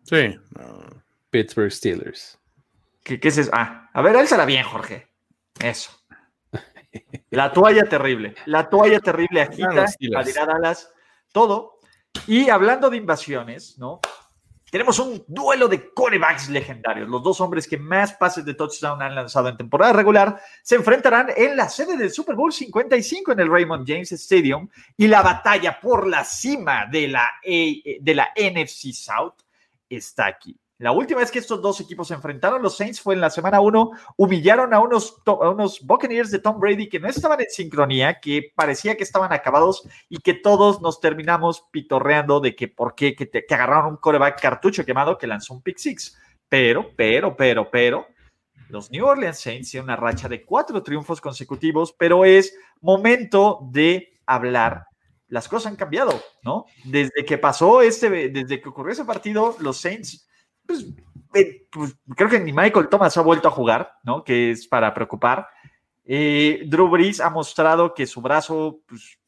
Sí. 0.04 0.38
Pittsburgh 1.30 1.72
Steelers. 1.72 2.38
¿Qué, 3.02 3.18
qué 3.18 3.28
es 3.28 3.38
eso? 3.38 3.50
Ah, 3.52 3.90
a 3.92 4.02
ver, 4.02 4.16
álzala 4.16 4.44
bien, 4.44 4.64
Jorge. 4.64 5.08
Eso. 5.60 5.90
La 7.30 7.52
toalla 7.52 7.84
terrible. 7.84 8.34
La 8.46 8.68
toalla 8.68 9.00
terrible 9.00 9.42
agita, 9.42 9.84
a 9.84 10.46
Dallas, 10.46 10.92
todo. 11.32 11.78
Y 12.26 12.48
hablando 12.48 12.88
de 12.88 12.96
invasiones, 12.96 13.78
¿no? 13.78 14.00
Tenemos 14.70 14.98
un 14.98 15.24
duelo 15.28 15.68
de 15.68 15.92
corebacks 15.92 16.48
legendarios. 16.48 17.08
Los 17.08 17.22
dos 17.22 17.40
hombres 17.40 17.68
que 17.68 17.78
más 17.78 18.14
pases 18.14 18.44
de 18.44 18.54
touchdown 18.54 19.00
han 19.00 19.14
lanzado 19.14 19.48
en 19.48 19.56
temporada 19.56 19.92
regular 19.92 20.40
se 20.62 20.74
enfrentarán 20.74 21.28
en 21.36 21.56
la 21.56 21.68
sede 21.68 21.96
del 21.96 22.10
Super 22.10 22.34
Bowl 22.34 22.52
55 22.52 23.32
en 23.32 23.40
el 23.40 23.50
Raymond 23.50 23.86
James 23.86 24.10
Stadium 24.10 24.68
y 24.96 25.06
la 25.06 25.22
batalla 25.22 25.78
por 25.80 26.06
la 26.08 26.24
cima 26.24 26.86
de 26.86 27.06
la, 27.06 27.30
de 27.44 28.14
la 28.14 28.32
NFC 28.36 28.92
South 28.92 29.34
está 29.88 30.26
aquí. 30.26 30.58
La 30.78 30.92
última 30.92 31.20
vez 31.20 31.30
que 31.30 31.38
estos 31.38 31.62
dos 31.62 31.80
equipos 31.80 32.08
se 32.08 32.14
enfrentaron, 32.14 32.60
los 32.60 32.76
Saints 32.76 33.00
fue 33.00 33.14
en 33.14 33.22
la 33.22 33.30
semana 33.30 33.60
1, 33.60 33.90
humillaron 34.18 34.74
a 34.74 34.80
unos, 34.80 35.16
a 35.24 35.48
unos 35.48 35.80
Buccaneers 35.80 36.30
de 36.30 36.38
Tom 36.38 36.60
Brady 36.60 36.88
que 36.90 37.00
no 37.00 37.08
estaban 37.08 37.40
en 37.40 37.48
sincronía, 37.48 38.20
que 38.20 38.52
parecía 38.54 38.94
que 38.94 39.02
estaban 39.02 39.32
acabados 39.32 39.88
y 40.10 40.18
que 40.18 40.34
todos 40.34 40.82
nos 40.82 41.00
terminamos 41.00 41.64
pitorreando 41.70 42.40
de 42.40 42.54
que 42.54 42.68
por 42.68 42.94
qué, 42.94 43.14
que, 43.16 43.24
te- 43.24 43.46
que 43.46 43.54
agarraron 43.54 43.92
un 43.92 43.96
coreback 43.96 44.38
cartucho 44.40 44.84
quemado 44.84 45.16
que 45.16 45.26
lanzó 45.26 45.54
un 45.54 45.62
pick 45.62 45.78
six. 45.78 46.18
Pero, 46.48 46.90
pero, 46.94 47.34
pero, 47.36 47.70
pero, 47.70 48.06
los 48.68 48.90
New 48.90 49.06
Orleans 49.06 49.38
Saints 49.40 49.70
tienen 49.70 49.84
una 49.84 49.96
racha 49.96 50.28
de 50.28 50.44
cuatro 50.44 50.82
triunfos 50.82 51.22
consecutivos, 51.22 51.94
pero 51.98 52.24
es 52.26 52.54
momento 52.82 53.60
de 53.70 54.18
hablar. 54.26 54.84
Las 55.28 55.48
cosas 55.48 55.72
han 55.72 55.76
cambiado, 55.76 56.12
¿no? 56.42 56.66
Desde 56.84 57.24
que 57.24 57.38
pasó 57.38 57.80
este, 57.80 58.28
desde 58.28 58.60
que 58.60 58.68
ocurrió 58.68 58.92
ese 58.92 59.04
partido, 59.06 59.56
los 59.60 59.78
Saints 59.80 60.28
pues, 60.66 60.86
eh, 61.34 61.66
pues, 61.70 61.96
creo 62.16 62.28
que 62.28 62.40
ni 62.40 62.52
Michael 62.52 62.88
Thomas 62.88 63.16
ha 63.16 63.22
vuelto 63.22 63.48
a 63.48 63.52
jugar, 63.52 63.92
¿no? 64.02 64.24
Que 64.24 64.50
es 64.50 64.66
para 64.66 64.92
preocupar. 64.94 65.48
Eh, 66.04 66.62
Drew 66.66 66.88
Brees 66.88 67.20
ha 67.20 67.30
mostrado 67.30 67.92
que 67.92 68.06
su 68.06 68.20
brazo 68.20 68.80
pues, 68.86 69.18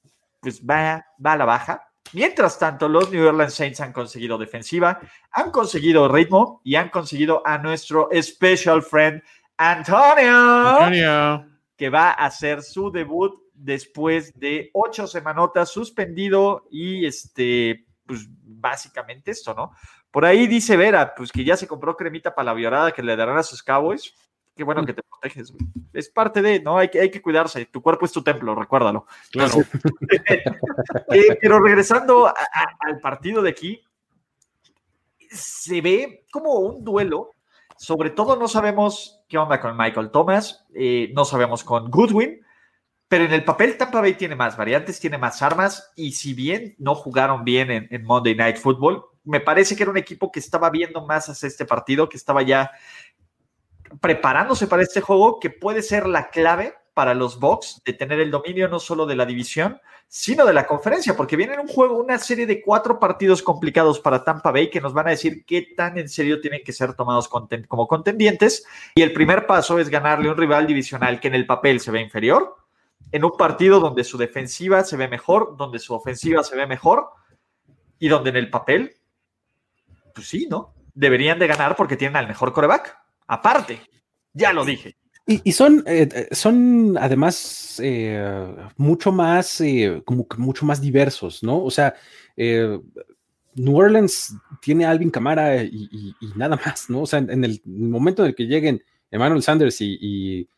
pues 0.40 0.62
va, 0.64 1.04
va 1.24 1.32
a 1.32 1.36
la 1.36 1.44
baja. 1.44 1.88
Mientras 2.12 2.58
tanto, 2.58 2.88
los 2.88 3.10
New 3.10 3.26
Orleans 3.26 3.52
Saints 3.52 3.80
han 3.80 3.92
conseguido 3.92 4.38
defensiva, 4.38 4.98
han 5.32 5.50
conseguido 5.50 6.08
ritmo 6.08 6.60
y 6.64 6.76
han 6.76 6.88
conseguido 6.88 7.42
a 7.44 7.58
nuestro 7.58 8.08
special 8.22 8.82
friend 8.82 9.22
Antonio, 9.58 10.78
Antonio. 10.78 11.44
que 11.76 11.90
va 11.90 12.10
a 12.10 12.26
hacer 12.26 12.62
su 12.62 12.90
debut 12.90 13.34
después 13.52 14.38
de 14.38 14.70
ocho 14.72 15.06
semanotas 15.06 15.70
suspendido 15.70 16.66
y 16.70 17.04
este, 17.04 17.86
pues 18.06 18.26
básicamente 18.30 19.32
esto, 19.32 19.52
¿no? 19.52 19.72
Por 20.10 20.24
ahí 20.24 20.46
dice 20.46 20.76
Vera, 20.76 21.14
pues 21.14 21.30
que 21.32 21.44
ya 21.44 21.56
se 21.56 21.66
compró 21.66 21.96
cremita 21.96 22.34
para 22.34 22.46
la 22.46 22.54
violada 22.54 22.92
que 22.92 23.02
le 23.02 23.14
darán 23.16 23.36
a 23.36 23.42
sus 23.42 23.62
Cowboys. 23.62 24.14
Qué 24.56 24.64
bueno 24.64 24.84
que 24.84 24.92
te 24.92 25.02
proteges, 25.04 25.52
güey. 25.52 25.62
Es 25.92 26.08
parte 26.08 26.42
de, 26.42 26.60
¿no? 26.60 26.78
Hay 26.78 26.88
que, 26.88 27.00
hay 27.00 27.10
que 27.10 27.22
cuidarse. 27.22 27.66
Tu 27.66 27.80
cuerpo 27.80 28.06
es 28.06 28.12
tu 28.12 28.22
templo, 28.24 28.54
recuérdalo. 28.54 29.06
Claro. 29.30 29.54
Eh, 31.10 31.38
pero 31.40 31.60
regresando 31.60 32.26
a- 32.26 32.30
a- 32.32 32.76
al 32.86 32.98
partido 33.00 33.40
de 33.42 33.50
aquí, 33.50 33.82
se 35.30 35.80
ve 35.80 36.24
como 36.30 36.54
un 36.54 36.84
duelo. 36.84 37.32
Sobre 37.76 38.10
todo 38.10 38.36
no 38.36 38.48
sabemos 38.48 39.20
qué 39.28 39.38
onda 39.38 39.60
con 39.60 39.76
Michael 39.76 40.10
Thomas, 40.10 40.66
eh, 40.74 41.12
no 41.14 41.24
sabemos 41.24 41.62
con 41.62 41.90
Goodwin, 41.90 42.40
pero 43.06 43.24
en 43.24 43.32
el 43.32 43.44
papel 43.44 43.76
Tampa 43.76 44.00
Bay 44.00 44.14
tiene 44.14 44.34
más 44.34 44.56
variantes, 44.56 44.98
tiene 44.98 45.16
más 45.16 45.40
armas 45.42 45.92
y 45.94 46.12
si 46.12 46.34
bien 46.34 46.74
no 46.78 46.94
jugaron 46.96 47.44
bien 47.44 47.70
en, 47.70 47.86
en 47.90 48.02
Monday 48.04 48.34
Night 48.34 48.56
Football, 48.56 49.04
me 49.28 49.40
parece 49.40 49.76
que 49.76 49.82
era 49.82 49.90
un 49.90 49.98
equipo 49.98 50.32
que 50.32 50.40
estaba 50.40 50.70
viendo 50.70 51.04
más 51.04 51.28
hacia 51.28 51.46
este 51.46 51.66
partido, 51.66 52.08
que 52.08 52.16
estaba 52.16 52.42
ya 52.42 52.70
preparándose 54.00 54.66
para 54.66 54.82
este 54.82 55.00
juego, 55.00 55.38
que 55.38 55.50
puede 55.50 55.82
ser 55.82 56.06
la 56.06 56.30
clave 56.30 56.74
para 56.94 57.14
los 57.14 57.38
Bucks 57.38 57.82
de 57.84 57.92
tener 57.92 58.20
el 58.20 58.30
dominio 58.30 58.68
no 58.68 58.80
solo 58.80 59.06
de 59.06 59.16
la 59.16 59.26
división, 59.26 59.80
sino 60.08 60.46
de 60.46 60.54
la 60.54 60.66
conferencia, 60.66 61.14
porque 61.14 61.36
viene 61.36 61.58
un 61.58 61.68
juego, 61.68 61.98
una 61.98 62.18
serie 62.18 62.46
de 62.46 62.62
cuatro 62.62 62.98
partidos 62.98 63.42
complicados 63.42 64.00
para 64.00 64.24
Tampa 64.24 64.50
Bay 64.50 64.70
que 64.70 64.80
nos 64.80 64.94
van 64.94 65.08
a 65.08 65.10
decir 65.10 65.44
qué 65.44 65.74
tan 65.76 65.98
en 65.98 66.08
serio 66.08 66.40
tienen 66.40 66.62
que 66.64 66.72
ser 66.72 66.94
tomados 66.94 67.28
como 67.28 67.86
contendientes. 67.86 68.64
Y 68.94 69.02
el 69.02 69.12
primer 69.12 69.46
paso 69.46 69.78
es 69.78 69.90
ganarle 69.90 70.30
un 70.30 70.36
rival 70.36 70.66
divisional 70.66 71.20
que 71.20 71.28
en 71.28 71.34
el 71.34 71.46
papel 71.46 71.80
se 71.80 71.90
ve 71.90 72.00
inferior, 72.00 72.56
en 73.12 73.24
un 73.24 73.32
partido 73.36 73.78
donde 73.78 74.04
su 74.04 74.16
defensiva 74.16 74.82
se 74.84 74.96
ve 74.96 75.06
mejor, 75.06 75.56
donde 75.56 75.78
su 75.78 75.94
ofensiva 75.94 76.42
se 76.42 76.56
ve 76.56 76.66
mejor 76.66 77.10
y 77.98 78.08
donde 78.08 78.30
en 78.30 78.36
el 78.36 78.50
papel, 78.50 78.97
pues 80.18 80.28
sí, 80.28 80.48
¿no? 80.50 80.74
Deberían 80.94 81.38
de 81.38 81.46
ganar 81.46 81.76
porque 81.76 81.96
tienen 81.96 82.16
al 82.16 82.26
mejor 82.26 82.52
coreback. 82.52 82.98
Aparte, 83.28 83.80
ya 84.32 84.52
lo 84.52 84.64
dije. 84.64 84.96
Y, 85.28 85.40
y 85.44 85.52
son, 85.52 85.84
eh, 85.86 86.08
eh, 86.12 86.28
son 86.34 86.98
además 86.98 87.80
eh, 87.84 88.52
mucho 88.76 89.12
más, 89.12 89.60
eh, 89.60 90.02
como 90.04 90.26
que 90.26 90.38
mucho 90.38 90.66
más 90.66 90.80
diversos, 90.80 91.44
¿no? 91.44 91.62
O 91.62 91.70
sea, 91.70 91.94
New 92.36 93.76
Orleans 93.76 94.34
tiene 94.60 94.86
a 94.86 94.90
Alvin 94.90 95.10
Camara 95.10 95.62
y, 95.62 96.16
nada 96.34 96.58
más, 96.64 96.90
¿no? 96.90 97.02
O 97.02 97.06
sea, 97.06 97.20
en, 97.20 97.44
el, 97.44 97.62
momento 97.64 98.22
en 98.22 98.30
el 98.30 98.34
que 98.34 98.46
lleguen 98.46 98.82
Emmanuel 99.08 99.42
Sanders 99.42 99.80
y, 99.80 100.48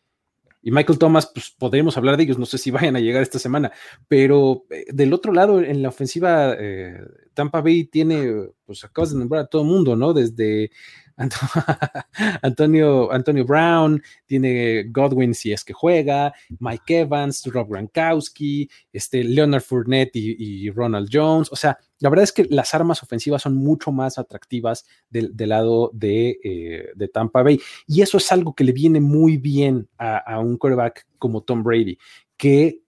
Michael 0.63 0.99
Thomas, 0.99 1.29
pues 1.33 1.51
podremos 1.51 1.97
hablar 1.97 2.17
de 2.17 2.23
ellos, 2.23 2.37
no 2.37 2.45
sé 2.45 2.57
si 2.57 2.71
vayan 2.71 2.95
a 2.95 2.99
llegar 2.99 3.21
esta 3.21 3.39
semana, 3.39 3.71
pero 4.07 4.65
eh, 4.69 4.85
del 4.89 5.13
otro 5.13 5.33
lado, 5.33 5.61
en 5.61 5.81
la 5.83 5.89
ofensiva, 5.89 6.55
eh, 6.57 7.03
Tampa 7.33 7.61
Bay 7.61 7.85
tiene, 7.85 8.49
pues 8.65 8.83
acabas 8.83 9.11
de 9.11 9.19
nombrar 9.19 9.43
a 9.43 9.47
todo 9.47 9.61
el 9.61 9.67
mundo, 9.67 9.95
¿no? 9.95 10.13
Desde 10.13 10.71
Antonio, 12.41 13.11
Antonio 13.11 13.45
Brown, 13.45 14.01
tiene 14.25 14.83
Godwin 14.89 15.33
si 15.33 15.51
es 15.51 15.63
que 15.63 15.73
juega, 15.73 16.33
Mike 16.59 17.01
Evans, 17.01 17.45
Rob 17.45 17.69
Gronkowski, 17.69 18.69
este, 18.91 19.23
Leonard 19.23 19.61
Fournette 19.61 20.15
y, 20.15 20.69
Ronald 20.71 21.09
Jones. 21.11 21.49
O 21.51 21.55
sea, 21.55 21.77
la 21.99 22.09
verdad 22.09 22.23
es 22.23 22.31
que 22.31 22.45
las 22.45 22.73
armas 22.73 23.03
ofensivas 23.03 23.41
son 23.41 23.55
mucho 23.55 23.91
más 23.91 24.17
atractivas 24.17 24.85
del, 25.09 25.33
lado 25.37 25.91
eh, 26.01 26.89
de, 26.95 27.07
Tampa 27.07 27.43
Bay. 27.43 27.59
Y 27.87 28.01
eso 28.01 28.17
es 28.17 28.31
algo 28.31 28.55
que 28.55 28.63
le 28.63 28.71
viene 28.71 28.99
muy 28.99 29.37
bien 29.37 29.87
a, 29.97 30.39
un 30.39 30.57
quarterback 30.57 31.07
como 31.17 31.41
Tom 31.41 31.63
Brady, 31.63 31.97
que 32.37 32.80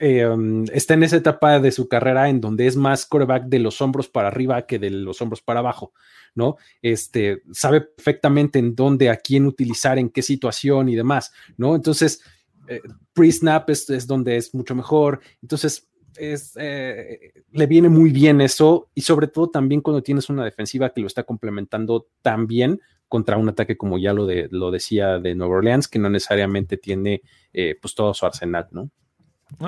em, 0.00 0.64
está 0.72 0.94
en 0.94 1.04
esa 1.04 1.16
etapa 1.16 1.60
de 1.60 1.70
su 1.70 1.88
carrera 1.88 2.28
en 2.28 2.40
donde 2.40 2.66
es 2.66 2.74
más 2.74 3.06
quarterback 3.06 3.44
de 3.44 3.60
los 3.60 3.80
hombros 3.80 4.08
para 4.08 4.28
arriba 4.28 4.66
que 4.66 4.78
de 4.78 4.90
los 4.90 5.20
hombros 5.22 5.42
para 5.42 5.60
abajo. 5.60 5.92
¿no? 6.34 6.56
Este, 6.82 7.42
sabe 7.52 7.82
perfectamente 7.82 8.58
en 8.58 8.74
dónde, 8.74 9.10
a 9.10 9.16
quién 9.16 9.46
utilizar, 9.46 9.98
en 9.98 10.10
qué 10.10 10.22
situación 10.22 10.88
y 10.88 10.96
demás, 10.96 11.32
¿no? 11.56 11.74
Entonces, 11.74 12.22
eh, 12.68 12.80
pre-snap 13.12 13.68
es, 13.70 14.06
donde 14.06 14.36
es 14.36 14.54
mucho 14.54 14.74
mejor. 14.74 15.20
Entonces, 15.42 15.88
es, 16.16 16.52
eh, 16.56 17.32
le 17.52 17.66
viene 17.66 17.88
muy 17.88 18.10
bien 18.10 18.40
eso 18.40 18.90
y 18.94 19.02
sobre 19.02 19.28
todo 19.28 19.48
también 19.50 19.80
cuando 19.80 20.02
tienes 20.02 20.28
una 20.28 20.44
defensiva 20.44 20.90
que 20.90 21.00
lo 21.00 21.06
está 21.06 21.22
complementando 21.24 22.08
tan 22.22 22.46
bien 22.46 22.80
contra 23.08 23.36
un 23.36 23.48
ataque 23.48 23.76
como 23.76 23.98
ya 23.98 24.12
lo, 24.12 24.26
de, 24.26 24.48
lo 24.52 24.70
decía 24.70 25.18
de 25.18 25.34
Nueva 25.34 25.56
Orleans, 25.56 25.88
que 25.88 25.98
no 25.98 26.08
necesariamente 26.10 26.76
tiene 26.76 27.22
eh, 27.52 27.76
pues 27.80 27.94
todo 27.94 28.14
su 28.14 28.24
arsenal, 28.24 28.68
¿no? 28.70 28.90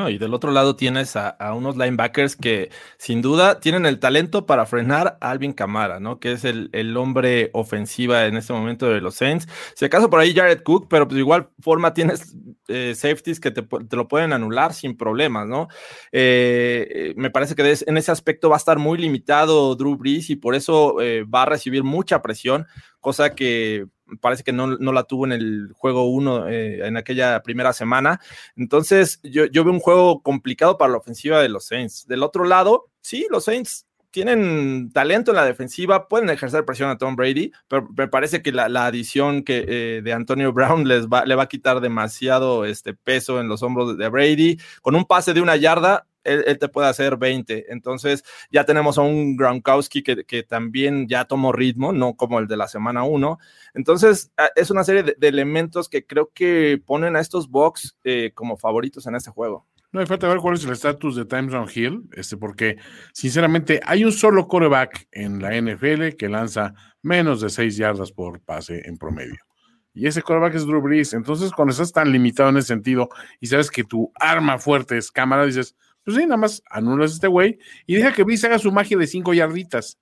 Y 0.09 0.19
del 0.19 0.33
otro 0.33 0.53
lado 0.53 0.77
tienes 0.77 1.17
a, 1.17 1.37
unos 1.55 1.77
linebackers 1.77 2.37
que 2.37 2.71
sin 2.99 3.21
duda 3.21 3.61
tienen 3.61 3.85
el 3.85 3.99
talento 3.99 4.47
para 4.47 4.65
frenar 4.65 5.19
a 5.21 5.31
Alvin 5.31 5.53
Camara, 5.53 6.01
¿no? 6.01 6.19
Que 6.19 6.33
es 6.33 6.45
el, 6.45 6.97
hombre 6.97 7.51
ofensiva 7.53 8.27
en 8.27 8.37
este 8.37 8.53
momento 8.53 8.89
de 8.89 9.01
los 9.01 9.17
Saints. 9.17 9.49
Si 9.75 9.85
acaso 9.85 10.09
por 10.09 10.21
ahí 10.21 10.35
Jared 10.35 10.63
Cook, 10.63 10.87
pero 10.89 11.07
pues 11.07 11.17
de 11.17 11.21
igual 11.21 11.51
forma 11.61 11.93
tienes 11.95 12.35
eh, 12.69 12.95
safeties 12.95 13.41
que 13.41 13.51
te, 13.51 13.67
lo 13.97 14.09
pueden 14.09 14.33
anular 14.33 14.73
sin 14.73 14.97
problemas, 14.97 15.47
¿no? 15.47 15.69
Eh, 16.11 16.89
eh, 16.91 17.15
me 17.17 17.31
parece 17.31 17.55
que 17.55 17.77
en 17.87 17.97
ese 17.97 18.13
aspecto 18.13 18.49
va 18.49 18.57
a 18.57 18.59
estar 18.59 18.79
muy 18.79 18.99
limitado 18.99 19.75
Drew 19.75 19.97
Brees 19.97 20.31
y 20.31 20.37
por 20.37 20.55
eso 20.55 20.97
va 21.33 21.43
a 21.43 21.47
recibir 21.47 21.83
mucha 21.85 22.23
presión, 22.23 22.67
cosa 23.01 23.35
que 23.35 23.87
parece 24.21 24.43
que 24.43 24.53
no, 24.53 24.67
la 24.67 25.05
tuvo 25.05 25.27
en 25.27 25.33
el 25.33 25.73
juego 25.75 26.07
1 26.07 26.49
eh, 26.49 26.87
en 26.87 26.97
aquella 26.97 27.43
primera 27.43 27.73
semana. 27.73 28.21
Entonces, 28.57 29.21
yo, 29.23 29.47
yo 29.47 29.65
veo 29.65 29.73
un 29.73 29.81
juego 29.81 30.23
complicado 30.23 30.79
para 30.79 30.93
la 30.93 30.99
ofensiva 30.99 31.41
de 31.41 31.49
los 31.49 31.67
Saints. 31.67 32.07
Del 32.07 32.23
otro 32.23 32.45
lado, 32.45 32.91
sí, 33.01 33.27
los 33.31 33.45
Saints 33.45 33.87
tienen 34.13 34.91
talento 34.93 35.31
en 35.33 35.37
la 35.37 35.45
defensiva, 35.45 36.07
pueden 36.07 36.29
ejercer 36.29 36.65
presión 36.65 36.91
a 36.91 36.99
Tom 36.99 37.17
Brady, 37.17 37.51
pero 37.67 37.89
me 37.97 38.09
parece 38.09 38.43
que 38.43 38.53
la, 38.53 38.67
adición 38.87 39.43
que, 39.43 39.65
eh, 39.67 40.03
de 40.03 40.13
Antonio 40.13 40.53
Brown 40.53 40.87
les 40.87 41.09
va, 41.09 41.25
le 41.25 41.35
va 41.35 41.45
a 41.45 41.49
quitar 41.49 41.81
demasiado 41.81 42.67
este 42.67 42.93
peso 42.93 43.41
en 43.41 43.49
los 43.49 43.63
hombros 43.63 43.97
de 43.97 44.09
Brady. 44.09 44.59
Con 44.83 44.95
un 44.95 45.07
pase 45.07 45.33
de 45.33 45.41
una 45.41 45.57
yarda, 45.57 46.07
él, 46.25 46.59
te 46.59 46.69
puede 46.69 46.89
hacer 46.89 47.17
20. 47.17 47.73
Entonces 47.73 48.25
ya 48.51 48.65
tenemos 48.65 48.99
a 48.99 49.03
un 49.03 49.37
Gronkowski 49.37 50.03
que, 50.03 50.43
también 50.43 51.09
ya 51.09 51.25
tomó 51.25 51.53
ritmo, 51.53 51.93
no 51.93 52.15
como 52.15 52.39
el 52.39 52.47
de 52.47 52.57
la 52.57 52.69
semana 52.69 53.05
1. 53.05 53.39
Entonces 53.75 54.33
es 54.57 54.71
una 54.71 54.85
serie 54.85 55.03
de, 55.03 55.29
elementos 55.29 55.89
que 55.89 56.07
creo 56.07 56.31
que 56.35 56.83
ponen 56.85 57.17
a 57.17 57.21
estos 57.21 57.49
Bucks 57.49 57.97
eh, 58.05 58.33
como 58.35 58.57
favoritos 58.57 59.07
en 59.07 59.15
este 59.15 59.31
juego. 59.31 59.67
No, 59.93 60.01
hay 60.01 60.07
falta 60.07 60.27
ver 60.27 60.39
cuál 60.39 60.55
es 60.55 60.65
el 60.65 60.73
estatus 60.73 61.17
de 61.17 61.27
Times 61.27 61.53
on 61.53 61.69
Hill, 61.73 62.09
este, 62.13 62.39
porque 62.39 62.79
sinceramente 63.13 63.79
hay 63.85 64.07
un 64.07 64.13
solo 64.13 64.49
coreback 64.49 65.07
en 65.13 65.43
la 65.43 65.55
NFL 65.61 66.17
que 66.19 66.31
lanza 66.31 66.73
menos 67.03 67.43
de 67.43 67.51
6 67.51 67.77
yardas 67.77 68.11
por 68.11 68.41
pase 68.41 68.89
en 68.89 68.97
promedio. 68.97 69.37
Y 69.93 70.07
ese 70.07 70.23
coreback 70.23 70.55
es 70.55 70.67
Drew 70.67 70.81
Brees. 70.81 71.13
Entonces, 71.13 71.53
cuando 71.53 71.73
estás 71.73 71.93
tan 71.93 72.11
limitado 72.11 72.49
en 72.49 72.57
ese 72.57 72.69
sentido 72.69 73.11
y 73.39 73.49
sabes 73.49 73.71
que 73.71 73.85
tu 73.85 74.11
arma 74.15 74.59
fuerte 74.59 74.97
es 74.97 75.11
cámara, 75.11 75.45
dices, 75.45 75.77
pues 76.05 76.17
sí, 76.17 76.23
nada 76.25 76.37
más 76.37 76.63
anulas 76.69 77.13
a 77.13 77.15
este 77.15 77.29
güey 77.29 77.59
y 77.87 77.97
deja 77.97 78.13
que 78.13 78.23
Brice 78.23 78.47
haga 78.47 78.59
su 78.59 78.73
magia 78.73 78.97
de 78.99 79.07
cinco 79.07 79.33
yarditas. 79.35 79.99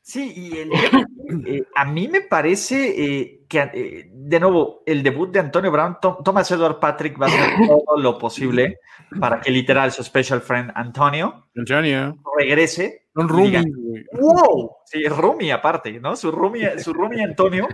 Sí, 0.00 0.32
y 0.36 1.50
eh, 1.50 1.64
a 1.74 1.84
mí 1.84 2.06
me 2.06 2.20
parece 2.20 2.94
eh, 2.96 3.40
que, 3.48 3.58
eh, 3.58 4.08
de 4.12 4.38
nuevo, 4.38 4.84
el 4.86 5.02
debut 5.02 5.32
de 5.32 5.40
Antonio 5.40 5.72
Brown, 5.72 5.96
Thomas 6.00 6.48
Edward 6.52 6.78
Patrick 6.78 7.20
va 7.20 7.26
a 7.26 7.28
hacer 7.28 7.50
todo 7.66 8.00
lo 8.00 8.16
posible 8.16 8.78
para 9.18 9.40
que 9.40 9.50
literal 9.50 9.90
su 9.90 10.04
special 10.04 10.40
friend 10.40 10.70
Antonio, 10.76 11.48
Antonio. 11.56 12.16
regrese. 12.38 13.06
Un 13.16 13.28
roomie. 13.28 13.64
wow, 14.12 14.76
sí, 14.84 15.02
roomie 15.08 15.50
aparte, 15.50 15.98
¿no? 15.98 16.14
Su 16.14 16.30
roomie, 16.30 16.78
su 16.78 16.92
roomie 16.92 17.24
Antonio 17.24 17.66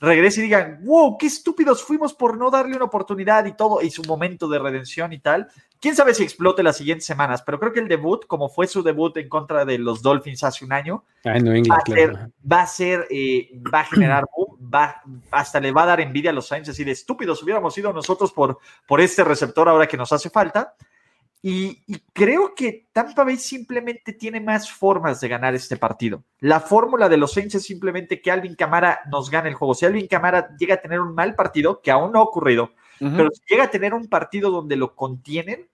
regrese 0.00 0.40
y 0.40 0.44
digan, 0.44 0.80
wow, 0.84 1.18
qué 1.18 1.26
estúpidos 1.26 1.82
fuimos 1.82 2.14
por 2.14 2.36
no 2.36 2.50
darle 2.50 2.76
una 2.76 2.84
oportunidad 2.84 3.44
y 3.46 3.56
todo, 3.56 3.82
y 3.82 3.90
su 3.90 4.02
momento 4.04 4.48
de 4.48 4.58
redención 4.58 5.12
y 5.12 5.18
tal. 5.18 5.48
Quién 5.80 5.94
sabe 5.94 6.14
si 6.14 6.24
explote 6.24 6.62
las 6.62 6.76
siguientes 6.76 7.06
semanas, 7.06 7.42
pero 7.42 7.60
creo 7.60 7.72
que 7.72 7.80
el 7.80 7.88
debut, 7.88 8.26
como 8.26 8.48
fue 8.48 8.66
su 8.66 8.82
debut 8.82 9.16
en 9.16 9.28
contra 9.28 9.64
de 9.64 9.78
los 9.78 10.02
Dolphins 10.02 10.42
hace 10.42 10.64
un 10.64 10.72
año, 10.72 11.04
va, 11.24 12.60
a 12.60 12.66
ser, 12.66 13.06
eh, 13.10 13.50
va, 13.72 13.80
a 13.80 13.84
generar 13.84 14.24
va, 14.74 15.02
hasta 15.30 15.60
le 15.60 15.72
va 15.72 15.84
a 15.84 15.86
dar 15.86 16.00
envidia 16.00 16.30
a 16.30 16.34
los 16.34 16.48
Saints, 16.48 16.68
decir, 16.68 16.88
estúpidos 16.88 17.42
hubiéramos 17.42 17.74
sido 17.74 17.92
nosotros 17.92 18.32
por, 18.32 18.58
por 18.86 19.00
este 19.00 19.22
receptor 19.22 19.68
ahora 19.68 19.86
que 19.86 19.96
nos 19.96 20.12
hace 20.12 20.30
falta. 20.30 20.74
Y, 21.40 21.82
creo 22.12 22.54
que 22.54 22.86
Tampa 22.92 23.24
Bay 23.24 23.36
simplemente 23.36 24.12
tiene 24.12 24.40
más 24.40 24.70
formas 24.70 25.20
de 25.20 25.28
ganar 25.28 25.54
este 25.54 25.76
partido. 25.76 26.24
La 26.40 26.60
fórmula 26.60 27.08
de 27.08 27.16
los 27.16 27.32
Saints 27.32 27.54
es 27.54 27.62
simplemente 27.62 28.20
que 28.20 28.30
Alvin 28.30 28.56
Camara 28.56 29.00
nos 29.10 29.30
gane 29.30 29.48
el 29.48 29.54
juego. 29.54 29.74
Si 29.74 29.86
Alvin 29.86 30.08
Camara 30.08 30.56
llega 30.58 30.74
a 30.74 30.80
tener 30.80 31.00
un 31.00 31.14
mal 31.14 31.34
partido, 31.34 31.80
que 31.80 31.90
aún 31.90 32.12
no 32.12 32.18
ha 32.18 32.22
ocurrido, 32.22 32.72
pero 32.98 33.30
si 33.30 33.42
llega 33.48 33.64
a 33.64 33.70
tener 33.70 33.94
un 33.94 34.08
partido 34.08 34.50
donde 34.50 34.74
lo 34.74 34.96
contienen, 34.96 35.68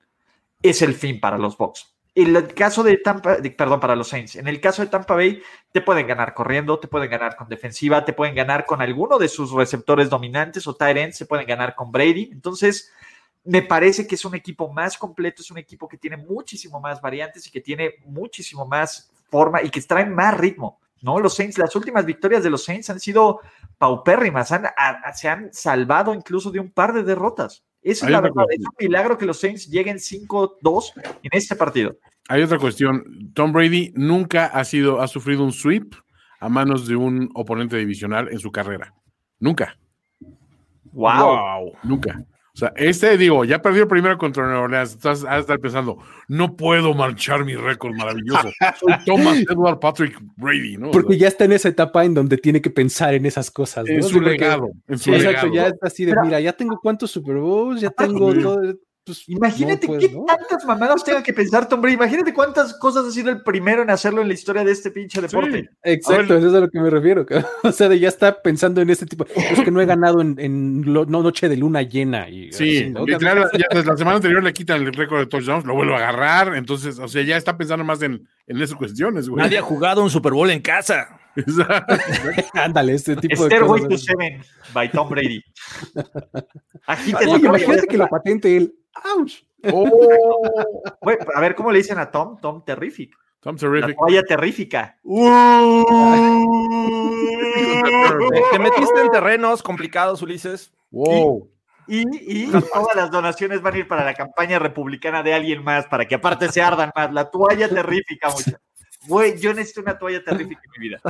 es 0.62 0.82
el 0.82 0.94
fin 0.94 1.20
para 1.20 1.38
los 1.38 1.56
Bucks. 1.56 1.94
En 2.14 2.36
el 2.36 2.54
caso 2.54 2.84
de 2.84 2.98
Tampa, 2.98 3.38
perdón, 3.56 3.80
para 3.80 3.96
los 3.96 4.08
Saints, 4.08 4.36
en 4.36 4.46
el 4.46 4.60
caso 4.60 4.82
de 4.82 4.88
Tampa 4.88 5.14
Bay, 5.14 5.42
te 5.72 5.80
pueden 5.80 6.06
ganar 6.06 6.32
corriendo, 6.32 6.78
te 6.78 6.86
pueden 6.86 7.10
ganar 7.10 7.34
con 7.34 7.48
defensiva, 7.48 8.04
te 8.04 8.12
pueden 8.12 8.36
ganar 8.36 8.66
con 8.66 8.80
alguno 8.80 9.18
de 9.18 9.28
sus 9.28 9.50
receptores 9.50 10.10
dominantes 10.10 10.66
o 10.68 10.76
tight 10.76 11.12
se 11.12 11.26
pueden 11.26 11.46
ganar 11.46 11.74
con 11.74 11.90
Brady. 11.90 12.30
Entonces, 12.30 12.92
me 13.44 13.62
parece 13.62 14.06
que 14.06 14.14
es 14.14 14.24
un 14.24 14.34
equipo 14.34 14.72
más 14.72 14.96
completo, 14.96 15.42
es 15.42 15.50
un 15.50 15.58
equipo 15.58 15.86
que 15.86 15.98
tiene 15.98 16.16
muchísimo 16.16 16.80
más 16.80 17.00
variantes 17.00 17.46
y 17.46 17.50
que 17.50 17.60
tiene 17.60 17.94
muchísimo 18.06 18.66
más 18.66 19.10
forma 19.30 19.62
y 19.62 19.70
que 19.70 19.80
traen 19.82 20.14
más 20.14 20.36
ritmo. 20.36 20.80
¿no? 21.02 21.20
Los 21.20 21.34
Saints, 21.34 21.58
las 21.58 21.76
últimas 21.76 22.06
victorias 22.06 22.42
de 22.42 22.50
los 22.50 22.64
Saints 22.64 22.88
han 22.88 22.98
sido 22.98 23.40
paupérrimas, 23.76 24.50
se 25.14 25.28
han 25.28 25.52
salvado 25.52 26.14
incluso 26.14 26.50
de 26.50 26.60
un 26.60 26.70
par 26.70 26.94
de 26.94 27.02
derrotas. 27.02 27.62
es 27.82 28.02
la 28.02 28.22
verdad, 28.22 28.44
es 28.48 28.60
un 28.60 28.74
milagro 28.78 29.18
que 29.18 29.26
los 29.26 29.38
Saints 29.38 29.68
lleguen 29.68 29.98
5-2 29.98 30.92
en 31.22 31.30
este 31.32 31.56
partido. 31.56 31.96
Hay 32.28 32.42
otra 32.42 32.58
cuestión, 32.58 33.32
Tom 33.34 33.52
Brady 33.52 33.92
nunca 33.94 34.46
ha 34.46 34.64
sido, 34.64 35.02
ha 35.02 35.08
sufrido 35.08 35.44
un 35.44 35.52
sweep 35.52 35.94
a 36.40 36.48
manos 36.48 36.88
de 36.88 36.96
un 36.96 37.30
oponente 37.34 37.76
divisional 37.76 38.28
en 38.30 38.38
su 38.38 38.50
carrera. 38.50 38.94
Nunca. 39.38 39.76
wow. 40.92 41.72
Nunca. 41.82 42.24
O 42.54 42.58
sea, 42.58 42.72
este, 42.76 43.18
digo, 43.18 43.44
ya 43.44 43.60
perdió 43.60 43.88
primero 43.88 44.16
contra 44.16 44.44
Nueva 44.44 44.60
Orleans. 44.60 44.92
Estás 44.92 45.24
a 45.24 45.40
estar 45.40 45.58
pensando, 45.58 45.98
no 46.28 46.54
puedo 46.54 46.94
marchar 46.94 47.44
mi 47.44 47.56
récord 47.56 47.94
maravilloso. 47.96 48.48
Soy 48.78 48.94
Thomas 49.06 49.38
Edward 49.38 49.80
Patrick 49.80 50.16
Brady, 50.36 50.76
¿no? 50.76 50.92
Porque 50.92 51.18
ya 51.18 51.26
está 51.26 51.46
en 51.46 51.52
esa 51.52 51.68
etapa 51.68 52.04
en 52.04 52.14
donde 52.14 52.38
tiene 52.38 52.62
que 52.62 52.70
pensar 52.70 53.12
en 53.14 53.26
esas 53.26 53.50
cosas. 53.50 53.88
En 53.88 54.04
su 54.04 54.20
legado. 54.20 54.70
En 54.86 54.98
su 54.98 55.12
exacto, 55.12 55.52
ya 55.52 55.66
está 55.66 55.88
así 55.88 56.04
de, 56.04 56.14
mira, 56.22 56.38
ya 56.38 56.52
tengo 56.52 56.78
cuántos 56.80 57.10
Super 57.10 57.38
Bowls, 57.38 57.80
ya 57.80 57.90
tengo 57.90 58.32
todo. 58.32 58.74
Pues, 59.04 59.28
Imagínate 59.28 59.86
qué 59.86 60.08
tantas 60.08 60.64
mamadas 60.64 61.04
tenga 61.04 61.22
que 61.22 61.34
pensar 61.34 61.68
Tom 61.68 61.82
Brady. 61.82 61.96
Imagínate 61.96 62.32
cuántas 62.32 62.72
cosas 62.78 63.04
ha 63.04 63.10
sido 63.10 63.28
el 63.28 63.42
primero 63.42 63.82
en 63.82 63.90
hacerlo 63.90 64.22
en 64.22 64.28
la 64.28 64.34
historia 64.34 64.64
de 64.64 64.72
este 64.72 64.90
pinche 64.90 65.20
deporte. 65.20 65.68
exacto, 65.82 66.38
eso 66.38 66.48
es 66.48 66.54
a 66.54 66.60
lo 66.60 66.70
que 66.70 66.80
me 66.80 66.88
refiero. 66.88 67.26
O 67.64 67.72
sea, 67.72 67.88
de 67.88 67.98
ya 67.98 68.08
está 68.08 68.40
pensando 68.40 68.80
en 68.80 68.88
este 68.88 69.04
tipo. 69.04 69.26
Es 69.34 69.60
que 69.60 69.70
no 69.70 69.80
he 69.80 69.86
ganado 69.86 70.22
en, 70.22 70.80
no, 70.80 71.04
noche 71.04 71.48
de 71.48 71.56
luna 71.56 71.82
llena. 71.82 72.28
Y, 72.30 72.50
sí, 72.52 72.92
literal, 73.06 73.50
desde 73.52 73.90
la 73.90 73.96
semana 73.96 74.16
anterior 74.16 74.42
le 74.42 74.52
quitan 74.52 74.82
el 74.82 74.92
récord 74.92 75.18
de 75.18 75.26
touchdowns, 75.26 75.66
lo 75.66 75.74
vuelvo 75.74 75.94
a 75.94 75.98
agarrar. 75.98 76.56
Entonces, 76.56 76.98
o 76.98 77.08
sea, 77.08 77.22
ya 77.22 77.36
está 77.36 77.58
pensando 77.58 77.84
más 77.84 78.00
en, 78.02 78.26
en 78.46 78.60
esas 78.60 78.76
cuestiones, 78.76 79.28
güey. 79.28 79.42
Nadie 79.42 79.58
ha 79.58 79.62
jugado 79.62 80.02
un 80.02 80.10
Super 80.10 80.32
Bowl 80.32 80.50
en 80.50 80.60
casa. 80.60 81.20
Ándale, 82.54 82.94
este 82.94 83.16
tipo 83.16 83.48
de 83.48 83.60
cosas. 83.60 83.88
to 83.88 83.98
Seven 83.98 84.42
by 84.72 84.90
Tom 84.90 85.08
Brady. 85.08 85.42
Oye, 87.26 87.46
imagínate 87.46 87.86
que 87.86 87.98
lo 87.98 88.06
patente 88.08 88.56
él. 88.56 88.74
¡Auch! 88.94 89.32
Oh. 89.72 89.88
a 91.34 91.40
ver, 91.40 91.54
¿cómo 91.54 91.72
le 91.72 91.78
dicen 91.78 91.98
a 91.98 92.10
Tom? 92.10 92.38
Tom 92.40 92.64
Terrific. 92.64 93.14
Tom 93.40 93.56
La 93.56 93.60
Terrific. 93.60 93.96
toalla 93.98 94.22
terrífica. 94.22 94.98
Te, 98.32 98.42
te 98.52 98.58
metiste 98.58 99.00
en 99.00 99.10
terrenos 99.10 99.62
complicados, 99.62 100.22
Ulises. 100.22 100.72
Wow. 100.90 101.50
Y, 101.86 102.46
y 102.46 102.50
todas 102.50 102.96
las 102.96 103.10
donaciones 103.10 103.60
van 103.60 103.74
a 103.74 103.78
ir 103.78 103.88
para 103.88 104.04
la 104.04 104.14
campaña 104.14 104.58
republicana 104.58 105.22
de 105.22 105.34
alguien 105.34 105.62
más, 105.62 105.86
para 105.86 106.06
que 106.06 106.14
aparte 106.14 106.50
se 106.50 106.62
ardan 106.62 106.90
más. 106.94 107.12
La 107.12 107.30
toalla 107.30 107.68
terrífica, 107.68 108.30
muchachos. 108.30 108.60
Güey, 109.06 109.38
yo 109.38 109.52
necesito 109.52 109.82
una 109.82 109.98
toalla 109.98 110.24
terrífica 110.24 110.62
en 110.64 110.70
mi 110.80 110.88
vida. 110.88 111.00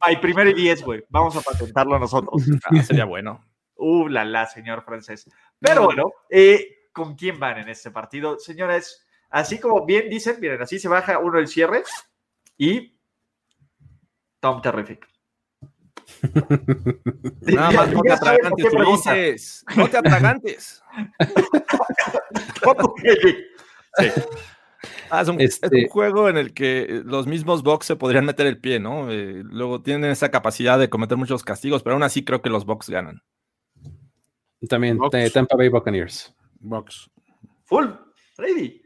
Ay, 0.00 0.16
primero 0.16 0.50
y 0.50 0.54
diez, 0.54 0.82
güey. 0.82 1.04
Vamos 1.08 1.36
a 1.36 1.40
patentarlo 1.40 1.98
nosotros. 1.98 2.42
Ah, 2.64 2.82
sería 2.82 3.04
bueno. 3.04 3.44
Uh, 3.76 4.08
la 4.08 4.24
la, 4.24 4.46
señor 4.46 4.84
francés. 4.84 5.28
Pero 5.58 5.84
bueno, 5.84 6.12
eh, 6.28 6.88
¿con 6.92 7.14
quién 7.14 7.38
van 7.38 7.58
en 7.58 7.68
este 7.68 7.90
partido? 7.90 8.38
Señores, 8.38 9.06
así 9.30 9.58
como 9.58 9.86
bien 9.86 10.10
dicen, 10.10 10.36
miren, 10.40 10.60
así 10.60 10.78
se 10.78 10.88
baja 10.88 11.18
uno 11.18 11.38
el 11.38 11.48
cierre 11.48 11.82
y 12.58 12.98
Tom 14.40 14.60
Terrific. 14.60 15.09
Nada 17.42 17.70
más 17.70 17.92
no 17.92 18.02
te 18.02 18.12
atragantes. 18.12 18.66
Ulises. 18.72 19.64
No 19.76 19.88
te 19.88 19.96
atragantes. 19.98 20.82
Sí. 23.98 24.06
Ah, 25.10 25.22
es, 25.22 25.28
un, 25.28 25.40
Este- 25.40 25.66
es 25.66 25.84
un 25.84 25.88
juego 25.90 26.28
en 26.28 26.36
el 26.36 26.54
que 26.54 27.02
los 27.04 27.26
mismos 27.26 27.62
Bucks 27.62 27.86
se 27.86 27.96
podrían 27.96 28.24
meter 28.24 28.46
el 28.46 28.58
pie, 28.58 28.78
¿no? 28.80 29.10
Eh, 29.10 29.42
luego 29.44 29.82
tienen 29.82 30.10
esa 30.10 30.30
capacidad 30.30 30.78
de 30.78 30.88
cometer 30.88 31.16
muchos 31.18 31.42
castigos, 31.42 31.82
pero 31.82 31.94
aún 31.94 32.02
así 32.02 32.24
creo 32.24 32.40
que 32.42 32.50
los 32.50 32.64
Bucks 32.64 32.88
ganan. 32.88 33.22
También 34.68 34.98
Tampa 35.32 35.56
Bay 35.56 35.68
Buccaneers. 35.68 36.34
Box. 36.60 37.10
Full, 37.64 37.86
ready. 38.36 38.82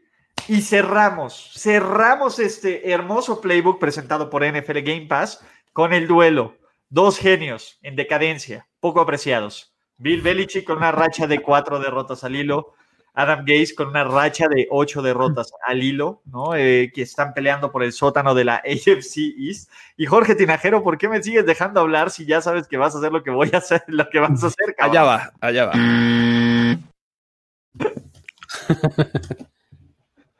Y 0.49 0.61
cerramos, 0.63 1.53
cerramos 1.57 2.39
este 2.39 2.91
hermoso 2.91 3.41
playbook 3.41 3.79
presentado 3.81 4.31
por 4.31 4.45
NFL 4.45 4.81
Game 4.83 5.07
Pass 5.07 5.45
con 5.73 5.93
el 5.93 6.07
duelo. 6.07 6.57
Dos 6.95 7.19
genios 7.19 7.81
en 7.83 7.97
decadencia, 7.97 8.69
poco 8.79 9.01
apreciados. 9.01 9.75
Bill 9.97 10.23
Belichick 10.23 10.65
con 10.65 10.77
una 10.77 10.93
racha 10.93 11.27
de 11.27 11.43
cuatro 11.43 11.81
derrotas 11.81 12.23
al 12.23 12.37
hilo. 12.37 12.75
Adam 13.15 13.45
Gaze 13.45 13.75
con 13.75 13.89
una 13.89 14.05
racha 14.05 14.47
de 14.47 14.69
ocho 14.71 15.03
derrotas 15.03 15.51
al 15.67 15.83
hilo, 15.83 16.23
¿no? 16.25 16.55
Eh, 16.55 16.93
que 16.95 17.03
están 17.03 17.35
peleando 17.35 17.73
por 17.73 17.83
el 17.83 17.93
sótano 17.93 18.33
de 18.33 18.45
la 18.45 18.55
AFC 18.65 19.35
East. 19.37 19.73
Y 19.97 20.07
Jorge 20.07 20.37
Tinajero, 20.37 20.85
¿por 20.85 20.97
qué 20.97 21.09
me 21.09 21.21
sigues 21.21 21.45
dejando 21.45 21.81
hablar 21.81 22.13
si 22.13 22.27
ya 22.27 22.41
sabes 22.41 22.69
que 22.69 22.77
vas 22.77 22.95
a 22.95 22.99
hacer 22.99 23.11
lo 23.11 23.25
que 23.25 23.33
voy 23.33 23.51
a 23.53 23.59
hacer, 23.59 23.83
lo 23.89 24.09
que 24.09 24.21
vas 24.21 24.45
a 24.45 24.47
hacer? 24.47 24.77
cabrón? 24.77 24.97
Allá 24.97 25.03
va, 25.03 25.33
allá 25.41 25.67
va. 25.67 25.73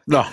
No. 0.07 0.25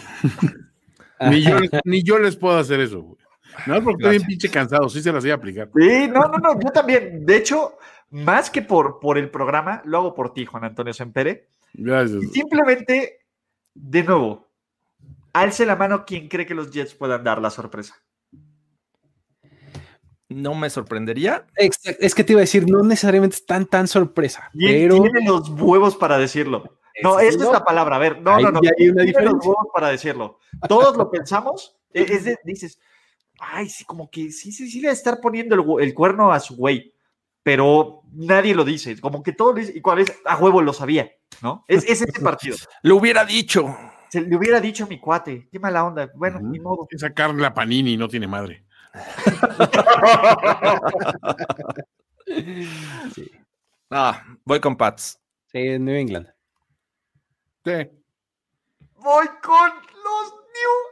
ni, 1.32 1.42
yo, 1.42 1.58
ni 1.86 2.04
yo 2.04 2.20
les 2.20 2.36
puedo 2.36 2.60
hacer 2.60 2.80
eso, 2.80 3.02
güey. 3.02 3.21
No, 3.66 3.82
porque 3.84 4.04
estoy 4.04 4.18
bien 4.18 4.28
pinche 4.28 4.50
cansado, 4.50 4.90
sí 4.90 5.02
se 5.02 5.12
las 5.12 5.24
voy 5.24 5.32
a 5.32 5.36
aplicar. 5.36 5.70
Sí, 5.76 6.08
no, 6.08 6.22
no, 6.22 6.38
no, 6.38 6.60
yo 6.60 6.70
también. 6.72 7.26
De 7.26 7.38
hecho, 7.38 7.78
más 8.10 8.50
que 8.50 8.62
por, 8.62 9.00
por 9.00 9.18
el 9.18 9.30
programa, 9.30 9.82
lo 9.86 9.98
hago 10.00 10.14
por 10.14 10.34
ti, 10.34 10.46
Juan 10.46 10.64
Antonio 10.64 10.94
Sempere. 10.94 11.48
Gracias. 11.74 12.24
Y 12.24 12.28
simplemente, 12.28 13.20
de 13.74 14.04
nuevo, 14.04 14.50
alce 15.34 15.66
la 15.66 15.76
mano 15.76 16.06
quien 16.06 16.28
cree 16.28 16.46
que 16.46 16.56
los 16.56 16.72
Jets 16.72 16.94
puedan 16.94 17.24
dar 17.24 17.42
la 17.42 17.50
sorpresa. 17.50 17.96
No 20.30 20.56
me 20.56 20.70
sorprendería. 20.70 21.46
Es 21.58 22.16
que 22.16 22.24
te 22.24 22.34
iba 22.34 22.40
a 22.40 22.42
decir, 22.48 22.70
no 22.70 22.84
necesariamente 22.84 23.36
es 23.36 23.46
tan, 23.46 23.66
tan 23.66 23.88
sorpresa, 23.88 24.50
¿Quién 24.54 24.88
pero 24.90 25.04
tiene 25.04 25.28
los 25.28 25.50
huevos 25.50 25.98
para 25.98 26.18
decirlo? 26.18 26.78
No, 27.04 27.20
esta 27.20 27.44
es 27.46 27.52
la 27.52 27.64
palabra. 27.64 27.96
A 27.98 28.00
ver, 28.00 28.22
no, 28.22 28.36
Ahí 28.36 28.44
no, 28.44 28.52
no. 28.52 28.60
hay 28.64 28.70
¿Quién 28.78 28.92
una 28.92 29.04
tiene 29.04 29.22
los 29.24 29.46
huevos 29.46 29.68
para 29.74 29.90
decirlo? 29.90 30.40
Todos 30.68 30.96
lo 30.98 31.10
pensamos. 31.10 31.78
Es 31.94 32.24
de- 32.24 32.40
dices, 32.46 32.80
ay, 33.42 33.70
sí, 33.70 33.84
como 33.84 34.10
que 34.10 34.32
sí, 34.32 34.52
sí, 34.52 34.70
sí 34.70 34.80
le 34.80 34.88
va 34.88 34.92
a 34.92 34.94
estar 34.94 35.20
poniendo 35.20 35.80
el, 35.80 35.94
cuerno 35.94 36.32
a 36.32 36.40
su 36.40 36.56
güey, 36.56 36.94
pero 37.44 38.04
nadie 38.14 38.54
lo 38.54 38.64
dice. 38.64 39.00
Como 39.02 39.24
que 39.24 39.34
todo 39.34 39.54
dice, 39.54 39.74
y 39.76 39.82
cuál 39.82 40.00
es, 40.00 40.14
a 40.26 40.38
huevo 40.38 40.62
lo 40.62 40.74
sabía, 40.74 41.12
¿no? 41.42 41.66
Es, 41.68 41.84
es 41.86 42.04
ese 42.04 42.22
partido. 42.22 42.56
Lo 42.84 42.98
hubiera 42.98 43.26
dicho. 43.26 43.76
Se 44.10 44.22
le 44.22 44.36
hubiera 44.36 44.60
dicho 44.60 44.84
a 44.84 44.88
mi 44.88 45.00
cuate, 45.00 45.48
qué 45.52 45.60
mala 45.60 45.86
onda. 45.86 46.12
Bueno, 46.16 46.38
Ujú. 46.38 46.48
ni 46.48 46.60
modo. 46.60 46.88
Esa 46.90 47.14
carne 47.14 47.42
la 47.42 47.54
panini 47.54 47.98
no 47.98 48.08
tiene 48.08 48.28
madre. 48.28 48.66
Ah, 53.94 54.24
voy 54.46 54.62
con 54.62 54.78
Pats. 54.78 55.20
sí, 55.48 55.78
New 55.78 55.94
England. 55.94 56.34
Sí. 57.66 57.90
Voy 58.96 59.28
con 59.44 59.70
los 59.70 60.34
New. 60.54 60.91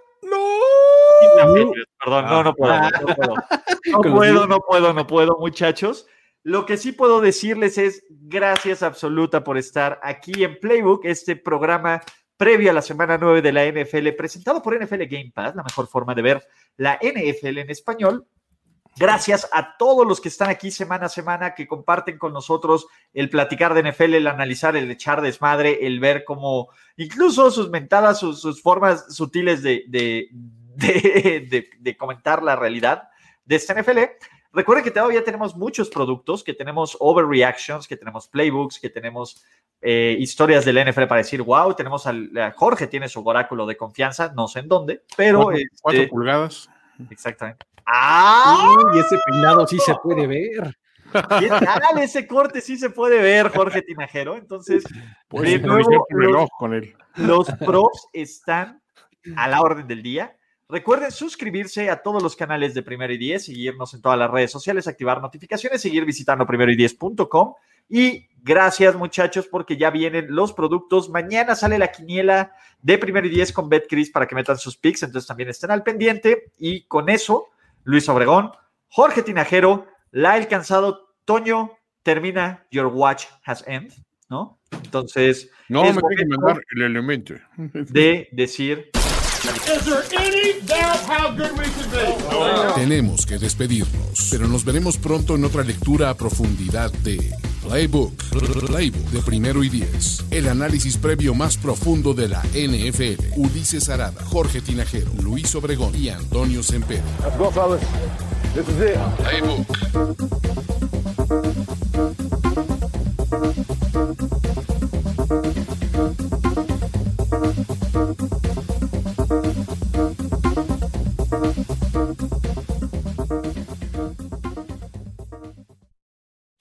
Perdón, 2.03 2.25
no, 2.25 2.43
no 2.43 2.55
puedo. 2.55 2.73
No 2.81 3.15
puedo, 3.15 3.35
no 3.85 4.01
puedo, 4.01 4.47
no 4.47 4.59
puedo, 4.59 4.93
no 4.93 5.07
puedo, 5.07 5.37
muchachos. 5.39 6.07
Lo 6.43 6.65
que 6.65 6.77
sí 6.77 6.91
puedo 6.93 7.21
decirles 7.21 7.77
es 7.77 8.05
gracias 8.09 8.81
absoluta 8.81 9.43
por 9.43 9.57
estar 9.57 9.99
aquí 10.03 10.43
en 10.43 10.59
Playbook, 10.59 11.05
este 11.05 11.35
programa 11.35 12.01
previo 12.37 12.71
a 12.71 12.73
la 12.73 12.81
semana 12.81 13.17
9 13.17 13.41
de 13.41 13.51
la 13.51 13.65
NFL, 13.65 14.15
presentado 14.17 14.61
por 14.61 14.81
NFL 14.81 15.03
Game 15.09 15.31
Pass, 15.35 15.55
la 15.55 15.63
mejor 15.63 15.87
forma 15.87 16.15
de 16.15 16.21
ver 16.21 16.43
la 16.77 16.97
NFL 17.01 17.57
en 17.57 17.69
español. 17.69 18.25
Gracias 18.99 19.49
a 19.53 19.77
todos 19.77 20.05
los 20.05 20.19
que 20.19 20.27
están 20.27 20.49
aquí 20.49 20.71
semana 20.71 21.05
a 21.05 21.09
semana, 21.09 21.55
que 21.55 21.67
comparten 21.67 22.17
con 22.17 22.33
nosotros 22.33 22.87
el 23.13 23.29
platicar 23.29 23.73
de 23.73 23.89
NFL, 23.89 24.15
el 24.15 24.27
analizar, 24.27 24.75
el 24.75 24.91
echar 24.91 25.21
desmadre, 25.21 25.85
el 25.87 25.99
ver 26.01 26.25
cómo 26.25 26.69
incluso 26.97 27.49
sus 27.49 27.69
mentadas, 27.69 28.19
sus, 28.19 28.41
sus 28.41 28.61
formas 28.61 29.15
sutiles 29.15 29.63
de, 29.63 29.85
de, 29.87 30.27
de- 31.49 31.69
de- 31.79 31.97
comentar 31.97 32.43
la 32.43 32.55
realidad 32.55 33.09
de 33.45 33.55
esta 33.55 33.73
NFL. 33.73 33.99
Recuerden 34.51 34.83
que 34.83 34.91
todavía 34.91 35.23
tenemos 35.23 35.55
muchos 35.55 35.89
productos, 35.89 36.43
que 36.43 36.53
tenemos 36.53 36.97
overreactions, 36.99 37.87
que 37.87 37.95
tenemos 37.97 38.27
playbooks, 38.27 38.79
que 38.79 38.89
tenemos 38.89 39.43
eh, 39.81 40.15
historias 40.19 40.65
del 40.65 40.83
NFL 40.83 41.03
para 41.05 41.19
decir, 41.19 41.41
wow, 41.41 41.73
tenemos 41.73 42.05
al 42.07 42.35
a 42.37 42.51
Jorge, 42.51 42.87
tiene 42.87 43.07
su 43.07 43.25
oráculo 43.25 43.65
de 43.65 43.77
confianza, 43.77 44.33
no 44.35 44.47
sé 44.47 44.59
en 44.59 44.67
dónde, 44.67 45.03
pero 45.15 45.43
Cuatro, 45.43 45.57
este, 45.61 45.77
cuatro 45.81 46.07
pulgadas. 46.09 46.69
exactamente. 47.09 47.65
¡Ah! 47.91 48.75
Uy, 48.77 48.99
ese 48.99 49.17
peinado 49.25 49.65
sí 49.67 49.79
se 49.79 49.95
puede 49.95 50.27
ver. 50.27 50.77
¿Qué 51.11 51.49
tal? 51.49 51.99
Ese 51.99 52.27
corte 52.27 52.61
sí 52.61 52.77
se 52.77 52.89
puede 52.89 53.21
ver, 53.21 53.49
Jorge 53.49 53.81
Tinajero. 53.81 54.35
Entonces, 54.37 54.83
sincronizar 55.31 55.61
nuevo, 55.65 56.05
reloj 56.09 56.49
con 56.57 56.73
él. 56.73 56.95
los 57.15 57.49
props 57.51 58.07
están 58.13 58.81
a 59.35 59.47
la 59.47 59.61
orden 59.61 59.87
del 59.87 60.03
día. 60.03 60.35
Recuerden 60.67 61.11
suscribirse 61.11 61.89
a 61.89 62.03
todos 62.03 62.21
los 62.21 62.35
canales 62.35 62.75
de 62.75 62.83
Primero 62.83 63.11
y 63.11 63.17
Diez, 63.17 63.45
seguirnos 63.45 63.93
en 63.95 64.03
todas 64.03 64.19
las 64.19 64.29
redes 64.29 64.51
sociales, 64.51 64.87
activar 64.87 65.19
notificaciones, 65.19 65.81
seguir 65.81 66.05
visitando 66.05 66.45
primeroy10.com. 66.45 67.55
Y 67.89 68.27
gracias, 68.43 68.95
muchachos, 68.95 69.47
porque 69.47 69.77
ya 69.77 69.89
vienen 69.89 70.27
los 70.29 70.53
productos. 70.53 71.09
Mañana 71.09 71.55
sale 71.55 71.79
la 71.79 71.91
quiniela 71.91 72.51
de 72.83 72.99
Primero 72.99 73.25
y 73.25 73.31
Diez 73.31 73.51
con 73.51 73.67
BetCris 73.67 74.11
para 74.11 74.27
que 74.27 74.35
metan 74.35 74.59
sus 74.59 74.77
picks, 74.77 75.01
entonces 75.01 75.27
también 75.27 75.49
estén 75.49 75.71
al 75.71 75.81
pendiente. 75.81 76.51
Y 76.59 76.83
con 76.83 77.09
eso, 77.09 77.47
Luis 77.83 78.07
Obregón, 78.09 78.51
Jorge 78.87 79.23
Tinajero, 79.23 79.87
Lael 80.11 80.47
Cansado, 80.47 81.15
Toño, 81.25 81.71
termina 82.03 82.65
Your 82.71 82.87
Watch 82.87 83.25
Has 83.45 83.63
End, 83.67 83.93
¿no? 84.29 84.59
Entonces, 84.71 85.49
No, 85.67 85.83
Es 85.83 85.95
me 85.95 86.01
momento 86.01 86.23
mandar 86.27 86.63
el 86.75 86.81
elemento. 86.81 87.33
de 87.73 88.29
decir 88.31 88.91
Tenemos 92.75 93.25
que 93.25 93.37
despedirnos, 93.37 94.27
pero 94.31 94.47
nos 94.47 94.65
veremos 94.65 94.97
pronto 94.97 95.35
en 95.35 95.45
otra 95.45 95.63
lectura 95.63 96.09
a 96.09 96.15
profundidad 96.15 96.91
de 96.91 97.31
Playbook, 97.69 98.13
Playbook 98.65 99.09
de 99.11 99.21
primero 99.21 99.63
y 99.63 99.69
diez. 99.69 100.25
El 100.31 100.47
análisis 100.47 100.97
previo 100.97 101.35
más 101.35 101.55
profundo 101.55 102.15
de 102.15 102.27
la 102.27 102.41
NFL. 102.55 103.37
Ulises 103.37 103.89
Arada, 103.89 104.25
Jorge 104.25 104.59
Tinajero, 104.59 105.11
Luis 105.21 105.53
Obregón 105.53 105.93
y 105.95 106.09
Antonio 106.09 106.63
Sempere. 106.63 107.03
Playbook. 109.17 109.67